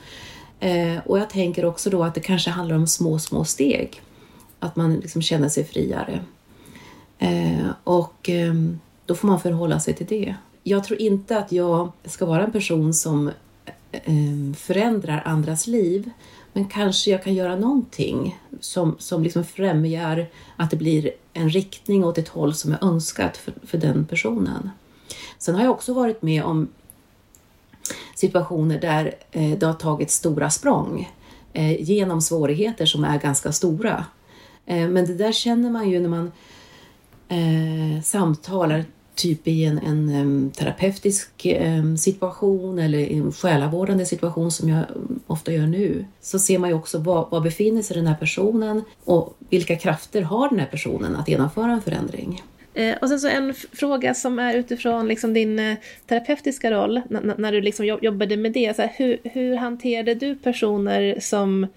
Eh, 0.59 0.97
och 1.05 1.19
jag 1.19 1.29
tänker 1.29 1.65
också 1.65 1.89
då 1.89 2.03
att 2.03 2.15
det 2.15 2.21
kanske 2.21 2.49
handlar 2.49 2.75
om 2.75 2.87
små, 2.87 3.19
små 3.19 3.45
steg. 3.45 4.01
att 4.59 4.75
man 4.75 4.95
liksom 4.95 5.21
känner 5.21 5.49
sig 5.49 5.63
friare. 5.65 6.19
Eh, 7.19 7.67
och 7.83 8.29
eh, 8.29 8.53
då 9.05 9.15
får 9.15 9.27
man 9.27 9.39
förhålla 9.39 9.79
sig 9.79 9.93
till 9.93 10.05
det. 10.05 10.35
Jag 10.63 10.83
tror 10.83 11.01
inte 11.01 11.37
att 11.37 11.51
jag 11.51 11.91
ska 12.05 12.25
vara 12.25 12.43
en 12.43 12.51
person 12.51 12.93
som 12.93 13.27
eh, 13.91 14.01
eh, 14.03 14.53
förändrar 14.57 15.21
andras 15.25 15.67
liv. 15.67 16.09
Men 16.53 16.65
kanske 16.65 17.11
jag 17.11 17.23
kan 17.23 17.33
göra 17.33 17.55
någonting 17.55 18.39
som, 18.59 18.95
som 18.99 19.23
liksom 19.23 19.43
främjar 19.43 20.27
att 20.55 20.71
det 20.71 20.77
blir 20.77 21.11
en 21.33 21.49
riktning 21.49 22.03
åt 22.03 22.17
ett 22.17 22.27
håll 22.27 22.53
som 22.53 22.71
är 22.71 22.83
önskat 22.83 23.37
för, 23.37 23.53
för 23.63 23.77
den 23.77 24.05
personen. 24.05 24.69
Sen 25.37 25.55
har 25.55 25.61
jag 25.61 25.71
också 25.71 25.93
varit 25.93 26.21
med 26.21 26.43
om 26.43 26.67
situationer 28.15 28.79
där 28.79 29.15
eh, 29.31 29.57
det 29.57 29.65
har 29.65 29.73
tagit 29.73 30.11
stora 30.11 30.49
språng 30.49 31.09
eh, 31.53 31.81
genom 31.81 32.21
svårigheter 32.21 32.85
som 32.85 33.03
är 33.03 33.19
ganska 33.19 33.51
stora. 33.51 34.05
Eh, 34.65 34.89
men 34.89 35.05
det 35.05 35.13
där 35.13 35.31
känner 35.31 35.69
man 35.69 35.89
ju 35.89 35.99
när 35.99 36.09
man 36.09 36.31
eh, 37.27 38.01
samtalar 38.03 38.85
typ 39.19 39.47
i 39.47 39.65
en, 39.65 39.77
en 39.77 40.51
terapeutisk 40.51 41.47
situation 41.97 42.79
eller 42.79 42.99
i 42.99 43.17
en 43.17 43.31
själavårdande 43.31 44.05
situation 44.05 44.51
som 44.51 44.69
jag 44.69 44.85
ofta 45.27 45.51
gör 45.51 45.67
nu, 45.67 46.05
så 46.21 46.39
ser 46.39 46.59
man 46.59 46.69
ju 46.69 46.75
också 46.75 46.97
var, 46.97 47.27
var 47.31 47.41
befinner 47.41 47.81
sig 47.81 47.97
den 47.97 48.07
här 48.07 48.15
personen 48.15 48.83
och 49.03 49.33
vilka 49.49 49.75
krafter 49.75 50.21
har 50.21 50.49
den 50.49 50.59
här 50.59 50.67
personen 50.67 51.15
att 51.15 51.27
genomföra 51.27 51.71
en 51.71 51.81
förändring. 51.81 52.41
Eh, 52.73 52.95
och 53.01 53.09
sen 53.09 53.19
så 53.19 53.27
en 53.27 53.53
fråga 53.53 54.13
som 54.13 54.39
är 54.39 54.53
utifrån 54.53 55.07
liksom 55.07 55.33
din 55.33 55.59
eh, 55.59 55.77
terapeutiska 56.07 56.71
roll, 56.71 57.01
när 57.37 57.51
du 57.51 57.61
liksom 57.61 57.85
jobbade 58.01 58.37
med 58.37 58.51
det. 58.51 58.75
Så 58.75 58.81
här, 58.81 58.93
hur, 58.97 59.17
hur 59.23 59.55
hanterade 59.55 60.13
du 60.13 60.35
personer 60.35 61.17
som 61.19 61.67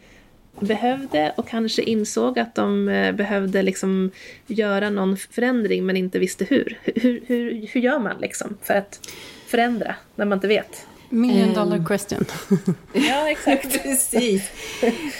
behövde 0.60 1.32
och 1.36 1.48
kanske 1.48 1.82
insåg 1.82 2.38
att 2.38 2.54
de 2.54 2.88
eh, 2.88 3.12
behövde 3.12 3.62
liksom 3.62 4.10
göra 4.46 4.90
någon 4.90 5.16
förändring 5.16 5.86
men 5.86 5.96
inte 5.96 6.18
visste 6.18 6.44
hur. 6.44 6.78
Hur, 6.84 7.20
hur, 7.26 7.66
hur 7.72 7.80
gör 7.80 7.98
man 7.98 8.20
liksom 8.20 8.56
för 8.62 8.74
att 8.74 9.08
förändra 9.46 9.94
när 10.14 10.24
man 10.24 10.36
inte 10.36 10.48
vet? 10.48 10.86
Million 11.08 11.54
dollar 11.54 11.76
um, 11.76 11.86
question. 11.86 12.24
ja, 12.92 13.30
exakt. 13.30 13.82
Precis. 13.82 14.50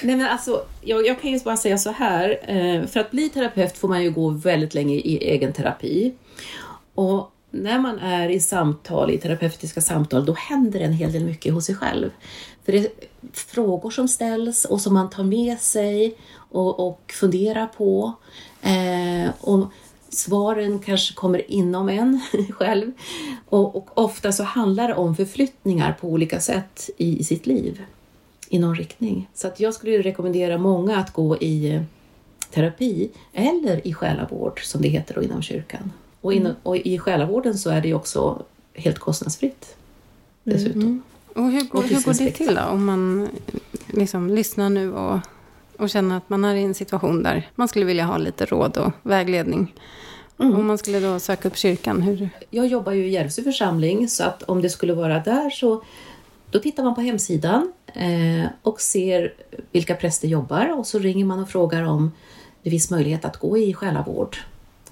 Nej, 0.03 0.17
men 0.17 0.27
alltså, 0.27 0.65
jag, 0.81 1.07
jag, 1.07 1.21
kan 1.21 1.31
ju 1.31 1.41
bara 1.41 1.57
säga 1.57 1.79
så 1.79 1.91
här. 1.91 2.39
Eh, 2.47 2.87
för 2.87 3.01
att 3.01 3.11
bli 3.11 3.29
terapeut 3.29 3.79
får 3.79 3.89
man 3.89 4.03
ju 4.03 4.11
gå 4.11 4.29
väldigt 4.29 4.75
länge 4.75 4.95
i 4.95 5.19
egen 5.19 5.53
terapi. 5.53 6.15
Och 6.95 7.33
när 7.51 7.79
man 7.79 7.99
är 7.99 8.29
i 8.29 8.41
samtal, 8.41 9.11
i 9.11 9.19
terapeutiska 9.19 9.81
samtal, 9.81 10.25
då 10.25 10.33
händer 10.33 10.81
en 10.81 10.93
hel 10.93 11.13
del 11.13 11.25
mycket 11.25 11.55
hos 11.55 11.67
sig 11.67 11.75
själv. 11.75 12.11
För 12.65 12.73
det 12.73 12.79
är 12.79 12.91
frågor 13.33 13.91
som 13.91 14.09
ställs 14.09 14.65
och 14.65 14.81
som 14.81 14.95
man 14.95 15.11
tar 15.11 15.25
med 15.25 15.61
sig 15.61 16.15
och, 16.35 16.89
och 16.89 17.13
funderar 17.21 17.67
på. 17.67 18.13
Eh, 18.63 19.31
och 19.41 19.67
svaren 20.09 20.79
kanske 20.79 21.15
kommer 21.15 21.51
inom 21.51 21.89
en 21.89 22.21
själv. 22.51 22.93
Och, 23.49 23.77
och, 23.77 23.89
ofta 23.95 24.33
så 24.33 24.43
handlar 24.43 24.89
det 24.89 24.95
om 24.95 25.17
förflyttningar 25.17 25.97
på 26.01 26.09
olika 26.09 26.41
sätt 26.41 26.91
i, 26.97 27.19
i 27.19 27.25
sitt 27.25 27.47
liv 27.47 27.83
i 28.49 28.59
någon 28.59 28.75
riktning. 28.75 29.29
Så 29.35 29.47
att 29.47 29.61
jag 29.61 29.75
skulle 29.75 30.03
rekommendera 30.03 30.59
många 30.59 30.97
att 30.97 31.13
gå 31.13 31.37
i 31.39 31.75
eh, 31.75 31.83
terapi 32.51 33.11
eller 33.33 33.87
i 33.87 33.95
själavård 33.95 34.61
som 34.65 34.83
det 34.83 34.89
heter 34.89 35.15
då 35.15 35.23
inom 35.23 35.43
kyrkan. 35.43 35.93
Och, 36.21 36.33
in, 36.33 36.47
mm. 36.47 36.57
och 36.63 36.77
i 36.77 36.99
själavården 36.99 37.59
så 37.59 37.71
är 37.71 37.81
det 37.81 37.95
också 37.95 38.43
helt 38.75 38.99
kostnadsfritt 38.99 39.77
dessutom. 40.45 40.81
Mm. 40.81 41.03
Och 41.35 41.51
hur 41.51 41.65
går, 41.65 41.83
hur 41.83 42.05
går 42.05 42.25
det 42.25 42.31
till 42.31 42.55
då? 42.55 42.63
Om 42.63 42.85
man 42.85 43.29
liksom 43.87 44.31
lyssnar 44.31 44.71
nu 44.71 44.93
och, 44.93 45.19
och 45.79 45.91
känner 45.91 46.17
att 46.17 46.29
man 46.29 46.45
är 46.45 46.55
i 46.55 46.63
en 46.63 46.75
situation 46.75 47.23
där 47.23 47.51
man 47.55 47.69
skulle 47.69 47.85
vilja 47.85 48.05
ha 48.05 48.19
lite 48.19 48.47
råd 48.47 48.77
och 48.77 48.93
vägledning. 49.03 49.75
Mm. 50.39 50.57
Om 50.57 50.67
man 50.67 50.79
skulle 50.79 51.01
då 51.01 51.19
söka 51.19 51.49
upp 51.49 51.57
kyrkan, 51.57 52.03
hur? 52.03 52.31
Jag 52.51 52.67
jobbar 52.67 52.93
ju 52.93 53.07
i 53.07 53.11
Järvsö 53.11 53.43
församling 53.43 54.09
så 54.09 54.25
att 54.25 54.43
om 54.43 54.63
det 54.63 54.71
skulle 54.71 54.95
vara 54.95 55.19
där 55.19 55.51
så 55.51 55.83
då 56.51 56.59
tittar 56.59 56.83
man 56.85 56.95
på 56.95 57.01
hemsidan 57.01 57.73
eh, 57.95 58.47
och 58.63 58.81
ser 58.81 59.35
vilka 59.73 59.95
präster 59.95 60.29
jobbar 60.29 60.79
och 60.79 60.87
så 60.87 60.99
ringer 60.99 61.25
man 61.25 61.41
och 61.41 61.49
frågar 61.49 61.83
om 61.83 62.13
det 62.63 62.71
finns 62.71 62.91
möjlighet 62.91 63.25
att 63.25 63.37
gå 63.37 63.59
i 63.59 63.75
själavård. 63.75 64.37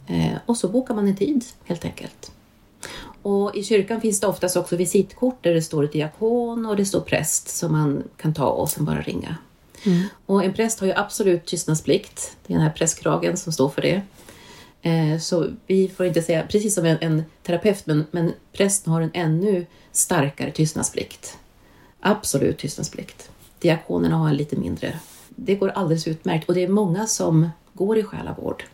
Eh, 0.06 0.32
och 0.46 0.56
så 0.56 0.68
bokar 0.68 0.94
man 0.94 1.08
en 1.08 1.16
tid 1.16 1.44
helt 1.64 1.84
enkelt. 1.84 2.32
Och 3.22 3.56
I 3.56 3.64
kyrkan 3.64 4.00
finns 4.00 4.20
det 4.20 4.26
oftast 4.26 4.56
också 4.56 4.76
visitkort 4.76 5.44
där 5.44 5.54
det 5.54 5.62
står 5.62 5.84
diakon 5.92 6.66
och 6.66 6.76
det 6.76 6.84
står 6.84 7.00
präst 7.00 7.48
som 7.48 7.72
man 7.72 8.02
kan 8.16 8.34
ta 8.34 8.46
och 8.46 8.70
sen 8.70 8.84
bara 8.84 9.00
ringa. 9.00 9.36
Mm. 9.86 10.02
Och 10.26 10.44
en 10.44 10.52
präst 10.52 10.80
har 10.80 10.86
ju 10.86 10.92
absolut 10.92 11.46
tystnadsplikt. 11.46 12.36
Det 12.46 12.52
är 12.52 12.56
den 12.56 12.66
här 12.66 12.72
prästkragen 12.72 13.36
som 13.36 13.52
står 13.52 13.68
för 13.68 13.82
det. 13.82 14.02
Eh, 14.82 15.18
så 15.18 15.46
vi 15.66 15.88
får 15.88 16.06
inte 16.06 16.22
säga, 16.22 16.46
precis 16.48 16.74
som 16.74 16.84
en, 16.84 16.98
en 17.00 17.22
terapeut, 17.42 17.86
men, 17.86 18.04
men 18.10 18.32
prästen 18.52 18.92
har 18.92 19.00
en 19.00 19.10
ännu 19.14 19.66
starkare 19.92 20.50
tystnadsplikt. 20.50 21.38
Absolut 22.00 22.58
tystnadsplikt. 22.58 23.30
Diakonerna 23.58 24.16
har 24.16 24.28
en 24.28 24.36
lite 24.36 24.56
mindre. 24.56 25.00
Det 25.28 25.54
går 25.54 25.68
alldeles 25.68 26.08
utmärkt 26.08 26.48
och 26.48 26.54
det 26.54 26.64
är 26.64 26.68
många 26.68 27.06
som 27.06 27.50
går 27.72 27.98
i 27.98 28.02
själavård. 28.02 28.64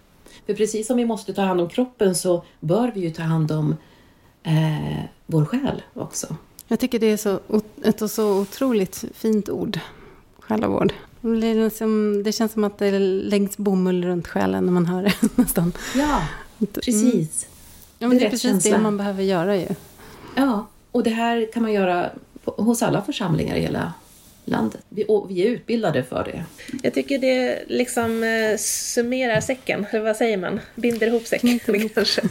För 0.47 0.55
precis 0.55 0.87
som 0.87 0.97
vi 0.97 1.05
måste 1.05 1.35
ta 1.35 1.43
hand 1.43 1.61
om 1.61 1.69
kroppen 1.69 2.15
så 2.15 2.45
bör 2.61 2.93
vi 2.95 3.01
ju 3.01 3.11
ta 3.11 3.23
hand 3.23 3.53
om 3.53 3.77
eh, 4.47 5.05
vår 5.27 5.45
själ 5.45 5.83
också. 5.95 6.37
Jag 6.69 6.81
tycker 6.81 6.99
det 6.99 7.07
är 7.07 7.17
så, 7.17 7.41
ett 7.85 8.11
så 8.11 8.41
otroligt 8.41 9.05
fint 9.15 9.49
ord, 9.49 9.79
själavård. 10.39 10.93
Det, 11.21 11.55
liksom, 11.55 12.23
det 12.23 12.33
känns 12.33 12.53
som 12.53 12.65
att 12.65 12.79
det 12.79 12.99
läggs 12.99 13.57
bomull 13.57 14.05
runt 14.05 14.29
själen 14.29 14.67
när 14.67 14.73
man 14.73 14.87
hör 14.87 15.03
det 15.03 15.15
nästan. 15.35 15.73
Ja, 15.95 16.23
precis. 16.73 17.05
Mm. 17.05 17.27
Ja, 17.99 18.09
men 18.09 18.11
det 18.11 18.17
är, 18.17 18.21
det 18.21 18.27
är 18.27 18.31
precis 18.31 18.51
känsla. 18.51 18.77
det 18.77 18.83
man 18.83 18.97
behöver 18.97 19.23
göra 19.23 19.57
ju. 19.57 19.69
Ja, 20.37 20.67
och 20.93 21.03
det 21.03 21.11
här 21.11 21.53
kan 21.53 21.63
man 21.63 21.73
göra 21.73 22.11
hos 22.45 22.83
alla 22.83 23.03
församlingar 23.03 23.57
i 23.57 23.61
hela 23.61 23.93
landet. 24.47 24.81
Vi, 24.89 25.07
vi 25.29 25.47
är 25.47 25.51
utbildade 25.51 26.03
för 26.03 26.25
det. 26.25 26.45
Jag 26.83 26.95
tycker 26.95 27.19
det 27.19 27.65
liksom 27.67 28.23
eh, 28.23 28.57
summerar 28.59 29.41
säcken, 29.41 29.87
eller 29.91 30.05
vad 30.05 30.17
säger 30.17 30.37
man? 30.37 30.61
Binder 30.75 31.07
ihop 31.07 31.27
säcken 31.27 31.59
kanske. 31.95 32.23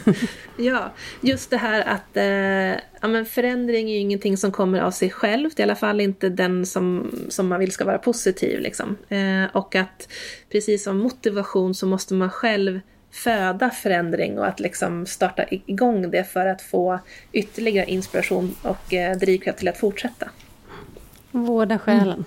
ja, 0.58 0.94
just 1.22 1.50
det 1.50 1.58
här 1.58 1.82
att 1.82 2.18
eh, 2.18 2.82
ja, 3.02 3.08
men 3.08 3.26
förändring 3.26 3.90
är 3.90 3.94
ju 3.94 4.00
ingenting 4.00 4.38
som 4.38 4.52
kommer 4.52 4.80
av 4.80 4.92
sig 4.92 5.10
självt, 5.10 5.60
i 5.60 5.64
alla 5.64 5.76
fall 5.76 6.02
inte 6.02 6.30
den 6.30 6.66
som, 6.66 7.12
som 7.30 7.48
man 7.48 7.60
vill 7.60 7.72
ska 7.72 7.86
vara 7.86 7.98
positiv. 7.98 8.60
Liksom. 8.60 8.98
Eh, 9.10 9.56
och 9.56 9.76
att 9.76 10.10
precis 10.52 10.84
som 10.84 10.98
motivation 10.98 11.76
så 11.76 11.88
måste 11.88 12.14
man 12.14 12.30
själv 12.30 12.80
föda 13.12 13.70
förändring 13.70 14.40
och 14.40 14.48
att 14.48 14.60
liksom 14.60 15.06
starta 15.06 15.44
igång 15.50 16.12
det 16.12 16.24
för 16.24 16.46
att 16.46 16.62
få 16.62 17.00
ytterligare 17.32 17.92
inspiration 17.92 18.56
och 18.62 18.94
eh, 18.94 19.18
drivkraft 19.18 19.60
till 19.60 19.68
att 19.68 19.78
fortsätta. 19.78 20.30
Vårda 21.36 21.80
själen. 21.80 22.08
Mm. 22.08 22.26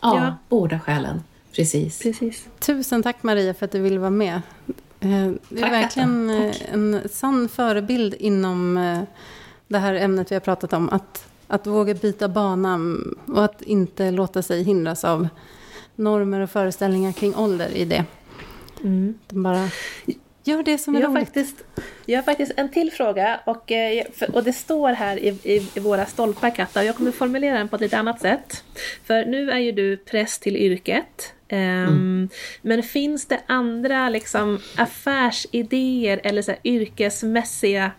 Ja, 0.00 0.16
ja, 0.16 0.34
vårda 0.48 0.80
själen. 0.80 1.22
Precis. 1.52 2.02
Precis. 2.02 2.48
Tusen 2.58 3.02
tack 3.02 3.22
Maria 3.22 3.54
för 3.54 3.64
att 3.64 3.72
du 3.72 3.80
ville 3.80 3.98
vara 3.98 4.10
med. 4.10 4.42
Eh, 5.00 5.32
det 5.48 5.58
är 5.58 5.60
tack, 5.60 5.72
verkligen 5.72 6.28
tack. 6.28 6.62
Eh, 6.68 6.74
en 6.74 7.00
sann 7.10 7.48
förebild 7.48 8.14
inom 8.14 8.76
eh, 8.76 9.00
det 9.68 9.78
här 9.78 9.94
ämnet 9.94 10.30
vi 10.30 10.34
har 10.34 10.40
pratat 10.40 10.72
om. 10.72 10.88
Att, 10.88 11.28
att 11.46 11.66
våga 11.66 11.94
byta 11.94 12.28
bana 12.28 12.80
och 13.26 13.44
att 13.44 13.62
inte 13.62 14.10
låta 14.10 14.42
sig 14.42 14.62
hindras 14.62 15.04
av 15.04 15.28
normer 15.94 16.40
och 16.40 16.50
föreställningar 16.50 17.12
kring 17.12 17.36
ålder 17.36 17.68
i 17.68 17.84
det. 17.84 18.04
Mm. 18.80 19.14
Bara 19.28 19.68
Gör 20.46 20.62
det 20.62 20.78
som 20.78 20.96
är 20.96 21.00
jag 21.00 21.10
roligt. 21.10 21.24
Faktiskt, 21.24 21.64
jag 22.06 22.18
har 22.18 22.22
faktiskt 22.22 22.52
en 22.56 22.68
till 22.68 22.92
fråga 22.92 23.40
och, 23.44 23.72
eh, 23.72 24.04
och 24.32 24.44
det 24.44 24.52
står 24.52 24.92
här 24.92 25.16
i, 25.16 25.28
i, 25.28 25.68
i 25.74 25.80
våra 25.80 26.06
stolpar 26.06 26.50
Katta. 26.50 26.84
Jag 26.84 26.96
kommer 26.96 27.12
formulera 27.12 27.58
den 27.58 27.68
på 27.68 27.76
ett 27.76 27.82
lite 27.82 27.98
annat 27.98 28.20
sätt. 28.20 28.64
För 29.04 29.24
nu 29.24 29.50
är 29.50 29.58
ju 29.58 29.72
du 29.72 29.96
präst 29.96 30.42
till 30.42 30.56
yrket. 30.56 31.34
Um, 31.52 31.58
mm. 31.58 32.28
Men 32.62 32.82
finns 32.82 33.26
det 33.26 33.40
andra 33.46 34.08
liksom, 34.08 34.60
affärsidéer 34.76 36.20
eller 36.24 36.42
så 36.42 36.50
här, 36.50 36.60
yrkesmässiga 36.64 37.90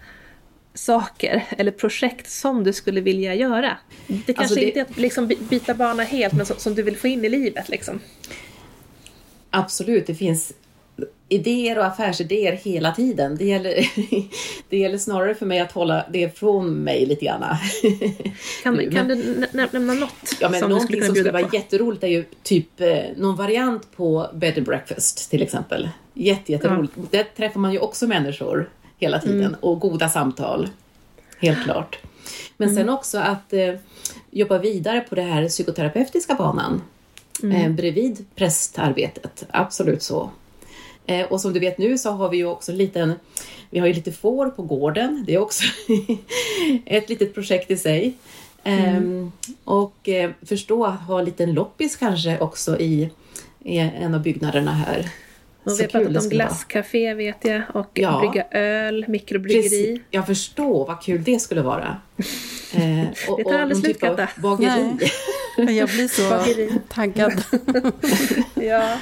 saker 0.74 1.44
eller 1.50 1.72
projekt 1.72 2.30
som 2.30 2.64
du 2.64 2.74
skulle 2.74 3.02
vilja 3.02 3.36
göra? 3.36 3.78
Det 4.08 4.34
kanske 4.34 4.42
alltså 4.42 4.56
det... 4.56 4.66
inte 4.66 4.80
är 4.80 4.84
att 4.84 4.98
liksom 4.98 5.32
byta 5.40 5.74
bana 5.74 6.04
helt, 6.04 6.34
men 6.34 6.46
som, 6.46 6.58
som, 6.58 6.76
du 6.76 6.84
vill 6.84 6.98
få 6.98 7.08
in 7.08 7.26
i 7.26 7.30
livet. 7.30 7.70
Liksom. 7.70 8.00
Absolut, 9.50 10.08
det 10.08 10.16
finns 10.16 10.54
idéer 11.30 11.78
och 11.78 11.86
affärsidéer 11.86 12.52
hela 12.52 12.92
tiden. 12.92 13.36
Det 13.36 13.46
gäller, 13.46 13.74
det 14.70 14.78
gäller 14.78 14.98
snarare 14.98 15.36
för 15.36 15.46
mig 15.46 15.60
att 15.60 15.72
hålla 15.72 16.06
det 16.12 16.38
från 16.38 16.74
mig 16.74 17.06
lite 17.06 17.26
grann. 17.26 17.44
Kan, 18.64 18.92
kan 18.92 19.08
du 19.08 19.46
nämna 19.52 19.94
något? 19.94 20.38
Ja, 20.40 20.50
men 20.50 20.60
som 20.60 20.70
någonting 20.70 21.04
som 21.04 21.16
skulle 21.16 21.32
vara 21.32 21.50
jätteroligt 21.54 22.04
är 22.04 22.08
ju 22.08 22.26
typ 22.44 22.82
eh, 22.82 22.98
någon 23.16 23.36
variant 23.36 23.92
på 23.96 24.30
bed 24.34 24.58
and 24.58 24.66
breakfast 24.66 25.30
till 25.32 25.42
exempel. 25.42 25.90
Jätte, 26.14 26.52
jätteroligt. 26.52 26.94
Ja. 26.96 27.04
Där 27.12 27.24
träffar 27.38 27.60
man 27.60 27.74
ju 27.74 27.80
också 27.80 28.08
människor 28.08 28.70
hela 28.98 29.20
tiden 29.20 29.40
mm. 29.40 29.56
och 29.60 29.80
goda 29.80 30.10
samtal. 30.10 30.70
Helt 31.38 31.64
klart. 31.64 32.00
Men 32.58 32.70
mm. 32.70 32.82
sen 32.84 32.90
också 32.90 33.18
att 33.18 33.54
eh, 33.54 33.74
jobba 34.32 34.58
vidare 34.58 35.00
på 35.00 35.16
det 35.16 35.22
här 35.22 35.48
psykoterapeutiska 35.48 36.36
banan. 36.36 36.82
mm. 37.44 37.62
eh, 37.62 37.72
bredvid 37.72 38.26
prästarbetet. 38.36 39.46
Absolut 39.52 40.04
så. 40.04 40.32
Eh, 41.08 41.26
och 41.26 41.42
som 41.42 41.54
du 41.54 41.60
vet 41.60 41.78
nu 41.78 41.98
så 41.98 42.12
har 42.12 42.30
vi 42.30 42.38
ju 42.38 42.46
också 42.46 42.72
en 42.72 42.78
liten, 42.78 43.14
vi 43.70 43.80
har 43.80 43.88
ju 43.88 43.94
lite 43.94 44.12
får 44.12 44.50
på 44.50 44.62
gården. 44.62 45.24
Det 45.28 45.34
är 45.34 45.40
också 45.40 45.64
ett 46.86 47.10
litet 47.10 47.34
projekt 47.34 47.72
i 47.72 47.78
sig. 47.78 48.18
Mm. 48.64 48.96
Um, 48.98 49.32
och 49.64 50.10
eh, 50.10 50.32
förstå 50.42 50.86
att 50.86 51.02
ha 51.02 51.20
en 51.20 51.26
liten 51.26 51.54
loppis 51.54 51.96
kanske 51.96 52.40
också 52.40 52.80
i, 52.80 53.10
i 53.64 53.78
en 53.78 54.14
av 54.14 54.22
byggnaderna 54.22 54.72
här. 54.72 55.10
Och 55.64 55.72
vi 55.80 55.84
har 55.84 55.90
pratat 55.90 56.24
om 56.24 56.30
glasscafé 56.30 57.14
vet 57.14 57.46
jag 57.46 57.62
och 57.74 57.90
ja. 57.94 58.20
brygga 58.20 58.46
öl, 58.52 59.06
mikrobryggeri. 59.08 59.70
Precis. 59.70 60.02
Jag 60.12 60.28
förstår 60.28 60.88
vad 60.88 61.02
kul 61.02 61.24
det 61.24 61.40
skulle 61.40 61.62
vara. 61.62 61.98
Eh, 62.76 63.30
och, 63.30 63.38
det 63.38 63.44
tar 63.44 63.60
aldrig 63.60 63.78
slut 63.78 64.00
typ 64.00 64.02
Katta. 64.02 64.30
Bageri. 64.36 64.98
Nej. 65.58 65.78
Jag 65.78 65.90
blir 65.90 66.08
så 66.08 66.80
taggad. 66.94 67.44
ja. 68.54 68.98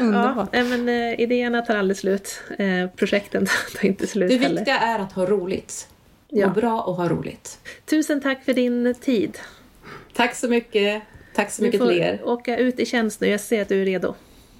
Underbart. 0.00 0.48
Ja, 0.52 0.64
men, 0.64 0.88
eh, 0.88 1.20
idéerna 1.20 1.62
tar 1.62 1.76
aldrig 1.76 1.96
slut. 1.96 2.40
Eh, 2.58 2.88
projekten 2.96 3.46
tar 3.76 3.86
inte 3.86 4.06
slut 4.06 4.30
Det 4.30 4.36
heller. 4.36 4.56
viktiga 4.56 4.78
är 4.78 4.98
att 4.98 5.12
ha 5.12 5.26
roligt. 5.26 5.88
Ja. 6.28 6.46
Och 6.46 6.52
bra 6.52 6.90
att 6.90 6.96
ha 6.96 7.08
roligt. 7.08 7.58
Tusen 7.84 8.20
tack 8.20 8.44
för 8.44 8.54
din 8.54 8.94
tid. 9.00 9.38
Tack 10.14 10.34
så 10.34 10.48
mycket. 10.48 11.02
Tack 11.34 11.50
så 11.50 11.62
mycket 11.62 11.80
till 11.80 11.90
er. 11.90 12.12
Du 12.12 12.18
får 12.18 12.26
åka 12.26 12.56
ut 12.56 12.80
i 12.80 12.86
tjänst 12.86 13.20
nu. 13.20 13.26
Jag 13.26 13.40
ser 13.40 13.62
att 13.62 13.68
du 13.68 13.82
är 13.82 13.84
redo. 13.84 14.14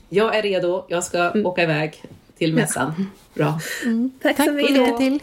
Jag 0.09 0.36
är 0.36 0.43
redo. 0.43 0.85
Jag 0.89 1.05
ska 1.05 1.19
mm. 1.19 1.47
åka 1.47 1.62
iväg 1.62 2.02
till 2.39 2.55
mässan. 2.55 3.11
Bra. 3.35 3.61
Mm. 3.85 4.11
Tack, 4.23 4.36
tack 4.36 4.47
så 4.47 4.52
mycket. 4.52 4.77
Lycka 4.77 4.97
till. 4.97 5.20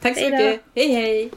Tack 0.00 0.18
så 0.18 0.24
mycket. 0.24 0.60
Hej 0.74 0.88
hej. 0.88 1.30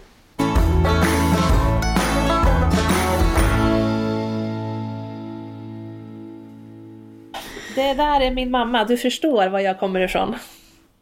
Det 7.76 7.94
där 7.94 8.22
är 8.22 8.32
min 8.32 8.52
mamma. 8.52 8.86
Du 8.86 8.98
förstår 8.98 9.48
var 9.48 9.60
jag 9.60 9.80
kommer 9.80 10.00
ifrån. 10.00 10.36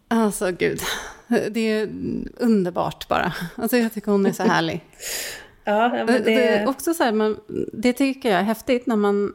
Alltså 0.07 0.51
gud. 0.51 0.79
Det 1.27 1.59
är 1.59 1.89
underbart 2.37 3.07
bara. 3.07 3.33
Alltså 3.55 3.77
jag 3.77 3.93
tycker 3.93 4.11
hon 4.11 4.25
är 4.25 4.31
så 4.31 4.43
härlig. 4.43 4.81
ja, 5.63 5.89
men 5.89 6.05
det... 6.07 6.19
det 6.19 6.47
är 6.47 6.67
också 6.67 6.93
så 6.93 7.03
här, 7.03 7.11
man, 7.11 7.37
det 7.73 7.93
tycker 7.93 8.29
jag 8.29 8.39
är 8.39 8.43
häftigt 8.43 8.87
när 8.87 8.95
man, 8.95 9.33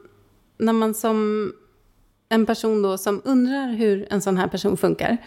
när 0.57 0.73
man 0.73 0.93
som 0.93 1.51
en 2.29 2.45
person 2.45 2.81
då 2.81 2.97
som 2.97 3.21
undrar 3.25 3.73
hur 3.73 4.07
en 4.09 4.21
sån 4.21 4.37
här 4.37 4.47
person 4.47 4.77
funkar. 4.77 5.17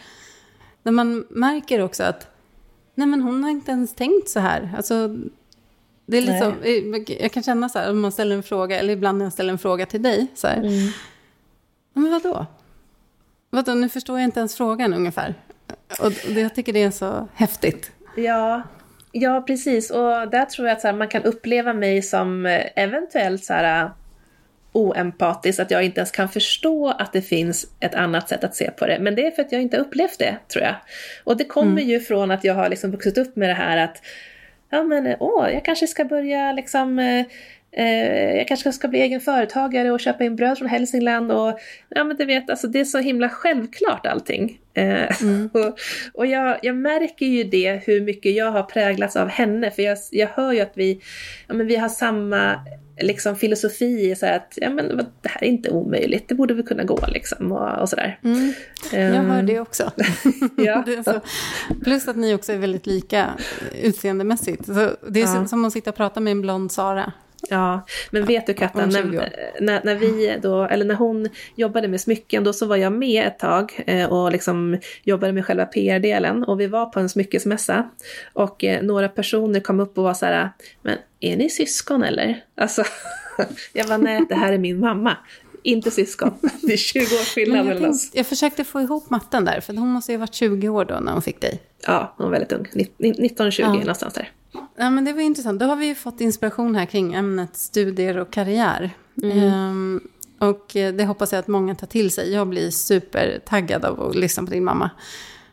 När 0.82 0.92
man 0.92 1.26
märker 1.30 1.80
också 1.80 2.02
att 2.02 2.28
nej 2.94 3.06
men 3.06 3.22
hon 3.22 3.44
har 3.44 3.50
inte 3.50 3.70
ens 3.70 3.94
tänkt 3.94 4.28
så 4.28 4.40
här. 4.40 4.74
Alltså, 4.76 5.16
det 6.06 6.18
är 6.18 6.22
liksom, 6.22 6.54
jag 7.20 7.32
kan 7.32 7.42
känna 7.42 7.68
så 7.68 7.78
här, 7.78 7.90
om 7.90 8.00
man 8.00 8.12
ställer 8.12 8.36
en 8.36 8.42
fråga, 8.42 8.78
eller 8.78 8.92
ibland 8.92 9.18
när 9.18 9.24
jag 9.24 9.32
ställer 9.32 9.52
en 9.52 9.58
fråga 9.58 9.86
till 9.86 10.02
dig, 10.02 10.26
så 10.34 10.46
här, 10.46 10.56
mm. 10.56 10.92
Men 11.92 12.10
vadå? 12.10 12.46
Vadå, 13.50 13.74
nu 13.74 13.88
förstår 13.88 14.18
jag 14.18 14.24
inte 14.24 14.38
ens 14.40 14.56
frågan 14.56 14.94
ungefär. 14.94 15.34
Och 16.00 16.12
det, 16.34 16.40
jag 16.40 16.54
tycker 16.54 16.72
det 16.72 16.82
är 16.82 16.90
så 16.90 17.28
häftigt. 17.34 17.92
Ja, 18.16 18.62
ja 19.12 19.44
precis. 19.46 19.90
Och 19.90 20.30
där 20.30 20.44
tror 20.44 20.68
jag 20.68 20.76
att 20.76 20.82
här, 20.82 20.92
man 20.92 21.08
kan 21.08 21.22
uppleva 21.22 21.72
mig 21.72 22.02
som 22.02 22.46
eh, 22.46 22.62
eventuellt 22.76 23.44
så 23.44 23.52
här, 23.52 23.90
oempatisk, 24.72 25.60
att 25.60 25.70
jag 25.70 25.84
inte 25.84 26.00
ens 26.00 26.10
kan 26.10 26.28
förstå 26.28 26.88
att 26.88 27.12
det 27.12 27.22
finns 27.22 27.66
ett 27.80 27.94
annat 27.94 28.28
sätt 28.28 28.44
att 28.44 28.56
se 28.56 28.70
på 28.70 28.86
det. 28.86 28.98
Men 29.00 29.14
det 29.14 29.26
är 29.26 29.30
för 29.30 29.42
att 29.42 29.52
jag 29.52 29.62
inte 29.62 29.76
upplevt 29.76 30.18
det, 30.18 30.36
tror 30.48 30.64
jag. 30.64 30.74
Och 31.24 31.36
det 31.36 31.44
kommer 31.44 31.72
mm. 31.82 31.88
ju 31.88 32.00
från 32.00 32.30
att 32.30 32.44
jag 32.44 32.54
har 32.54 32.68
liksom 32.68 32.90
vuxit 32.90 33.18
upp 33.18 33.36
med 33.36 33.48
det 33.48 33.54
här 33.54 33.76
att 33.76 34.02
ja 34.70 34.82
men 34.82 35.16
åh, 35.20 35.52
jag 35.52 35.64
kanske 35.64 35.86
ska 35.86 36.04
börja 36.04 36.52
liksom 36.52 36.98
eh, 37.72 38.36
jag 38.36 38.48
kanske 38.48 38.72
ska 38.72 38.88
bli 38.88 39.00
egen 39.00 39.20
företagare 39.20 39.90
och 39.90 40.00
köpa 40.00 40.24
in 40.24 40.36
bröd 40.36 40.58
från 40.58 40.68
Hälsingland 40.68 41.32
och 41.32 41.58
ja 41.88 42.04
men 42.04 42.16
du 42.16 42.24
vet, 42.24 42.50
alltså 42.50 42.66
det 42.66 42.80
är 42.80 42.84
så 42.84 42.98
himla 42.98 43.28
självklart 43.28 44.06
allting. 44.06 44.58
Eh, 44.74 45.22
mm. 45.22 45.50
och, 45.54 45.78
och 46.14 46.26
jag, 46.26 46.58
jag 46.62 46.76
märker 46.76 47.26
ju 47.26 47.44
det 47.44 47.82
hur 47.86 48.00
mycket 48.00 48.34
jag 48.34 48.52
har 48.52 48.62
präglats 48.62 49.16
av 49.16 49.28
henne 49.28 49.70
för 49.70 49.82
jag, 49.82 49.98
jag 50.10 50.28
hör 50.28 50.52
ju 50.52 50.60
att 50.60 50.72
vi, 50.74 51.00
ja 51.48 51.54
men 51.54 51.66
vi 51.66 51.76
har 51.76 51.88
samma 51.88 52.60
liksom 53.00 53.36
filosofi 53.36 54.16
så 54.16 54.26
att 54.26 54.52
ja, 54.56 54.70
men, 54.70 54.88
det 55.22 55.28
här 55.28 55.44
är 55.44 55.48
inte 55.48 55.70
omöjligt, 55.70 56.28
det 56.28 56.34
borde 56.34 56.54
vi 56.54 56.62
kunna 56.62 56.84
gå 56.84 56.98
liksom 57.08 57.52
och, 57.52 57.80
och 57.80 57.88
sådär. 57.88 58.18
Mm. 58.24 58.52
Jag 58.92 59.22
hör 59.22 59.38
ehm. 59.38 59.46
det 59.46 59.60
också. 59.60 59.90
ja. 60.56 60.82
det 60.86 61.04
så, 61.04 61.20
plus 61.84 62.08
att 62.08 62.16
ni 62.16 62.34
också 62.34 62.52
är 62.52 62.58
väldigt 62.58 62.86
lika 62.86 63.30
utseendemässigt. 63.82 64.66
Så 64.66 64.90
det 65.08 65.22
är 65.22 65.36
ja. 65.36 65.46
som 65.46 65.64
att 65.64 65.72
sitta 65.72 65.90
och 65.90 65.96
prata 65.96 66.20
med 66.20 66.30
en 66.30 66.40
blond 66.40 66.72
Sara. 66.72 67.12
Ja, 67.48 67.86
men 68.10 68.24
vet 68.24 68.46
du 68.46 68.54
Katta, 68.54 68.86
när, 68.86 69.04
när, 69.60 69.84
när, 69.84 69.94
vi 69.94 70.38
då, 70.42 70.62
eller 70.64 70.84
när 70.84 70.94
hon 70.94 71.28
jobbade 71.54 71.88
med 71.88 72.00
smycken, 72.00 72.44
då 72.44 72.52
så 72.52 72.66
var 72.66 72.76
jag 72.76 72.92
med 72.92 73.26
ett 73.26 73.38
tag 73.38 73.82
eh, 73.86 74.12
och 74.12 74.32
liksom 74.32 74.78
jobbade 75.02 75.32
med 75.32 75.46
själva 75.46 75.66
PR-delen 75.66 76.44
och 76.44 76.60
vi 76.60 76.66
var 76.66 76.86
på 76.86 77.00
en 77.00 77.08
smyckesmässa 77.08 77.90
och 78.32 78.64
eh, 78.64 78.82
några 78.82 79.08
personer 79.08 79.60
kom 79.60 79.80
upp 79.80 79.98
och 79.98 80.04
var 80.04 80.14
så 80.14 80.26
här, 80.26 80.50
men 80.82 80.98
är 81.20 81.36
ni 81.36 81.50
syskon 81.50 82.02
eller? 82.02 82.44
Alltså, 82.54 82.84
jag 83.72 83.84
var 83.86 83.98
nej, 83.98 84.26
det 84.28 84.34
här 84.34 84.52
är 84.52 84.58
min 84.58 84.80
mamma. 84.80 85.16
Inte 85.64 85.90
syskon. 85.90 86.34
Det 86.62 86.72
är 86.72 86.76
20 86.76 87.00
års 87.00 87.34
skillnad 87.34 87.66
mellan 87.66 87.90
oss. 87.90 88.10
Jag 88.14 88.26
försökte 88.26 88.64
få 88.64 88.80
ihop 88.80 89.10
matten 89.10 89.44
där, 89.44 89.60
för 89.60 89.74
hon 89.74 89.88
måste 89.88 90.12
ju 90.12 90.18
ha 90.18 90.20
varit 90.20 90.34
20 90.34 90.68
år 90.68 90.84
då 90.84 90.94
när 90.94 91.12
hon 91.12 91.22
fick 91.22 91.40
dig. 91.40 91.62
Ja, 91.86 92.14
hon 92.16 92.24
var 92.24 92.32
väldigt 92.32 92.52
ung. 92.52 92.66
19-20 92.98 93.60
ja. 93.60 93.72
någonstans 93.72 94.14
där. 94.14 94.30
Ja, 94.76 94.90
men 94.90 95.04
det 95.04 95.12
var 95.12 95.20
intressant. 95.20 95.60
Då 95.60 95.66
har 95.66 95.76
vi 95.76 95.86
ju 95.86 95.94
fått 95.94 96.20
inspiration 96.20 96.74
här 96.74 96.86
kring 96.86 97.14
ämnet 97.14 97.56
studier 97.56 98.18
och 98.18 98.32
karriär. 98.32 98.90
Mm. 99.22 99.38
Ehm, 99.38 100.00
och 100.38 100.70
det 100.74 101.04
hoppas 101.04 101.32
jag 101.32 101.38
att 101.38 101.48
många 101.48 101.74
tar 101.74 101.86
till 101.86 102.10
sig. 102.10 102.32
Jag 102.32 102.48
blir 102.48 102.70
supertaggad 102.70 103.84
av 103.84 104.02
att 104.02 104.14
lyssna 104.14 104.42
på 104.42 104.50
din 104.50 104.64
mamma. 104.64 104.90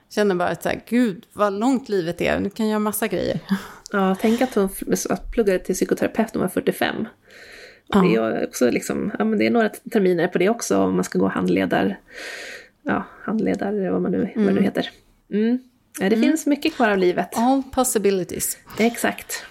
Känner 0.09 0.35
bara 0.35 0.49
att 0.49 0.63
så 0.63 0.69
här, 0.69 0.81
gud 0.89 1.25
vad 1.33 1.53
långt 1.53 1.89
livet 1.89 2.21
är, 2.21 2.39
nu 2.39 2.49
kan 2.49 2.65
jag 2.65 2.71
göra 2.71 2.79
massa 2.79 3.07
grejer. 3.07 3.39
Ja, 3.91 4.15
tänk 4.21 4.41
att 4.41 4.55
hon 4.55 4.69
pluggade 5.33 5.59
till 5.59 5.75
psykoterapeut 5.75 6.33
när 6.33 6.41
hon 6.41 6.41
var 6.41 6.53
45. 6.53 7.07
Ja. 7.87 7.99
Det, 7.99 8.15
är 8.15 8.47
också 8.47 8.69
liksom, 8.71 9.11
ja, 9.19 9.25
men 9.25 9.39
det 9.39 9.45
är 9.45 9.51
några 9.51 9.69
terminer 9.69 10.27
på 10.27 10.37
det 10.37 10.49
också 10.49 10.77
om 10.77 10.95
man 10.95 11.03
ska 11.03 11.19
gå 11.19 11.27
handledar, 11.27 11.99
ja, 12.83 13.03
handledare, 13.23 13.91
vad 13.91 14.01
man 14.01 14.11
nu, 14.11 14.17
mm. 14.17 14.31
vad 14.35 14.45
det 14.45 14.53
nu 14.53 14.61
heter. 14.61 14.89
Mm. 15.33 15.59
Det 15.97 16.05
mm. 16.05 16.21
finns 16.21 16.45
mycket 16.45 16.75
kvar 16.75 16.89
av 16.89 16.97
livet. 16.97 17.29
All 17.37 17.63
possibilities. 17.71 18.57
Exakt. 18.77 19.43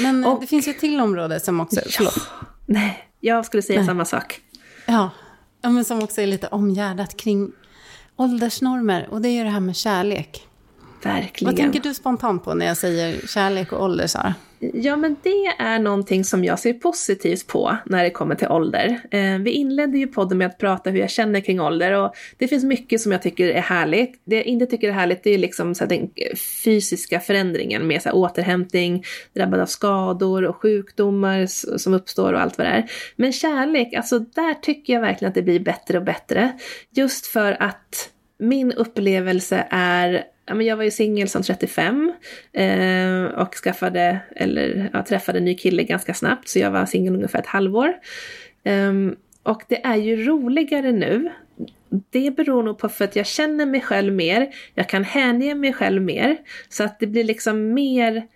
Men 0.00 0.24
eh, 0.24 0.32
Och, 0.32 0.40
det 0.40 0.46
finns 0.46 0.68
ju 0.68 0.70
ett 0.70 0.80
till 0.80 1.00
område 1.00 1.40
som 1.40 1.60
också... 1.60 1.80
Ja. 1.80 1.90
Förlåt. 1.90 2.28
Nej, 2.66 3.08
jag 3.20 3.46
skulle 3.46 3.62
säga 3.62 3.78
Nej. 3.78 3.86
samma 3.86 4.04
sak. 4.04 4.40
Ja. 4.86 5.10
ja, 5.62 5.70
men 5.70 5.84
som 5.84 6.02
också 6.02 6.20
är 6.20 6.26
lite 6.26 6.46
omgärdat 6.46 7.16
kring 7.16 7.52
åldersnormer. 8.16 9.08
Och 9.10 9.20
det 9.20 9.28
är 9.28 9.32
ju 9.32 9.44
det 9.44 9.50
här 9.50 9.60
med 9.60 9.76
kärlek. 9.76 10.48
Verkligen. 11.02 11.52
Vad 11.52 11.56
tänker 11.56 11.80
du 11.80 11.94
spontant 11.94 12.44
på 12.44 12.54
när 12.54 12.66
jag 12.66 12.76
säger 12.76 13.26
kärlek 13.26 13.72
och 13.72 13.82
ålder, 13.82 14.06
Sara? 14.06 14.34
Ja, 14.58 14.96
men 14.96 15.16
det 15.22 15.46
är 15.58 15.78
någonting 15.78 16.24
som 16.24 16.44
jag 16.44 16.58
ser 16.58 16.72
positivt 16.72 17.46
på 17.46 17.76
när 17.86 18.04
det 18.04 18.10
kommer 18.10 18.34
till 18.34 18.48
ålder. 18.48 19.00
Eh, 19.10 19.38
vi 19.38 19.50
inledde 19.50 19.98
ju 19.98 20.06
podden 20.06 20.38
med 20.38 20.46
att 20.46 20.58
prata 20.58 20.90
hur 20.90 21.00
jag 21.00 21.10
känner 21.10 21.40
kring 21.40 21.60
ålder 21.60 21.92
och 21.92 22.14
det 22.38 22.48
finns 22.48 22.64
mycket 22.64 23.00
som 23.00 23.12
jag 23.12 23.22
tycker 23.22 23.48
är 23.48 23.60
härligt. 23.60 24.20
Det 24.24 24.36
jag 24.36 24.44
inte 24.44 24.66
tycker 24.66 24.88
är 24.88 24.92
härligt 24.92 25.22
det 25.22 25.30
är 25.30 25.38
liksom 25.38 25.74
så 25.74 25.86
den 25.86 26.10
fysiska 26.64 27.20
förändringen 27.20 27.86
med 27.86 28.02
så 28.02 28.08
här 28.08 28.16
återhämtning, 28.16 29.04
drabbad 29.32 29.60
av 29.60 29.66
skador 29.66 30.44
och 30.44 30.56
sjukdomar 30.56 31.46
som 31.78 31.94
uppstår 31.94 32.32
och 32.32 32.40
allt 32.40 32.58
vad 32.58 32.66
det 32.66 32.70
är. 32.70 32.90
Men 33.16 33.32
kärlek, 33.32 33.94
alltså 33.94 34.18
där 34.18 34.54
tycker 34.54 34.92
jag 34.92 35.00
verkligen 35.00 35.28
att 35.28 35.34
det 35.34 35.42
blir 35.42 35.60
bättre 35.60 35.98
och 35.98 36.04
bättre. 36.04 36.52
Just 36.90 37.26
för 37.26 37.62
att 37.62 38.10
min 38.38 38.72
upplevelse 38.72 39.66
är 39.70 40.24
ja, 40.46 40.54
men 40.54 40.66
jag 40.66 40.76
var 40.76 40.84
ju 40.84 40.90
singel 40.90 41.28
som 41.28 41.42
35 41.42 42.12
eh, 42.52 43.24
och 43.24 43.54
skaffade, 43.54 44.18
eller 44.36 44.90
ja, 44.92 45.04
träffade 45.04 45.38
en 45.38 45.44
ny 45.44 45.54
kille 45.54 45.82
ganska 45.82 46.14
snabbt, 46.14 46.48
så 46.48 46.58
jag 46.58 46.70
var 46.70 46.86
singel 46.86 47.14
ungefär 47.14 47.38
ett 47.38 47.46
halvår. 47.46 47.92
Eh, 48.64 48.92
och 49.42 49.62
det 49.68 49.84
är 49.84 49.96
ju 49.96 50.24
roligare 50.24 50.92
nu. 50.92 51.30
Det 52.10 52.30
beror 52.36 52.62
nog 52.62 52.78
på 52.78 52.88
för 52.88 53.04
att 53.04 53.16
jag 53.16 53.26
känner 53.26 53.66
mig 53.66 53.80
själv 53.80 54.12
mer, 54.12 54.48
jag 54.74 54.88
kan 54.88 55.04
hänge 55.04 55.54
mig 55.54 55.72
själv 55.72 56.02
mer, 56.02 56.36
så 56.68 56.84
att 56.84 57.00
det 57.00 57.06
blir 57.06 57.24
liksom 57.24 57.74
mer 57.74 58.26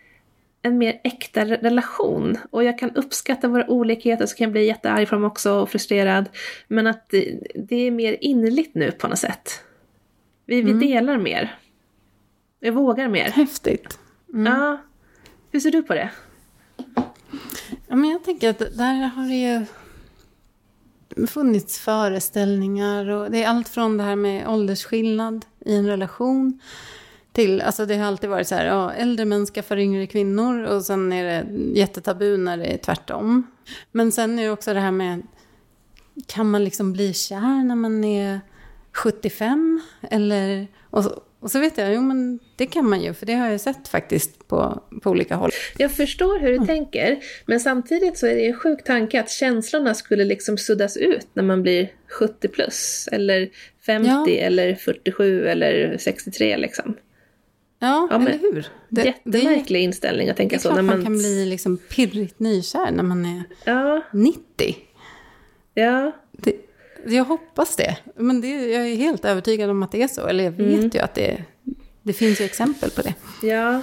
en 0.63 0.79
mer 0.79 1.01
äkta 1.05 1.45
relation. 1.45 2.39
Och 2.51 2.65
jag 2.65 2.79
kan 2.79 2.91
uppskatta 2.91 3.49
våra 3.49 3.71
olikheter, 3.71 4.27
så 4.27 4.37
kan 4.37 4.45
jag 4.45 4.53
bli 4.53 4.67
jättearg 4.67 5.09
på 5.09 5.15
dem 5.15 5.25
också 5.25 5.53
och 5.53 5.71
frustrerad. 5.71 6.29
Men 6.69 6.87
att 6.87 7.09
det, 7.09 7.39
det 7.55 7.77
är 7.77 7.91
mer 7.91 8.17
innerligt 8.21 8.75
nu 8.75 8.93
på 8.93 9.09
något 9.09 9.19
sätt. 9.19 9.65
Vi, 10.47 10.61
mm. 10.61 10.79
vi 10.79 10.87
delar 10.87 11.19
mer. 11.19 11.57
Jag 12.61 12.73
vågar 12.73 13.09
mer. 13.09 13.25
Häftigt. 13.31 13.99
Mm. 14.35 14.53
Ja. 14.53 14.79
Hur 15.51 15.61
ser 15.61 15.71
du 15.71 15.83
på 15.83 15.95
det? 15.95 16.11
Ja, 17.87 17.97
men 17.97 18.11
jag 18.11 18.25
tänker 18.25 18.51
att 18.51 18.59
där 18.59 19.07
har 19.07 19.29
det 19.29 19.35
ju 19.35 19.67
funnits 21.27 21.79
föreställningar 21.79 23.09
och 23.09 23.31
det 23.31 23.43
är 23.43 23.49
allt 23.49 23.69
från 23.69 23.97
det 23.97 24.05
här 24.05 24.17
med 24.17 24.49
åldersskillnad 24.49 25.47
i 25.59 25.77
en 25.77 25.87
relation 25.87 26.61
till, 27.33 27.61
alltså 27.61 27.87
det 27.87 27.97
har 27.97 28.07
alltid 28.07 28.31
varit 28.31 28.49
så 28.49 28.55
här, 28.55 28.67
ja, 28.67 28.93
äldre 28.93 29.25
män 29.25 29.47
skaffar 29.47 29.77
yngre 29.77 30.07
kvinnor 30.07 30.63
och 30.63 30.85
sen 30.85 31.13
är 31.13 31.25
det 31.25 31.47
jättetabu 31.79 32.37
när 32.37 32.57
det 32.57 32.65
är 32.65 32.79
tvärtom. 32.79 33.47
Men 33.93 34.13
sen 34.13 34.39
är 34.39 34.43
det 34.43 34.51
också 34.51 34.75
det 34.75 34.81
här 34.81 34.91
med, 34.91 35.23
kan 36.27 36.51
man 36.51 36.65
liksom 36.65 36.93
bli 36.93 37.15
kär 37.15 37.65
när 37.65 37.75
man 37.75 38.05
är 38.05 38.41
75? 38.93 39.81
Eller, 40.01 40.67
och, 40.83 41.30
och 41.41 41.51
så 41.51 41.61
vet 41.61 41.79
jag, 41.79 41.95
jo 41.95 42.01
men 42.01 42.39
det 42.57 42.67
kan 42.67 42.89
man 42.89 43.03
ju, 43.03 43.15
för 43.15 43.27
det 43.27 43.35
har 43.35 43.49
jag 43.49 43.61
sett 43.61 43.89
faktiskt 43.89 44.49
på, 44.49 44.83
på 45.03 45.11
olika 45.11 45.35
håll. 45.35 45.51
Jag 45.79 45.93
förstår 45.93 46.39
hur 46.39 46.49
du 46.49 46.55
mm. 46.55 46.67
tänker, 46.67 47.19
men 47.47 47.61
samtidigt 47.61 48.19
så 48.19 48.27
är 48.27 48.35
det 48.35 48.47
en 48.47 48.55
sjuk 48.55 48.85
tanke 48.85 49.21
att 49.21 49.31
känslorna 49.31 49.95
skulle 49.95 50.25
liksom 50.25 50.59
suddas 50.59 50.97
ut 50.97 51.27
när 51.33 51.43
man 51.43 51.63
blir 51.63 51.93
70 52.09 52.49
plus, 52.49 53.09
eller 53.13 53.51
50 53.87 54.11
ja. 54.11 54.29
eller 54.29 54.75
47 54.75 55.47
eller 55.47 55.99
63 55.99 56.57
liksom. 56.57 56.97
Ja, 57.79 58.09
ja 58.11 58.17
eller 58.17 58.39
hur? 58.39 58.67
Det, 58.89 59.05
jättemärklig 59.05 59.81
det, 59.81 59.85
inställning 59.85 60.29
att 60.29 60.37
tänka 60.37 60.59
så. 60.59 60.69
Det 60.69 60.73
är 60.73 60.75
klart 60.75 60.87
man, 60.87 60.97
man 60.97 61.05
kan 61.05 61.19
bli 61.19 61.47
liksom 61.47 61.77
pirrigt 61.77 62.41
nykär 62.41 62.91
när 62.91 63.03
man 63.03 63.25
är 63.25 63.43
ja. 63.65 64.03
90. 64.13 64.77
Ja. 65.75 66.13
Det, 66.33 66.55
jag 67.07 67.25
hoppas 67.25 67.77
det. 67.77 67.97
Men 68.17 68.41
det, 68.41 68.49
jag 68.49 68.89
är 68.89 68.97
helt 68.97 69.25
övertygad 69.25 69.71
om 69.71 69.83
att 69.83 69.93
det 69.93 70.03
är 70.03 70.09
så. 70.09 70.27
Eller 70.27 70.45
jag 70.45 70.51
vet 70.51 70.79
mm. 70.79 70.91
ju 70.95 71.01
att 71.01 71.15
det, 71.15 71.45
det 72.03 72.13
finns 72.13 72.41
ju 72.41 72.45
exempel 72.45 72.91
på 72.91 73.03
det. 73.03 73.15
Ja. 73.43 73.83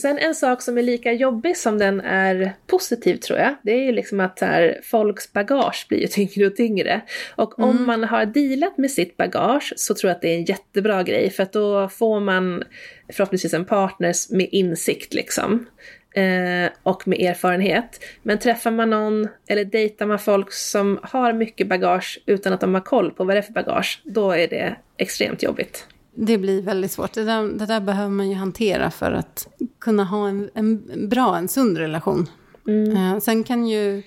Sen 0.00 0.18
en 0.18 0.34
sak 0.34 0.62
som 0.62 0.78
är 0.78 0.82
lika 0.82 1.12
jobbig 1.12 1.56
som 1.56 1.78
den 1.78 2.00
är 2.00 2.52
positiv 2.66 3.16
tror 3.16 3.38
jag, 3.38 3.54
det 3.62 3.72
är 3.72 3.82
ju 3.84 3.92
liksom 3.92 4.20
att 4.20 4.40
här, 4.40 4.80
folks 4.84 5.32
bagage 5.32 5.86
blir 5.88 5.98
ju 5.98 6.06
tyngre 6.26 6.46
och 6.46 6.56
tyngre. 6.56 7.00
Och 7.36 7.58
mm. 7.58 7.70
om 7.70 7.86
man 7.86 8.04
har 8.04 8.26
dealat 8.26 8.78
med 8.78 8.90
sitt 8.90 9.16
bagage 9.16 9.72
så 9.76 9.94
tror 9.94 10.08
jag 10.08 10.16
att 10.16 10.22
det 10.22 10.28
är 10.28 10.36
en 10.36 10.44
jättebra 10.44 11.02
grej, 11.02 11.30
för 11.30 11.42
att 11.42 11.52
då 11.52 11.88
får 11.88 12.20
man 12.20 12.64
förhoppningsvis 13.12 13.54
en 13.54 13.64
partner 13.64 14.14
med 14.34 14.48
insikt 14.52 15.14
liksom. 15.14 15.66
Eh, 16.14 16.70
och 16.82 17.08
med 17.08 17.20
erfarenhet. 17.20 18.00
Men 18.22 18.38
träffar 18.38 18.70
man 18.70 18.90
någon 18.90 19.28
eller 19.46 19.64
dejtar 19.64 20.06
man 20.06 20.18
folk 20.18 20.52
som 20.52 20.98
har 21.02 21.32
mycket 21.32 21.68
bagage 21.68 22.22
utan 22.26 22.52
att 22.52 22.60
de 22.60 22.74
har 22.74 22.80
koll 22.80 23.10
på 23.10 23.24
vad 23.24 23.36
det 23.36 23.38
är 23.38 23.42
för 23.42 23.52
bagage, 23.52 24.02
då 24.04 24.30
är 24.30 24.48
det 24.48 24.76
extremt 24.96 25.42
jobbigt. 25.42 25.86
Det 26.14 26.38
blir 26.38 26.62
väldigt 26.62 26.92
svårt. 26.92 27.12
Det 27.12 27.24
där, 27.24 27.58
det 27.58 27.66
där 27.66 27.80
behöver 27.80 28.10
man 28.10 28.30
ju 28.30 28.34
hantera 28.34 28.90
för 28.90 29.12
att 29.12 29.48
kunna 29.80 30.04
ha 30.04 30.28
en, 30.28 30.50
en 30.54 31.08
bra, 31.08 31.36
en 31.36 31.48
sund 31.48 31.78
relation. 31.78 32.26
Mm. 32.68 32.96
Eh, 32.96 33.18
sen 33.20 33.44
kan 33.44 33.66
ju 33.66 34.02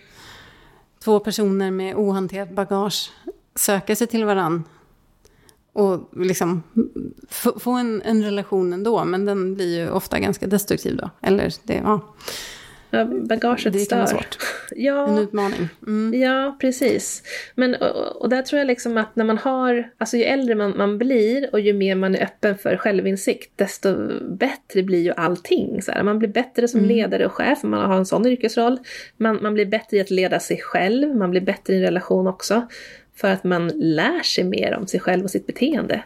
två 1.03 1.19
personer 1.19 1.71
med 1.71 1.95
ohanterat 1.95 2.51
bagage 2.51 3.11
söka 3.55 3.95
sig 3.95 4.07
till 4.07 4.25
varandra 4.25 4.63
och 5.73 6.09
liksom 6.15 6.63
få 7.59 7.71
en, 7.71 8.01
en 8.01 8.23
relation 8.23 8.73
ändå, 8.73 9.05
men 9.05 9.25
den 9.25 9.55
blir 9.55 9.79
ju 9.79 9.89
ofta 9.89 10.19
ganska 10.19 10.47
destruktiv 10.47 10.97
då. 10.97 11.09
Eller 11.21 11.53
det, 11.63 11.73
ja. 11.73 12.13
Ja, 12.93 13.05
bagaget 13.05 13.73
det 13.73 13.79
stör. 13.79 13.95
kan 13.95 13.99
vara 13.99 14.07
svårt. 14.07 14.37
Ja, 14.75 15.07
en 15.07 15.17
utmaning. 15.17 15.69
Mm. 15.87 16.21
Ja, 16.21 16.57
precis. 16.61 17.23
Men, 17.55 17.75
och, 17.75 18.21
och, 18.21 18.29
där 18.29 18.41
tror 18.41 18.59
jag 18.59 18.67
liksom 18.67 18.97
att 18.97 19.15
när 19.15 19.25
man 19.25 19.37
har, 19.37 19.89
alltså 19.97 20.17
ju 20.17 20.23
äldre 20.23 20.55
man, 20.55 20.77
man 20.77 20.97
blir 20.97 21.49
och 21.51 21.59
ju 21.59 21.73
mer 21.73 21.95
man 21.95 22.15
är 22.15 22.23
öppen 22.23 22.57
för 22.57 22.77
självinsikt, 22.77 23.51
desto 23.55 23.95
bättre 24.21 24.83
blir 24.83 25.01
ju 25.01 25.11
allting. 25.11 25.81
Så 25.81 25.91
här. 25.91 26.03
Man 26.03 26.19
blir 26.19 26.29
bättre 26.29 26.67
som 26.67 26.79
mm. 26.79 26.89
ledare 26.95 27.25
och 27.25 27.33
chef, 27.33 27.63
man 27.63 27.89
har 27.89 27.97
en 27.97 28.05
sån 28.05 28.25
yrkesroll. 28.25 28.79
Man, 29.17 29.39
man 29.41 29.53
blir 29.53 29.65
bättre 29.65 29.97
i 29.97 30.01
att 30.01 30.11
leda 30.11 30.39
sig 30.39 30.57
själv, 30.61 31.15
man 31.15 31.31
blir 31.31 31.41
bättre 31.41 31.73
i 31.73 31.77
en 31.77 31.83
relation 31.83 32.27
också. 32.27 32.67
För 33.15 33.27
att 33.27 33.43
man 33.43 33.67
lär 33.67 34.23
sig 34.23 34.43
mer 34.43 34.77
om 34.77 34.87
sig 34.87 34.99
själv 34.99 35.23
och 35.23 35.31
sitt 35.31 35.47
beteende. 35.47 36.03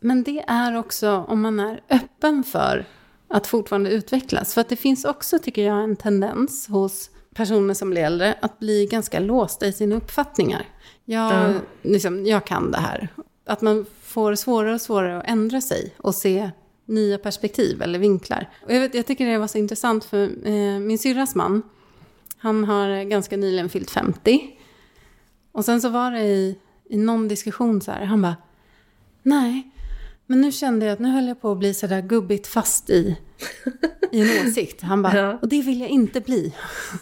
Men 0.00 0.22
det 0.22 0.44
är 0.46 0.76
också 0.76 1.24
om 1.28 1.42
man 1.42 1.60
är 1.60 1.80
öppen 1.90 2.44
för 2.44 2.84
att 3.28 3.46
fortfarande 3.46 3.90
utvecklas. 3.90 4.54
För 4.54 4.60
att 4.60 4.68
det 4.68 4.76
finns 4.76 5.04
också, 5.04 5.38
tycker 5.38 5.66
jag, 5.66 5.84
en 5.84 5.96
tendens 5.96 6.68
hos 6.68 7.10
personer 7.34 7.74
som 7.74 7.90
blir 7.90 8.02
äldre 8.02 8.34
att 8.40 8.58
bli 8.58 8.86
ganska 8.86 9.20
låsta 9.20 9.66
i 9.66 9.72
sina 9.72 9.96
uppfattningar. 9.96 10.64
Jag, 11.04 11.34
mm. 11.34 11.60
liksom, 11.82 12.26
jag 12.26 12.46
kan 12.46 12.70
det 12.70 12.78
här. 12.78 13.08
Att 13.44 13.60
man 13.60 13.86
får 14.02 14.34
svårare 14.34 14.74
och 14.74 14.80
svårare 14.80 15.18
att 15.18 15.28
ändra 15.28 15.60
sig 15.60 15.94
och 15.96 16.14
se 16.14 16.50
nya 16.84 17.18
perspektiv 17.18 17.82
eller 17.82 17.98
vinklar. 17.98 18.50
Och 18.64 18.74
jag, 18.74 18.80
vet, 18.80 18.94
jag 18.94 19.06
tycker 19.06 19.26
det 19.26 19.38
var 19.38 19.46
så 19.46 19.58
intressant 19.58 20.04
för 20.04 20.48
eh, 20.48 20.78
min 20.80 20.98
syrras 20.98 21.34
man, 21.34 21.62
han 22.38 22.64
har 22.64 23.04
ganska 23.04 23.36
nyligen 23.36 23.68
fyllt 23.68 23.90
50. 23.90 24.57
Och 25.58 25.64
sen 25.64 25.80
så 25.80 25.88
var 25.88 26.10
det 26.10 26.20
i, 26.20 26.58
i 26.88 26.96
någon 26.96 27.28
diskussion 27.28 27.80
så 27.80 27.92
här, 27.92 28.04
han 28.04 28.22
bara, 28.22 28.36
nej, 29.22 29.70
men 30.26 30.40
nu 30.40 30.52
kände 30.52 30.86
jag 30.86 30.92
att 30.92 30.98
nu 30.98 31.08
höll 31.08 31.28
jag 31.28 31.40
på 31.40 31.52
att 31.52 31.58
bli 31.58 31.74
sådär 31.74 32.00
gubbigt 32.00 32.46
fast 32.46 32.90
i, 32.90 33.16
i 34.12 34.20
en 34.20 34.48
åsikt. 34.48 34.82
Han 34.82 35.02
bara, 35.02 35.16
ja. 35.18 35.38
och 35.42 35.48
det 35.48 35.62
vill 35.62 35.80
jag 35.80 35.88
inte 35.88 36.20
bli. 36.20 36.54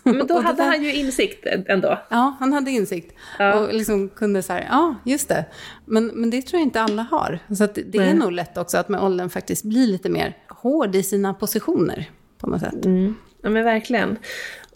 Men 0.02 0.26
då 0.26 0.40
hade 0.40 0.62
där, 0.62 0.68
han 0.68 0.82
ju 0.82 0.92
insikt 0.92 1.46
ändå. 1.66 1.98
Ja, 2.08 2.36
han 2.40 2.52
hade 2.52 2.70
insikt. 2.70 3.16
Ja. 3.38 3.54
Och 3.54 3.74
liksom 3.74 4.08
kunde 4.08 4.42
så 4.42 4.52
ja, 4.52 4.94
just 5.04 5.28
det. 5.28 5.44
Men, 5.84 6.06
men 6.06 6.30
det 6.30 6.42
tror 6.42 6.60
jag 6.60 6.66
inte 6.66 6.80
alla 6.80 7.02
har. 7.02 7.38
Så 7.56 7.64
att 7.64 7.78
det 7.86 7.98
är 7.98 8.14
nog 8.14 8.32
lätt 8.32 8.58
också 8.58 8.78
att 8.78 8.88
med 8.88 9.00
åldern 9.00 9.30
faktiskt 9.30 9.64
bli 9.64 9.86
lite 9.86 10.08
mer 10.08 10.36
hård 10.48 10.96
i 10.96 11.02
sina 11.02 11.34
positioner 11.34 12.10
på 12.38 12.46
något 12.46 12.60
sätt. 12.60 12.84
Mm. 12.84 13.14
Ja 13.42 13.50
men 13.50 13.64
verkligen. 13.64 14.18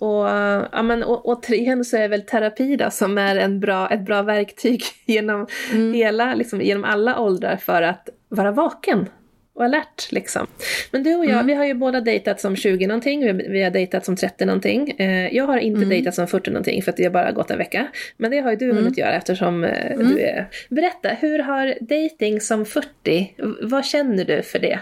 Och, 0.01 0.29
ja, 0.73 0.83
men, 0.83 1.05
å, 1.05 1.21
återigen 1.25 1.85
så 1.85 1.97
är 1.97 2.09
väl 2.09 2.23
terapi 2.23 2.77
då, 2.77 2.91
som 2.91 3.19
är 3.19 3.37
en 3.37 3.61
bra, 3.61 3.91
ett 3.91 4.01
bra 4.01 4.23
verktyg 4.23 4.83
genom, 5.05 5.47
mm. 5.73 5.93
hela, 5.93 6.35
liksom, 6.35 6.61
genom 6.61 6.85
alla 6.85 7.21
åldrar 7.21 7.57
för 7.57 7.83
att 7.83 8.09
vara 8.29 8.53
vaken 8.53 9.09
och 9.55 9.65
alert 9.65 10.13
liksom. 10.13 10.47
Men 10.91 11.03
du 11.03 11.15
och 11.15 11.25
jag, 11.25 11.33
mm. 11.33 11.47
vi 11.47 11.55
har 11.55 11.65
ju 11.65 11.75
båda 11.75 12.01
dejtat 12.01 12.41
som 12.41 12.57
20 12.57 12.87
någonting, 12.87 13.37
vi 13.37 13.63
har 13.63 13.71
dejtat 13.71 14.05
som 14.05 14.17
30 14.17 14.45
någonting. 14.45 14.91
Eh, 14.91 15.37
jag 15.37 15.47
har 15.47 15.59
inte 15.59 15.77
mm. 15.77 15.89
dejtat 15.89 16.15
som 16.15 16.27
40 16.27 16.51
någonting 16.51 16.83
för 16.83 16.91
att 16.91 16.97
det 16.97 17.05
har 17.05 17.11
bara 17.11 17.33
gått 17.33 17.51
en 17.51 17.59
vecka. 17.59 17.87
Men 18.17 18.31
det 18.31 18.41
har 18.41 18.51
ju 18.51 18.57
du 18.57 18.65
mm. 18.65 18.77
hunnit 18.77 18.99
göra 18.99 19.13
eftersom 19.13 19.65
eh, 19.65 19.93
mm. 19.93 20.09
du 20.09 20.21
är... 20.21 20.49
Berätta, 20.69 21.09
hur 21.09 21.39
har 21.39 21.75
dating 21.81 22.41
som 22.41 22.67
40, 22.67 23.35
vad 23.63 23.85
känner 23.85 24.25
du 24.25 24.43
för 24.43 24.59
det? 24.59 24.79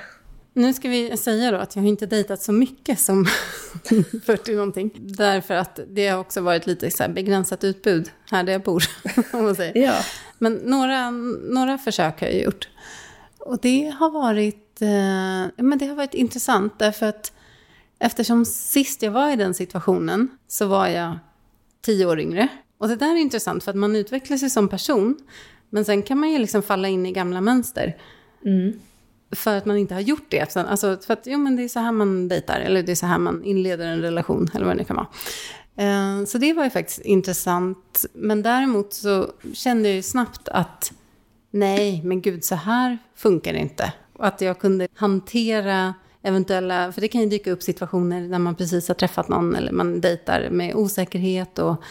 Nu 0.58 0.74
ska 0.74 0.88
vi 0.88 1.16
säga 1.16 1.50
då 1.50 1.56
att 1.56 1.76
jag 1.76 1.82
har 1.82 1.88
inte 1.88 2.06
dejtat 2.06 2.42
så 2.42 2.52
mycket 2.52 3.00
som 3.00 3.26
40 4.24 4.54
någonting. 4.54 4.90
Därför 4.96 5.54
att 5.54 5.80
det 5.88 6.08
har 6.08 6.18
också 6.18 6.40
varit 6.40 6.66
lite 6.66 6.90
så 6.90 7.08
begränsat 7.08 7.64
utbud 7.64 8.10
här 8.30 8.42
där 8.42 8.52
jag 8.52 8.62
bor. 8.62 8.84
Om 9.32 9.44
man 9.44 9.54
säger. 9.54 9.82
Ja. 9.86 9.94
Men 10.38 10.54
några, 10.54 11.10
några 11.50 11.78
försök 11.78 12.20
har 12.20 12.28
jag 12.28 12.42
gjort. 12.42 12.68
Och 13.38 13.58
det 13.60 13.94
har 13.98 14.10
varit, 14.10 14.82
eh, 14.82 15.64
men 15.64 15.78
det 15.78 15.86
har 15.86 15.94
varit 15.94 16.14
intressant 16.14 16.78
därför 16.78 17.06
att 17.06 17.32
eftersom 17.98 18.44
sist 18.44 19.02
jag 19.02 19.10
var 19.10 19.30
i 19.30 19.36
den 19.36 19.54
situationen 19.54 20.28
så 20.48 20.66
var 20.66 20.88
jag 20.88 21.18
tio 21.80 22.06
år 22.06 22.20
yngre. 22.20 22.48
Och 22.78 22.88
det 22.88 22.96
där 22.96 23.12
är 23.12 23.16
intressant 23.16 23.64
för 23.64 23.70
att 23.70 23.76
man 23.76 23.96
utvecklar 23.96 24.36
sig 24.36 24.50
som 24.50 24.68
person. 24.68 25.16
Men 25.70 25.84
sen 25.84 26.02
kan 26.02 26.18
man 26.18 26.30
ju 26.30 26.38
liksom 26.38 26.62
falla 26.62 26.88
in 26.88 27.06
i 27.06 27.12
gamla 27.12 27.40
mönster. 27.40 27.96
Mm. 28.44 28.80
För 29.32 29.56
att 29.56 29.66
man 29.66 29.76
inte 29.76 29.94
har 29.94 30.00
gjort 30.00 30.26
det. 30.28 30.56
Alltså, 30.56 30.98
för 31.06 31.12
att 31.12 31.22
jo, 31.26 31.38
men 31.38 31.56
det 31.56 31.64
är 31.64 31.68
så 31.68 31.80
här 31.80 31.92
man 31.92 32.28
dejtar, 32.28 32.60
eller 32.60 32.82
det 32.82 32.92
är 32.92 32.96
så 32.96 33.06
här 33.06 33.18
man 33.18 33.44
inleder 33.44 33.86
en 33.86 34.00
relation, 34.00 34.50
eller 34.54 34.66
vad 34.66 34.74
det 34.74 34.78
nu 34.78 34.84
kan 34.84 34.96
vara. 34.96 35.08
Eh, 35.76 36.24
så 36.24 36.38
det 36.38 36.52
var 36.52 36.64
ju 36.64 36.70
faktiskt 36.70 37.00
intressant. 37.00 38.06
Men 38.12 38.42
däremot 38.42 38.92
så 38.94 39.32
kände 39.52 39.88
jag 39.88 39.96
ju 39.96 40.02
snabbt 40.02 40.48
att 40.48 40.92
nej, 41.50 42.02
men 42.04 42.20
gud, 42.20 42.44
så 42.44 42.54
här 42.54 42.98
funkar 43.14 43.52
det 43.52 43.58
inte. 43.58 43.92
Och 44.12 44.26
att 44.26 44.40
jag 44.40 44.58
kunde 44.58 44.88
hantera 44.94 45.94
eventuella, 46.22 46.92
för 46.92 47.00
det 47.00 47.08
kan 47.08 47.20
ju 47.20 47.28
dyka 47.28 47.52
upp 47.52 47.62
situationer 47.62 48.20
när 48.20 48.38
man 48.38 48.54
precis 48.54 48.88
har 48.88 48.94
träffat 48.94 49.28
någon 49.28 49.56
eller 49.56 49.72
man 49.72 50.00
dejtar 50.00 50.50
med 50.50 50.74
osäkerhet 50.74 51.58
och 51.58 51.82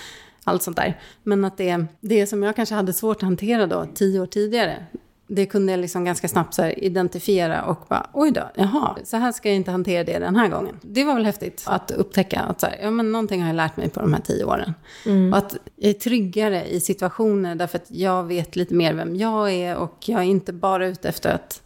allt 0.43 0.63
sånt 0.63 0.77
där. 0.77 1.01
Men 1.23 1.45
att 1.45 1.57
det, 1.57 1.85
det 1.99 2.27
som 2.27 2.43
jag 2.43 2.55
kanske 2.55 2.75
hade 2.75 2.93
svårt 2.93 3.17
att 3.17 3.21
hantera 3.21 3.67
då, 3.67 3.87
tio 3.93 4.19
år 4.19 4.25
tidigare, 4.25 4.85
det 5.27 5.45
kunde 5.45 5.71
jag 5.73 5.79
liksom 5.79 6.05
ganska 6.05 6.27
snabbt 6.27 6.53
så 6.53 6.65
identifiera 6.65 7.63
och 7.63 7.85
bara, 7.89 8.09
oj 8.13 8.31
då, 8.31 8.41
jaha, 8.55 8.97
så 9.03 9.17
här 9.17 9.31
ska 9.31 9.49
jag 9.49 9.55
inte 9.55 9.71
hantera 9.71 10.03
det 10.03 10.19
den 10.19 10.35
här 10.35 10.47
gången. 10.47 10.75
Det 10.81 11.03
var 11.03 11.13
väl 11.13 11.25
häftigt 11.25 11.63
att 11.65 11.91
upptäcka 11.91 12.39
att 12.39 12.59
så 12.59 12.67
här, 12.67 12.79
ja, 12.81 12.91
men 12.91 13.11
någonting 13.11 13.41
har 13.41 13.47
jag 13.47 13.55
lärt 13.55 13.77
mig 13.77 13.89
på 13.89 13.99
de 13.99 14.13
här 14.13 14.21
tio 14.21 14.43
åren. 14.43 14.73
Mm. 15.05 15.33
Och 15.33 15.37
att 15.37 15.57
jag 15.75 15.89
är 15.89 15.93
tryggare 15.93 16.65
i 16.65 16.79
situationer 16.79 17.55
därför 17.55 17.77
att 17.77 17.91
jag 17.91 18.23
vet 18.23 18.55
lite 18.55 18.73
mer 18.73 18.93
vem 18.93 19.15
jag 19.15 19.51
är 19.51 19.75
och 19.75 19.97
jag 20.05 20.19
är 20.19 20.25
inte 20.25 20.53
bara 20.53 20.87
ute 20.87 21.09
efter 21.09 21.33
att 21.33 21.61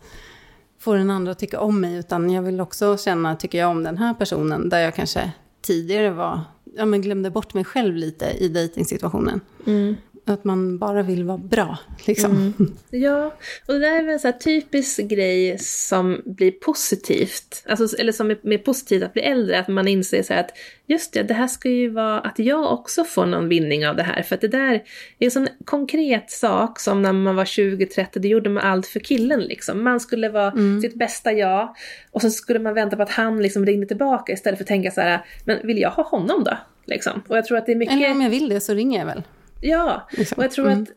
få 0.79 0.93
den 0.93 1.09
andra 1.09 1.31
att 1.31 1.39
tycka 1.39 1.59
om 1.59 1.81
mig, 1.81 1.95
utan 1.95 2.29
jag 2.29 2.41
vill 2.41 2.61
också 2.61 2.97
känna, 2.97 3.35
tycker 3.35 3.57
jag 3.57 3.69
om 3.69 3.83
den 3.83 3.97
här 3.97 4.13
personen, 4.13 4.69
där 4.69 4.79
jag 4.79 4.95
kanske 4.95 5.31
tidigare 5.61 6.09
var, 6.09 6.41
ja 6.75 6.85
men 6.85 7.01
glömde 7.01 7.31
bort 7.31 7.53
mig 7.53 7.63
själv 7.63 7.95
lite 7.95 8.25
i 8.25 8.47
dejtingsituationen. 8.47 9.41
Mm. 9.65 9.95
Att 10.25 10.43
man 10.43 10.77
bara 10.77 11.03
vill 11.03 11.23
vara 11.23 11.37
bra. 11.37 11.77
Liksom. 12.07 12.31
Mm. 12.31 12.73
Ja, 12.89 13.33
och 13.67 13.73
det 13.73 13.79
där 13.79 13.99
är 13.99 14.03
väl 14.03 14.19
en 14.23 14.39
typisk 14.39 14.99
grej 14.99 15.57
som 15.59 16.21
blir 16.25 16.51
positivt. 16.51 17.63
Alltså, 17.69 17.97
eller 17.97 18.11
som 18.11 18.31
är, 18.31 18.53
är 18.53 18.57
positivt 18.57 19.03
att 19.03 19.13
bli 19.13 19.21
äldre, 19.21 19.59
att 19.59 19.67
man 19.67 19.87
inser 19.87 20.23
så 20.23 20.33
att 20.33 20.49
just 20.87 21.13
det, 21.13 21.23
det 21.23 21.33
här 21.33 21.47
ska 21.47 21.69
ju 21.69 21.89
vara 21.89 22.19
att 22.19 22.39
jag 22.39 22.73
också 22.73 23.03
får 23.03 23.25
någon 23.25 23.49
vinning 23.49 23.87
av 23.87 23.95
det 23.95 24.03
här. 24.03 24.23
För 24.23 24.35
att 24.35 24.41
det 24.41 24.47
där 24.47 24.73
är 25.19 25.25
en 25.25 25.31
sån 25.31 25.47
konkret 25.65 26.31
sak 26.31 26.79
som 26.79 27.01
när 27.01 27.13
man 27.13 27.35
var 27.35 27.45
20-30, 27.45 28.19
det 28.19 28.27
gjorde 28.27 28.49
man 28.49 28.63
allt 28.63 28.87
för 28.87 28.99
killen 28.99 29.39
liksom. 29.39 29.83
Man 29.83 29.99
skulle 29.99 30.29
vara 30.29 30.51
mm. 30.51 30.81
sitt 30.81 30.95
bästa 30.95 31.31
jag 31.31 31.75
och 32.11 32.21
så 32.21 32.29
skulle 32.29 32.59
man 32.59 32.73
vänta 32.73 32.95
på 32.95 33.03
att 33.03 33.11
han 33.11 33.41
liksom 33.41 33.65
ringde 33.65 33.87
tillbaka 33.87 34.33
istället 34.33 34.57
för 34.57 34.63
att 34.63 34.67
tänka 34.67 34.91
så 34.91 35.01
här, 35.01 35.25
men 35.45 35.67
vill 35.67 35.77
jag 35.77 35.91
ha 35.91 36.03
honom 36.03 36.43
då? 36.43 36.57
Liksom. 36.85 37.23
Och 37.27 37.37
jag 37.37 37.45
tror 37.45 37.57
att 37.57 37.65
det 37.65 37.71
är 37.71 37.75
mycket... 37.75 37.95
Eller 37.95 38.11
om 38.11 38.21
jag 38.21 38.29
vill 38.29 38.49
det 38.49 38.59
så 38.59 38.73
ringer 38.73 38.99
jag 38.99 39.05
väl. 39.05 39.23
Ja, 39.61 40.07
liksom. 40.11 40.37
och 40.37 40.43
jag 40.43 40.51
tror 40.51 40.67
mm. 40.67 40.81
att, 40.81 40.89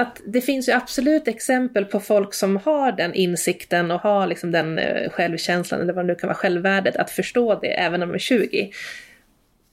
att 0.00 0.20
det 0.26 0.40
finns 0.40 0.68
ju 0.68 0.72
absolut 0.72 1.28
exempel 1.28 1.84
på 1.84 2.00
folk 2.00 2.34
som 2.34 2.56
har 2.56 2.92
den 2.92 3.14
insikten 3.14 3.90
och 3.90 4.00
har 4.00 4.26
liksom 4.26 4.52
den 4.52 4.78
eh, 4.78 5.10
självkänslan, 5.10 5.80
eller 5.80 5.92
vad 5.92 6.04
det 6.04 6.12
nu 6.12 6.14
kan 6.14 6.28
vara, 6.28 6.36
självvärdet, 6.36 6.96
att 6.96 7.10
förstå 7.10 7.58
det 7.60 7.68
även 7.68 8.00
när 8.00 8.06
de 8.06 8.14
är 8.14 8.18
20. 8.18 8.70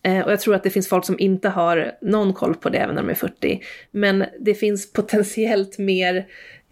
Eh, 0.03 0.19
och 0.19 0.31
jag 0.31 0.39
tror 0.39 0.55
att 0.55 0.63
det 0.63 0.69
finns 0.69 0.89
folk 0.89 1.05
som 1.05 1.19
inte 1.19 1.49
har 1.49 1.95
någon 2.01 2.33
koll 2.33 2.55
på 2.55 2.69
det 2.69 2.77
även 2.77 2.95
när 2.95 3.01
de 3.01 3.09
är 3.09 3.15
40. 3.15 3.61
Men 3.91 4.25
det 4.39 4.53
finns 4.53 4.93
potentiellt 4.93 5.77
mer 5.77 6.25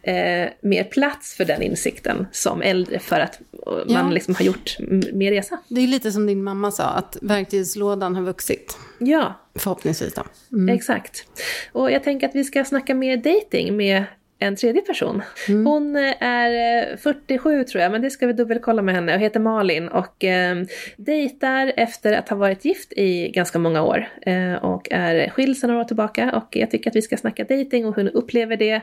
eh, 0.04 0.50
mer 0.62 0.84
plats 0.84 1.36
för 1.36 1.46
den 1.46 1.62
insikten 1.62 2.28
som 2.32 2.62
äldre 2.62 3.00
för 3.00 3.20
att 3.20 3.40
man 3.66 3.86
ja. 3.88 4.10
liksom 4.10 4.36
har 4.36 4.46
gjort 4.46 4.78
mer 5.14 5.32
resa. 5.32 5.60
Det 5.68 5.82
är 5.82 5.88
lite 5.88 6.12
som 6.12 6.26
din 6.26 6.44
mamma 6.44 6.72
sa, 6.72 6.84
att 6.84 7.18
verktygslådan 7.22 8.16
har 8.16 8.24
vuxit. 8.24 8.78
Ja. 9.00 9.41
Förhoppningsvis 9.56 10.14
då. 10.14 10.24
Mm. 10.52 10.76
Exakt. 10.76 11.26
Och 11.72 11.92
jag 11.92 12.04
tänker 12.04 12.28
att 12.28 12.36
vi 12.36 12.44
ska 12.44 12.64
snacka 12.64 12.96
mer 12.96 13.18
dating 13.18 13.78
med 13.78 14.06
en 14.42 14.56
tredje 14.56 14.82
person. 14.82 15.22
Mm. 15.48 15.66
Hon 15.66 15.96
eh, 15.96 16.24
är 16.24 16.98
47 16.98 17.60
eh, 17.60 17.64
tror 17.64 17.82
jag, 17.84 17.92
men 17.92 18.02
det 18.02 18.10
ska 18.10 18.28
vi 18.28 18.34
dubbelkolla 18.34 18.82
med 18.82 18.96
henne 18.96 19.16
och 19.16 19.20
heter 19.20 19.40
Malin 19.40 19.88
och 19.88 20.24
eh, 20.24 20.64
dejtar 20.98 21.74
efter 21.78 22.14
att 22.14 22.30
ha 22.30 22.38
varit 22.38 22.66
gift 22.66 22.94
i 22.94 23.30
ganska 23.30 23.60
många 23.60 23.84
år 23.84 24.08
eh, 24.22 24.54
och 24.54 24.88
är 24.92 25.30
skild 25.30 25.58
sedan 25.58 25.70
några 25.70 25.82
år 25.82 25.86
tillbaka 25.88 26.32
och 26.32 26.48
jag 26.56 26.72
tycker 26.72 26.90
att 26.90 26.96
vi 26.96 27.02
ska 27.02 27.18
snacka 27.18 27.44
dating 27.44 27.86
och 27.86 27.96
hur 27.96 28.04
hon 28.04 28.12
upplever 28.12 28.58
det 28.58 28.82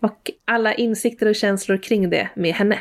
och 0.00 0.30
alla 0.44 0.74
insikter 0.74 1.26
och 1.28 1.34
känslor 1.34 1.76
kring 1.76 2.10
det 2.10 2.28
med 2.34 2.54
henne. 2.54 2.78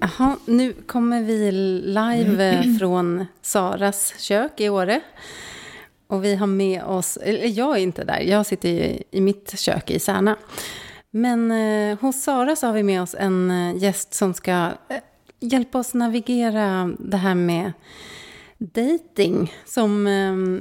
Jaha, 0.00 0.36
nu 0.44 0.72
kommer 0.72 1.22
vi 1.22 1.52
live 1.82 2.62
från 2.78 3.26
Saras 3.42 4.14
kök 4.18 4.60
i 4.60 4.68
Åre. 4.68 5.00
Och 6.06 6.24
vi 6.24 6.34
har 6.34 6.46
med 6.46 6.84
oss, 6.84 7.16
eller 7.16 7.58
jag 7.58 7.76
är 7.76 7.80
inte 7.80 8.04
där, 8.04 8.20
jag 8.20 8.46
sitter 8.46 8.68
i, 8.68 9.02
i 9.10 9.20
mitt 9.20 9.58
kök 9.58 9.90
i 9.90 9.98
Särna. 9.98 10.36
Men 11.10 11.50
eh, 11.50 11.98
hos 12.00 12.22
Sara 12.22 12.56
så 12.56 12.66
har 12.66 12.74
vi 12.74 12.82
med 12.82 13.02
oss 13.02 13.14
en 13.18 13.50
eh, 13.50 13.82
gäst 13.82 14.14
som 14.14 14.34
ska 14.34 14.52
eh, 14.52 14.96
hjälpa 15.40 15.78
oss 15.78 15.94
navigera 15.94 16.94
det 16.98 17.16
här 17.16 17.34
med 17.34 17.72
dating 18.58 19.52
som 19.66 20.06
eh, 20.06 20.60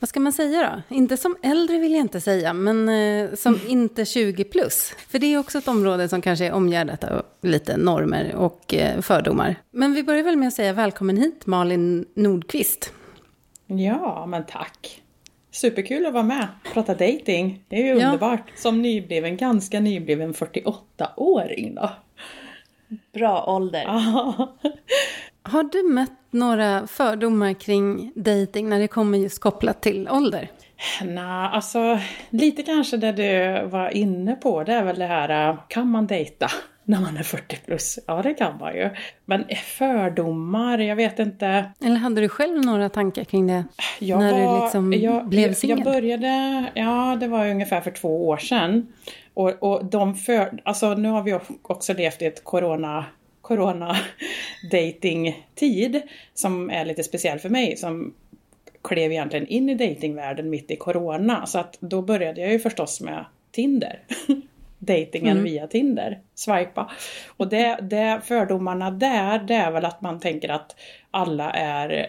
vad 0.00 0.08
ska 0.08 0.20
man 0.20 0.32
säga 0.32 0.82
då? 0.88 0.94
Inte 0.96 1.16
som 1.16 1.36
äldre 1.42 1.78
vill 1.78 1.92
jag 1.92 2.00
inte 2.00 2.20
säga, 2.20 2.52
men 2.52 2.88
eh, 2.88 3.34
som 3.34 3.54
mm. 3.54 3.68
inte 3.68 4.04
20 4.04 4.44
plus. 4.44 4.92
För 5.08 5.18
det 5.18 5.34
är 5.34 5.38
också 5.38 5.58
ett 5.58 5.68
område 5.68 6.08
som 6.08 6.22
kanske 6.22 6.46
är 6.46 6.52
omgärdat 6.52 7.04
av 7.04 7.22
lite 7.42 7.76
normer 7.76 8.34
och 8.34 8.74
eh, 8.74 9.00
fördomar. 9.00 9.56
Men 9.70 9.94
vi 9.94 10.02
börjar 10.02 10.22
väl 10.22 10.36
med 10.36 10.48
att 10.48 10.54
säga 10.54 10.72
välkommen 10.72 11.16
hit 11.16 11.46
Malin 11.46 12.06
Nordqvist. 12.14 12.92
Ja, 13.66 14.26
men 14.26 14.46
tack. 14.46 15.02
Superkul 15.50 16.06
att 16.06 16.12
vara 16.12 16.22
med 16.22 16.48
och 16.64 16.72
prata 16.72 16.94
dating. 16.94 17.64
Det 17.68 17.76
är 17.76 17.94
ju 17.94 18.00
ja. 18.00 18.06
underbart. 18.06 18.52
Som 18.56 18.82
nybliven, 18.82 19.36
ganska 19.36 19.80
nybliven 19.80 20.34
48-åring 20.34 21.74
då. 21.74 21.90
Bra 23.12 23.44
ålder. 23.46 23.86
Har 25.50 25.62
du 25.62 25.82
mött 25.82 26.12
några 26.30 26.86
fördomar 26.86 27.52
kring 27.52 28.12
dating 28.14 28.68
när 28.68 28.78
det 28.78 28.88
kommer 28.88 29.18
just 29.18 29.38
kopplat 29.38 29.82
till 29.82 30.08
ålder? 30.08 30.50
Nej, 31.04 31.48
alltså 31.52 31.98
lite 32.30 32.62
kanske 32.62 32.96
det 32.96 33.12
du 33.12 33.66
var 33.68 33.96
inne 33.96 34.34
på, 34.34 34.64
det 34.64 34.72
är 34.72 34.84
väl 34.84 34.98
det 34.98 35.06
här, 35.06 35.56
kan 35.68 35.90
man 35.90 36.06
dejta 36.06 36.50
när 36.84 37.00
man 37.00 37.16
är 37.16 37.22
40 37.22 37.56
plus? 37.56 37.98
Ja, 38.06 38.22
det 38.22 38.34
kan 38.34 38.58
man 38.58 38.74
ju. 38.74 38.90
Men 39.24 39.44
fördomar, 39.64 40.78
jag 40.78 40.96
vet 40.96 41.18
inte. 41.18 41.64
Eller 41.84 41.96
hade 41.96 42.20
du 42.20 42.28
själv 42.28 42.64
några 42.64 42.88
tankar 42.88 43.24
kring 43.24 43.46
det? 43.46 43.64
Jag 43.98 44.18
när 44.18 44.32
var, 44.32 44.56
du 44.56 44.62
liksom 44.62 44.92
jag, 44.92 45.28
blev 45.28 45.54
singel? 45.54 45.78
Jag 45.78 45.84
började, 45.84 46.64
ja 46.74 47.16
det 47.20 47.28
var 47.28 47.48
ungefär 47.48 47.80
för 47.80 47.90
två 47.90 48.28
år 48.28 48.36
sedan. 48.36 48.92
Och, 49.34 49.62
och 49.62 49.84
de 49.84 50.14
för, 50.14 50.60
alltså 50.64 50.94
nu 50.94 51.08
har 51.08 51.22
vi 51.22 51.38
också 51.62 51.92
levt 51.92 52.22
i 52.22 52.26
ett 52.26 52.44
corona 52.44 53.04
corona 53.48 53.96
dating-tid 54.70 56.02
som 56.34 56.70
är 56.70 56.84
lite 56.84 57.02
speciell 57.02 57.38
för 57.38 57.48
mig 57.48 57.76
som 57.76 58.14
klev 58.82 59.12
egentligen 59.12 59.46
in 59.46 59.68
i 59.68 59.74
datingvärlden 59.74 60.50
mitt 60.50 60.70
i 60.70 60.76
corona. 60.76 61.46
Så 61.46 61.58
att 61.58 61.76
då 61.80 62.02
började 62.02 62.40
jag 62.40 62.52
ju 62.52 62.58
förstås 62.58 63.00
med 63.00 63.24
Tinder. 63.50 64.00
Datingen 64.78 65.32
mm. 65.32 65.44
via 65.44 65.66
Tinder. 65.66 66.20
Swipa. 66.34 66.90
Och 67.36 67.48
det, 67.48 67.78
det 67.82 68.20
fördomarna 68.24 68.90
där, 68.90 69.38
det 69.38 69.54
är 69.54 69.70
väl 69.70 69.84
att 69.84 70.00
man 70.00 70.20
tänker 70.20 70.48
att 70.48 70.76
alla 71.10 71.50
är 71.50 72.06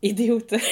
idioter. 0.00 0.62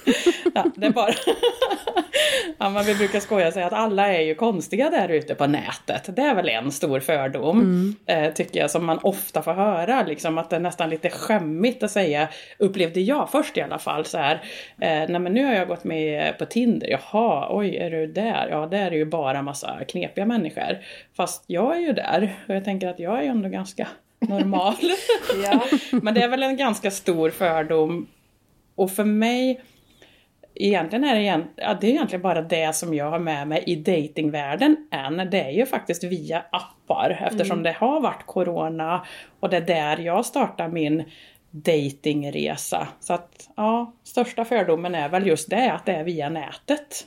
ja, 0.54 0.64
det 0.76 0.90
bara... 0.90 1.10
ja, 2.58 2.70
men 2.70 2.84
vi 2.84 2.94
brukar 2.94 3.20
skoja 3.20 3.46
och 3.46 3.52
säga 3.52 3.66
att 3.66 3.72
alla 3.72 4.14
är 4.14 4.20
ju 4.20 4.34
konstiga 4.34 4.90
där 4.90 5.08
ute 5.08 5.34
på 5.34 5.46
nätet. 5.46 6.16
Det 6.16 6.22
är 6.22 6.34
väl 6.34 6.48
en 6.48 6.72
stor 6.72 7.00
fördom, 7.00 7.60
mm. 7.60 7.96
eh, 8.06 8.32
tycker 8.32 8.60
jag, 8.60 8.70
som 8.70 8.86
man 8.86 8.98
ofta 9.02 9.42
får 9.42 9.52
höra. 9.52 10.02
Liksom 10.02 10.38
att 10.38 10.50
det 10.50 10.56
är 10.56 10.60
nästan 10.60 10.90
lite 10.90 11.10
skämmigt 11.10 11.82
att 11.82 11.90
säga, 11.90 12.28
upplevde 12.58 13.00
jag 13.00 13.30
först 13.30 13.56
i 13.56 13.60
alla 13.60 13.78
fall, 13.78 14.04
så 14.04 14.18
här. 14.18 14.34
Eh, 14.80 15.08
nej 15.08 15.18
men 15.18 15.34
nu 15.34 15.44
har 15.44 15.54
jag 15.54 15.68
gått 15.68 15.84
med 15.84 16.38
på 16.38 16.46
Tinder, 16.46 16.88
jaha, 16.88 17.46
oj, 17.50 17.76
är 17.76 17.90
du 17.90 18.06
där? 18.06 18.48
Ja, 18.50 18.66
där 18.66 18.86
är 18.86 18.96
ju 18.96 19.04
bara 19.04 19.42
massa 19.42 19.84
knepiga 19.88 20.26
människor. 20.26 20.78
Fast 21.16 21.44
jag 21.46 21.76
är 21.76 21.80
ju 21.80 21.92
där, 21.92 22.36
och 22.48 22.54
jag 22.54 22.64
tänker 22.64 22.88
att 22.88 22.98
jag 22.98 23.18
är 23.18 23.22
ju 23.22 23.28
ändå 23.28 23.48
ganska 23.48 23.88
normal. 24.20 24.74
ja. 25.44 25.66
Men 26.02 26.14
det 26.14 26.22
är 26.22 26.28
väl 26.28 26.42
en 26.42 26.56
ganska 26.56 26.90
stor 26.90 27.30
fördom 27.30 28.06
och 28.76 28.90
för 28.90 29.04
mig, 29.04 29.60
egentligen 30.54 31.04
är 31.04 31.14
det, 31.14 31.20
igen, 31.20 31.44
ja, 31.56 31.78
det 31.80 31.86
är 31.86 31.90
egentligen 31.90 32.22
bara 32.22 32.42
det 32.42 32.74
som 32.74 32.94
jag 32.94 33.10
har 33.10 33.18
med 33.18 33.48
mig 33.48 33.64
i 33.66 33.76
datingvärlden 33.76 34.76
än. 34.90 35.30
Det 35.30 35.40
är 35.40 35.50
ju 35.50 35.66
faktiskt 35.66 36.04
via 36.04 36.44
appar 36.50 37.26
eftersom 37.26 37.58
mm. 37.58 37.62
det 37.62 37.72
har 37.72 38.00
varit 38.00 38.26
corona 38.26 39.06
och 39.40 39.50
det 39.50 39.56
är 39.56 39.60
där 39.60 39.98
jag 39.98 40.26
startar 40.26 40.68
min 40.68 41.04
datingresa. 41.50 42.88
Så 43.00 43.14
att 43.14 43.48
ja, 43.56 43.92
största 44.04 44.44
fördomen 44.44 44.94
är 44.94 45.08
väl 45.08 45.26
just 45.26 45.50
det, 45.50 45.72
att 45.72 45.86
det 45.86 45.92
är 45.92 46.04
via 46.04 46.28
nätet. 46.28 47.06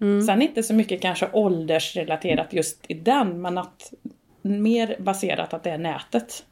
Mm. 0.00 0.22
Sen 0.22 0.42
inte 0.42 0.62
så 0.62 0.74
mycket 0.74 1.02
kanske 1.02 1.28
åldersrelaterat 1.32 2.52
just 2.52 2.84
i 2.88 2.94
den, 2.94 3.42
men 3.42 3.58
att 3.58 3.92
mer 4.42 4.96
baserat 4.98 5.54
att 5.54 5.62
det 5.62 5.70
är 5.70 5.78
nätet 5.78 6.44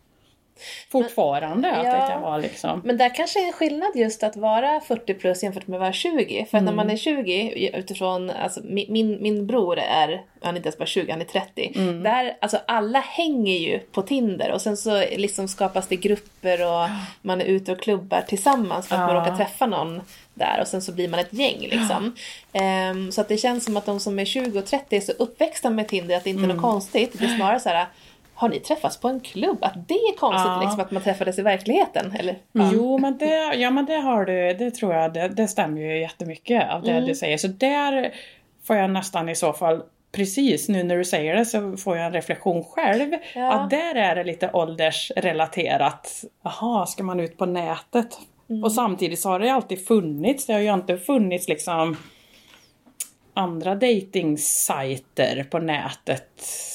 fortfarande 0.91 1.70
men, 1.70 1.81
att 1.81 1.87
ja, 1.87 1.93
det 1.93 2.12
kan 2.12 2.23
vara 2.23 2.39
liksom. 2.39 2.82
Men 2.85 2.97
där 2.97 3.15
kanske 3.15 3.43
är 3.43 3.47
en 3.47 3.53
skillnad 3.53 3.91
just 3.95 4.23
att 4.23 4.37
vara 4.37 4.81
40 4.81 5.15
plus 5.15 5.43
jämfört 5.43 5.66
med 5.66 5.77
att 5.77 5.81
vara 5.81 5.93
20. 5.93 6.47
För 6.51 6.59
mm. 6.59 6.65
när 6.65 6.73
man 6.73 6.91
är 6.91 6.97
20 6.97 7.70
utifrån, 7.74 8.31
alltså 8.31 8.61
min, 8.65 9.23
min 9.23 9.47
bror 9.47 9.78
är, 9.78 10.23
han 10.41 10.55
är 10.55 10.57
inte 10.57 10.66
ens 10.66 10.78
bara 10.78 10.87
20, 10.87 11.11
han 11.11 11.20
är 11.20 11.24
30. 11.24 11.73
Mm. 11.74 12.03
Där, 12.03 12.37
alltså 12.41 12.59
alla 12.66 13.01
hänger 13.01 13.59
ju 13.59 13.78
på 13.78 14.03
Tinder 14.03 14.53
och 14.53 14.61
sen 14.61 14.77
så 14.77 15.05
liksom 15.16 15.49
skapas 15.49 15.89
det 15.89 15.97
grupper 15.97 16.66
och 16.66 16.89
man 17.23 17.41
är 17.41 17.45
ute 17.45 17.73
och 17.73 17.81
klubbar 17.81 18.20
tillsammans 18.28 18.89
för 18.89 18.95
att 18.95 19.01
ja. 19.01 19.07
man 19.07 19.16
råkar 19.16 19.37
träffa 19.37 19.66
någon 19.66 20.01
där 20.35 20.61
och 20.61 20.69
sen 20.69 20.82
så 20.82 20.93
blir 20.93 21.09
man 21.09 21.20
ett 21.20 21.32
gäng 21.32 21.61
liksom. 21.61 22.15
Ja. 22.53 22.91
Um, 22.91 23.12
så 23.12 23.20
att 23.20 23.28
det 23.28 23.37
känns 23.37 23.65
som 23.65 23.77
att 23.77 23.87
de 23.87 24.01
som 24.01 24.19
är 24.19 24.24
20 24.24 24.59
och 24.59 24.66
30 24.66 24.97
är 24.97 25.01
så 25.01 25.12
uppväxta 25.12 25.70
med 25.70 25.89
Tinder 25.89 26.16
att 26.16 26.24
det 26.24 26.31
inte 26.31 26.41
är 26.41 26.45
mm. 26.45 26.57
något 26.57 26.62
konstigt. 26.62 27.12
Det 27.19 27.24
är 27.24 27.37
snarare 27.37 27.61
så 27.61 27.69
här 27.69 27.87
har 28.41 28.49
ni 28.49 28.61
träffats 28.61 29.01
på 29.01 29.09
en 29.09 29.21
klubb? 29.21 29.59
Att 29.61 29.89
det 29.89 29.95
är 29.95 30.17
konstigt 30.17 30.47
ja. 30.47 30.61
liksom, 30.61 30.81
att 30.81 30.91
man 30.91 31.03
träffades 31.03 31.39
i 31.39 31.43
verkligheten? 31.43 32.12
Eller? 32.19 32.39
Mm. 32.55 32.71
Jo, 32.73 32.99
men 32.99 33.19
det, 33.19 33.55
ja, 33.55 33.71
men 33.71 33.87
det 33.87 33.97
har 33.97 34.25
du, 34.25 34.55
det 34.55 34.71
tror 34.71 34.95
jag, 34.95 35.12
det, 35.12 35.29
det 35.29 35.49
stämmer 35.49 35.81
ju 35.81 36.01
jättemycket 36.01 36.71
av 36.71 36.83
det 36.83 36.91
mm. 36.91 37.05
du 37.05 37.15
säger. 37.15 37.39
Så 37.39 37.49
där 37.49 38.15
får 38.67 38.77
jag 38.77 38.91
nästan 38.91 39.29
i 39.29 39.37
så 39.37 39.53
fall 39.53 39.83
Precis, 40.12 40.69
nu 40.69 40.83
när 40.83 40.97
du 40.97 41.05
säger 41.05 41.37
det 41.37 41.45
så 41.45 41.77
får 41.77 41.97
jag 41.97 42.07
en 42.07 42.12
reflektion 42.12 42.65
själv. 42.65 43.12
Ja. 43.35 43.53
Att 43.53 43.71
där 43.71 43.95
är 43.95 44.15
det 44.15 44.25
lite 44.25 44.51
åldersrelaterat. 44.53 46.25
Jaha, 46.43 46.87
ska 46.87 47.03
man 47.03 47.21
ut 47.21 47.39
på 47.39 47.47
nätet? 47.47 48.19
Mm. 48.51 48.65
Och 48.65 48.73
samtidigt 48.73 49.21
så 49.21 49.29
har 49.29 49.41
det 49.41 49.53
alltid 49.53 49.87
funnits, 49.87 50.47
det 50.47 50.53
har 50.53 50.61
ju 50.61 50.75
inte 50.75 50.99
funnits 50.99 51.49
liksom 51.49 51.97
andra 53.35 53.74
dejtingsajter 53.74 55.47
på 55.51 55.59
nätet 55.59 56.28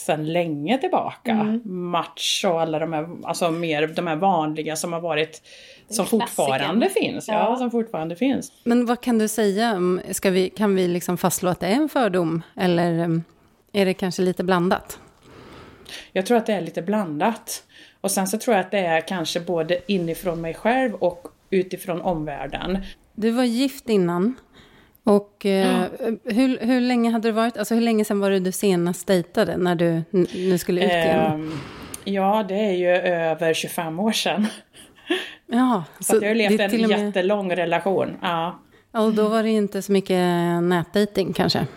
sedan 0.05 0.33
länge 0.33 0.77
tillbaka. 0.77 1.31
Mm. 1.31 1.61
Match 1.65 2.45
och 2.45 2.61
alla 2.61 2.79
de 2.79 2.93
här, 2.93 3.07
alltså 3.23 3.51
mer 3.51 3.87
de 3.87 4.07
här 4.07 4.15
vanliga 4.15 4.75
som 4.75 4.93
har 4.93 5.01
varit, 5.01 5.41
som 5.89 6.05
fortfarande 6.05 6.89
finns. 6.89 7.27
Ja. 7.27 7.33
Ja. 7.33 7.55
som 7.57 7.71
fortfarande 7.71 8.15
finns. 8.15 8.51
Men 8.63 8.85
vad 8.85 9.01
kan 9.01 9.17
du 9.17 9.27
säga? 9.27 9.75
om- 9.75 10.01
Ska 10.11 10.29
vi, 10.29 10.49
kan 10.49 10.75
vi 10.75 10.87
liksom 10.87 11.17
fastslå 11.17 11.49
att 11.49 11.59
det 11.59 11.67
är 11.67 11.75
en 11.75 11.89
fördom? 11.89 12.41
Eller 12.55 12.99
um, 13.03 13.23
är 13.73 13.85
det 13.85 13.93
kanske 13.93 14.21
lite 14.21 14.43
blandat? 14.43 14.99
Jag 16.11 16.25
tror 16.25 16.37
att 16.37 16.45
det 16.45 16.53
är 16.53 16.61
lite 16.61 16.81
blandat. 16.81 17.63
Och 18.01 18.11
sen 18.11 18.27
så 18.27 18.37
tror 18.37 18.55
jag 18.55 18.65
att 18.65 18.71
det 18.71 18.79
är 18.79 19.01
kanske 19.07 19.39
både 19.39 19.91
inifrån 19.91 20.41
mig 20.41 20.53
själv 20.53 20.93
och 20.95 21.27
utifrån 21.49 22.01
omvärlden. 22.01 22.77
Du 23.15 23.31
var 23.31 23.43
gift 23.43 23.89
innan. 23.89 24.35
Och 25.07 25.45
eh, 25.45 25.83
hur, 26.23 26.59
hur 26.65 26.81
länge 26.81 27.11
hade 27.11 27.27
du 27.27 27.31
varit? 27.31 27.57
Alltså 27.57 27.73
hur 27.75 27.81
länge 27.81 28.05
sedan 28.05 28.19
var 28.19 28.29
det 28.31 28.39
du 28.39 28.51
senast 28.51 29.07
dejtade 29.07 29.57
när 29.57 29.75
du 29.75 30.03
nu 30.33 30.57
skulle 30.57 30.85
ut 30.85 30.91
igen? 30.91 31.31
Ehm, 31.33 31.51
ja, 32.03 32.45
det 32.47 32.55
är 32.59 32.71
ju 32.71 32.87
över 33.11 33.53
25 33.53 33.99
år 33.99 34.11
sedan. 34.11 34.47
Ja, 35.47 35.83
Så, 35.99 36.15
att 36.15 36.21
jag 36.21 36.29
har 36.29 36.35
levt 36.35 36.57
det 36.57 36.63
en 36.63 36.81
med- 36.81 36.89
jättelång 37.07 37.51
relation. 37.55 38.17
Ja. 38.21 38.59
Ja, 38.91 38.99
och 39.01 39.13
då 39.13 39.27
var 39.27 39.43
det 39.43 39.49
ju 39.49 39.57
inte 39.57 39.81
så 39.81 39.91
mycket 39.91 40.19
nätdating 40.63 41.33
kanske. 41.33 41.67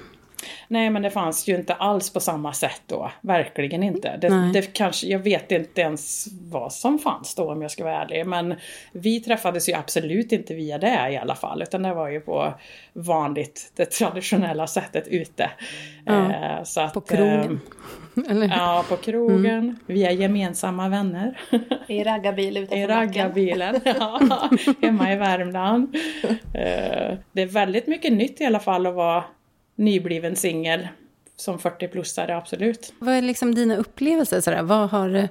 Nej, 0.68 0.90
men 0.90 1.02
det 1.02 1.10
fanns 1.10 1.48
ju 1.48 1.54
inte 1.54 1.74
alls 1.74 2.12
på 2.12 2.20
samma 2.20 2.52
sätt 2.52 2.82
då. 2.86 3.10
Verkligen 3.20 3.82
inte. 3.82 4.16
Det, 4.16 4.50
det 4.52 4.72
kanske, 4.72 5.06
jag 5.06 5.18
vet 5.18 5.52
inte 5.52 5.80
ens 5.80 6.26
vad 6.50 6.72
som 6.72 6.98
fanns 6.98 7.34
då 7.34 7.52
om 7.52 7.62
jag 7.62 7.70
ska 7.70 7.84
vara 7.84 8.02
ärlig. 8.02 8.26
Men 8.26 8.54
vi 8.92 9.20
träffades 9.20 9.68
ju 9.68 9.74
absolut 9.74 10.32
inte 10.32 10.54
via 10.54 10.78
det 10.78 11.08
i 11.10 11.16
alla 11.16 11.34
fall. 11.34 11.62
Utan 11.62 11.82
det 11.82 11.94
var 11.94 12.08
ju 12.08 12.20
på 12.20 12.54
vanligt, 12.92 13.72
det 13.76 13.84
traditionella 13.84 14.66
sättet 14.66 15.08
ute. 15.08 15.50
Ja, 16.04 16.32
Eh, 16.32 16.62
så 16.64 16.80
att, 16.80 16.94
På 16.94 17.00
krogen. 17.00 17.60
Eller? 18.30 18.46
Eh, 18.46 18.52
ja, 18.56 18.84
på 18.88 18.96
krogen. 18.96 19.78
Via 19.86 20.12
gemensamma 20.12 20.88
vänner. 20.88 21.40
I 21.86 22.04
raggarbil 22.04 22.56
I 22.56 22.60
utanför 22.60 22.76
macken. 22.88 22.96
raggarbilen. 22.98 23.80
Ja, 23.84 24.20
hemma 24.82 25.12
i 25.12 25.16
Värmland. 25.16 25.96
Eh, 26.54 27.14
Det 27.32 27.42
är 27.42 27.46
väldigt 27.46 27.86
mycket 27.86 28.12
nytt 28.12 28.40
i 28.40 28.44
alla 28.44 28.60
fall 28.60 28.86
att 28.86 28.94
vara 28.94 29.24
nybliven 29.78 30.36
singel. 30.36 30.88
Som 31.36 31.58
40-plussare, 31.58 32.36
absolut. 32.36 32.92
Vad 32.98 33.14
är 33.14 33.22
liksom 33.22 33.54
dina 33.54 33.76
upplevelser? 33.76 34.40
Sådär? 34.40 34.62
Vad 34.62 34.90
har, 34.90 35.28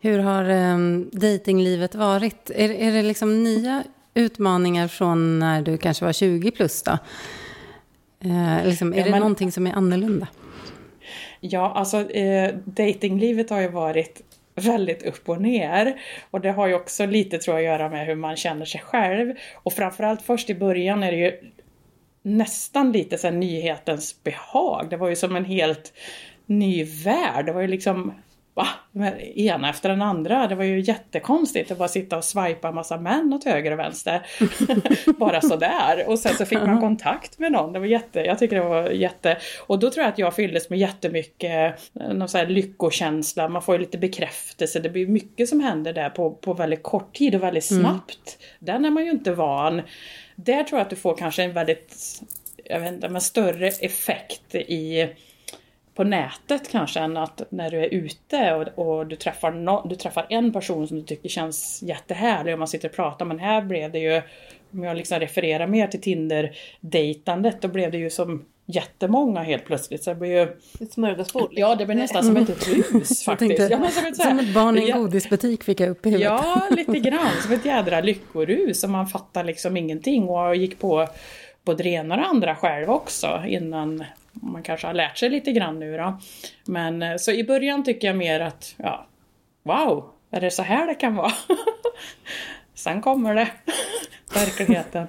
hur 0.00 0.18
har 0.18 0.50
um, 0.50 1.10
datinglivet 1.12 1.94
varit? 1.94 2.50
Är, 2.50 2.70
är 2.70 2.92
det 2.92 3.02
liksom 3.02 3.44
nya 3.44 3.84
utmaningar 4.14 4.88
från 4.88 5.38
när 5.38 5.62
du 5.62 5.78
kanske 5.78 6.04
var 6.04 6.12
20 6.12 6.50
plus 6.50 6.82
då? 6.82 6.98
Eh, 8.20 8.64
liksom, 8.68 8.92
är 8.92 8.98
Ja, 8.98 9.04
det 9.04 9.10
men- 9.10 9.20
någonting 9.20 9.52
som 9.52 9.66
är 9.66 9.72
annorlunda? 9.72 10.28
Ja, 11.40 11.72
alltså 11.76 12.10
eh, 12.10 12.54
datinglivet 12.64 13.50
har 13.50 13.60
ju 13.60 13.68
varit 13.68 14.22
väldigt 14.54 15.02
upp 15.02 15.28
och 15.28 15.40
ner. 15.42 16.00
Och 16.30 16.40
det 16.40 16.50
har 16.52 16.66
ju 16.66 16.74
också 16.74 17.06
lite 17.06 17.38
tror 17.38 17.60
jag 17.60 17.72
att 17.74 17.80
göra 17.80 17.90
med 17.90 18.06
hur 18.06 18.14
man 18.14 18.36
känner 18.36 18.64
sig 18.64 18.80
själv. 18.80 19.34
Och 19.54 19.72
framförallt 19.72 20.22
först 20.22 20.50
i 20.50 20.54
början 20.54 21.02
är 21.02 21.12
det 21.12 21.18
ju 21.18 21.32
nästan 22.26 22.92
lite 22.92 23.18
så 23.18 23.30
nyhetens 23.30 24.22
behag. 24.24 24.86
Det 24.90 24.96
var 24.96 25.08
ju 25.08 25.16
som 25.16 25.36
en 25.36 25.44
helt 25.44 25.92
ny 26.46 26.84
värld. 26.84 27.46
Det 27.46 27.52
var 27.52 27.60
ju 27.60 27.68
liksom 27.68 28.12
Va? 28.56 28.66
Ena 29.34 29.70
efter 29.70 29.88
den 29.88 30.02
andra. 30.02 30.46
Det 30.46 30.54
var 30.54 30.64
ju 30.64 30.80
jättekonstigt 30.80 31.70
att 31.70 31.78
bara 31.78 31.88
sitta 31.88 32.16
och 32.16 32.24
swipa 32.24 32.68
en 32.68 32.74
massa 32.74 33.00
män 33.00 33.32
åt 33.32 33.44
höger 33.44 33.72
och 33.72 33.78
vänster. 33.78 34.26
bara 35.18 35.40
sådär. 35.40 36.04
Och 36.06 36.18
sen 36.18 36.34
så 36.34 36.46
fick 36.46 36.58
man 36.58 36.80
kontakt 36.80 37.38
med 37.38 37.52
någon. 37.52 37.72
Det 37.72 37.78
var 37.78 37.86
jätte, 37.86 38.20
jag 38.20 38.38
tycker 38.38 38.56
det 38.56 38.68
var 38.68 38.90
jätte... 38.90 39.36
Och 39.66 39.78
då 39.78 39.90
tror 39.90 40.02
jag 40.02 40.12
att 40.12 40.18
jag 40.18 40.34
fylldes 40.34 40.70
med 40.70 40.78
jättemycket 40.78 41.74
någon 41.92 42.28
så 42.28 42.38
här 42.38 42.46
lyckokänsla. 42.46 43.48
Man 43.48 43.62
får 43.62 43.74
ju 43.74 43.80
lite 43.80 43.98
bekräftelse. 43.98 44.80
Det 44.80 44.88
blir 44.88 45.06
mycket 45.06 45.48
som 45.48 45.60
händer 45.60 45.92
där 45.92 46.10
på, 46.10 46.30
på 46.30 46.54
väldigt 46.54 46.82
kort 46.82 47.16
tid 47.16 47.34
och 47.34 47.42
väldigt 47.42 47.64
snabbt. 47.64 48.38
Den 48.58 48.84
är 48.84 48.90
man 48.90 49.04
ju 49.04 49.10
inte 49.10 49.32
van. 49.32 49.82
Där 50.36 50.64
tror 50.64 50.78
jag 50.78 50.84
att 50.84 50.90
du 50.90 50.96
får 50.96 51.16
kanske 51.16 51.42
en 51.42 51.52
väldigt, 51.52 52.20
jag 52.64 52.80
vet 52.80 52.92
inte, 52.92 53.08
men 53.08 53.20
större 53.20 53.68
effekt 53.68 54.54
i 54.54 55.08
på 55.94 56.04
nätet 56.04 56.70
kanske 56.70 57.00
än 57.00 57.16
att 57.16 57.42
när 57.50 57.70
du 57.70 57.78
är 57.78 57.94
ute 57.94 58.54
och, 58.54 58.78
och 58.78 59.06
du, 59.06 59.16
träffar 59.16 59.50
no, 59.50 59.86
du 59.88 59.94
träffar 59.94 60.26
en 60.30 60.52
person 60.52 60.88
som 60.88 60.96
du 60.96 61.02
tycker 61.02 61.28
känns 61.28 61.82
jättehärlig 61.82 62.52
och 62.52 62.58
man 62.58 62.68
sitter 62.68 62.88
och 62.88 62.94
pratar. 62.94 63.24
Men 63.24 63.38
här 63.38 63.62
blev 63.62 63.92
det 63.92 63.98
ju, 63.98 64.22
om 64.72 64.84
jag 64.84 64.96
liksom 64.96 65.20
refererar 65.20 65.66
mer 65.66 65.86
till 65.86 66.00
Tinder-dejtandet, 66.00 67.62
då 67.62 67.68
blev 67.68 67.90
det 67.90 67.98
ju 67.98 68.10
som 68.10 68.44
jättemånga 68.66 69.42
helt 69.42 69.64
plötsligt. 69.64 70.04
Så 70.04 70.10
det 70.10 70.16
blir 70.16 70.30
ju, 70.30 70.42
Ett 70.80 70.92
smörgåsbord. 70.92 71.48
ja 71.52 71.74
det 71.74 71.86
blir 71.86 71.96
nästan 71.96 72.22
som 72.22 72.36
ett 72.36 72.68
hus 72.68 72.92
faktiskt. 73.24 73.56
tänkte, 73.56 73.68
ja, 73.70 73.78
men 73.78 73.90
som, 73.90 74.06
ett, 74.06 74.16
som 74.16 74.38
ett 74.38 74.54
barn 74.54 74.78
i 74.78 74.90
en 74.90 74.98
godisbutik 74.98 75.64
fick 75.64 75.80
jag 75.80 75.88
upp 75.90 76.06
i 76.06 76.10
huvudet. 76.10 76.32
Ja, 76.44 76.68
lite 76.76 76.98
grann. 76.98 77.30
Som 77.42 77.52
ett 77.52 77.64
jädra 77.64 78.00
lyckorus. 78.00 78.84
Och 78.84 78.90
man 78.90 79.06
fattar 79.06 79.44
liksom 79.44 79.76
ingenting. 79.76 80.28
Och 80.28 80.56
gick 80.56 80.78
på 80.78 81.08
både 81.64 81.82
det 81.82 81.88
ena 81.88 82.14
och 82.14 82.20
det 82.20 82.26
andra 82.26 82.56
själv 82.56 82.90
också. 82.90 83.42
Innan 83.46 84.04
man 84.32 84.62
kanske 84.62 84.86
har 84.86 84.94
lärt 84.94 85.18
sig 85.18 85.30
lite 85.30 85.52
grann 85.52 85.78
nu 85.78 85.96
då. 85.96 86.18
Men 86.64 87.02
eh, 87.02 87.16
så 87.16 87.32
i 87.32 87.44
början 87.44 87.84
tycker 87.84 88.06
jag 88.06 88.16
mer 88.16 88.40
att, 88.40 88.74
ja, 88.76 89.06
wow, 89.62 90.10
är 90.30 90.40
det 90.40 90.50
så 90.50 90.62
här 90.62 90.86
det 90.86 90.94
kan 90.94 91.16
vara? 91.16 91.32
Sen 92.74 93.00
kommer 93.00 93.34
det, 93.34 93.48
verkligheten. 94.34 95.06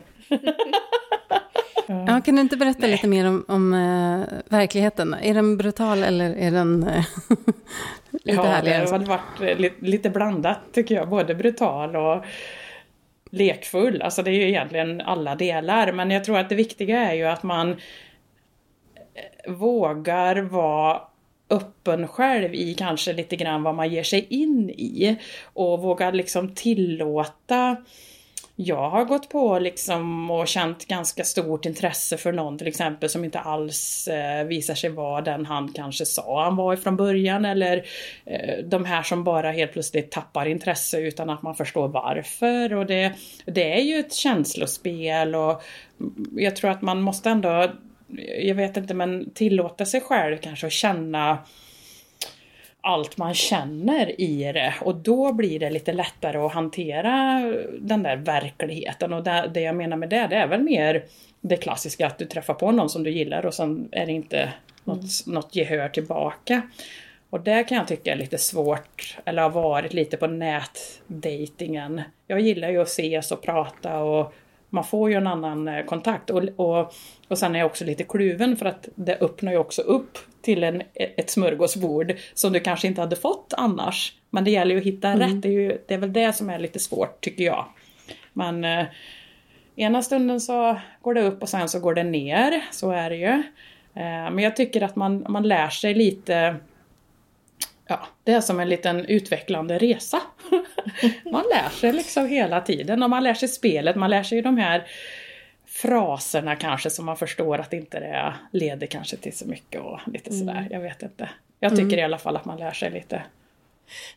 Ja, 1.87 2.21
kan 2.25 2.35
du 2.35 2.41
inte 2.41 2.57
berätta 2.57 2.87
lite 2.87 3.07
mer 3.07 3.27
om, 3.27 3.45
om 3.47 3.73
eh, 3.73 4.37
verkligheten? 4.49 5.13
Är 5.13 5.33
den 5.33 5.57
brutal 5.57 6.03
eller 6.03 6.35
är 6.35 6.51
den 6.51 6.83
eh, 6.83 7.05
lite 8.11 8.37
ja, 8.37 8.43
härligare? 8.43 8.85
det 8.85 8.91
har 8.91 8.99
varit 8.99 9.41
eh, 9.41 9.57
li- 9.57 9.73
lite 9.79 10.09
blandat 10.09 10.59
tycker 10.73 10.95
jag. 10.95 11.09
Både 11.09 11.35
brutal 11.35 11.95
och 11.95 12.25
lekfull. 13.31 14.01
Alltså 14.01 14.23
det 14.23 14.31
är 14.31 14.35
ju 14.35 14.47
egentligen 14.47 15.01
alla 15.01 15.35
delar. 15.35 15.91
Men 15.91 16.11
jag 16.11 16.23
tror 16.23 16.37
att 16.37 16.49
det 16.49 16.55
viktiga 16.55 16.99
är 17.11 17.13
ju 17.13 17.25
att 17.25 17.43
man 17.43 17.75
vågar 19.47 20.35
vara 20.41 21.01
öppen 21.49 22.07
själv 22.07 22.55
i 22.55 22.73
kanske 22.73 23.13
lite 23.13 23.35
grann 23.35 23.63
vad 23.63 23.75
man 23.75 23.89
ger 23.89 24.03
sig 24.03 24.27
in 24.29 24.69
i. 24.69 25.17
Och 25.53 25.81
vågar 25.81 26.11
liksom 26.11 26.55
tillåta 26.55 27.75
jag 28.59 28.89
har 28.89 29.05
gått 29.05 29.29
på 29.29 29.59
liksom 29.59 30.31
och 30.31 30.47
känt 30.47 30.87
ganska 30.87 31.23
stort 31.23 31.65
intresse 31.65 32.17
för 32.17 32.31
någon 32.31 32.57
till 32.57 32.67
exempel 32.67 33.09
som 33.09 33.25
inte 33.25 33.39
alls 33.39 34.07
eh, 34.07 34.45
visar 34.45 34.75
sig 34.75 34.89
vara 34.89 35.21
den 35.21 35.45
han 35.45 35.73
kanske 35.73 36.05
sa 36.05 36.43
han 36.43 36.55
var 36.55 36.73
ifrån 36.73 36.95
början 36.95 37.45
eller 37.45 37.85
eh, 38.25 38.63
de 38.65 38.85
här 38.85 39.03
som 39.03 39.23
bara 39.23 39.51
helt 39.51 39.73
plötsligt 39.73 40.11
tappar 40.11 40.45
intresse 40.45 40.99
utan 40.99 41.29
att 41.29 41.41
man 41.41 41.55
förstår 41.55 41.87
varför. 41.87 42.73
Och 42.73 42.85
det, 42.85 43.13
det 43.45 43.73
är 43.73 43.81
ju 43.81 43.99
ett 43.99 44.13
känslospel 44.13 45.35
och 45.35 45.63
mm, 45.99 46.27
jag 46.35 46.55
tror 46.55 46.71
att 46.71 46.81
man 46.81 47.01
måste 47.01 47.29
ändå 47.29 47.71
jag 48.39 48.55
vet 48.55 48.77
inte 48.77 48.93
men 48.93 49.29
tillåta 49.33 49.85
sig 49.85 50.01
själv 50.01 50.37
kanske 50.37 50.67
att 50.67 50.73
känna 50.73 51.37
allt 52.81 53.17
man 53.17 53.33
känner 53.33 54.21
i 54.21 54.51
det 54.53 54.73
och 54.81 54.95
då 54.95 55.33
blir 55.33 55.59
det 55.59 55.69
lite 55.69 55.93
lättare 55.93 56.37
att 56.37 56.53
hantera 56.53 57.41
den 57.79 58.03
där 58.03 58.15
verkligheten 58.15 59.13
och 59.13 59.23
det, 59.23 59.51
det 59.53 59.61
jag 59.61 59.75
menar 59.75 59.97
med 59.97 60.09
det, 60.09 60.27
det 60.29 60.35
är 60.35 60.47
väl 60.47 60.61
mer 60.61 61.05
det 61.41 61.57
klassiska 61.57 62.07
att 62.07 62.17
du 62.17 62.25
träffar 62.25 62.53
på 62.53 62.71
någon 62.71 62.89
som 62.89 63.03
du 63.03 63.11
gillar 63.11 63.45
och 63.45 63.53
sen 63.53 63.89
är 63.91 64.05
det 64.05 64.11
inte 64.11 64.53
något, 64.83 65.25
något 65.25 65.55
gehör 65.55 65.89
tillbaka. 65.89 66.61
Och 67.29 67.41
det 67.41 67.63
kan 67.63 67.77
jag 67.77 67.87
tycka 67.87 68.11
är 68.11 68.15
lite 68.15 68.37
svårt, 68.37 69.17
eller 69.25 69.41
har 69.41 69.49
varit 69.49 69.93
lite 69.93 70.17
på 70.17 70.27
nätdatingen. 70.27 72.01
Jag 72.27 72.39
gillar 72.39 72.69
ju 72.69 72.81
att 72.81 72.87
ses 72.87 73.31
och 73.31 73.41
prata 73.41 73.99
och 73.99 74.33
man 74.69 74.83
får 74.83 75.09
ju 75.09 75.15
en 75.15 75.27
annan 75.27 75.67
eh, 75.67 75.85
kontakt. 75.85 76.29
Och, 76.29 76.43
och, 76.55 76.93
och 77.27 77.37
sen 77.37 77.55
är 77.55 77.59
jag 77.59 77.65
också 77.65 77.85
lite 77.85 78.03
kluven 78.03 78.57
för 78.57 78.65
att 78.65 78.89
det 78.95 79.17
öppnar 79.21 79.51
ju 79.51 79.57
också 79.57 79.81
upp 79.81 80.17
till 80.47 80.63
en, 80.63 80.81
ett 80.93 81.29
smörgåsbord 81.29 82.15
som 82.33 82.53
du 82.53 82.59
kanske 82.59 82.87
inte 82.87 83.01
hade 83.01 83.15
fått 83.15 83.53
annars. 83.57 84.13
Men 84.29 84.43
det 84.43 84.51
gäller 84.51 84.71
ju 84.71 84.81
att 84.81 84.87
hitta 84.87 85.19
rätt, 85.19 85.41
det 85.41 85.47
är, 85.47 85.51
ju, 85.51 85.77
det 85.87 85.93
är 85.93 85.97
väl 85.97 86.13
det 86.13 86.33
som 86.33 86.49
är 86.49 86.59
lite 86.59 86.79
svårt 86.79 87.21
tycker 87.21 87.43
jag. 87.43 87.65
Men 88.33 88.65
eh, 88.65 88.85
ena 89.75 90.01
stunden 90.01 90.41
så 90.41 90.79
går 91.01 91.13
det 91.13 91.21
upp 91.21 91.41
och 91.41 91.49
sen 91.49 91.69
så 91.69 91.79
går 91.79 91.93
det 91.93 92.03
ner, 92.03 92.61
så 92.71 92.91
är 92.91 93.09
det 93.09 93.15
ju. 93.15 93.43
Eh, 93.93 94.31
men 94.31 94.39
jag 94.39 94.55
tycker 94.55 94.81
att 94.81 94.95
man, 94.95 95.25
man 95.29 95.43
lär 95.43 95.69
sig 95.69 95.93
lite 95.93 96.55
Ja, 97.87 98.07
det 98.23 98.31
är 98.31 98.41
som 98.41 98.59
en 98.59 98.69
liten 98.69 99.05
utvecklande 99.05 99.77
resa. 99.77 100.21
man 101.31 101.43
lär 101.53 101.69
sig 101.69 101.93
liksom 101.93 102.27
hela 102.27 102.61
tiden 102.61 103.03
och 103.03 103.09
man 103.09 103.23
lär 103.23 103.33
sig 103.33 103.49
spelet, 103.49 103.95
man 103.95 104.09
lär 104.09 104.23
sig 104.23 104.37
ju 104.37 104.41
de 104.41 104.57
här 104.57 104.87
fraserna 105.81 106.55
kanske 106.55 106.89
som 106.89 107.05
man 107.05 107.17
förstår 107.17 107.57
att 107.57 107.73
inte 107.73 107.99
det 107.99 108.33
leder 108.51 108.87
kanske 108.87 109.17
till 109.17 109.37
så 109.37 109.47
mycket 109.47 109.81
och 109.81 109.99
lite 110.05 110.33
sådär, 110.33 110.67
jag 110.71 110.79
vet 110.79 111.03
inte. 111.03 111.29
Jag 111.59 111.75
tycker 111.75 111.97
i 111.97 112.01
alla 112.01 112.17
fall 112.17 112.35
att 112.35 112.45
man 112.45 112.57
lär 112.57 112.71
sig 112.71 112.91
lite. 112.91 113.23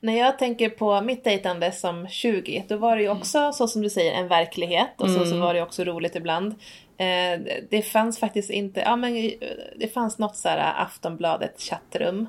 När 0.01 0.19
jag 0.19 0.39
tänker 0.39 0.71
på 0.71 1.01
mitt 1.01 1.25
dejtande 1.25 1.73
som 1.73 2.09
20, 2.09 2.65
då 2.69 2.77
var 2.77 2.97
det 2.97 3.03
ju 3.03 3.09
också 3.09 3.53
så 3.53 3.69
som 3.69 3.83
du 3.83 3.91
säger 3.91 4.13
en 4.13 4.29
verklighet. 4.29 4.91
Och 4.97 5.11
så, 5.11 5.25
så 5.25 5.39
var 5.39 5.55
det 5.55 5.63
också 5.63 5.85
roligt 5.85 6.17
ibland. 6.17 6.55
Eh, 6.97 7.41
det 7.71 7.83
fanns 7.83 8.19
faktiskt 8.19 8.51
inte, 8.51 8.81
ja 8.81 8.97
men 8.97 9.17
eh, 9.17 9.31
det 9.77 9.89
fanns 9.89 10.19
något 10.19 10.37
så 10.37 10.49
här 10.49 10.83
Aftonbladet 10.83 11.61
chattrum 11.61 12.27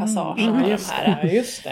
passage 0.00 0.40
Ja, 0.40 0.50
av 0.50 0.60
de 0.62 0.70
just 0.70 0.90
här. 0.90 1.22
det. 1.22 1.32
Just 1.32 1.64
det. 1.64 1.70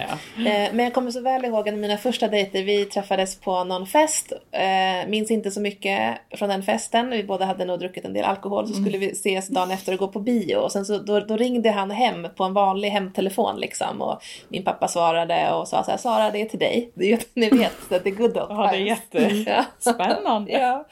Eh, 0.50 0.72
Men 0.72 0.78
jag 0.78 0.94
kommer 0.94 1.10
så 1.10 1.20
väl 1.20 1.44
ihåg 1.44 1.68
en 1.68 1.74
av 1.74 1.80
mina 1.80 1.96
första 1.96 2.28
dejter. 2.28 2.62
Vi 2.62 2.84
träffades 2.84 3.40
på 3.40 3.64
någon 3.64 3.86
fest. 3.86 4.32
Eh, 4.52 5.08
minns 5.08 5.30
inte 5.30 5.50
så 5.50 5.60
mycket 5.60 6.18
från 6.34 6.48
den 6.48 6.62
festen. 6.62 7.10
Vi 7.10 7.24
båda 7.24 7.44
hade 7.44 7.64
nog 7.64 7.78
druckit 7.78 8.04
en 8.04 8.12
del 8.12 8.24
alkohol. 8.24 8.68
Så 8.68 8.74
skulle 8.74 8.98
vi 8.98 9.10
ses 9.10 9.48
dagen 9.48 9.70
efter 9.70 9.92
och 9.92 9.98
gå 9.98 10.08
på 10.08 10.20
bio. 10.20 10.56
Och 10.56 10.72
sen 10.72 10.84
så, 10.84 10.98
då, 10.98 11.20
då 11.20 11.36
ringde 11.36 11.70
han 11.70 11.90
hem 11.90 12.26
på 12.36 12.44
en 12.44 12.54
vanlig 12.54 12.88
hemtelefon 12.90 13.60
liksom. 13.60 14.02
Och 14.02 14.22
min 14.48 14.64
pappa 14.64 14.88
svarade 14.88 15.52
och 15.52 15.68
sa 15.68 15.84
så 15.84 15.90
här, 15.90 15.98
Sara 15.98 16.30
det 16.30 16.40
är 16.40 16.44
till 16.44 16.58
dig. 16.58 16.90
Ni 17.34 17.50
vet, 17.50 17.92
att 17.92 18.04
det 18.04 18.10
är 18.10 18.14
good 18.14 18.36
old 18.38 18.46
Ja, 18.50 18.70
det 18.72 18.76
är. 18.78 18.80
Ja. 18.80 19.24
jättespännande. 19.56 20.52
Ja. 20.52 20.86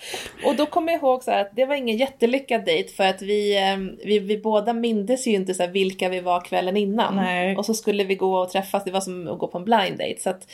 Och 0.46 0.56
då 0.56 0.66
kommer 0.66 0.92
jag 0.92 0.98
ihåg 1.02 1.22
så 1.22 1.30
här 1.30 1.40
att 1.40 1.56
det 1.56 1.64
var 1.64 1.74
ingen 1.74 1.96
jättelyckad 1.96 2.64
dejt 2.64 2.92
för 2.92 3.04
att 3.04 3.22
vi, 3.22 3.56
eh, 3.56 3.76
vi, 4.06 4.18
vi 4.18 4.38
båda 4.38 4.72
mindes 4.72 5.26
ju 5.26 5.30
inte 5.32 5.54
så 5.54 5.62
här 5.62 5.70
vilka 5.70 6.08
vi 6.08 6.20
var 6.20 6.40
kvällen 6.40 6.76
innan. 6.76 6.99
Nej. 7.10 7.56
Och 7.56 7.66
så 7.66 7.74
skulle 7.74 8.04
vi 8.04 8.14
gå 8.14 8.38
och 8.38 8.50
träffas, 8.50 8.84
det 8.84 8.90
var 8.90 9.00
som 9.00 9.28
att 9.28 9.38
gå 9.38 9.46
på 9.46 9.58
en 9.58 9.64
blind 9.64 9.98
date. 9.98 10.16
Så 10.18 10.30
att, 10.30 10.46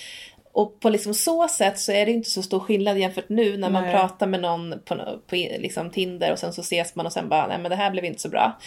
och 0.53 0.81
på 0.81 0.91
liksom 0.91 1.15
så 1.15 1.49
sätt 1.49 1.79
så 1.79 1.93
är 1.93 2.07
det 2.07 2.13
inte 2.13 2.31
så 2.31 2.43
stor 2.43 2.61
skillnad 2.61 2.99
jämfört 2.99 3.29
nu 3.29 3.57
när 3.57 3.71
man 3.71 3.83
Nej. 3.83 3.93
pratar 3.93 4.27
med 4.27 4.41
någon 4.41 4.75
på, 4.85 4.95
på 5.27 5.37
liksom 5.37 5.91
Tinder 5.91 6.33
och 6.33 6.39
sen 6.39 6.53
så 6.53 6.61
ses 6.61 6.95
man 6.95 7.07
och 7.07 7.13
sen 7.13 7.29
bara 7.29 7.47
nej 7.47 7.59
men 7.59 7.71
det 7.71 7.77
här 7.77 7.91
blev 7.91 8.05
inte 8.05 8.21
så 8.21 8.29
bra. 8.29 8.59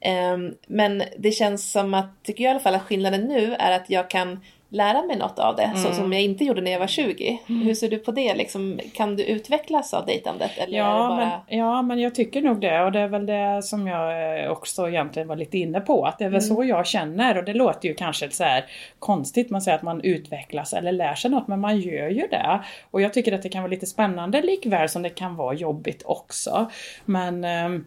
Ehm, 0.00 0.54
men 0.66 1.02
det 1.18 1.32
känns 1.32 1.72
som 1.72 1.94
att, 1.94 2.22
tycker 2.22 2.44
jag 2.44 2.50
i 2.50 2.52
alla 2.52 2.60
fall, 2.60 2.74
att 2.74 2.82
skillnaden 2.82 3.20
nu 3.20 3.54
är 3.54 3.72
att 3.72 3.90
jag 3.90 4.10
kan 4.10 4.40
lära 4.70 5.02
mig 5.02 5.16
något 5.16 5.38
av 5.38 5.56
det, 5.56 5.72
så 5.76 5.92
som 5.92 6.12
jag 6.12 6.22
inte 6.22 6.44
gjorde 6.44 6.60
när 6.60 6.70
jag 6.70 6.78
var 6.78 6.86
20. 6.86 7.38
Hur 7.46 7.74
ser 7.74 7.88
du 7.90 7.98
på 7.98 8.12
det? 8.12 8.34
Liksom, 8.34 8.80
kan 8.94 9.16
du 9.16 9.24
utvecklas 9.24 9.94
av 9.94 10.06
dejtandet? 10.06 10.50
Eller 10.58 10.78
Ja, 10.78 11.08
bara... 11.08 11.16
men, 11.48 11.58
ja, 11.58 11.82
men 11.82 11.98
jag 11.98 12.14
tycker 12.14 12.42
nog 12.42 12.60
det. 12.60 12.82
Och 12.84 12.92
det 12.92 13.00
är 13.00 13.08
väl 13.08 13.26
det 13.26 13.62
som 13.62 13.86
jag 13.86 14.42
eh, 14.44 14.50
också 14.50 14.88
egentligen 14.88 15.28
var 15.28 15.36
lite 15.36 15.58
inne 15.58 15.80
på. 15.80 16.04
Att 16.04 16.18
det 16.18 16.24
är 16.24 16.28
väl 16.28 16.42
så 16.42 16.64
jag 16.64 16.86
känner. 16.86 17.38
Och 17.38 17.44
det 17.44 17.54
låter 17.54 17.88
ju 17.88 17.94
kanske 17.94 18.30
så 18.30 18.44
här 18.44 18.64
konstigt. 18.98 19.50
Man 19.50 19.62
säger 19.62 19.76
att 19.76 19.82
man 19.82 20.00
utvecklas 20.00 20.72
eller 20.72 20.92
lär 20.92 21.14
sig 21.14 21.30
något. 21.30 21.48
Men 21.48 21.60
man 21.60 21.80
gör 21.80 22.08
ju 22.08 22.26
det. 22.30 22.60
Och 22.90 23.00
jag 23.00 23.12
tycker 23.14 23.32
att 23.32 23.42
det 23.42 23.48
kan 23.48 23.62
vara 23.62 23.70
lite 23.70 23.86
spännande 23.86 24.42
likväl 24.42 24.88
som 24.88 25.02
det 25.02 25.10
kan 25.10 25.36
vara 25.36 25.54
jobbigt 25.54 26.02
också. 26.06 26.70
Men 27.04 27.44
eh, 27.44 27.80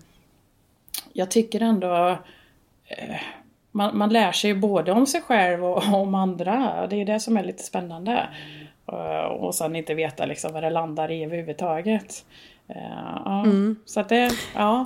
jag 1.13 1.31
tycker 1.31 1.61
ändå 1.61 2.17
eh, 2.87 3.15
man, 3.71 3.97
man 3.97 4.09
lär 4.09 4.31
sig 4.31 4.53
både 4.53 4.91
om 4.91 5.05
sig 5.05 5.21
själv 5.21 5.65
och 5.65 5.83
om 5.93 6.15
andra. 6.15 6.87
Det 6.89 7.01
är 7.01 7.05
det 7.05 7.19
som 7.19 7.37
är 7.37 7.43
lite 7.43 7.63
spännande. 7.63 8.29
Eh, 8.91 9.25
Och 9.31 9.55
sen 9.55 9.75
inte 9.75 9.93
veta 9.93 10.25
liksom 10.25 10.53
vad 10.53 10.63
det 10.63 10.69
landar 10.69 11.11
i 11.11 11.23
överhuvudtaget. 11.23 12.25
Eh, 12.67 12.75
Ja. 13.25 13.45
Så 13.85 13.99
att 13.99 14.09
det, 14.09 14.31
ja. 14.55 14.85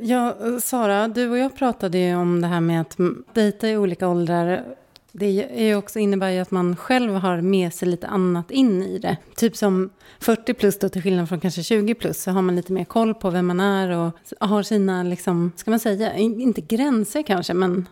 Ja, 0.00 0.34
Sara, 0.62 1.08
du 1.08 1.30
och 1.30 1.38
jag 1.38 1.56
pratade 1.56 1.98
ju 1.98 2.16
om 2.16 2.40
det 2.40 2.46
här 2.48 2.60
med 2.60 2.80
att 2.80 2.96
dejta 3.32 3.68
i 3.68 3.76
olika 3.76 4.08
åldrar. 4.08 4.64
Det 5.12 5.26
är 5.60 5.64
ju 5.64 5.76
också 5.76 5.98
innebär 5.98 6.30
ju 6.30 6.38
att 6.40 6.50
man 6.50 6.76
själv 6.76 7.14
har 7.14 7.40
med 7.40 7.74
sig 7.74 7.88
lite 7.88 8.06
annat 8.06 8.50
in 8.50 8.82
i 8.82 8.98
det. 8.98 9.16
Typ 9.36 9.56
som 9.56 9.90
40 10.20 10.54
plus 10.54 10.78
då 10.78 10.88
till 10.88 11.02
skillnad 11.02 11.28
från 11.28 11.40
kanske 11.40 11.62
20 11.62 11.94
plus 11.94 12.22
så 12.22 12.30
har 12.30 12.42
man 12.42 12.56
lite 12.56 12.72
mer 12.72 12.84
koll 12.84 13.14
på 13.14 13.30
vem 13.30 13.46
man 13.46 13.60
är 13.60 13.90
och 13.90 14.10
har 14.48 14.62
sina, 14.62 15.02
liksom, 15.02 15.52
ska 15.56 15.70
man 15.70 15.80
säga, 15.80 16.14
in- 16.16 16.40
inte 16.40 16.60
gränser 16.60 17.22
kanske, 17.22 17.54
men 17.54 17.88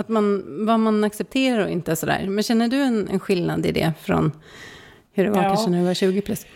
att 0.00 0.08
man, 0.08 0.44
vad 0.66 0.80
man 0.80 1.04
accepterar 1.04 1.64
och 1.64 1.70
inte 1.70 1.96
sådär. 1.96 2.26
Men 2.28 2.42
känner 2.42 2.68
du 2.68 2.82
en, 2.82 3.08
en 3.08 3.20
skillnad 3.20 3.66
i 3.66 3.72
det 3.72 3.92
från 4.02 4.32
hur 5.12 5.24
det 5.24 5.30
var 5.30 5.42
Ja. 5.42 5.48
kanske 5.48 5.70
när 5.70 5.78
du 5.78 5.84
var 5.84 5.94
20 5.94 6.20
plus? 6.20 6.46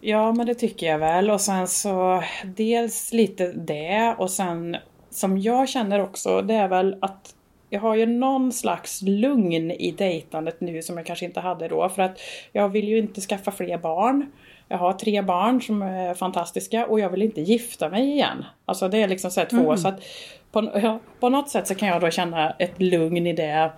Ja, 0.00 0.32
men 0.32 0.46
det 0.46 0.54
tycker 0.54 0.86
jag 0.86 0.98
väl. 0.98 1.30
Och 1.30 1.40
sen 1.40 1.68
så 1.68 2.22
dels 2.44 3.12
lite 3.12 3.52
det 3.52 4.14
och 4.18 4.30
sen 4.30 4.76
som 5.10 5.38
jag 5.38 5.68
känner 5.68 6.00
också, 6.00 6.42
det 6.42 6.54
är 6.54 6.68
väl 6.68 6.96
att 7.00 7.34
jag 7.70 7.80
har 7.80 7.94
ju 7.94 8.06
någon 8.06 8.52
slags 8.52 9.02
lugn 9.02 9.70
i 9.70 9.94
dejtandet 9.98 10.60
nu 10.60 10.82
som 10.82 10.96
jag 10.96 11.06
kanske 11.06 11.24
inte 11.24 11.40
hade 11.40 11.68
då. 11.68 11.88
För 11.88 12.02
att 12.02 12.18
jag 12.52 12.68
vill 12.68 12.88
ju 12.88 12.98
inte 12.98 13.20
skaffa 13.20 13.50
fler 13.50 13.78
barn. 13.78 14.32
Jag 14.68 14.78
har 14.78 14.92
tre 14.92 15.22
barn 15.22 15.62
som 15.62 15.82
är 15.82 16.14
fantastiska 16.14 16.86
och 16.86 17.00
jag 17.00 17.10
vill 17.10 17.22
inte 17.22 17.40
gifta 17.40 17.88
mig 17.88 18.10
igen. 18.10 18.44
Alltså 18.64 18.88
det 18.88 19.02
är 19.02 19.08
liksom 19.08 19.30
så 19.30 19.40
här 19.40 19.46
två. 19.46 19.76
Så 19.76 19.88
att 19.88 20.00
på, 20.54 20.98
på 21.20 21.28
något 21.28 21.50
sätt 21.50 21.66
så 21.66 21.74
kan 21.74 21.88
jag 21.88 22.00
då 22.00 22.10
känna 22.10 22.50
ett 22.50 22.82
lugn 22.82 23.26
i 23.26 23.32
det. 23.32 23.72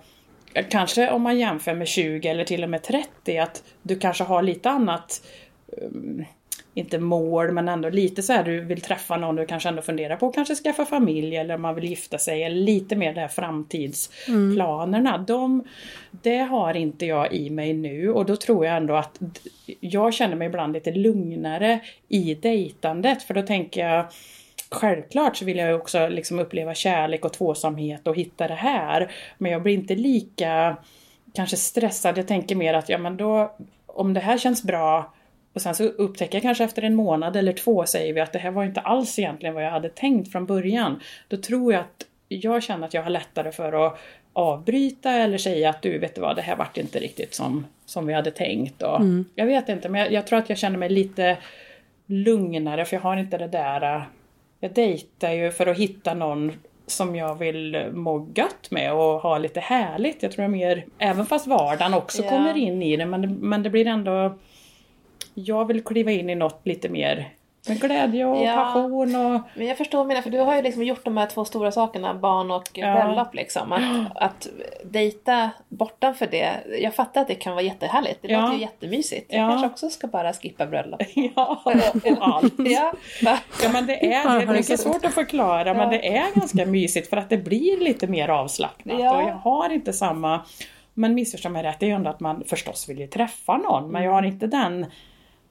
Kanske 0.69 1.11
om 1.11 1.21
man 1.21 1.39
jämför 1.39 1.73
med 1.73 1.87
20 1.87 2.27
eller 2.27 2.43
till 2.43 2.63
och 2.63 2.69
med 2.69 2.83
30 2.83 3.37
att 3.37 3.63
du 3.81 3.99
kanske 3.99 4.23
har 4.23 4.41
lite 4.41 4.69
annat 4.69 5.21
um, 5.81 6.25
inte 6.73 6.99
mål 6.99 7.51
men 7.51 7.69
ändå 7.69 7.89
lite 7.89 8.23
så 8.23 8.33
här 8.33 8.43
du 8.43 8.61
vill 8.61 8.81
träffa 8.81 9.17
någon 9.17 9.35
du 9.35 9.45
kanske 9.45 9.69
ändå 9.69 9.81
funderar 9.81 10.15
på 10.15 10.31
kanske 10.31 10.55
skaffa 10.55 10.85
familj 10.85 11.35
eller 11.35 11.57
man 11.57 11.75
vill 11.75 11.85
gifta 11.85 12.17
sig 12.17 12.43
eller 12.43 12.55
lite 12.55 12.95
mer 12.95 13.13
det 13.13 13.21
här 13.21 13.27
framtidsplanerna. 13.27 15.17
De, 15.17 15.63
det 16.11 16.37
har 16.37 16.73
inte 16.73 17.05
jag 17.05 17.33
i 17.33 17.49
mig 17.49 17.73
nu 17.73 18.11
och 18.11 18.25
då 18.25 18.35
tror 18.35 18.65
jag 18.65 18.77
ändå 18.77 18.95
att 18.95 19.19
jag 19.79 20.13
känner 20.13 20.35
mig 20.35 20.47
ibland 20.47 20.73
lite 20.73 20.91
lugnare 20.91 21.79
i 22.07 22.33
dejtandet 22.33 23.23
för 23.23 23.33
då 23.33 23.41
tänker 23.41 23.87
jag 23.87 24.05
Självklart 24.71 25.37
så 25.37 25.45
vill 25.45 25.57
jag 25.57 25.75
också 25.75 26.07
liksom 26.07 26.39
uppleva 26.39 26.73
kärlek 26.73 27.25
och 27.25 27.33
tvåsamhet 27.33 28.07
och 28.07 28.15
hitta 28.15 28.47
det 28.47 28.53
här. 28.53 29.11
Men 29.37 29.51
jag 29.51 29.63
blir 29.63 29.73
inte 29.73 29.95
lika 29.95 30.77
kanske 31.33 31.57
stressad. 31.57 32.17
Jag 32.17 32.27
tänker 32.27 32.55
mer 32.55 32.73
att 32.73 32.89
ja 32.89 32.97
men 32.97 33.17
då 33.17 33.55
om 33.85 34.13
det 34.13 34.19
här 34.19 34.37
känns 34.37 34.63
bra 34.63 35.13
och 35.53 35.61
sen 35.61 35.75
så 35.75 35.83
upptäcker 35.83 36.35
jag 36.35 36.43
kanske 36.43 36.63
efter 36.63 36.81
en 36.81 36.95
månad 36.95 37.35
eller 37.35 37.53
två 37.53 37.85
säger 37.85 38.13
vi 38.13 38.21
att 38.21 38.33
det 38.33 38.39
här 38.39 38.51
var 38.51 38.63
inte 38.63 38.81
alls 38.81 39.19
egentligen 39.19 39.55
vad 39.55 39.63
jag 39.63 39.71
hade 39.71 39.89
tänkt 39.89 40.31
från 40.31 40.45
början. 40.45 40.99
Då 41.27 41.37
tror 41.37 41.73
jag 41.73 41.79
att 41.79 42.05
jag 42.27 42.63
känner 42.63 42.87
att 42.87 42.93
jag 42.93 43.03
har 43.03 43.09
lättare 43.09 43.51
för 43.51 43.87
att 43.87 43.99
avbryta 44.33 45.11
eller 45.11 45.37
säga 45.37 45.69
att 45.69 45.81
du 45.81 45.97
vet 45.97 46.15
du 46.15 46.21
vad 46.21 46.35
det 46.35 46.41
här 46.41 46.55
vart 46.55 46.77
inte 46.77 46.99
riktigt 46.99 47.33
som, 47.33 47.65
som 47.85 48.07
vi 48.07 48.13
hade 48.13 48.31
tänkt. 48.31 48.81
Och, 48.81 49.01
Jag 49.35 49.45
vet 49.45 49.69
inte 49.69 49.89
men 49.89 50.01
jag, 50.01 50.11
jag 50.11 50.27
tror 50.27 50.39
att 50.39 50.49
jag 50.49 50.57
känner 50.57 50.77
mig 50.77 50.89
lite 50.89 51.37
lugnare 52.05 52.85
för 52.85 52.95
jag 52.95 53.01
har 53.01 53.17
inte 53.17 53.37
det 53.37 53.47
där 53.47 53.95
äh, 53.95 54.01
jag 54.59 54.73
dejtar 54.73 55.31
ju 55.31 55.51
för 55.51 55.67
att 55.67 55.77
hitta 55.77 56.13
någon 56.13 56.53
som 56.87 57.15
jag 57.15 57.35
vill 57.35 57.91
må 57.93 58.29
gött 58.35 58.71
med 58.71 58.93
och 58.93 59.19
ha 59.21 59.37
lite 59.37 59.59
härligt. 59.59 60.23
Jag 60.23 60.31
tror 60.31 60.43
jag 60.43 60.51
mer, 60.51 60.85
även 60.97 61.25
fast 61.25 61.47
vardagen 61.47 61.93
också 61.93 62.23
Ja. 62.23 62.29
kommer 62.29 62.57
in 62.57 62.83
i 62.83 62.97
det, 62.97 63.05
men, 63.05 63.21
det, 63.21 63.27
men 63.27 63.63
det 63.63 63.69
blir 63.69 63.87
ändå... 63.87 64.37
Jag 65.33 65.65
vill 65.65 65.83
kliva 65.83 66.11
in 66.11 66.29
i 66.29 66.35
något 66.35 66.61
lite 66.63 66.89
mer 66.89 67.29
med 67.67 67.79
glädje 67.81 68.25
och 68.25 68.37
Ja. 68.45 68.55
passion 68.55 69.15
och... 69.15 69.41
Men 69.55 69.67
jag 69.67 69.77
förstår 69.77 70.05
menar, 70.05 70.21
för 70.21 70.29
du 70.29 70.39
har 70.39 70.55
ju 70.55 70.61
liksom 70.61 70.83
gjort 70.83 71.05
de 71.05 71.17
här 71.17 71.25
två 71.25 71.45
stora 71.45 71.71
sakerna, 71.71 72.13
barn 72.13 72.51
och 72.51 72.69
Ja. 72.73 72.93
bröllop 72.93 73.33
liksom. 73.35 73.71
Att, 73.73 74.17
att 74.23 74.47
dejta 74.83 75.49
bortanför 75.69 76.27
det, 76.31 76.49
jag 76.81 76.95
fattar 76.95 77.21
att 77.21 77.27
det 77.27 77.35
kan 77.35 77.53
vara 77.53 77.63
jättehärligt. 77.63 78.19
Det 78.21 78.27
Ja. 78.27 78.41
låter 78.41 78.53
ju 78.55 78.61
jättemysigt. 78.61 79.33
Jag 79.33 79.41
Ja. 79.41 79.49
kanske 79.49 79.67
också 79.67 79.89
ska 79.89 80.07
bara 80.07 80.33
skippa 80.33 80.65
bröllop. 80.65 81.01
Ja, 81.35 81.61
och 81.65 81.73
allt. 82.21 82.53
ja? 82.57 82.93
Ja 83.63 83.69
men 83.73 83.85
det 83.85 84.05
är, 84.13 84.39
det 84.39 84.43
är 84.43 84.53
mycket 84.53 84.79
svårt 84.79 85.05
att 85.05 85.13
förklara 85.13 85.73
men 85.73 85.89
det 85.89 86.07
är 86.17 86.25
ganska 86.35 86.65
mysigt 86.65 87.09
för 87.09 87.17
att 87.17 87.29
det 87.29 87.37
blir 87.37 87.79
lite 87.83 88.07
mer 88.07 88.29
avslappnat 88.29 88.99
Ja. 88.99 89.15
och 89.15 89.21
jag 89.29 89.35
har 89.35 89.69
inte 89.69 89.93
samma 89.93 90.41
Men 90.93 91.13
missförstå 91.15 91.49
mig 91.49 91.63
rätt, 91.63 91.79
det 91.79 91.85
är 91.85 91.87
ju 91.87 91.95
ändå 91.95 92.09
att 92.09 92.19
man 92.19 92.43
förstås 92.47 92.89
vill 92.89 92.99
ju 92.99 93.07
träffa 93.07 93.57
någon 93.57 93.91
men 93.91 94.03
jag 94.03 94.11
har 94.11 94.23
inte 94.23 94.47
den 94.47 94.85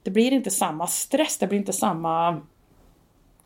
Det 0.07 0.11
blir 0.11 0.33
inte 0.33 0.51
samma 0.51 0.87
stress, 0.87 1.37
det 1.37 1.47
blir 1.47 1.59
inte 1.59 1.73
samma 1.73 2.41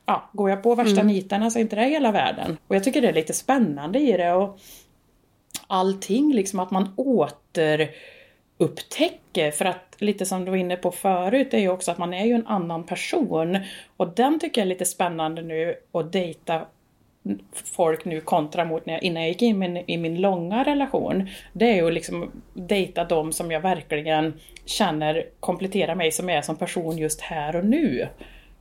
Ja, 0.05 0.29
går 0.33 0.49
jag 0.49 0.63
på 0.63 0.75
värsta 0.75 1.03
nitarna 1.03 1.49
så 1.49 1.59
är 1.59 1.61
inte 1.61 1.75
det 1.75 1.83
hela 1.83 2.11
världen. 2.11 2.57
Och 2.67 2.75
jag 2.75 2.83
tycker 2.83 3.01
det 3.01 3.07
är 3.07 3.13
lite 3.13 3.33
spännande 3.33 3.99
i 3.99 4.17
det 4.17 4.33
och 4.33 4.59
allting 5.67 6.33
liksom 6.33 6.59
att 6.59 6.71
man 6.71 6.93
återupptäcker 6.97 9.51
för 9.51 9.65
att 9.65 9.95
lite 9.97 10.25
som 10.25 10.45
du 10.45 10.51
var 10.51 10.57
inne 10.57 10.75
på 10.75 10.91
förut 10.91 11.53
är 11.53 11.59
ju 11.59 11.69
också 11.69 11.91
att 11.91 11.97
man 11.97 12.13
är 12.13 12.25
ju 12.25 12.33
en 12.33 12.47
annan 12.47 12.83
person 12.83 13.59
och 13.97 14.15
den 14.15 14.39
tycker 14.39 14.61
jag 14.61 14.65
är 14.65 14.69
lite 14.69 14.85
spännande 14.85 15.41
nu 15.41 15.75
att 15.91 16.11
dejta 16.11 16.65
folk 17.53 18.05
nu 18.05 18.21
kontra 18.21 18.65
mot 18.65 18.85
när 18.85 18.93
jag, 18.93 19.03
innan 19.03 19.21
jag 19.21 19.29
gick 19.29 19.41
in 19.41 19.55
i 19.55 19.59
min, 19.59 19.77
i 19.87 19.97
min 19.97 20.21
långa 20.21 20.63
relation. 20.63 21.29
Det 21.53 21.65
är 21.65 21.75
ju 21.75 21.91
liksom 21.91 22.31
dejta 22.53 23.03
dem 23.03 23.33
som 23.33 23.51
jag 23.51 23.61
verkligen 23.61 24.33
känner 24.65 25.25
kompletterar 25.39 25.95
mig 25.95 26.11
som 26.11 26.29
jag 26.29 26.37
är 26.37 26.41
som 26.41 26.55
person 26.55 26.97
just 26.97 27.21
här 27.21 27.55
och 27.55 27.65
nu. 27.65 28.07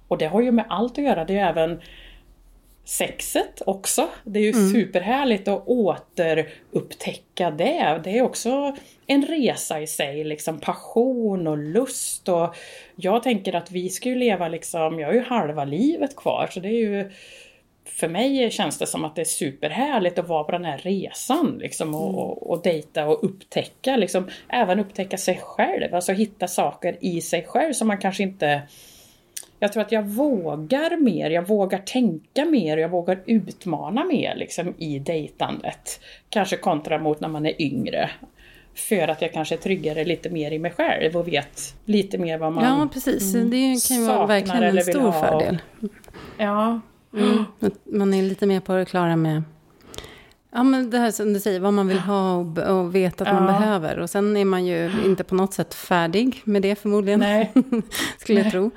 Och 0.09 0.19
det 0.19 0.27
har 0.27 0.41
ju 0.41 0.53
med 0.53 0.65
allt 0.69 0.99
att 0.99 1.05
göra, 1.05 1.25
det 1.25 1.33
är 1.33 1.35
ju 1.35 1.41
även 1.41 1.81
sexet 2.85 3.63
också. 3.67 4.09
Det 4.25 4.39
är 4.39 4.43
ju 4.43 4.53
superhärligt 4.53 5.49
att 5.49 5.63
återupptäcka 5.67 7.51
det. 7.51 8.01
Det 8.05 8.19
är 8.19 8.23
också 8.23 8.77
en 9.07 9.27
resa 9.27 9.81
i 9.81 9.87
sig, 9.87 10.25
liksom 10.25 10.61
passion 10.61 11.47
och 11.47 11.59
lust 11.59 12.29
och 12.29 12.57
jag 12.97 13.23
tänker 13.23 13.55
att 13.55 13.71
vi 13.71 13.89
ska 13.89 14.09
ju 14.09 14.15
leva 14.15 14.49
liksom, 14.49 14.99
jag 14.99 15.09
har 15.09 15.15
ju 15.15 15.25
halva 15.25 15.65
livet 15.65 16.17
kvar 16.17 16.49
så 16.53 16.61
det 16.61 16.69
är 16.69 16.81
ju 16.89 17.11
för 17.97 18.09
mig 18.09 18.51
känns 18.51 18.79
det 18.79 18.87
som 18.87 19.05
att 19.05 19.17
det 19.17 19.23
är 19.23 19.25
superhärligt 19.25 20.19
att 20.19 20.29
vara 20.29 20.45
på 20.45 20.53
den 20.53 20.65
här 20.65 20.79
resan 20.79 21.59
liksom 21.61 21.95
och, 21.95 22.19
och, 22.19 22.51
och 22.51 22.63
dejta 22.63 23.07
och 23.07 23.25
upptäcka 23.25 23.97
liksom, 23.97 24.29
även 24.49 24.81
upptäcka 24.81 25.19
sig 25.19 25.41
själv, 25.43 25.95
alltså 25.95 26.13
hitta 26.13 26.49
saker 26.49 26.97
i 27.01 27.21
sig 27.21 27.45
själv 27.45 27.73
som 27.73 27.89
man 27.89 27.99
kanske 27.99 28.23
inte 28.23 28.63
jag 29.63 29.73
tror 29.73 29.83
att 29.83 29.93
jag 29.93 30.03
vågar 30.03 30.97
mer, 30.97 31.31
jag 31.31 31.49
vågar 31.49 31.79
tänka 31.79 32.45
mer, 32.45 32.77
jag 32.77 32.89
vågar 32.89 33.23
utmana 33.27 34.05
mer 34.05 34.35
liksom 34.37 34.75
i 34.79 34.99
dejtandet. 34.99 36.01
Kanske 36.29 36.57
kontra 36.57 36.99
mot 36.99 37.21
när 37.21 37.29
man 37.29 37.47
är 37.47 37.63
yngre. 37.63 38.11
För 38.75 39.09
att 39.09 39.23
jag 39.23 39.33
kanske 39.33 39.55
är 39.55 39.59
tryggare 39.59 40.05
lite 40.05 40.31
mer 40.31 40.51
i 40.51 40.59
mig 40.59 40.71
själv 40.71 41.17
och 41.17 41.29
vet 41.29 41.75
lite 41.85 42.19
mer 42.19 42.39
vad 42.39 42.53
man 42.53 42.65
Ja, 42.65 42.89
precis. 42.93 43.33
Det 43.33 43.89
kan 43.89 43.97
ju 43.97 44.07
vara 44.07 44.27
verkligen 44.27 44.63
en 44.63 44.85
stor 44.85 45.13
fördel. 45.13 45.59
Ja, 46.39 46.81
Att 47.61 47.73
Man 47.85 48.15
är 48.15 48.23
lite 48.23 48.47
mer 48.47 48.61
på 48.61 48.73
det 48.75 48.85
klara 48.85 49.17
med 49.17 49.43
Ja, 50.53 50.63
men 50.63 50.91
det 50.91 50.99
här 50.99 51.11
som 51.11 51.33
du 51.33 51.41
säger, 51.41 51.61
vad 51.61 51.73
man 51.75 51.89
vill 51.89 51.99
ha 51.99 52.35
och, 52.35 52.59
och 52.59 52.95
vet 52.95 53.21
att 53.21 53.33
man 53.33 53.45
Ja. 53.55 53.59
behöver. 53.61 53.99
Och 53.99 54.11
sen 54.11 54.37
är 54.37 54.45
man 54.45 54.67
ju 54.67 54.91
inte 55.05 55.25
på 55.25 55.35
något 55.35 55.55
sätt 55.55 55.75
färdig 55.75 56.41
med 56.45 56.63
det 56.63 56.75
förmodligen, 56.79 57.21
nej. 57.21 57.53
skulle 58.19 58.41
jag 58.41 58.53
tro. 58.53 58.71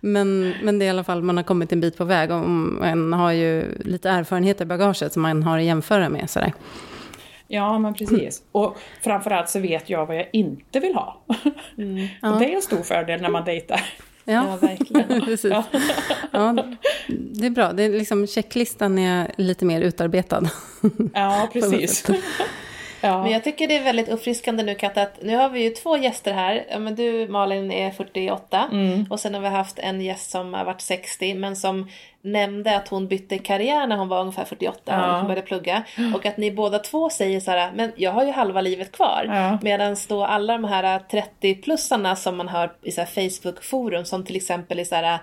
Men, 0.00 0.54
men 0.62 0.78
det 0.78 0.84
är 0.84 0.86
i 0.86 0.90
alla 0.90 1.04
fall, 1.04 1.22
man 1.22 1.36
har 1.36 1.44
kommit 1.44 1.72
en 1.72 1.80
bit 1.80 1.96
på 1.96 2.04
väg 2.04 2.30
och 2.30 2.48
man 2.48 3.12
har 3.12 3.32
ju 3.32 3.78
lite 3.80 4.10
erfarenhet 4.10 4.60
i 4.60 4.64
bagaget 4.64 5.12
som 5.12 5.22
man 5.22 5.42
har 5.42 5.58
att 5.58 5.64
jämföra 5.64 6.08
med. 6.08 6.30
Sådär. 6.30 6.52
Ja, 7.48 7.78
men 7.78 7.94
precis. 7.94 8.42
Och 8.52 8.76
framförallt 9.02 9.48
så 9.48 9.60
vet 9.60 9.90
jag 9.90 10.06
vad 10.06 10.16
jag 10.16 10.26
inte 10.32 10.80
vill 10.80 10.94
ha. 10.94 11.20
Och 12.22 12.38
det 12.38 12.52
är 12.52 12.54
en 12.56 12.62
stor 12.62 12.82
fördel 12.82 13.22
när 13.22 13.28
man 13.30 13.44
dejtar. 13.44 13.80
Ja, 14.28 14.56
verkligen. 14.56 15.20
precis. 15.24 15.52
Ja, 16.32 16.54
det 17.08 17.46
är 17.46 17.50
bra. 17.50 17.72
Det 17.72 17.82
är 17.82 17.90
liksom, 17.90 18.26
checklistan 18.26 18.98
är 18.98 19.32
lite 19.36 19.64
mer 19.64 19.80
utarbetad. 19.80 20.50
Ja, 21.14 21.48
precis. 21.52 22.06
Ja. 23.00 23.22
Men 23.22 23.32
jag 23.32 23.44
tycker 23.44 23.68
det 23.68 23.76
är 23.76 23.84
väldigt 23.84 24.08
uppfriskande 24.08 24.62
nu 24.62 24.74
Katta, 24.74 25.02
att 25.02 25.22
nu 25.22 25.36
har 25.36 25.48
vi 25.48 25.62
ju 25.62 25.70
två 25.70 25.96
gäster 25.96 26.32
här. 26.32 26.64
Ja, 26.70 26.78
men 26.78 26.94
du 26.94 27.28
Malin 27.28 27.72
är 27.72 27.90
48 27.90 28.70
och 29.10 29.20
sen 29.20 29.34
har 29.34 29.40
vi 29.40 29.48
haft 29.48 29.78
en 29.78 30.00
gäst 30.00 30.30
som 30.30 30.54
har 30.54 30.64
varit 30.64 30.80
60 30.80 31.34
men 31.34 31.56
som 31.56 31.88
nämnde 32.22 32.76
att 32.76 32.88
hon 32.88 33.08
bytte 33.08 33.38
karriär 33.38 33.86
när 33.86 33.96
hon 33.96 34.08
var 34.08 34.20
ungefär 34.20 34.44
48 34.44 34.80
Ja. 34.84 35.18
och 35.18 35.22
började 35.24 35.42
plugga. 35.42 35.82
Och 36.14 36.26
att 36.26 36.36
ni 36.36 36.50
båda 36.50 36.78
två 36.78 37.10
säger 37.10 37.40
så 37.40 37.50
här, 37.50 37.72
men 37.74 37.92
jag 37.96 38.10
har 38.10 38.24
ju 38.24 38.32
halva 38.32 38.60
livet 38.60 38.92
kvar. 38.92 39.24
Ja. 39.28 39.58
Medan 39.62 39.96
då 40.08 40.24
alla 40.24 40.52
de 40.52 40.64
här 40.64 41.00
30-plussarna 41.10 42.14
som 42.14 42.36
man 42.36 42.48
hör 42.48 42.72
i 42.82 42.92
så 42.92 43.02
Facebook-forum 43.02 44.04
som 44.04 44.24
till 44.24 44.36
exempel 44.36 44.78
är 44.78 44.84
så 44.84 44.94
här 44.94 45.18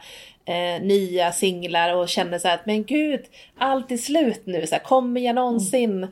eh, 0.46 0.82
nya 0.82 1.32
singlar 1.32 1.96
och 1.96 2.10
känner 2.10 2.40
så 2.40 2.48
här 2.48 2.56
att 2.56 2.66
men 2.66 2.84
gud, 2.84 3.22
allt 3.58 3.92
är 3.92 3.98
slut 3.98 4.42
nu, 4.46 4.68
så 4.68 4.76
här, 4.76 4.84
kommer 4.84 5.22
jag 5.22 5.36
någonsin 5.36 6.08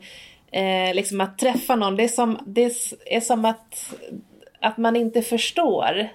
eh, 0.54 0.94
liksom 0.94 1.20
att 1.20 1.38
träffa 1.38 1.76
någon? 1.76 1.96
Det 1.96 2.04
är 2.04 2.08
som, 2.08 2.38
det 2.46 2.70
är 3.06 3.20
som 3.20 3.44
att, 3.44 3.94
att 4.60 4.76
man 4.76 4.96
inte 4.96 5.22
förstår 5.22 6.08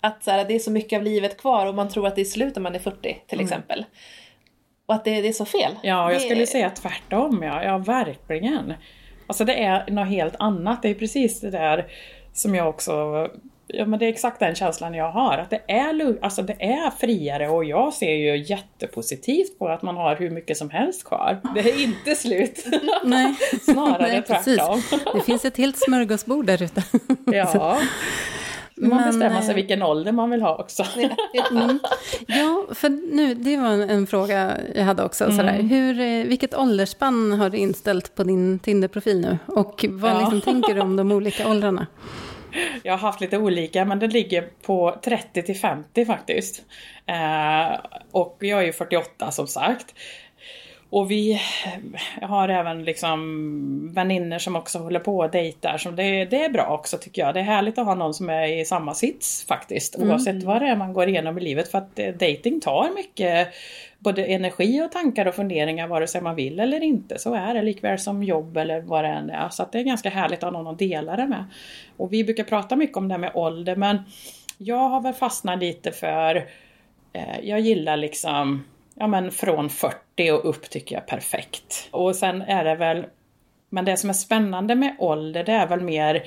att 0.00 0.24
så 0.24 0.30
här, 0.30 0.44
det 0.44 0.54
är 0.54 0.58
så 0.58 0.70
mycket 0.70 0.96
av 0.96 1.02
livet 1.02 1.36
kvar 1.40 1.66
och 1.66 1.74
man 1.74 1.88
tror 1.88 2.06
att 2.06 2.14
det 2.14 2.20
är 2.20 2.24
slut 2.24 2.54
när 2.56 2.62
man 2.62 2.74
är 2.74 2.78
40 2.78 3.22
till 3.26 3.40
exempel. 3.40 3.84
Och 4.86 4.94
att 4.94 5.04
det, 5.04 5.20
det 5.20 5.28
är 5.28 5.32
så 5.32 5.44
fel. 5.44 5.72
Ja, 5.82 6.12
jag 6.12 6.20
Det- 6.20 6.24
skulle 6.24 6.46
säga 6.46 6.70
tvärtom. 6.70 7.42
Ja, 7.42 7.64
ja 7.64 7.78
verkligen. 7.78 8.72
Alltså 9.26 9.44
det 9.44 9.62
är 9.64 9.90
något 9.90 10.08
helt 10.08 10.34
annat. 10.38 10.82
Det 10.82 10.88
är 10.88 10.94
precis 10.94 11.40
det 11.40 11.50
där 11.50 11.86
som 12.32 12.54
jag 12.54 12.68
också... 12.68 13.28
Ja, 13.74 13.86
men 13.86 13.98
det 13.98 14.04
är 14.04 14.08
exakt 14.08 14.40
den 14.40 14.54
känslan 14.54 14.94
jag 14.94 15.10
har. 15.10 15.38
Att 15.38 15.50
det 15.50 15.62
är, 15.68 16.18
alltså 16.24 16.42
det 16.42 16.52
är 16.64 16.90
friare 16.90 17.48
och 17.48 17.64
jag 17.64 17.92
ser 17.92 18.12
ju 18.12 18.36
jättepositivt 18.44 19.58
på 19.58 19.68
att 19.68 19.82
man 19.82 19.96
har 19.96 20.16
hur 20.16 20.30
mycket 20.30 20.56
som 20.56 20.70
helst 20.70 21.04
kvar. 21.04 21.40
Det 21.54 21.60
är 21.60 21.82
inte 21.82 22.14
slut. 22.14 22.64
Nej, 23.04 23.34
Snarare 23.62 24.08
Nej, 24.08 24.22
tvärtom. 24.22 24.82
Det 25.14 25.20
finns 25.20 25.44
ett 25.44 25.56
helt 25.56 25.78
smörgåsbord 25.78 26.46
där 26.46 26.62
ute. 26.62 26.82
Ja. 27.32 27.78
Man 28.82 28.88
Men, 28.96 29.06
bestämmer 29.06 29.40
sig 29.40 29.50
eh, 29.50 29.54
vilken 29.56 29.82
ålder 29.82 30.12
man 30.12 30.30
vill 30.30 30.42
ha 30.42 30.56
också. 30.56 30.84
Ja, 32.26 32.66
för 32.74 32.88
nu, 32.88 33.34
det 33.34 33.56
var 33.56 33.68
en, 33.68 33.90
en 33.90 34.06
fråga 34.06 34.56
jag 34.74 34.84
hade 34.84 35.04
också. 35.04 35.24
Mm. 35.24 35.36
Sådär. 35.36 35.52
Hur, 35.62 36.00
eh, 36.00 36.24
vilket 36.24 36.54
åldersspann 36.54 37.32
har 37.32 37.50
du 37.50 37.58
inställt 37.58 38.14
på 38.14 38.24
din 38.24 38.58
Tinder-profil 38.58 39.20
nu? 39.20 39.38
Och 39.46 39.84
vad 39.88 40.10
Ja. 40.12 40.20
liksom 40.20 40.40
tänker 40.40 40.74
du 40.74 40.80
om 40.80 40.96
de 40.96 41.12
olika 41.12 41.48
åldrarna? 41.50 41.86
Jag 42.82 42.92
har 42.92 42.98
haft 42.98 43.20
lite 43.20 43.38
olika 43.38 43.84
men 43.84 43.98
det 43.98 44.06
ligger 44.06 44.48
på 44.62 45.00
30 45.04 45.42
till 45.42 45.56
50 45.56 46.04
faktiskt. 46.04 46.62
Eh, 47.06 47.80
och 48.10 48.36
jag 48.40 48.60
är 48.60 48.66
ju 48.66 48.72
48 48.72 49.30
som 49.30 49.46
sagt. 49.46 49.94
Och 50.90 51.10
vi 51.10 51.40
har 52.22 52.48
även 52.48 52.84
liksom 52.84 53.90
vänner 53.94 54.38
som 54.38 54.56
också 54.56 54.78
håller 54.78 55.00
på 55.00 55.18
och 55.18 55.30
dejtar. 55.30 55.78
Så 55.78 55.90
det, 55.90 56.24
det 56.24 56.44
är 56.44 56.48
bra 56.48 56.66
också 56.66 56.98
tycker 56.98 57.22
jag. 57.22 57.34
Det 57.34 57.40
är 57.40 57.44
härligt 57.44 57.78
att 57.78 57.86
ha 57.86 57.94
någon 57.94 58.14
som 58.14 58.30
är 58.30 58.60
i 58.60 58.64
samma 58.64 58.94
sits 58.94 59.44
faktiskt. 59.48 59.96
Oavsett 59.98 60.42
vad 60.42 60.62
det 60.62 60.68
är 60.68 60.76
man 60.76 60.92
går 60.92 61.08
igenom 61.08 61.38
i 61.38 61.40
livet. 61.40 61.70
För 61.70 61.78
att 61.78 61.98
eh, 61.98 62.08
dating 62.08 62.60
tar 62.60 62.94
mycket 62.94 63.48
både 63.98 64.24
energi 64.24 64.82
och 64.82 64.92
tankar 64.92 65.26
och 65.26 65.34
funderingar 65.34 65.88
vare 65.88 66.06
sig 66.06 66.20
man 66.20 66.36
vill 66.36 66.60
eller 66.60 66.82
inte. 66.82 67.18
Så 67.18 67.34
är 67.34 67.54
det 67.54 67.62
likväl 67.62 67.98
som 67.98 68.22
jobb 68.22 68.56
eller 68.56 68.80
vad 68.80 69.04
det 69.04 69.08
än 69.08 69.30
är. 69.30 69.48
Så 69.48 69.66
det 69.72 69.78
är 69.78 69.82
ganska 69.82 70.10
härligt 70.10 70.38
att 70.38 70.52
ha 70.52 70.62
någon 70.62 70.72
att 70.72 70.78
dela 70.78 71.16
det 71.16 71.26
med. 71.26 71.44
Och 71.96 72.12
vi 72.12 72.24
brukar 72.24 72.44
prata 72.44 72.76
mycket 72.76 72.96
om 72.96 73.08
det 73.08 73.14
här 73.14 73.20
med 73.20 73.30
ålder 73.34 73.76
men 73.76 73.98
jag 74.58 74.88
har 74.88 75.00
väl 75.00 75.14
fastnat 75.14 75.60
lite 75.60 75.92
för 75.92 76.36
eh, 77.12 77.40
jag 77.42 77.60
gillar 77.60 77.96
liksom 77.96 78.64
ja 79.00 79.06
men 79.06 79.30
från 79.30 79.70
40 79.70 80.30
och 80.32 80.48
upp 80.48 80.70
tycker 80.70 80.94
jag 80.94 81.02
är 81.02 81.06
perfekt. 81.06 81.88
Och 81.90 82.16
sen 82.16 82.42
är 82.42 82.64
det 82.64 82.74
väl 82.74 83.04
men 83.68 83.84
det 83.84 83.96
som 83.96 84.10
är 84.10 84.14
spännande 84.14 84.74
med 84.74 84.96
ålder 84.98 85.44
det 85.44 85.52
är 85.52 85.66
väl 85.66 85.80
mer 85.80 86.22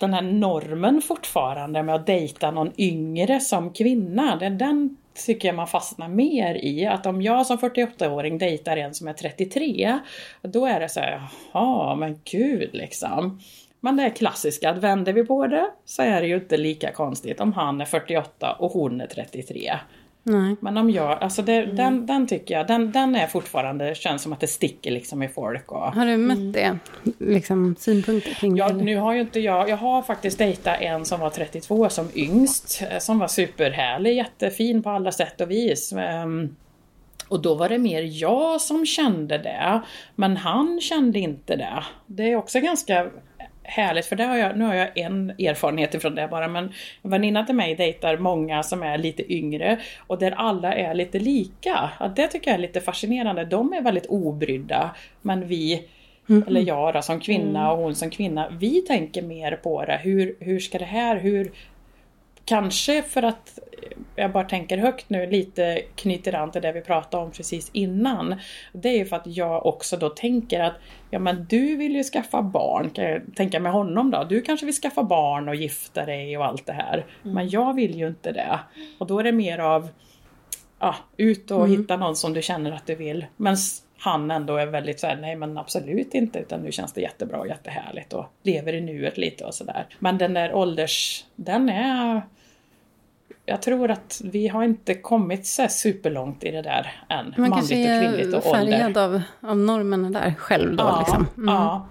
den 0.00 0.14
här 0.14 0.22
normen 0.22 1.02
fortfarande 1.02 1.82
med 1.82 1.94
att 1.94 2.06
dejta 2.06 2.50
någon 2.50 2.72
yngre 2.78 3.40
som 3.40 3.72
kvinna. 3.72 4.36
Den, 4.36 4.58
den 4.58 4.96
tycker 5.26 5.48
jag 5.48 5.54
man 5.54 5.66
fastnar 5.66 6.08
mer 6.08 6.54
i. 6.54 6.86
Att 6.86 7.06
om 7.06 7.22
jag 7.22 7.46
som 7.46 7.58
48-åring 7.58 8.38
dejtar 8.38 8.76
en 8.76 8.94
som 8.94 9.08
är 9.08 9.12
33, 9.12 9.98
då 10.42 10.66
är 10.66 10.80
det 10.80 10.88
så 10.88 11.00
här, 11.00 11.22
jaha, 11.52 11.94
men 11.94 12.20
gud 12.24 12.70
liksom. 12.72 13.40
Men 13.80 13.96
det 13.96 14.02
är 14.02 14.10
klassiska, 14.10 14.70
att 14.70 14.78
vänder 14.78 15.12
vi 15.12 15.24
på 15.24 15.46
det 15.46 15.70
så 15.84 16.02
är 16.02 16.20
det 16.20 16.26
ju 16.26 16.34
inte 16.34 16.56
lika 16.56 16.92
konstigt 16.92 17.40
om 17.40 17.52
han 17.52 17.80
är 17.80 17.84
48 17.84 18.52
och 18.52 18.70
hon 18.70 19.00
är 19.00 19.06
33. 19.06 19.72
Nej. 20.26 20.56
Men 20.60 20.76
om 20.76 20.90
jag, 20.90 21.22
alltså 21.22 21.42
det, 21.42 21.66
den, 21.66 22.06
den 22.06 22.26
tycker 22.26 22.54
jag, 22.54 22.66
den, 22.66 22.92
den 22.92 23.14
är 23.16 23.26
fortfarande, 23.26 23.94
känns 23.94 24.22
som 24.22 24.32
att 24.32 24.40
det 24.40 24.46
sticker 24.46 24.90
liksom 24.90 25.22
i 25.22 25.28
folk. 25.28 25.72
Och, 25.72 25.80
Har 25.80 26.06
du 26.06 26.16
mött 26.16 26.52
det? 26.52 26.78
Liksom 27.18 27.76
synpunkter 27.78 28.34
kring 28.34 28.56
Ja, 28.56 28.68
det? 28.68 28.74
nu 28.84 28.96
har 28.96 29.14
ju 29.14 29.20
inte 29.20 29.40
jag, 29.40 29.68
jag 29.68 29.76
har 29.76 30.02
faktiskt 30.02 30.38
dejtat 30.38 30.80
en 30.80 31.04
som 31.04 31.20
var 31.20 31.30
32 31.30 31.88
som 31.88 32.08
yngst, 32.14 32.82
eh, 32.90 32.98
som 32.98 33.18
var 33.18 33.28
superhärlig, 33.28 34.16
jättefin 34.16 34.82
på 34.82 34.90
alla 34.90 35.12
sätt 35.12 35.40
och 35.40 35.50
vis. 35.50 35.92
Ehm, 35.92 36.56
Och 37.28 37.42
då 37.42 37.54
var 37.54 37.68
det 37.68 37.78
mer 37.78 38.02
jag 38.22 38.60
som 38.60 38.86
kände 38.86 39.38
det, 39.38 39.80
men 40.14 40.36
han 40.36 40.80
kände 40.80 41.18
inte 41.18 41.56
det. 41.56 41.84
Det 42.06 42.32
är 42.32 42.36
också 42.36 42.60
ganska 42.60 43.10
härligt, 43.64 44.06
för 44.06 44.16
det 44.16 44.24
har 44.24 44.36
jag, 44.36 44.58
nu 44.58 44.64
har 44.64 44.74
jag 44.74 44.98
en 44.98 45.30
erfarenhet 45.30 45.94
ifrån 45.94 46.14
det 46.14 46.28
bara, 46.28 46.48
men 46.48 46.72
en 47.02 47.10
väninna 47.10 47.44
till 47.44 47.54
mig 47.54 47.74
dejtar 47.74 48.16
många 48.16 48.62
som 48.62 48.82
är 48.82 48.98
lite 48.98 49.32
yngre 49.32 49.78
och 50.06 50.18
där 50.18 50.32
alla 50.32 50.74
är 50.74 50.94
lite 50.94 51.18
lika. 51.18 51.90
Ja, 52.00 52.12
det 52.16 52.28
tycker 52.28 52.50
jag 52.50 52.54
är 52.58 52.62
lite 52.62 52.80
fascinerande. 52.80 53.44
De 53.44 53.72
är 53.72 53.80
väldigt 53.80 54.06
obrydda, 54.06 54.90
men 55.22 55.46
vi 55.46 55.88
eller 56.46 56.60
jag 56.60 56.94
då, 56.94 57.02
som 57.02 57.20
kvinna 57.20 57.72
och 57.72 57.78
hon 57.78 57.94
som 57.94 58.10
kvinna, 58.10 58.48
vi 58.58 58.82
tänker 58.82 59.22
mer 59.22 59.56
på 59.56 59.84
det. 59.84 60.00
Hur, 60.02 60.36
hur 60.40 60.60
ska 60.60 60.78
det 60.78 60.84
här, 60.84 61.16
hur... 61.16 61.52
Kanske 62.44 63.02
för 63.02 63.22
att 63.22 63.58
jag 64.16 64.32
bara 64.32 64.44
tänker 64.44 64.78
högt 64.78 65.10
nu, 65.10 65.26
lite 65.26 65.82
knyter 65.94 66.34
an 66.34 66.50
till 66.50 66.62
det 66.62 66.72
vi 66.72 66.80
pratade 66.80 67.24
om 67.24 67.30
precis 67.30 67.70
innan. 67.72 68.34
Det 68.72 68.88
är 68.88 68.98
ju 68.98 69.04
för 69.04 69.16
att 69.16 69.26
jag 69.26 69.66
också 69.66 69.96
då 69.96 70.08
tänker 70.08 70.60
att 70.60 70.74
ja 71.10 71.18
men 71.18 71.46
du 71.48 71.76
vill 71.76 71.96
ju 71.96 72.02
skaffa 72.02 72.42
barn, 72.42 72.90
kan 72.90 73.04
jag 73.04 73.22
tänka 73.36 73.60
med 73.60 73.72
honom 73.72 74.10
då. 74.10 74.24
Du 74.24 74.40
kanske 74.40 74.66
vill 74.66 74.74
skaffa 74.74 75.02
barn 75.02 75.48
och 75.48 75.54
gifta 75.54 76.04
dig 76.04 76.38
och 76.38 76.44
allt 76.44 76.66
det 76.66 76.72
här. 76.72 77.06
Men 77.22 77.48
jag 77.48 77.74
vill 77.74 77.94
ju 77.98 78.06
inte 78.06 78.32
det. 78.32 78.60
Och 78.98 79.06
då 79.06 79.18
är 79.18 79.24
det 79.24 79.32
mer 79.32 79.58
av 79.58 79.88
ja, 80.78 80.94
ut 81.16 81.50
och 81.50 81.68
hitta 81.68 81.96
någon 81.96 82.16
som 82.16 82.32
du 82.32 82.42
känner 82.42 82.72
att 82.72 82.86
du 82.86 82.94
vill. 82.94 83.26
Men 83.36 83.56
han 83.98 84.30
ändå 84.30 84.56
är 84.56 84.66
väldigt 84.66 85.00
såhär, 85.00 85.16
nej 85.16 85.36
men 85.36 85.58
absolut 85.58 86.14
inte, 86.14 86.38
utan 86.38 86.60
nu 86.60 86.72
känns 86.72 86.92
det 86.92 87.00
jättebra 87.00 87.38
och 87.38 87.48
jättehärligt 87.48 88.12
och 88.12 88.26
lever 88.42 88.72
i 88.72 88.80
nuet 88.80 89.18
lite 89.18 89.44
och 89.44 89.54
sådär. 89.54 89.86
Men 89.98 90.18
den 90.18 90.34
där 90.34 90.54
ålders, 90.54 91.24
den 91.36 91.68
är... 91.68 92.22
Jag 93.46 93.62
tror 93.62 93.90
att 93.90 94.20
vi 94.24 94.48
har 94.48 94.64
inte 94.64 94.94
kommit 94.94 95.46
så 95.46 95.68
superlångt 95.68 96.44
i 96.44 96.50
det 96.50 96.62
där 96.62 96.92
än. 97.08 97.34
Man 97.36 97.50
manligt 97.50 97.70
kanske 97.70 97.74
och 97.74 97.80
är 97.94 98.00
kvinnligt 98.02 98.34
och 98.36 98.42
färgad 98.44 98.86
ålder. 98.86 99.04
av, 99.04 99.22
av 99.50 99.56
normerna 99.56 100.10
där 100.20 100.34
själv 100.38 100.76
då. 100.76 100.84
Ja, 100.84 100.98
liksom. 100.98 101.26
Mm. 101.36 101.54
ja, 101.54 101.86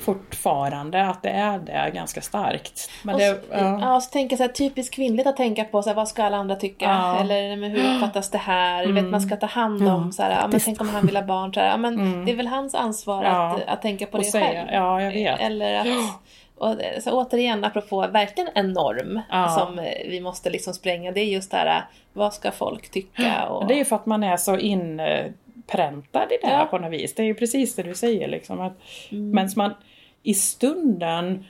fortfarande 0.00 1.06
att 1.06 1.22
det 1.22 1.28
är 1.30 1.58
det 1.58 1.90
ganska 1.94 2.20
starkt. 2.20 2.90
Men 3.02 3.14
Och 3.14 3.20
det, 3.20 3.40
så, 3.48 3.54
ja. 3.80 4.00
så 4.00 4.10
tänker 4.10 4.32
jag 4.32 4.38
så 4.38 4.42
här, 4.44 4.52
typiskt 4.68 4.94
kvinnligt 4.94 5.26
att 5.26 5.36
tänka 5.36 5.64
på 5.64 5.82
så 5.82 5.88
här, 5.90 5.94
vad 5.96 6.08
ska 6.08 6.24
alla 6.24 6.36
andra 6.36 6.56
tycka? 6.56 6.84
Ja. 6.84 7.20
Eller 7.20 7.56
men 7.56 7.70
hur 7.70 7.94
uppfattas 7.94 8.30
det 8.30 8.38
här? 8.38 8.86
Vet, 8.86 9.04
man 9.04 9.20
ska 9.20 9.36
ta 9.36 9.46
hand 9.46 9.88
om, 9.88 10.12
så 10.12 10.22
här, 10.22 10.30
ja, 10.30 10.48
men 10.48 10.60
tänk 10.60 10.80
om 10.80 10.88
han 10.88 11.06
vill 11.06 11.16
ha 11.16 11.22
barn. 11.22 11.54
Så 11.54 11.60
här, 11.60 11.66
ja, 11.68 11.76
men 11.76 12.24
Det 12.24 12.32
är 12.32 12.36
väl 12.36 12.46
hans 12.46 12.74
ansvar 12.74 13.24
Ja. 13.24 13.54
att, 13.56 13.68
att 13.68 13.82
tänka 13.82 14.06
på 14.06 14.18
Och 14.18 14.24
det 14.24 14.30
säga, 14.30 14.46
själv. 14.46 14.68
ja, 14.72 15.02
jag 15.02 15.12
vet. 15.12 15.40
Eller 15.40 15.74
att, 15.80 15.86
Och 16.62 17.02
så 17.02 17.10
återigen, 17.22 17.64
apropå 17.64 18.06
verkligen 18.12 18.50
en 18.54 18.72
norm 18.72 19.20
Ja. 19.30 19.48
som 19.48 19.78
eh, 19.78 20.08
vi 20.08 20.20
måste 20.20 20.50
liksom 20.50 20.74
spränga, 20.74 21.12
det 21.12 21.20
är 21.20 21.24
just 21.24 21.50
det 21.50 21.56
här, 21.56 21.76
eh, 21.76 21.82
vad 22.12 22.34
ska 22.34 22.50
folk 22.50 22.88
tycka? 22.90 23.46
Och... 23.48 23.66
Det 23.66 23.74
är 23.74 23.78
ju 23.78 23.84
för 23.84 23.96
att 23.96 24.06
man 24.06 24.22
är 24.22 24.36
så 24.36 24.56
inpräntad 24.58 26.32
i 26.32 26.38
det 26.42 26.46
här 26.46 26.58
Ja. 26.58 26.64
på 26.66 26.78
något 26.78 26.92
vis. 26.92 27.14
Det 27.14 27.22
är 27.22 27.26
ju 27.26 27.34
precis 27.34 27.74
det 27.74 27.82
du 27.82 27.94
säger 27.94 28.28
liksom. 28.28 28.60
Att, 28.60 28.72
Mm. 29.10 29.30
Men 29.30 29.48
man 29.56 29.74
i 30.22 30.34
stunden 30.34 31.44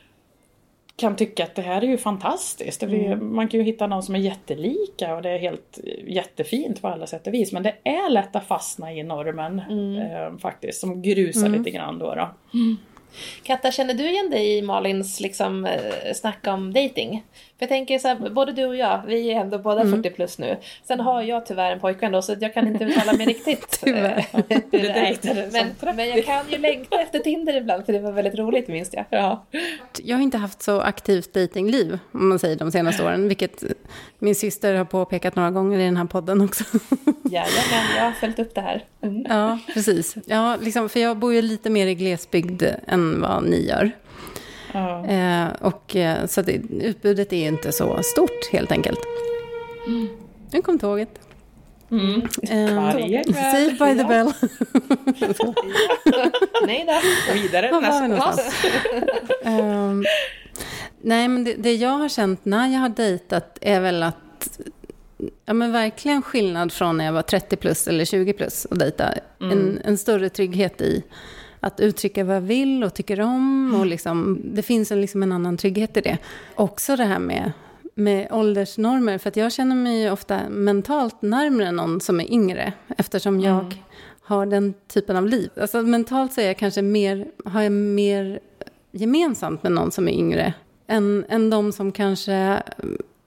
kan 0.97 1.17
tycka 1.17 1.45
att 1.45 1.55
det 1.55 1.63
här 1.63 1.83
är 1.83 1.87
ju 1.87 1.99
fantastiskt. 1.99 2.83
Mm. 2.83 3.35
Man 3.37 3.49
kan 3.49 3.61
ju 3.61 3.67
hitta 3.67 3.87
någon 3.87 4.03
som 4.03 4.15
är 4.15 4.19
jättelika 4.19 5.17
och 5.17 5.23
det 5.23 5.31
är 5.31 5.39
helt 5.39 5.79
jättefint 6.07 6.83
på 6.83 6.89
alla 6.89 7.07
sätt 7.07 7.27
och 7.27 7.35
vis. 7.35 7.53
Men 7.53 7.63
det 7.63 7.75
är 7.85 8.11
lätt 8.11 8.37
att 8.37 8.47
fastna 8.47 8.93
i 8.93 9.03
normen 9.03 9.63
Mm. 9.71 9.97
eh, 9.97 10.39
faktiskt. 10.39 10.81
Som 10.81 11.03
grusar 11.03 11.49
lite 11.49 11.71
grann 11.71 11.99
då. 11.99 12.15
då. 12.15 12.29
Katta, 13.43 13.71
känner 13.71 13.95
du 13.95 14.11
igen 14.11 14.31
dig 14.31 14.59
i 14.59 14.63
Malins 14.63 15.21
liksom, 15.21 15.65
eh, 15.65 16.15
snack 16.15 16.47
om 16.47 16.73
dating? 16.73 17.25
Jag 17.63 17.69
tänker 17.69 17.99
så 17.99 18.09
här, 18.09 18.31
både 18.31 18.53
du 18.53 18.65
och 18.65 18.77
jag, 18.77 19.03
vi 19.07 19.33
är 19.33 19.41
ändå 19.41 19.59
båda 19.59 19.81
Mm. 19.81 20.03
40 20.03 20.11
plus 20.11 20.39
nu. 20.39 20.57
Sen 20.85 21.01
har 21.01 21.23
jag 21.23 21.47
tyvärr 21.47 21.73
en 21.73 21.81
pojkvän 21.81 22.13
då, 22.13 22.23
så 22.23 22.35
jag 22.41 22.55
kan 22.55 22.69
inte 22.69 22.85
uttala 22.85 23.13
mig 23.13 23.27
riktigt. 23.27 23.81
Tyvärr. 23.85 24.27
eh, 24.49 24.59
dejtade 24.71 25.43
som 25.43 25.53
men, 25.53 25.75
30. 25.81 25.97
men 25.97 26.09
jag 26.09 26.25
kan 26.25 26.51
ju 26.51 26.59
längta 26.59 27.01
efter 27.01 27.19
Tinder 27.19 27.57
ibland, 27.57 27.87
för 27.87 27.93
det 27.93 27.99
var 27.99 28.13
väldigt 28.13 28.35
roligt 28.35 28.69
minns 28.69 28.91
jag. 28.93 29.05
Ja. 29.11 29.47
Jag 30.03 30.17
har 30.17 30.23
inte 30.23 30.39
haft 30.39 30.63
så 30.63 30.81
aktivt 30.81 31.35
datingliv, 31.35 31.99
om 32.13 32.29
man 32.29 32.39
säger 32.39 32.57
de 32.57 32.73
senaste 32.73 33.05
åren, 33.05 33.29
vilket 33.29 33.65
min 34.19 34.35
syster 34.35 34.75
har 34.75 34.85
påpekat 34.85 35.37
några 35.37 35.51
gånger 35.51 35.79
i 35.79 35.85
den 35.85 35.97
här 35.97 36.05
podden 36.05 36.41
också. 36.41 36.65
Jajamän, 37.25 37.97
jag 37.97 38.05
har 38.05 38.13
följt 38.13 38.39
upp 38.39 38.55
det 38.55 38.61
här. 38.61 38.85
Mm. 39.03 39.27
Ja, 39.29 39.59
precis. 39.75 40.15
Ja, 40.27 40.57
liksom, 40.61 40.89
för 40.89 41.01
jag 41.01 41.17
bor 41.17 41.35
ju 41.35 41.43
lite 41.43 41.71
mer 41.71 41.87
i 41.87 41.95
glesbygd 41.95 42.63
än 42.87 43.21
vad 43.21 43.45
ni 43.45 43.67
gör. 43.67 43.91
Ja. 44.73 45.07
Eh, 45.07 45.49
och, 45.61 45.97
eh, 45.97 46.27
så 46.27 46.43
det, 46.43 46.53
utbudet 46.81 47.33
är 47.33 47.37
ju 47.37 47.47
inte 47.49 47.73
så 47.73 48.03
stort, 48.03 48.53
helt 48.53 48.73
enkelt. 48.73 49.01
Nu 50.51 50.63
kom 50.63 50.79
tåget. 50.79 51.19
Mm. 51.91 52.23
Eh, 52.43 52.75
Varje. 52.75 53.25
Saved 53.25 53.79
by 53.79 54.03
the 54.03 54.05
bell. 54.05 54.33
Nej 56.67 56.87
då. 56.87 57.33
Vidare 57.33 57.81
nästa. 57.81 58.07
någonstans? 58.07 58.65
Ehm, 59.45 60.05
nej, 61.01 61.29
men 61.29 61.45
det, 61.45 61.55
det 61.55 61.75
jag 61.75 61.91
har 61.91 62.09
känt 62.09 62.45
när 62.45 62.69
jag 62.69 62.81
har 62.81 62.89
dejtat 62.89 63.59
är 63.61 63.81
väl 63.81 64.03
att 64.03 64.17
Ja 65.47 65.53
men 65.53 65.73
verkligen 65.73 66.23
skillnad 66.23 66.73
från 66.73 66.97
när 66.97 67.05
jag 67.05 67.13
var 67.13 67.23
30 67.23 67.57
plus 67.57 67.89
eller 67.89 68.05
20 68.05 68.33
plus 68.33 68.65
och 68.65 68.79
dejta. 68.79 69.13
En, 69.41 69.81
en 69.85 69.99
större 69.99 70.29
trygghet 70.29 70.81
i 70.81 71.03
att 71.63 71.81
uttrycka 71.81 72.25
vad 72.25 72.37
jag 72.37 72.41
vill 72.41 72.85
och 72.85 72.95
tycker 72.95 73.21
om. 73.21 73.75
Och 73.81 73.87
liksom, 73.87 74.41
det 74.45 74.63
finns 74.63 74.93
en, 74.93 75.01
liksom 75.01 75.23
en 75.23 75.33
annan 75.33 75.57
trygghet 75.57 75.97
i 75.97 76.01
det. 76.01 76.19
Också 76.55 76.97
det 76.97 77.05
här 77.05 77.19
med, 77.19 77.53
med 77.95 78.29
åldersnormer. 78.31 79.19
För 79.19 79.29
att 79.29 79.37
jag 79.37 79.53
känner 79.53 79.77
mig 79.77 80.11
ofta 80.11 80.41
mentalt 80.49 81.23
närmare 81.23 81.73
någon 81.73 82.01
som 82.01 82.21
är 82.21 82.33
yngre. 82.33 82.73
Eftersom 82.99 83.41
jag 83.41 83.75
har 84.23 84.47
den 84.47 84.75
typen 84.89 85.17
av 85.17 85.27
liv. 85.27 85.51
Alltså 85.61 85.83
mentalt 85.83 86.33
så 86.33 86.41
är 86.41 86.47
jag 86.47 86.59
kanske 86.59 86.83
mer, 86.83 87.27
har 87.45 87.63
jag 87.63 87.73
mer 87.73 88.41
gemensamt 88.91 89.63
med 89.63 89.73
någon 89.73 89.91
som 89.91 90.09
är 90.09 90.13
yngre. 90.13 90.55
Än, 90.87 91.25
än 91.29 91.51
de 91.51 91.73
som 91.73 91.93
kanske 91.93 92.63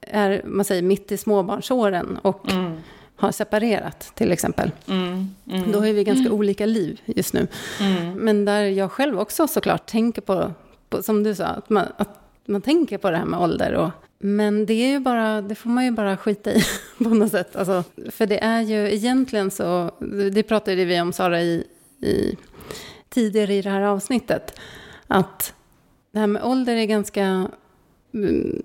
är 0.00 0.42
man 0.44 0.64
säger, 0.64 0.82
mitt 0.82 1.12
i 1.12 1.16
småbarnsåren 1.16 2.18
och 2.22 2.52
Mm. 2.52 2.76
Har 3.16 3.32
separerat 3.32 4.12
till 4.14 4.32
exempel. 4.32 4.70
Mm. 4.88 5.34
Mm. 5.50 5.72
Då 5.72 5.78
har 5.78 5.86
vi 5.86 6.04
ganska 6.04 6.32
olika 6.32 6.66
liv 6.66 7.00
just 7.04 7.34
nu. 7.34 7.46
Mm. 7.80 8.12
Men 8.12 8.44
där 8.44 8.62
jag 8.62 8.92
själv 8.92 9.20
också 9.20 9.48
såklart 9.48 9.86
tänker 9.86 10.22
på, 10.22 10.52
på 10.88 11.02
som 11.02 11.22
du 11.22 11.34
sa, 11.34 11.44
att 11.44 11.70
man, 11.70 11.86
att 11.96 12.20
man 12.46 12.62
tänker 12.62 12.98
på 12.98 13.10
det 13.10 13.16
här 13.16 13.24
med 13.24 13.40
ålder. 13.40 13.74
Och, 13.74 13.90
men 14.18 14.66
det 14.66 14.74
är 14.74 14.88
ju 14.88 14.98
bara, 14.98 15.42
det 15.42 15.54
får 15.54 15.70
man 15.70 15.84
ju 15.84 15.90
bara 15.90 16.16
skita 16.16 16.52
i 16.52 16.62
på 16.98 17.08
något 17.08 17.30
sätt. 17.30 17.56
Alltså, 17.56 17.84
för 18.10 18.26
det 18.26 18.44
är 18.44 18.60
ju 18.60 18.94
egentligen 18.94 19.50
så, 19.50 19.90
det 20.32 20.42
pratade 20.42 20.84
vi 20.84 21.00
om 21.00 21.12
Sara 21.12 21.42
i, 21.42 21.64
i, 22.00 22.36
tidigare 23.08 23.54
i 23.54 23.62
det 23.62 23.70
här 23.70 23.82
avsnittet, 23.82 24.60
att 25.06 25.54
det 26.12 26.18
här 26.18 26.26
med 26.26 26.44
ålder 26.44 26.76
är 26.76 26.84
ganska 26.84 27.22
mm, 27.22 27.50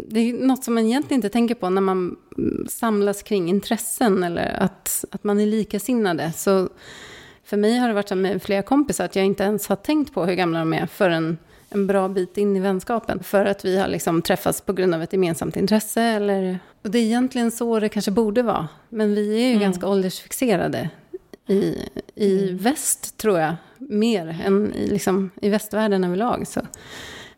det 0.08 0.20
är 0.20 0.34
något 0.34 0.64
som 0.64 0.74
man 0.74 0.86
egentligen 0.86 1.18
inte 1.18 1.30
tänker 1.30 1.56
på 1.56 1.70
när 1.70 1.82
man 1.82 2.16
mm, 2.38 2.68
samlas 2.70 3.24
kring 3.24 3.50
intressen 3.50 4.24
eller 4.24 4.64
att, 4.64 5.06
att 5.12 5.24
man 5.24 5.40
är 5.40 5.46
likasinnade. 5.46 6.32
Så 6.36 6.70
för 7.44 7.58
mig 7.58 7.78
har 7.78 7.88
det 7.88 7.94
varit 7.94 8.10
så 8.10 8.16
med 8.16 8.44
flera 8.44 8.62
kompisar 8.62 9.06
att 9.06 9.16
jag 9.16 9.26
inte 9.26 9.44
ens 9.44 9.68
har 9.68 9.76
tänkt 9.76 10.14
på 10.14 10.26
hur 10.26 10.34
gamla 10.34 10.60
de 10.60 10.74
är 10.74 10.86
förrän 10.86 11.38
en 11.70 11.88
bra 11.88 12.08
bit 12.08 12.38
in 12.38 12.56
i 12.56 12.60
vänskapen. 12.60 13.24
För 13.24 13.46
att 13.46 13.66
vi 13.66 13.78
har 13.78 13.88
liksom 13.88 14.22
träffats 14.22 14.62
på 14.62 14.74
grund 14.74 14.96
av 14.96 15.04
ett 15.04 15.14
gemensamt 15.14 15.56
intresse. 15.56 16.02
Eller, 16.02 16.60
och 16.84 16.92
det 16.92 17.00
är 17.00 17.04
egentligen 17.04 17.52
så 17.52 17.80
det 17.80 17.90
kanske 17.90 18.12
borde 18.12 18.44
vara. 18.44 18.68
Men 18.90 19.16
vi 19.16 19.44
är 19.44 19.54
ju 19.54 19.60
ganska 19.60 19.88
åldersfixerade 19.88 20.90
i, 21.48 21.76
i 22.16 22.52
väst, 22.52 23.18
tror 23.18 23.40
jag. 23.40 23.56
Mer 23.78 24.42
än 24.46 24.74
i, 24.74 24.88
liksom, 24.88 25.30
i 25.42 25.50
västvärlden 25.50 26.04
överlag. 26.04 26.48
Så. 26.48 26.62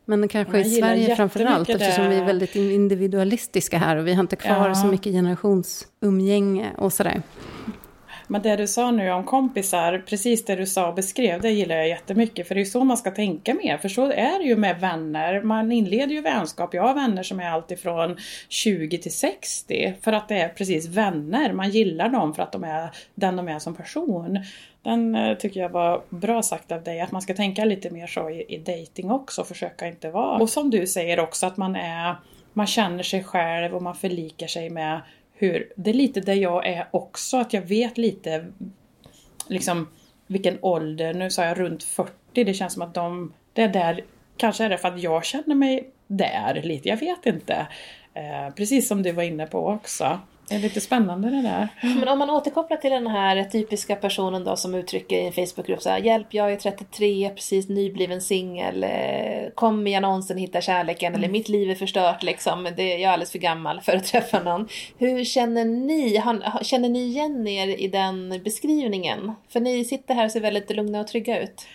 Men 0.05 0.27
kanske 0.27 0.59
i 0.59 0.63
Sverige 0.63 1.15
framför 1.15 1.39
allt, 1.45 1.69
jättemycket 1.69 1.81
eftersom 1.89 2.09
vi 2.09 2.17
är 2.17 2.25
väldigt 2.25 2.55
individualistiska 2.55 3.77
här 3.77 3.95
och 3.97 4.07
vi 4.07 4.13
har 4.13 4.21
inte 4.21 4.35
kvar 4.35 4.67
Ja. 4.67 4.75
så 4.75 4.88
mycket 4.88 5.13
generationsumgänge 5.13 6.71
och 6.77 6.93
sådär. 6.93 7.21
Men 8.27 8.41
det 8.41 8.55
du 8.55 8.67
sa 8.67 8.91
nu 8.91 9.11
om 9.11 9.23
kompisar, 9.23 10.03
precis 10.09 10.45
det 10.45 10.55
du 10.55 10.65
sa 10.65 10.88
och 10.88 10.95
beskrev, 10.95 11.41
det 11.41 11.49
gillar 11.49 11.75
jag 11.75 11.88
jättemycket. 11.88 12.47
För 12.47 12.55
det 12.55 12.61
är 12.61 12.65
ju 12.65 12.71
så 12.71 12.84
man 12.84 12.97
ska 12.97 13.11
tänka 13.11 13.53
med. 13.53 13.80
För 13.81 13.89
så 13.89 14.11
är 14.11 14.39
det 14.39 14.45
ju 14.45 14.55
med 14.55 14.80
vänner. 14.80 15.41
Man 15.41 15.71
inleder 15.71 16.13
ju 16.13 16.21
vänskap. 16.21 16.73
Jag 16.73 16.84
har 16.84 16.93
vänner 16.93 17.23
som 17.23 17.39
är 17.39 17.49
alltifrån 17.49 18.17
20 18.49 18.97
till 18.97 19.13
60. 19.13 19.93
För 20.01 20.13
att 20.13 20.27
det 20.27 20.35
är 20.41 20.49
precis 20.49 20.88
vänner. 20.88 21.53
Man 21.53 21.69
gillar 21.69 22.09
dem 22.09 22.34
för 22.34 22.43
att 22.43 22.51
de 22.51 22.63
är 22.63 22.89
den 23.15 23.35
de 23.35 23.47
är 23.47 23.59
som 23.59 23.75
person. 23.75 24.39
Den 24.84 25.15
eh, 25.15 25.38
tycker 25.38 25.60
jag 25.60 25.69
var 25.69 26.01
bra 26.10 26.43
sagt 26.43 26.72
av 26.72 26.84
dig. 26.84 27.01
Att 27.01 27.11
man 27.11 27.22
ska 27.22 27.34
tänka 27.34 27.65
lite 27.65 27.89
mer 27.89 28.07
så 28.07 28.30
i, 28.30 28.45
i 28.47 28.57
dating 28.57 29.11
också. 29.11 29.43
Försöka 29.43 29.88
inte 29.88 30.10
vara. 30.10 30.38
Och 30.38 30.49
som 30.49 30.69
du 30.69 30.88
säger 30.88 31.19
också 31.19 31.45
att 31.45 31.57
man 31.57 31.76
är 31.76 32.15
man 32.53 32.68
känner 32.68 33.03
sig 33.03 33.23
själv 33.23 33.76
och 33.76 33.81
man 33.81 33.95
förlikar 33.95 34.47
sig 34.47 34.69
med 34.69 35.01
hur, 35.34 35.73
det 35.76 35.89
är 35.89 35.93
lite 35.93 36.19
där 36.22 36.34
jag 36.34 36.68
är 36.68 36.88
också, 36.91 37.38
att 37.38 37.53
jag 37.53 37.61
vet 37.61 37.97
lite 37.97 38.45
liksom 39.47 39.88
vilken 40.27 40.57
ålder, 40.61 41.14
nu 41.14 41.30
sa 41.30 41.45
jag 41.45 41.60
runt 41.60 41.84
40, 41.84 42.43
det 42.43 42.53
känns 42.53 42.73
som 42.73 42.81
att 42.81 42.93
de, 42.93 43.34
det 43.53 43.61
är 43.61 43.69
där, 43.69 44.01
kanske 44.38 44.64
är 44.64 44.69
det 44.69 44.77
för 44.77 44.88
att 44.88 45.01
jag 45.01 45.26
känner 45.26 45.55
mig 45.55 45.89
där 46.07 46.61
lite, 46.64 46.89
jag 46.89 46.97
vet 46.97 47.26
inte. 47.26 47.68
Eh, 48.14 48.53
precis 48.55 48.88
som 48.88 49.03
du 49.03 49.11
var 49.11 49.23
inne 49.23 49.47
på 49.47 49.68
också. 49.68 50.19
Det 50.49 50.56
är 50.56 50.60
lite 50.60 50.82
spännande 50.82 51.30
det 51.30 51.41
där. 51.41 51.68
Men 51.82 52.07
om 52.07 52.20
man 52.20 52.30
återkopplar 52.30 52.78
till 52.78 52.91
den 52.91 53.07
här 53.07 53.44
typiska 53.44 53.95
personen 53.95 54.44
då 54.44 54.56
som 54.56 54.76
uttrycker 54.76 55.15
i 55.15 55.26
en 55.26 55.34
Facebookgrupp 55.34 55.82
så 55.82 55.90
här, 55.90 55.99
Hjälp, 55.99 56.28
jag 56.30 56.52
är 56.52 56.56
33, 56.56 57.30
precis 57.30 57.70
nybliven 57.70 58.22
singel. 58.22 58.84
eh, 58.84 59.49
Kom 59.56 59.88
i 59.88 59.95
annonsen, 59.95 60.38
hitta 60.38 60.61
kärleken. 60.61 61.15
Eller 61.15 61.30
mitt 61.30 61.49
liv 61.49 61.70
är 61.72 61.76
förstört 61.76 62.24
liksom. 62.24 62.68
Det, 62.78 62.90
jag 62.90 63.02
är 63.02 63.10
alldeles 63.10 63.32
för 63.32 63.40
gammal 63.40 63.82
för 63.82 63.95
att 63.95 64.03
träffa 64.06 64.40
någon. 64.44 64.68
Hur 64.98 65.24
känner 65.24 65.65
ni? 65.65 66.22
Känner 66.61 66.90
ni 66.90 66.99
igen 66.99 67.48
er 67.48 67.68
i 67.68 67.88
den 67.88 68.41
beskrivningen? 68.44 69.32
För 69.49 69.60
ni 69.60 69.86
sitter 69.86 70.14
här 70.15 70.26
och 70.26 70.32
ser 70.32 70.41
väldigt 70.41 70.76
lugna 70.76 70.99
och 70.99 71.07
trygga 71.07 71.40
ut. 71.41 71.68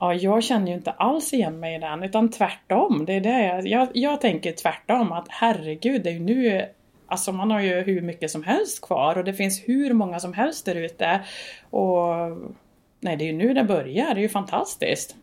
Ja, 0.00 0.14
jag 0.14 0.44
känner 0.44 0.68
ju 0.68 0.74
inte 0.74 0.90
alls 0.90 1.34
igen 1.34 1.60
mig 1.60 1.74
i 1.74 1.78
den, 1.78 2.02
utan 2.02 2.30
tvärtom. 2.30 3.04
Det 3.06 3.12
är 3.12 3.20
det 3.20 3.42
jag, 3.46 3.66
jag, 3.68 3.88
jag 3.94 4.20
tänker 4.20 4.52
tvärtom, 4.52 5.12
att 5.12 5.26
herregud, 5.28 6.02
det 6.02 6.10
är 6.10 6.14
ju 6.14 6.20
nu 6.20 6.64
Alltså 7.06 7.32
man 7.32 7.50
har 7.50 7.60
ju 7.60 7.74
hur 7.80 8.00
mycket 8.00 8.30
som 8.30 8.42
helst 8.42 8.80
kvar 8.80 9.18
och 9.18 9.24
det 9.24 9.34
finns 9.34 9.62
hur 9.68 9.92
många 9.92 10.20
som 10.20 10.32
helst 10.32 10.64
där 10.64 10.74
ute. 10.74 11.20
Och 11.70 12.14
nej, 13.00 13.16
det 13.16 13.24
är 13.24 13.26
ju 13.26 13.32
nu 13.32 13.54
det 13.54 13.64
börjar, 13.64 14.14
det 14.14 14.20
är 14.20 14.22
ju 14.22 14.28
fantastiskt. 14.28 15.16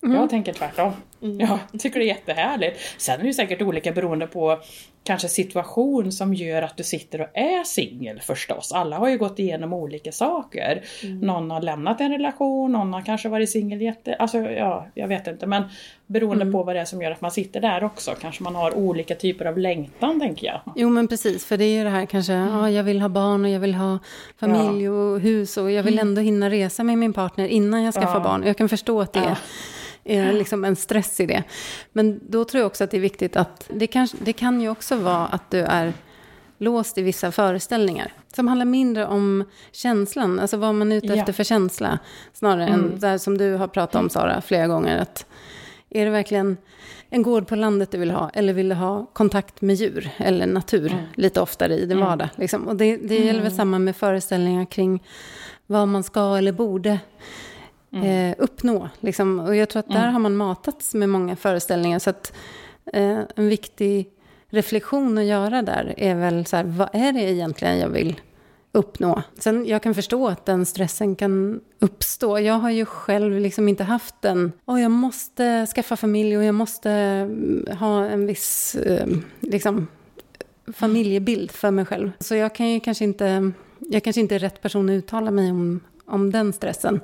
Jag 0.00 0.30
tänker 0.30 0.52
tvärtom. 0.52 0.92
Jag 1.20 1.58
tycker 1.80 1.98
det 2.00 2.04
är 2.04 2.08
jättehärligt. 2.08 2.80
Sen 2.98 3.14
är 3.14 3.18
det 3.18 3.26
ju 3.26 3.32
säkert 3.32 3.62
olika 3.62 3.92
beroende 3.92 4.26
på 4.26 4.60
kanske 5.04 5.28
situation 5.28 6.12
som 6.12 6.34
gör 6.34 6.62
att 6.62 6.76
du 6.76 6.82
sitter 6.82 7.20
och 7.20 7.26
är 7.34 7.64
singel 7.64 8.20
förstås. 8.20 8.72
Alla 8.72 8.98
har 8.98 9.08
ju 9.08 9.18
gått 9.18 9.38
igenom 9.38 9.72
olika 9.72 10.12
saker. 10.12 10.82
Någon 11.22 11.50
har 11.50 11.62
lämnat 11.62 12.00
en 12.00 12.10
relation, 12.12 12.72
någon 12.72 12.92
har 12.92 13.02
kanske 13.02 13.28
varit 13.28 13.50
singel 13.50 13.80
jätte... 13.82 14.14
Alltså 14.14 14.38
ja, 14.38 14.86
jag 14.94 15.08
vet 15.08 15.26
inte. 15.26 15.46
Men 15.46 15.62
beroende 16.06 16.46
på 16.46 16.62
vad 16.62 16.76
det 16.76 16.80
är 16.80 16.84
som 16.84 17.02
gör 17.02 17.10
att 17.10 17.20
man 17.20 17.30
sitter 17.30 17.60
där 17.60 17.84
också. 17.84 18.14
Kanske 18.20 18.42
man 18.42 18.54
har 18.54 18.74
olika 18.76 19.14
typer 19.14 19.44
av 19.44 19.58
längtan 19.58 20.20
tänker 20.20 20.46
jag. 20.46 20.60
Jo, 20.76 20.88
men 20.88 21.08
precis. 21.08 21.46
För 21.46 21.56
det 21.56 21.64
är 21.64 21.78
ju 21.78 21.84
det 21.84 21.90
här 21.90 22.06
kanske, 22.06 22.32
ja, 22.32 22.70
jag 22.70 22.82
vill 22.84 23.00
ha 23.00 23.08
barn 23.08 23.44
och 23.44 23.50
jag 23.50 23.60
vill 23.60 23.74
ha 23.74 23.98
familj 24.40 24.88
och 24.88 25.20
hus 25.20 25.56
och 25.56 25.70
jag 25.70 25.82
vill 25.82 25.98
ändå 25.98 26.20
hinna 26.20 26.50
resa 26.50 26.84
med 26.84 26.98
min 26.98 27.12
partner 27.12 27.46
innan 27.46 27.82
jag 27.82 27.94
skaffar 27.94 28.14
Ja. 28.14 28.20
barn. 28.20 28.42
Jag 28.46 28.56
kan 28.56 28.68
förstå 28.68 29.00
att 29.00 29.12
det 29.12 29.20
är, 29.20 29.38
är 30.04 30.32
liksom 30.32 30.64
en 30.64 30.76
stress 30.76 31.20
i 31.20 31.26
det. 31.26 31.42
Men 31.92 32.20
då 32.28 32.44
tror 32.44 32.60
jag 32.60 32.66
också 32.66 32.84
att 32.84 32.90
det 32.90 32.96
är 32.96 33.00
viktigt 33.00 33.36
att, 33.36 33.70
det 33.74 33.86
kan, 33.86 34.08
det 34.18 34.32
kan 34.32 34.60
ju 34.60 34.68
också 34.68 34.96
vara 34.96 35.26
att 35.26 35.50
du 35.50 35.58
är 35.60 35.92
låst 36.58 36.98
i 36.98 37.02
vissa 37.02 37.32
föreställningar. 37.32 38.12
Som 38.34 38.48
handlar 38.48 38.66
mindre 38.66 39.06
om 39.06 39.44
känslan, 39.72 40.40
alltså 40.40 40.56
vad 40.56 40.74
man 40.74 40.92
är 40.92 40.96
ute 40.96 41.06
Ja. 41.06 41.16
efter 41.16 41.32
för 41.32 41.44
känsla. 41.44 41.98
Snarare 42.32 42.66
än 42.66 42.98
det 42.98 43.06
här 43.06 43.18
som 43.18 43.38
du 43.38 43.54
har 43.54 43.68
pratat 43.68 43.94
om 43.94 44.10
Sara 44.10 44.40
flera 44.40 44.66
gånger. 44.66 44.98
Att 44.98 45.26
Är 45.90 46.04
det 46.04 46.10
verkligen 46.10 46.56
en 47.10 47.22
gård 47.22 47.46
på 47.46 47.56
landet 47.56 47.90
du 47.90 47.98
vill 47.98 48.10
ha? 48.10 48.30
Eller 48.34 48.52
vill 48.52 48.68
du 48.68 48.74
ha 48.74 49.06
kontakt 49.06 49.60
med 49.60 49.76
djur 49.76 50.10
eller 50.16 50.46
natur 50.46 50.92
mm. 50.92 51.04
lite 51.14 51.40
oftare 51.40 51.74
i 51.74 51.80
din 51.80 51.96
mm. 51.96 52.08
vardag? 52.08 52.28
Liksom? 52.36 52.68
Och 52.68 52.76
det, 52.76 52.96
det 52.96 53.14
gäller 53.14 53.32
väl 53.32 53.40
mm. 53.40 53.56
samma 53.56 53.78
med 53.78 53.96
föreställningar 53.96 54.64
kring 54.64 55.02
vad 55.66 55.88
man 55.88 56.02
ska 56.02 56.36
eller 56.36 56.52
borde 56.52 56.98
mm. 57.92 58.04
eh, 58.04 58.34
uppnå. 58.38 58.88
Liksom. 59.00 59.40
Och 59.40 59.56
jag 59.56 59.68
tror 59.68 59.80
att 59.80 59.88
där 59.88 60.02
mm. 60.02 60.12
har 60.12 60.20
man 60.20 60.36
matats 60.36 60.94
med 60.94 61.08
många 61.08 61.36
föreställningar. 61.36 61.98
Så 61.98 62.10
att 62.10 62.32
eh, 62.92 63.18
en 63.36 63.48
viktig 63.48 64.08
reflektion 64.48 65.18
att 65.18 65.24
göra 65.24 65.62
där 65.62 65.94
är 65.96 66.14
väl 66.14 66.46
så 66.46 66.56
här, 66.56 66.64
vad 66.64 66.88
är 66.92 67.12
det 67.12 67.20
egentligen 67.20 67.78
jag 67.78 67.88
vill 67.88 68.20
uppnå. 68.72 69.22
Sen 69.38 69.66
jag 69.66 69.82
kan 69.82 69.94
förstå 69.94 70.28
att 70.28 70.46
den 70.46 70.66
stressen 70.66 71.16
kan 71.16 71.60
uppstå. 71.78 72.38
Jag 72.38 72.54
har 72.54 72.70
ju 72.70 72.84
själv 72.84 73.40
liksom 73.40 73.68
inte 73.68 73.84
haft 73.84 74.14
den, 74.20 74.52
oh, 74.66 74.82
jag 74.82 74.90
måste 74.90 75.66
skaffa 75.66 75.96
familj 75.96 76.36
och 76.36 76.44
jag 76.44 76.54
måste 76.54 76.90
mm, 76.90 77.66
ha 77.78 78.06
en 78.06 78.26
viss 78.26 78.74
eh, 78.74 79.06
liksom, 79.40 79.86
familjebild 80.72 81.50
för 81.50 81.70
mig 81.70 81.84
själv. 81.84 82.12
Så 82.18 82.34
jag 82.34 82.54
kan 82.54 82.70
ju 82.70 82.80
kanske 82.80 83.04
inte, 83.04 83.52
jag 83.78 84.04
kanske 84.04 84.20
inte 84.20 84.34
är 84.34 84.38
rätt 84.38 84.62
person 84.62 84.88
att 84.88 84.92
uttala 84.92 85.30
mig 85.30 85.50
om, 85.50 85.80
om 86.06 86.32
den 86.32 86.52
stressen. 86.52 87.00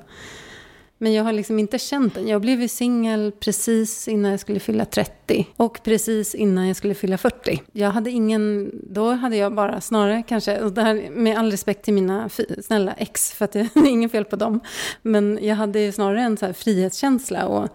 Men 0.97 1.13
jag 1.13 1.23
har 1.23 1.33
liksom 1.33 1.59
inte 1.59 1.79
känt 1.79 2.15
den. 2.15 2.27
Jag 2.27 2.41
blev 2.41 2.61
ju 2.61 2.67
singel 2.67 3.31
precis 3.39 4.07
innan 4.07 4.31
jag 4.31 4.39
skulle 4.39 4.59
fylla 4.59 4.85
30 4.85 5.47
och 5.57 5.83
precis 5.83 6.35
innan 6.35 6.67
jag 6.67 6.75
skulle 6.75 6.93
fylla 6.93 7.17
40. 7.17 7.61
Jag 7.71 7.91
hade 7.91 8.11
ingen, 8.11 8.71
då 8.83 9.11
hade 9.11 9.35
jag 9.37 9.55
bara 9.55 9.81
snarare 9.81 10.23
kanske, 10.27 10.61
och 10.61 10.73
det 10.73 10.81
här 10.81 11.09
med 11.09 11.37
all 11.37 11.51
respekt 11.51 11.85
till 11.85 11.93
mina 11.93 12.29
snälla 12.61 12.93
ex, 12.93 13.31
för 13.31 13.45
att 13.45 13.51
det 13.53 13.59
är 13.59 13.87
inget 13.87 14.11
fel 14.11 14.25
på 14.25 14.35
dem, 14.35 14.59
men 15.01 15.39
jag 15.41 15.55
hade 15.55 15.79
ju 15.79 15.91
snarare 15.91 16.21
en 16.21 16.37
så 16.37 16.45
här 16.45 16.53
frihetskänsla 16.53 17.47
och 17.47 17.67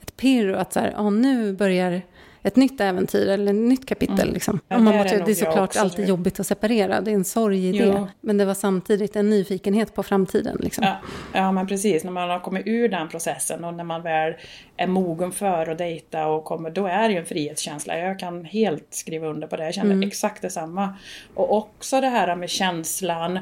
ett 0.00 0.16
pirr 0.16 0.48
och 0.48 0.60
att 0.60 0.72
så 0.72 0.80
här, 0.80 0.92
ja, 0.96 1.10
nu 1.10 1.52
börjar 1.52 2.02
ett 2.44 2.56
nytt 2.56 2.80
äventyr 2.80 3.28
eller 3.28 3.52
ett 3.52 3.58
nytt 3.58 3.86
kapitel. 3.86 4.20
Mm. 4.20 4.34
Liksom. 4.34 4.60
Ja, 4.68 4.78
man 4.78 4.96
måste, 4.96 5.18
det 5.18 5.30
är 5.30 5.34
såklart 5.34 5.76
alltid 5.76 6.08
jobbigt 6.08 6.40
att 6.40 6.46
separera, 6.46 7.00
det 7.00 7.10
är 7.10 7.14
en 7.14 7.24
sorg 7.24 7.66
i 7.66 7.70
jo. 7.70 7.92
det. 7.92 8.06
Men 8.20 8.36
det 8.36 8.44
var 8.44 8.54
samtidigt 8.54 9.16
en 9.16 9.30
nyfikenhet 9.30 9.94
på 9.94 10.02
framtiden. 10.02 10.56
Liksom. 10.60 10.84
Ja, 10.84 10.96
ja, 11.32 11.52
men 11.52 11.66
precis. 11.66 12.04
När 12.04 12.12
man 12.12 12.30
har 12.30 12.40
kommit 12.40 12.66
ur 12.66 12.88
den 12.88 13.08
processen 13.08 13.64
och 13.64 13.74
när 13.74 13.84
man 13.84 14.02
väl 14.02 14.34
är 14.76 14.86
mogen 14.86 15.32
för 15.32 15.70
att 15.70 15.78
dejta 15.78 16.26
och 16.26 16.44
kommer, 16.44 16.70
då 16.70 16.86
är 16.86 17.08
det 17.08 17.14
ju 17.14 17.20
en 17.20 17.26
frihetskänsla. 17.26 17.98
Jag 17.98 18.18
kan 18.18 18.44
helt 18.44 18.86
skriva 18.90 19.26
under 19.26 19.46
på 19.46 19.56
det, 19.56 19.64
jag 19.64 19.74
känner 19.74 19.92
mm. 19.92 20.08
exakt 20.08 20.42
detsamma. 20.42 20.96
Och 21.34 21.56
också 21.56 22.00
det 22.00 22.08
här 22.08 22.36
med 22.36 22.50
känslan 22.50 23.38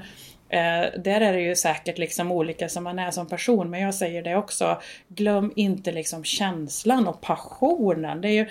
Eh, 0.53 1.01
där 1.01 1.21
är 1.21 1.33
det 1.33 1.41
ju 1.41 1.57
säkert 1.57 1.99
liksom 1.99 2.33
olika 2.33 2.69
som 2.69 2.85
man 2.85 2.99
är 2.99 3.11
som 3.11 3.29
person, 3.29 3.71
men 3.71 3.81
jag 3.81 3.95
säger 3.95 4.23
det 4.23 4.37
också. 4.37 4.81
Glöm 5.09 5.53
inte 5.57 5.93
liksom 5.93 6.25
känslan 6.25 7.09
och 7.09 7.21
passionen. 7.21 8.21
Det 8.21 8.29
är 8.29 8.33
ju 8.33 8.47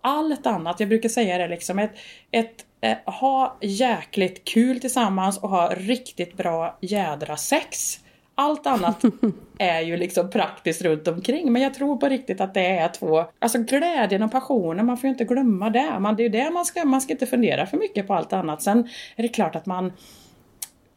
allt 0.00 0.46
annat. 0.46 0.80
Jag 0.80 0.88
brukar 0.88 1.08
säga 1.08 1.38
det 1.38 1.48
liksom. 1.48 1.78
Ett, 1.78 1.92
ett 2.30 2.64
eh, 2.80 3.12
ha 3.12 3.56
jäkligt 3.60 4.44
kul 4.44 4.80
tillsammans 4.80 5.38
och 5.38 5.48
ha 5.48 5.74
riktigt 5.74 6.36
bra 6.36 6.78
jädra 6.80 7.36
sex. 7.36 8.00
Allt 8.34 8.66
annat 8.66 9.02
är 9.58 9.80
ju 9.80 9.96
liksom 9.96 10.30
praktiskt 10.30 10.82
runt 10.82 11.08
omkring. 11.08 11.52
Men 11.52 11.62
jag 11.62 11.74
tror 11.74 11.96
på 11.96 12.08
riktigt 12.08 12.40
att 12.40 12.54
det 12.54 12.66
är 12.66 12.88
två, 12.88 13.24
alltså 13.38 13.58
glädjen 13.58 14.22
och 14.22 14.32
passionen, 14.32 14.86
man 14.86 14.96
får 14.96 15.08
ju 15.08 15.10
inte 15.10 15.24
glömma 15.24 15.70
det. 15.70 15.98
Man, 15.98 16.16
det 16.16 16.22
är 16.22 16.24
ju 16.24 16.44
det 16.44 16.50
man 16.50 16.64
ska, 16.64 16.84
man 16.84 17.00
ska 17.00 17.12
inte 17.12 17.26
fundera 17.26 17.66
för 17.66 17.76
mycket 17.76 18.06
på 18.06 18.14
allt 18.14 18.32
annat. 18.32 18.62
Sen 18.62 18.88
är 19.16 19.22
det 19.22 19.28
klart 19.28 19.56
att 19.56 19.66
man 19.66 19.92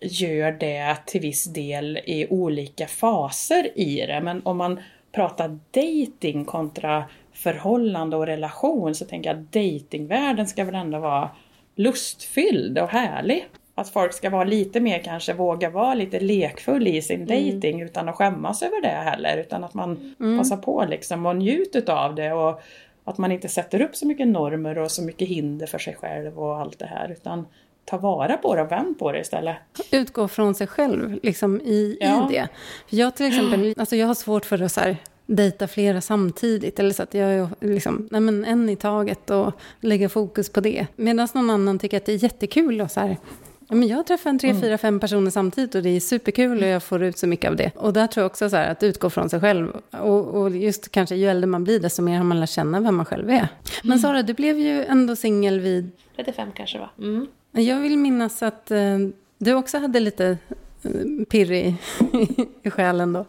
gör 0.02 0.52
det 0.52 0.98
till 1.06 1.22
viss 1.22 1.44
del 1.44 1.98
i 1.98 2.28
olika 2.30 2.88
faser 2.88 3.80
i 3.80 4.06
det. 4.06 4.22
Men 4.22 4.42
om 4.46 4.58
man 4.58 4.80
pratar 5.12 5.60
dating 5.72 6.46
kontra 6.46 7.04
förhållande 7.34 8.18
och 8.18 8.26
relation 8.26 8.96
så 8.96 9.06
tänker 9.06 9.30
jag 9.30 9.40
att 9.40 9.52
datingvärlden 9.52 10.48
ska 10.48 10.64
väl 10.64 10.76
ändå 10.76 11.00
vara 11.00 11.30
lustfylld 11.76 12.80
och 12.80 12.90
härlig. 12.90 13.46
Att 13.76 13.90
folk 13.90 14.14
ska 14.14 14.30
vara 14.30 14.44
lite 14.44 14.80
mer 14.80 15.00
kanske 15.00 15.34
våga 15.34 15.70
vara 15.70 15.94
lite 15.94 16.20
lekfull 16.20 16.88
i 16.88 17.02
sin 17.02 17.22
mm. 17.22 17.54
dating 17.54 17.82
utan 17.82 18.10
att 18.10 18.16
skämmas 18.16 18.62
över 18.62 18.82
det 18.82 18.88
heller. 18.88 19.38
Utan 19.38 19.64
att 19.64 19.74
man 19.74 20.16
mm. 20.20 20.38
passar 20.38 20.58
på 20.58 20.86
liksom 20.90 21.26
och 21.26 21.36
njuter 21.36 21.92
av 21.92 22.16
det. 22.16 22.34
Och 22.34 22.62
att 23.04 23.18
man 23.18 23.32
inte 23.32 23.50
sätter 23.50 23.82
upp 23.82 23.96
så 23.96 24.08
mycket 24.08 24.28
normer 24.28 24.78
och 24.78 24.92
så 24.92 25.04
mycket 25.04 25.28
hinder 25.28 25.68
för 25.68 25.80
sig 25.80 25.96
själv 25.96 26.40
och 26.40 26.60
allt 26.60 26.80
det 26.80 26.86
här. 26.86 27.12
Utan 27.12 27.46
ta 27.86 27.98
vara 27.98 28.38
på 28.38 28.56
det 28.56 28.62
och 28.62 28.72
vänd 28.72 29.00
på 29.00 29.12
det 29.12 29.20
istället. 29.20 29.56
Utgå 29.92 30.28
från 30.28 30.56
sig 30.56 30.68
själv 30.68 31.20
liksom, 31.24 31.62
i, 31.62 31.98
ja. 32.00 32.30
i 32.30 32.34
det. 32.34 32.48
Jag 32.90 33.16
till 33.16 33.26
exempel, 33.26 33.74
alltså 33.78 33.96
jag 33.96 34.08
har 34.08 34.14
svårt 34.14 34.46
för 34.46 34.62
att 34.62 34.72
så 34.72 34.80
här, 34.80 34.98
dejta 35.26 35.68
flera 35.68 36.02
samtidigt. 36.02 36.80
Eller 36.80 36.94
så 36.94 37.04
att 37.04 37.14
jag 37.14 37.50
liksom, 37.60 38.08
nej 38.12 38.22
men 38.22 38.46
en 38.46 38.70
i 38.70 38.76
taget 38.76 39.30
och 39.30 39.54
lägga 39.80 40.10
fokus 40.10 40.50
på 40.50 40.62
det. 40.62 40.88
Medan 40.96 41.28
någon 41.34 41.50
annan 41.50 41.80
tycker 41.80 41.98
att 41.98 42.06
det 42.06 42.14
är 42.14 42.24
jättekul 42.24 42.82
och 42.82 42.92
så 42.92 43.00
här, 43.00 43.18
Ja, 43.72 43.76
men 43.76 43.88
jag 43.88 44.08
träffar 44.08 44.30
en 44.30 44.40
tre, 44.40 44.50
mm. 44.50 44.62
fyra, 44.62 44.78
fem 44.78 45.00
personer 45.00 45.32
samtidigt 45.32 45.76
och 45.76 45.84
det 45.84 45.90
är 45.90 46.00
superkul 46.00 46.64
och 46.64 46.70
jag 46.70 46.84
får 46.84 47.04
ut 47.04 47.18
så 47.18 47.28
mycket 47.28 47.50
av 47.50 47.56
det. 47.56 47.72
Och 47.76 47.94
där 47.94 48.08
tror 48.08 48.22
jag 48.22 48.30
också 48.30 48.50
så 48.50 48.56
här, 48.56 48.72
att 48.72 48.84
utgå 48.84 49.10
från 49.10 49.30
sig 49.30 49.40
själv. 49.40 49.72
Och, 49.92 50.28
och, 50.28 50.50
just 50.50 50.92
kanske 50.92 51.16
ju 51.16 51.30
äldre 51.30 51.48
man 51.48 51.64
blir 51.64 51.80
desto 51.80 52.02
mer 52.02 52.18
har 52.18 52.24
man 52.24 52.40
lärt 52.40 52.50
känna 52.50 52.80
vem 52.80 52.96
man 52.96 53.06
själv 53.06 53.30
är. 53.30 53.48
Men 53.84 54.00
Sara, 54.00 54.24
du 54.24 54.34
blev 54.34 54.60
ju 54.60 54.84
ändå 54.86 55.16
singel 55.16 55.60
vid... 55.60 55.92
35 56.16 56.50
kanske 56.56 56.80
va? 56.80 56.90
Mm. 56.98 57.28
Jag 57.52 57.80
vill 57.80 57.98
minnas 57.98 58.44
att 58.44 58.72
eh, 58.72 58.98
du 59.38 59.54
också 59.54 59.78
hade 59.78 60.00
lite 60.00 60.38
pirr 61.30 61.52
i, 61.52 61.76
i 62.64 62.70
själen 62.70 63.14
då? 63.14 63.26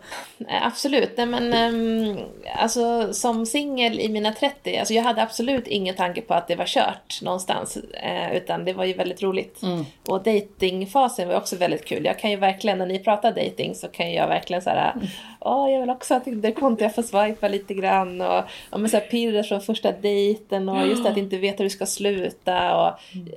Absolut. 0.48 1.16
Nej, 1.16 1.26
men, 1.26 1.74
um, 1.74 2.18
alltså, 2.56 3.12
som 3.12 3.46
singel 3.46 4.00
i 4.00 4.08
mina 4.08 4.32
30, 4.32 4.78
alltså, 4.78 4.94
jag 4.94 5.02
hade 5.02 5.22
absolut 5.22 5.66
ingen 5.66 5.94
tanke 5.94 6.20
på 6.20 6.34
att 6.34 6.48
det 6.48 6.56
var 6.56 6.64
kört 6.66 7.22
någonstans. 7.22 7.76
Eh, 7.76 8.36
utan 8.36 8.64
det 8.64 8.72
var 8.72 8.84
ju 8.84 8.92
väldigt 8.92 9.22
roligt. 9.22 9.62
Mm. 9.62 9.84
Och 10.08 10.22
datingfasen 10.22 11.28
var 11.28 11.36
också 11.36 11.56
väldigt 11.56 11.84
kul. 11.84 12.04
Jag 12.04 12.18
kan 12.18 12.30
ju 12.30 12.36
verkligen, 12.36 12.78
när 12.78 12.86
ni 12.86 12.98
pratar 12.98 13.32
dating 13.32 13.74
så 13.74 13.88
kan 13.88 14.12
jag 14.12 14.28
verkligen 14.28 14.62
så 14.62 14.70
här, 14.70 14.92
mm. 14.92 15.06
åh 15.40 15.72
jag 15.72 15.80
vill 15.80 15.90
också 15.90 16.14
att 16.14 16.22
det 16.26 16.52
konto 16.52 16.82
jag 16.82 16.94
får 16.94 17.02
swipa 17.02 17.48
lite 17.48 17.74
grann. 17.74 18.20
Och, 18.20 18.42
och 18.70 18.80
med 18.80 18.90
så 18.90 18.96
här 18.96 19.06
pirr 19.06 19.42
från 19.42 19.60
första 19.60 19.92
dejten 19.92 20.68
och 20.68 20.86
just 20.86 21.06
att 21.06 21.16
inte 21.16 21.36
veta 21.36 21.56
hur 21.56 21.64
det 21.64 21.70
ska 21.70 21.86
sluta. 21.86 22.76
Och, 22.76 22.98
mm. 23.14 23.28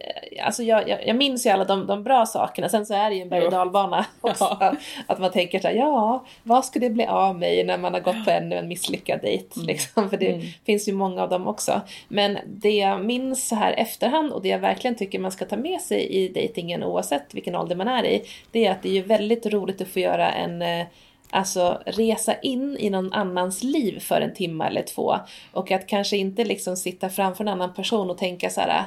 alltså, 0.45 0.63
jag, 0.63 0.89
jag, 0.89 1.07
jag 1.07 1.15
minns 1.15 1.45
ju 1.45 1.49
alla 1.49 1.65
de, 1.65 1.87
de 1.87 2.03
bra 2.03 2.25
sakerna. 2.25 2.69
Sen 2.69 2.85
så 2.85 2.93
är 2.93 3.09
det 3.09 3.15
ju 3.15 3.21
en 3.21 3.29
berg 3.29 3.45
och 3.45 3.51
dalbana 3.51 4.04
också. 4.21 4.57
Ja. 4.59 4.75
Att 5.07 5.19
man 5.19 5.31
tänker 5.31 5.59
så 5.59 5.67
här, 5.67 5.75
ja, 5.75 6.25
vad 6.43 6.65
ska 6.65 6.79
det 6.79 6.89
bli 6.89 7.05
av 7.05 7.39
mig 7.39 7.63
när 7.63 7.77
man 7.77 7.93
har 7.93 8.01
gått 8.01 8.25
på 8.25 8.31
ännu 8.31 8.55
en 8.55 8.67
misslyckad 8.67 9.21
dejt? 9.21 9.47
Mm. 9.55 9.67
Liksom, 9.67 10.09
för 10.09 10.17
det 10.17 10.31
mm. 10.31 10.45
finns 10.65 10.87
ju 10.87 10.93
många 10.93 11.23
av 11.23 11.29
dem 11.29 11.47
också. 11.47 11.81
Men 12.07 12.37
det 12.45 12.75
jag 12.75 13.05
minns 13.05 13.47
så 13.47 13.55
här 13.55 13.73
efterhand 13.73 14.31
och 14.31 14.41
det 14.41 14.49
jag 14.49 14.59
verkligen 14.59 14.95
tycker 14.95 15.19
man 15.19 15.31
ska 15.31 15.45
ta 15.45 15.57
med 15.57 15.81
sig 15.81 16.07
i 16.07 16.27
dejtingen 16.27 16.83
oavsett 16.83 17.33
vilken 17.35 17.55
ålder 17.55 17.75
man 17.75 17.87
är 17.87 18.05
i, 18.05 18.23
det 18.51 18.65
är 18.65 18.71
att 18.71 18.81
det 18.81 18.89
är 18.89 18.93
ju 18.93 19.01
väldigt 19.01 19.45
roligt 19.45 19.81
att 19.81 19.87
få 19.87 19.99
göra 19.99 20.31
en 20.31 20.61
eh, 20.61 20.85
Alltså 21.29 21.81
resa 21.85 22.39
in 22.39 22.77
i 22.79 22.89
någon 22.89 23.13
annans 23.13 23.63
liv 23.63 23.99
för 23.99 24.21
en 24.21 24.33
timme 24.33 24.67
eller 24.67 24.81
två. 24.81 25.15
Och 25.51 25.71
att 25.71 25.87
kanske 25.87 26.17
inte 26.17 26.43
liksom 26.43 26.77
sitta 26.77 27.09
framför 27.09 27.43
en 27.43 27.47
annan 27.47 27.73
person 27.73 28.09
och 28.09 28.17
tänka 28.17 28.49
så 28.49 28.61
här 28.61 28.83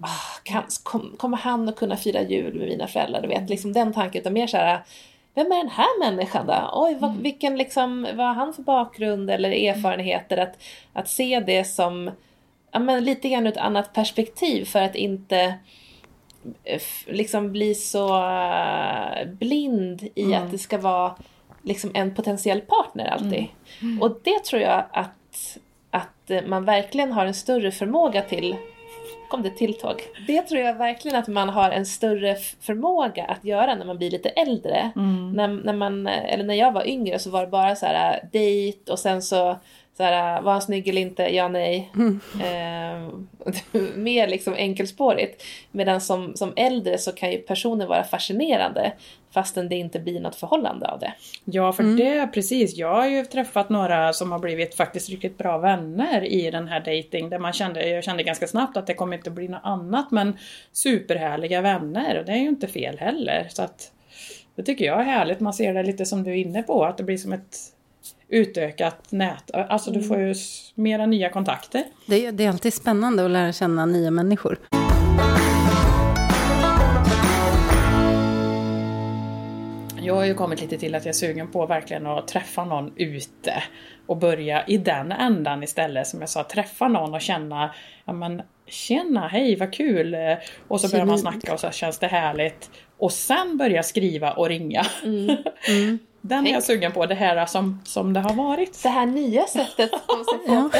ah, 0.00 0.40
kan, 0.42 0.62
kom, 0.82 1.14
kommer 1.16 1.36
han 1.36 1.68
att 1.68 1.76
kunna 1.76 1.96
fira 1.96 2.22
jul 2.22 2.54
med 2.54 2.68
mina 2.68 2.86
föräldrar? 2.86 3.22
Du 3.22 3.28
vet, 3.28 3.50
liksom 3.50 3.72
den 3.72 3.92
tanken. 3.92 4.20
Utan 4.20 4.32
mer 4.32 4.46
så 4.46 4.56
här, 4.56 4.80
vem 5.34 5.52
är 5.52 5.56
den 5.56 5.68
här 5.68 6.00
människan 6.00 6.46
då? 6.46 6.70
Oj, 6.72 6.96
vad, 7.00 7.10
mm. 7.10 7.22
vilken 7.22 7.56
liksom, 7.56 8.06
vad 8.14 8.26
har 8.26 8.34
han 8.34 8.54
för 8.54 8.62
bakgrund 8.62 9.30
eller 9.30 9.50
erfarenheter? 9.50 10.36
Att, 10.36 10.62
att 10.92 11.08
se 11.08 11.40
det 11.40 11.64
som 11.64 12.10
ja, 12.72 12.78
men 12.78 13.04
lite 13.04 13.28
grann 13.28 13.46
ur 13.46 13.50
ett 13.50 13.56
annat 13.56 13.92
perspektiv 13.92 14.64
för 14.64 14.82
att 14.82 14.94
inte 14.94 15.54
eh, 16.64 16.82
liksom 17.06 17.52
bli 17.52 17.74
så 17.74 18.18
eh, 18.22 19.26
blind 19.28 20.08
i 20.14 20.22
mm. 20.22 20.42
att 20.42 20.50
det 20.50 20.58
ska 20.58 20.78
vara 20.78 21.14
liksom 21.66 21.90
en 21.94 22.14
potentiell 22.14 22.60
partner 22.60 23.06
alltid. 23.06 23.32
Mm. 23.32 23.48
Mm. 23.82 24.02
Och 24.02 24.20
det 24.22 24.44
tror 24.44 24.62
jag 24.62 24.84
att, 24.92 25.58
att 25.90 26.30
man 26.46 26.64
verkligen 26.64 27.12
har 27.12 27.26
en 27.26 27.34
större 27.34 27.70
förmåga 27.70 28.22
till 28.22 28.56
kom 29.28 29.42
det 29.42 29.50
tilltåg. 29.50 30.02
Det 30.26 30.42
tror 30.42 30.60
jag 30.60 30.74
verkligen 30.74 31.18
att 31.18 31.28
man 31.28 31.48
har 31.48 31.70
en 31.70 31.86
större 31.86 32.36
förmåga 32.60 33.24
att 33.24 33.44
göra 33.44 33.74
när 33.74 33.86
man 33.86 33.98
blir 33.98 34.10
lite 34.10 34.28
äldre. 34.28 34.90
Mm. 34.96 35.32
När, 35.32 35.48
när, 35.48 35.72
man, 35.72 36.06
eller 36.06 36.44
när 36.44 36.54
jag 36.54 36.72
var 36.72 36.88
yngre 36.88 37.18
så 37.18 37.30
var 37.30 37.40
det 37.40 37.46
bara 37.46 37.76
så 37.76 37.86
här 37.86 38.14
äh, 38.14 38.28
dejt 38.32 38.92
och 38.92 38.98
sen 38.98 39.22
så 39.22 39.56
så 39.96 40.02
här, 40.02 40.42
var 40.42 40.52
han 40.52 40.62
snygg 40.62 40.88
eller 40.88 41.00
inte? 41.02 41.22
Ja, 41.22 41.48
nej. 41.48 41.90
Mm. 41.94 42.20
Eh, 42.40 43.12
mer 43.94 44.28
liksom 44.28 44.54
enkelspårigt. 44.54 45.44
Medan 45.70 46.00
som, 46.00 46.36
som 46.36 46.52
äldre 46.56 46.98
så 46.98 47.12
kan 47.12 47.32
ju 47.32 47.38
personer 47.38 47.86
vara 47.86 48.04
fascinerande 48.04 48.92
fastän 49.36 49.68
det 49.68 49.76
inte 49.76 49.98
blir 49.98 50.20
något 50.20 50.36
förhållande 50.36 50.86
av 50.86 50.98
det. 50.98 51.12
Ja, 51.44 51.72
för 51.72 51.82
mm. 51.82 51.96
det 51.96 52.26
precis. 52.26 52.76
Jag 52.76 52.94
har 52.94 53.06
ju 53.06 53.24
träffat 53.24 53.68
några 53.68 54.12
som 54.12 54.32
har 54.32 54.38
blivit 54.38 54.74
faktiskt 54.74 55.08
riktigt 55.08 55.38
bra 55.38 55.58
vänner 55.58 56.24
i 56.24 56.50
den 56.50 56.68
här 56.68 56.80
dating 56.80 57.30
där 57.30 57.38
man 57.38 57.52
kände, 57.52 57.88
jag 57.88 58.04
kände 58.04 58.22
ganska 58.22 58.46
snabbt 58.46 58.76
att 58.76 58.86
det 58.86 58.94
kommer 58.94 59.16
inte 59.16 59.30
bli 59.30 59.48
något 59.48 59.60
annat 59.64 60.10
men 60.10 60.36
superhärliga 60.72 61.60
vänner 61.60 62.18
och 62.18 62.24
det 62.24 62.32
är 62.32 62.36
ju 62.36 62.48
inte 62.48 62.68
fel 62.68 62.98
heller. 62.98 63.46
Så 63.50 63.62
att 63.62 63.92
det 64.54 64.62
tycker 64.62 64.84
jag 64.84 65.00
är 65.00 65.04
härligt. 65.04 65.40
Man 65.40 65.54
ser 65.54 65.74
det 65.74 65.82
lite 65.82 66.06
som 66.06 66.22
du 66.24 66.30
är 66.30 66.36
inne 66.36 66.62
på, 66.62 66.84
att 66.84 66.96
det 66.96 67.04
blir 67.04 67.16
som 67.16 67.32
ett 67.32 67.56
utökat 68.28 69.12
nät. 69.12 69.50
Alltså 69.54 69.90
du 69.90 70.02
får 70.02 70.18
ju 70.18 70.34
mera 70.74 71.06
nya 71.06 71.30
kontakter. 71.30 71.84
Det, 72.06 72.26
är- 72.26 72.32
det 72.32 72.44
är 72.44 72.48
alltid 72.48 72.74
spännande 72.74 73.24
att 73.24 73.30
lära 73.30 73.52
känna 73.52 73.86
nya 73.86 74.10
människor. 74.10 74.58
Jag 80.02 80.14
har 80.14 80.24
ju 80.24 80.34
kommit 80.34 80.60
lite 80.60 80.78
till 80.78 80.94
att 80.94 81.04
jag 81.04 81.08
är 81.08 81.16
sugen 81.16 81.48
på 81.50 81.66
verkligen 81.66 82.06
att 82.06 82.28
träffa 82.28 82.64
någon 82.64 82.92
ute 82.96 83.62
och 84.06 84.16
börja 84.16 84.66
i 84.66 84.78
den 84.78 85.12
ändan 85.12 85.62
istället. 85.62 86.06
Som 86.06 86.20
jag 86.20 86.28
sa, 86.28 86.44
träffa 86.44 86.88
någon 86.88 87.14
och 87.14 87.20
känna, 87.20 87.74
ja 88.04 88.12
men 88.12 88.42
tjena, 88.66 89.28
hej 89.28 89.56
vad 89.56 89.72
kul! 89.72 90.16
Och 90.68 90.80
så 90.80 90.88
börjar 90.88 91.06
man 91.06 91.18
snacka 91.18 91.52
och 91.54 91.60
så 91.60 91.70
känns 91.70 91.98
det 91.98 92.06
härligt. 92.06 92.70
Och 92.98 93.12
sen 93.12 93.56
börja 93.56 93.82
skriva 93.82 94.32
och 94.32 94.48
ringa. 94.48 94.86
Den 96.28 96.46
är 96.46 96.52
jag 96.52 96.62
sugen 96.62 96.92
på, 96.92 97.06
det 97.06 97.14
här 97.14 97.46
som, 97.46 97.80
som 97.84 98.12
det 98.12 98.20
har 98.20 98.34
varit. 98.34 98.82
Det 98.82 98.88
här 98.88 99.06
nya 99.06 99.46
sättet. 99.46 99.90
Ja, 100.46 100.70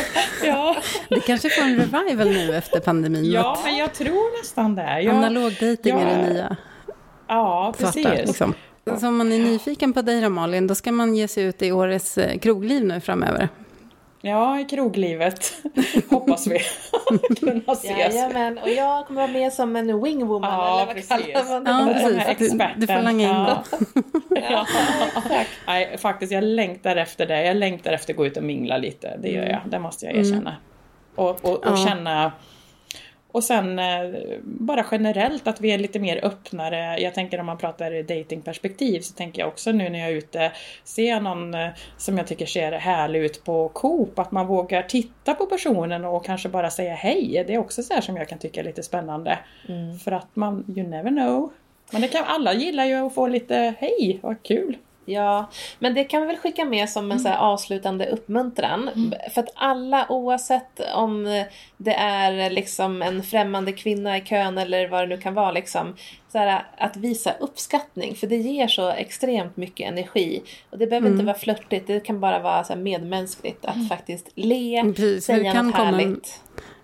Ja, 0.44 0.76
det 1.08 1.20
kanske 1.20 1.50
får 1.50 1.62
en 1.62 1.76
revival 1.80 2.28
nu 2.28 2.54
efter 2.56 2.80
pandemin. 2.80 3.24
ja 3.32 3.58
men 3.64 3.76
jag 3.76 3.94
tror 3.94 4.38
nästan 4.42 4.74
det. 4.74 5.00
Jag, 5.02 5.14
Analog 5.14 5.52
dating 5.52 6.00
är 6.00 6.06
det 6.06 6.32
nya 6.32 6.56
Ja, 7.28 7.74
svarta. 7.78 7.92
precis. 8.02 8.26
Liksom. 8.28 8.54
Så 9.00 9.08
om 9.08 9.16
man 9.16 9.32
är 9.32 9.38
nyfiken 9.38 9.92
på 9.92 10.02
dig 10.02 10.20
då 10.20 10.28
Malin, 10.28 10.66
då 10.66 10.74
ska 10.74 10.92
man 10.92 11.14
ge 11.14 11.28
sig 11.28 11.44
ut 11.44 11.62
i 11.62 11.72
årets 11.72 12.18
eh, 12.18 12.38
krogliv 12.38 12.84
nu 12.84 13.00
framöver. 13.00 13.48
Ja, 14.26 14.60
i 14.60 14.64
kroglivet 14.64 15.52
hoppas 16.10 16.46
vi 16.46 16.58
kunna 17.40 17.72
ses. 17.72 17.98
Jajamän, 17.98 18.58
och 18.58 18.68
jag 18.68 19.06
kommer 19.06 19.20
vara 19.20 19.32
med 19.32 19.52
som 19.52 19.76
en 19.76 20.02
wingwoman, 20.02 20.52
Ja, 20.52 20.74
eller 20.76 20.86
vad 20.86 20.94
precis. 20.94 21.08
kallar 21.34 21.44
man 21.60 21.64
det? 21.64 21.70
Ja, 21.70 21.86
precis. 21.94 22.18
här 22.18 22.34
Du- 22.38 22.38
du 22.38 22.46
experten. 22.46 22.86
får 22.96 23.02
langa 23.02 23.24
in 23.24 23.30
ja. 23.30 23.62
Ja, 24.50 24.66
exakt. 25.16 25.50
Nej, 25.66 25.98
faktiskt, 25.98 26.32
jag 26.32 26.44
längtar 26.44 26.96
efter 26.96 27.26
det. 27.26 27.44
Jag 27.44 27.56
längtar 27.56 27.92
efter 27.92 28.12
att 28.12 28.16
gå 28.16 28.26
ut 28.26 28.36
och 28.36 28.42
mingla 28.42 28.76
lite. 28.78 29.16
Det 29.22 29.28
gör 29.28 29.46
jag. 29.46 29.60
Det 29.66 29.78
måste 29.78 30.06
jag 30.06 30.14
erkänna. 30.16 30.56
Och, 31.14 31.44
och, 31.44 31.54
och 31.54 31.60
Ja. 31.66 31.76
känna... 31.88 32.32
Och 33.36 33.44
sen 33.44 33.78
eh, 33.78 34.14
bara 34.42 34.86
generellt 34.90 35.46
att 35.46 35.60
vi 35.60 35.70
är 35.70 35.78
lite 35.78 35.98
mer 35.98 36.24
öppnare. 36.24 37.00
Jag 37.00 37.14
tänker 37.14 37.40
om 37.40 37.46
man 37.46 37.58
pratar 37.58 38.02
datingperspektiv 38.02 39.00
så 39.00 39.14
tänker 39.14 39.42
jag 39.42 39.48
också 39.48 39.72
nu 39.72 39.88
när 39.88 39.98
jag 39.98 40.08
är 40.08 40.14
ute, 40.14 40.52
ser 40.84 41.20
någon 41.20 41.54
eh, 41.54 41.68
som 41.96 42.18
jag 42.18 42.26
tycker 42.26 42.46
ser 42.46 42.72
härlig 42.72 43.20
ut 43.20 43.44
på 43.44 43.68
Coop, 43.68 44.18
att 44.18 44.32
man 44.32 44.46
vågar 44.46 44.82
titta 44.82 45.34
på 45.34 45.46
personen 45.46 46.04
och 46.04 46.24
kanske 46.24 46.48
bara 46.48 46.70
säga 46.70 46.94
hej. 46.94 47.44
Det 47.46 47.54
är 47.54 47.58
också 47.58 47.82
så 47.82 47.94
här 47.94 48.00
som 48.00 48.16
jag 48.16 48.28
kan 48.28 48.38
tycka 48.38 48.60
är 48.60 48.64
lite 48.64 48.82
spännande. 48.82 49.38
För 50.04 50.12
att 50.12 50.36
man, 50.36 50.64
you 50.76 50.88
never 50.88 51.10
know. 51.10 51.52
Men 51.90 52.02
det 52.02 52.08
kan, 52.08 52.24
alla 52.26 52.54
gillar 52.54 52.84
ju 52.84 52.94
att 52.94 53.14
få 53.14 53.26
lite 53.26 53.74
hej, 53.78 54.18
vad 54.22 54.42
kul. 54.42 54.76
Ja, 55.08 55.50
men 55.78 55.94
det 55.94 56.04
kan 56.04 56.20
vi 56.22 56.26
väl 56.26 56.36
skicka 56.36 56.64
med 56.64 56.88
som 56.88 57.12
en 57.12 57.20
så 57.20 57.28
här 57.28 57.38
avslutande 57.38 58.06
uppmuntran. 58.06 58.90
För 59.34 59.40
att 59.40 59.50
alla, 59.54 60.06
oavsett 60.08 60.80
om 60.94 61.44
det 61.76 61.94
är 61.94 62.50
liksom 62.50 63.02
en 63.02 63.22
främmande 63.22 63.72
kvinna 63.72 64.16
i 64.16 64.20
kön 64.20 64.58
eller 64.58 64.88
vad 64.88 65.02
det 65.02 65.06
nu 65.06 65.18
kan 65.22 65.34
vara, 65.34 65.50
liksom, 65.52 65.96
så 66.32 66.38
här, 66.38 66.64
att 66.78 66.96
visa 66.96 67.32
uppskattning. 67.40 68.14
För 68.14 68.26
det 68.26 68.36
ger 68.36 68.68
så 68.68 68.88
extremt 68.90 69.56
mycket 69.56 69.88
energi. 69.88 70.42
Och 70.70 70.78
det 70.78 70.86
behöver 70.86 71.08
inte 71.08 71.24
vara 71.24 71.36
flörtigt, 71.38 71.86
det 71.86 72.00
kan 72.00 72.20
bara 72.20 72.38
vara 72.38 72.64
så 72.64 72.76
medmänskligt. 72.76 73.64
Att 73.64 73.88
faktiskt 73.88 74.28
le, 74.34 74.82
Precis, 74.82 75.24
säga 75.24 75.62
något 75.62 75.74
komma 75.74 75.88
en- 75.88 75.94
härligt. 75.94 76.40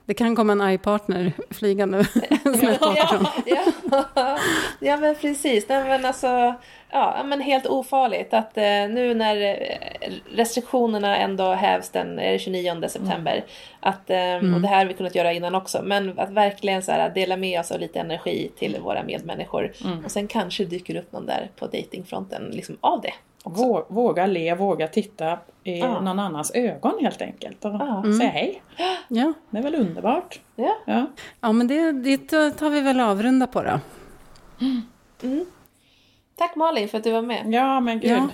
Det 0.06 0.14
kan 0.14 0.36
komma 0.36 0.52
en 0.52 0.70
iPartner 0.70 1.32
flygande 1.50 2.04
snett 2.04 2.44
bakifrån. 2.80 3.26
ja, 3.46 4.04
ja, 4.14 4.38
ja 4.80 4.96
men 4.96 5.14
precis. 5.14 5.68
Nej, 5.68 5.84
men 5.84 6.04
alltså, 6.04 6.54
ja, 6.90 7.22
men 7.24 7.40
helt 7.40 7.66
ofarligt 7.66 8.34
att 8.34 8.58
eh, 8.58 8.64
nu 8.64 9.14
när 9.14 9.36
eh, 9.42 10.10
restriktionerna 10.34 11.16
ändå 11.16 11.52
hävs 11.52 11.88
den 11.90 12.18
är 12.18 12.32
det 12.32 12.38
29 12.38 12.88
september. 12.88 13.44
Att, 13.80 14.10
eh, 14.10 14.34
Och 14.54 14.60
det 14.60 14.68
här 14.68 14.78
har 14.78 14.84
vi 14.84 14.94
kunnat 14.94 15.14
göra 15.14 15.32
innan 15.32 15.54
också. 15.54 15.82
Men 15.82 16.18
att 16.18 16.30
verkligen 16.30 16.82
så 16.82 16.92
här, 16.92 17.10
dela 17.10 17.36
med 17.36 17.60
oss 17.60 17.70
av 17.70 17.80
lite 17.80 18.00
energi 18.00 18.50
till 18.58 18.76
våra 18.80 19.02
medmänniskor. 19.02 19.72
Och 20.04 20.10
sen 20.10 20.26
kanske 20.28 20.64
dyker 20.64 20.96
upp 20.96 21.12
någon 21.12 21.26
där 21.26 21.50
på 21.56 21.66
datingfronten 21.66 22.42
liksom 22.50 22.76
av 22.80 23.00
det. 23.00 23.12
Vå- 23.44 23.84
Våga 23.88 24.26
le, 24.26 24.54
våga 24.54 24.88
titta 24.88 25.38
i 25.64 25.78
Ja. 25.78 26.00
någon 26.00 26.18
annans 26.18 26.50
ögon 26.54 26.92
helt 27.00 27.22
enkelt. 27.22 27.64
Och 27.64 27.72
Ja. 27.74 28.04
säga 28.18 28.30
hej. 28.30 28.62
Ja. 29.08 29.32
Det 29.50 29.58
är 29.58 29.62
väl 29.62 29.74
underbart? 29.74 30.40
Ja. 30.56 30.76
Ja. 30.86 31.06
ja, 31.40 31.52
men 31.52 31.66
det, 31.66 31.92
det 31.92 32.18
tar 32.50 32.70
vi 32.70 32.80
väl 32.80 33.00
avrunda 33.00 33.46
på 33.46 33.62
då. 33.62 33.80
Tack 36.36 36.56
Malin 36.56 36.88
för 36.88 36.98
att 36.98 37.04
du 37.04 37.12
var 37.12 37.22
med. 37.22 37.46
ja, 37.54 37.80
men 37.80 38.00
gud. 38.00 38.10
Ja. 38.10 38.28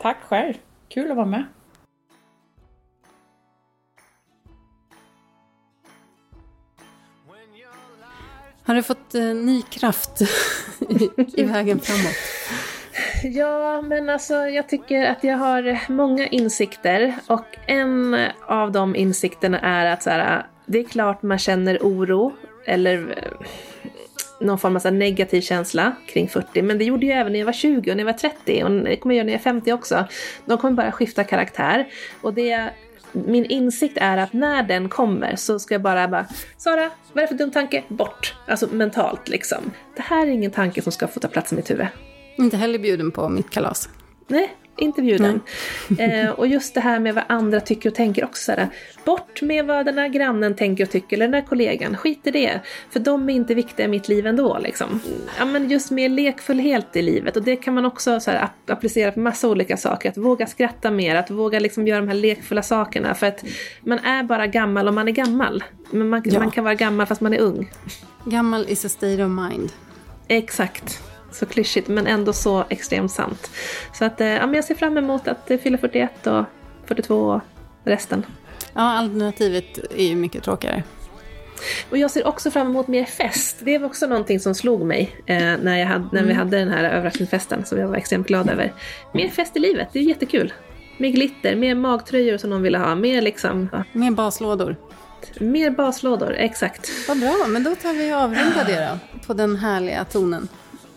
Tack 0.00 0.16
själv. 0.22 0.54
Kul 0.88 1.10
att 1.10 1.16
vara 1.16 1.26
med. 1.26 1.44
Har 8.64 8.74
du 8.74 8.82
fått 8.82 9.14
eh, 9.14 9.22
ny 9.22 9.62
kraft 9.62 10.20
i, 10.80 11.08
i 11.36 11.42
vägen 11.42 11.80
framåt? 11.80 12.14
Ja, 13.22 13.82
men 13.82 14.08
alltså 14.08 14.34
jag 14.34 14.68
tycker 14.68 15.06
att 15.06 15.24
jag 15.24 15.36
har 15.36 15.78
många 15.92 16.26
insikter 16.26 17.14
och 17.26 17.44
en 17.66 18.16
av 18.46 18.72
de 18.72 18.96
insikterna 18.96 19.60
är 19.60 19.86
att 19.86 20.02
så 20.02 20.10
här, 20.10 20.46
det 20.66 20.78
är 20.78 20.84
klart 20.84 21.22
man 21.22 21.38
känner 21.38 21.78
oro 21.78 22.32
eller 22.66 22.98
eh, 22.98 23.46
någon 24.40 24.58
form 24.58 24.76
av 24.76 24.80
så 24.80 24.88
här 24.88 24.94
negativ 24.94 25.40
känsla 25.40 25.92
kring 26.06 26.28
40, 26.28 26.62
men 26.62 26.78
det 26.78 26.84
gjorde 26.84 27.06
jag 27.06 27.18
även 27.18 27.32
när 27.32 27.38
jag 27.38 27.46
var 27.46 27.52
20 27.52 27.90
och 27.90 27.96
när 27.96 28.04
jag 28.04 28.12
var 28.12 28.18
30 28.18 28.64
och 28.64 28.70
det 28.70 28.96
kommer 28.96 29.14
jag 29.14 29.16
göra 29.16 29.24
när 29.24 29.32
jag 29.32 29.40
är 29.40 29.42
50 29.42 29.72
också. 29.72 30.06
De 30.46 30.58
kommer 30.58 30.74
bara 30.74 30.92
skifta 30.92 31.24
karaktär 31.24 31.88
och 32.20 32.34
det 32.34 32.70
min 33.12 33.44
insikt 33.44 33.98
är 34.00 34.16
att 34.16 34.32
när 34.32 34.62
den 34.62 34.88
kommer 34.88 35.36
så 35.36 35.58
ska 35.58 35.74
jag 35.74 35.82
bara 35.82 36.08
bara 36.08 36.26
Sara, 36.56 36.90
vad 37.12 37.22
är 37.22 37.26
det 37.26 37.28
för 37.28 37.34
dum 37.34 37.50
tanke? 37.50 37.84
Bort! 37.88 38.34
Alltså 38.46 38.66
mentalt 38.72 39.28
liksom. 39.28 39.70
Det 39.96 40.02
här 40.02 40.26
är 40.26 40.30
ingen 40.30 40.50
tanke 40.50 40.82
som 40.82 40.92
ska 40.92 41.06
få 41.06 41.20
ta 41.20 41.28
plats 41.28 41.52
i 41.52 41.56
mitt 41.56 41.70
huvud. 41.70 41.86
Inte 42.40 42.56
heller 42.56 42.78
bjuden 42.78 43.10
på 43.10 43.28
mitt 43.28 43.50
kalas. 43.50 43.88
Nej, 44.28 44.56
inte 44.78 45.02
bjuden. 45.02 45.40
Eh, 45.98 46.30
och 46.30 46.46
just 46.46 46.74
det 46.74 46.80
här 46.80 47.00
med 47.00 47.14
vad 47.14 47.24
andra 47.28 47.60
tycker 47.60 47.88
och 47.88 47.94
tänker 47.94 48.24
också. 48.24 48.42
Så 48.44 48.52
här, 48.52 48.68
bort 49.04 49.42
med 49.42 49.66
vad 49.66 49.86
den 49.86 49.98
här 49.98 50.08
grannen 50.08 50.56
tänker 50.56 50.84
och 50.84 50.90
tycker, 50.90 51.16
eller 51.16 51.26
den 51.26 51.34
här 51.34 51.42
kollegan. 51.48 51.96
Skit 51.96 52.20
i 52.26 52.30
det. 52.30 52.60
För 52.90 53.00
de 53.00 53.28
är 53.30 53.34
inte 53.34 53.54
viktiga 53.54 53.86
i 53.86 53.88
mitt 53.88 54.08
liv 54.08 54.26
ändå. 54.26 54.58
Liksom. 54.58 55.00
Ja, 55.38 55.44
men 55.44 55.70
just 55.70 55.90
mer 55.90 56.08
lekfullhet 56.08 56.96
i 56.96 57.02
livet. 57.02 57.36
Och 57.36 57.42
det 57.42 57.56
kan 57.56 57.74
man 57.74 57.84
också 57.86 58.20
så 58.20 58.30
här, 58.30 58.38
app- 58.44 58.70
applicera 58.70 59.12
på 59.12 59.20
massa 59.20 59.48
olika 59.48 59.76
saker. 59.76 60.08
Att 60.10 60.16
våga 60.16 60.46
skratta 60.46 60.90
mer, 60.90 61.14
att 61.16 61.30
våga 61.30 61.60
liksom 61.60 61.86
göra 61.86 62.00
de 62.00 62.08
här 62.08 62.14
lekfulla 62.14 62.62
sakerna. 62.62 63.14
För 63.14 63.26
att 63.26 63.44
man 63.80 63.98
är 63.98 64.22
bara 64.22 64.46
gammal 64.46 64.88
om 64.88 64.94
man 64.94 65.08
är 65.08 65.12
gammal. 65.12 65.64
Men 65.90 66.08
man, 66.08 66.22
Ja. 66.24 66.38
man 66.38 66.50
kan 66.50 66.64
vara 66.64 66.74
gammal 66.74 67.06
fast 67.06 67.20
man 67.20 67.34
är 67.34 67.40
ung. 67.40 67.70
Gammal 68.24 68.64
is 68.68 68.84
a 68.84 68.88
state 68.88 69.24
of 69.24 69.30
mind. 69.30 69.72
Exakt. 70.28 71.02
Så 71.32 71.46
klyschigt 71.46 71.88
men 71.88 72.06
ändå 72.06 72.32
så 72.32 72.64
extremt 72.68 73.12
sant. 73.12 73.50
Så 73.94 74.04
att, 74.04 74.20
eh, 74.20 74.28
ja, 74.28 74.54
jag 74.54 74.64
ser 74.64 74.74
fram 74.74 74.98
emot 74.98 75.28
att 75.28 75.50
fylla 75.62 75.78
41 75.78 76.26
och 76.26 76.44
42 76.86 77.16
och 77.16 77.40
resten. 77.84 78.26
Ja, 78.74 78.80
alternativet 78.82 79.78
är 79.96 80.04
ju 80.04 80.16
mycket 80.16 80.44
tråkigare. 80.44 80.82
Och 81.90 81.98
jag 81.98 82.10
ser 82.10 82.26
också 82.26 82.50
fram 82.50 82.66
emot 82.66 82.88
mer 82.88 83.04
fest. 83.04 83.56
Det 83.60 83.78
var 83.78 83.86
också 83.86 84.06
någonting 84.06 84.40
som 84.40 84.54
slog 84.54 84.84
mig 84.86 85.16
eh, 85.26 85.36
när, 85.62 85.78
jag 85.78 85.86
hade, 85.86 86.08
när 86.12 86.22
vi 86.24 86.32
hade 86.32 86.58
den 86.58 86.68
här 86.68 86.84
överraskningsfesten 86.84 87.64
som 87.64 87.78
jag 87.78 87.88
var 87.88 87.96
extremt 87.96 88.26
glad 88.26 88.50
över. 88.50 88.72
Mer 89.14 89.28
fest 89.28 89.56
i 89.56 89.58
livet, 89.58 89.88
det 89.92 89.98
är 89.98 90.02
jättekul. 90.02 90.52
Mer 90.96 91.10
glitter, 91.10 91.56
mer 91.56 91.74
magtröjor 91.74 92.36
som 92.38 92.50
någon 92.50 92.62
ville 92.62 92.78
ha, 92.78 92.94
mer 92.94 93.22
liksom, 93.22 93.68
ja, 93.72 93.84
Med 93.92 94.14
baslådor. 94.14 94.76
mer 95.40 95.70
baslådor, 95.70 96.34
exakt. 96.38 96.90
Vad 97.08 97.20
bra, 97.20 97.46
men 97.48 97.64
då 97.64 97.74
tar 97.74 97.92
vi 97.92 98.14
och 98.14 98.18
avrundar 98.18 98.64
det 98.66 98.88
då. 98.90 99.18
På 99.26 99.34
den 99.34 99.56
härliga 99.56 100.04
tonen. 100.04 100.48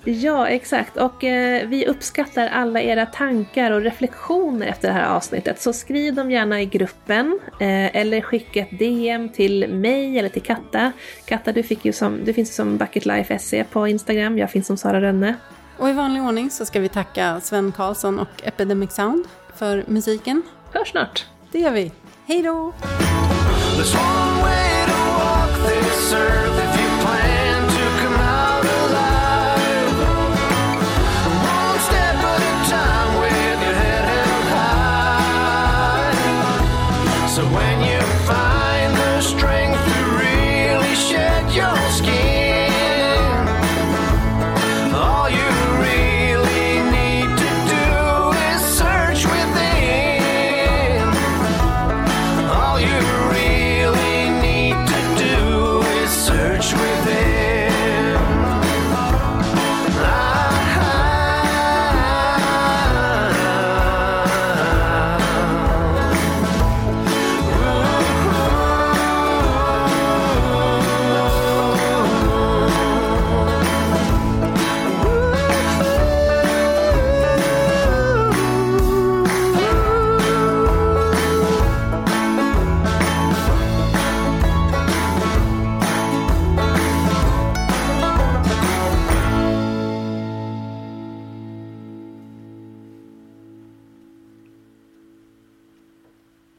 Ja, 0.06 0.48
exakt. 0.48 0.98
Och 0.98 1.24
eh, 1.24 1.68
vi 1.68 1.88
uppskattar 1.88 2.48
alla 2.48 2.82
era 2.82 3.06
tankar 3.06 3.72
och 3.72 3.82
reflektioner 3.82 4.68
efter 4.68 4.88
det 4.88 4.94
här 4.94 5.16
avsnittet. 5.16 5.62
Så 5.62 5.74
skriv 5.74 6.16
dem 6.16 6.32
gärna 6.32 6.62
i 6.62 6.66
gruppen 6.66 7.40
eh, 7.60 7.96
eller 7.96 8.22
skicka 8.22 8.60
ett 8.60 8.80
DM 8.80 9.30
till 9.30 9.68
mig 9.68 10.20
eller 10.20 10.30
till 10.30 10.42
Katta. 10.42 10.92
Katta, 11.26 11.52
du, 11.52 11.64
fick 11.64 11.86
ju 11.86 11.94
som, 11.94 12.26
du 12.26 12.34
finns 12.34 12.50
ju 12.50 12.54
som 12.54 12.78
Bucketlife 12.78 13.64
på 13.72 13.88
Instagram. 13.88 14.38
Jag 14.38 14.52
finns 14.52 14.68
som 14.68 14.78
Sara 14.78 15.02
Rönne. 15.02 15.36
Och 15.78 15.90
i 15.90 15.94
vanlig 15.94 16.24
ordning 16.24 16.50
så 16.50 16.66
ska 16.66 16.80
vi 16.80 16.90
tacka 16.90 17.42
Sven 17.42 17.72
Karlsson 17.72 18.20
och 18.20 18.44
Epidemic 18.44 18.92
Sound 18.92 19.26
för 19.56 19.84
musiken. 19.88 20.42
Hörs 20.74 20.92
snart! 20.92 21.26
Det 21.52 21.60
gör 21.60 21.72
vi. 21.72 21.92
Hej 22.26 22.42
då! 22.44 22.74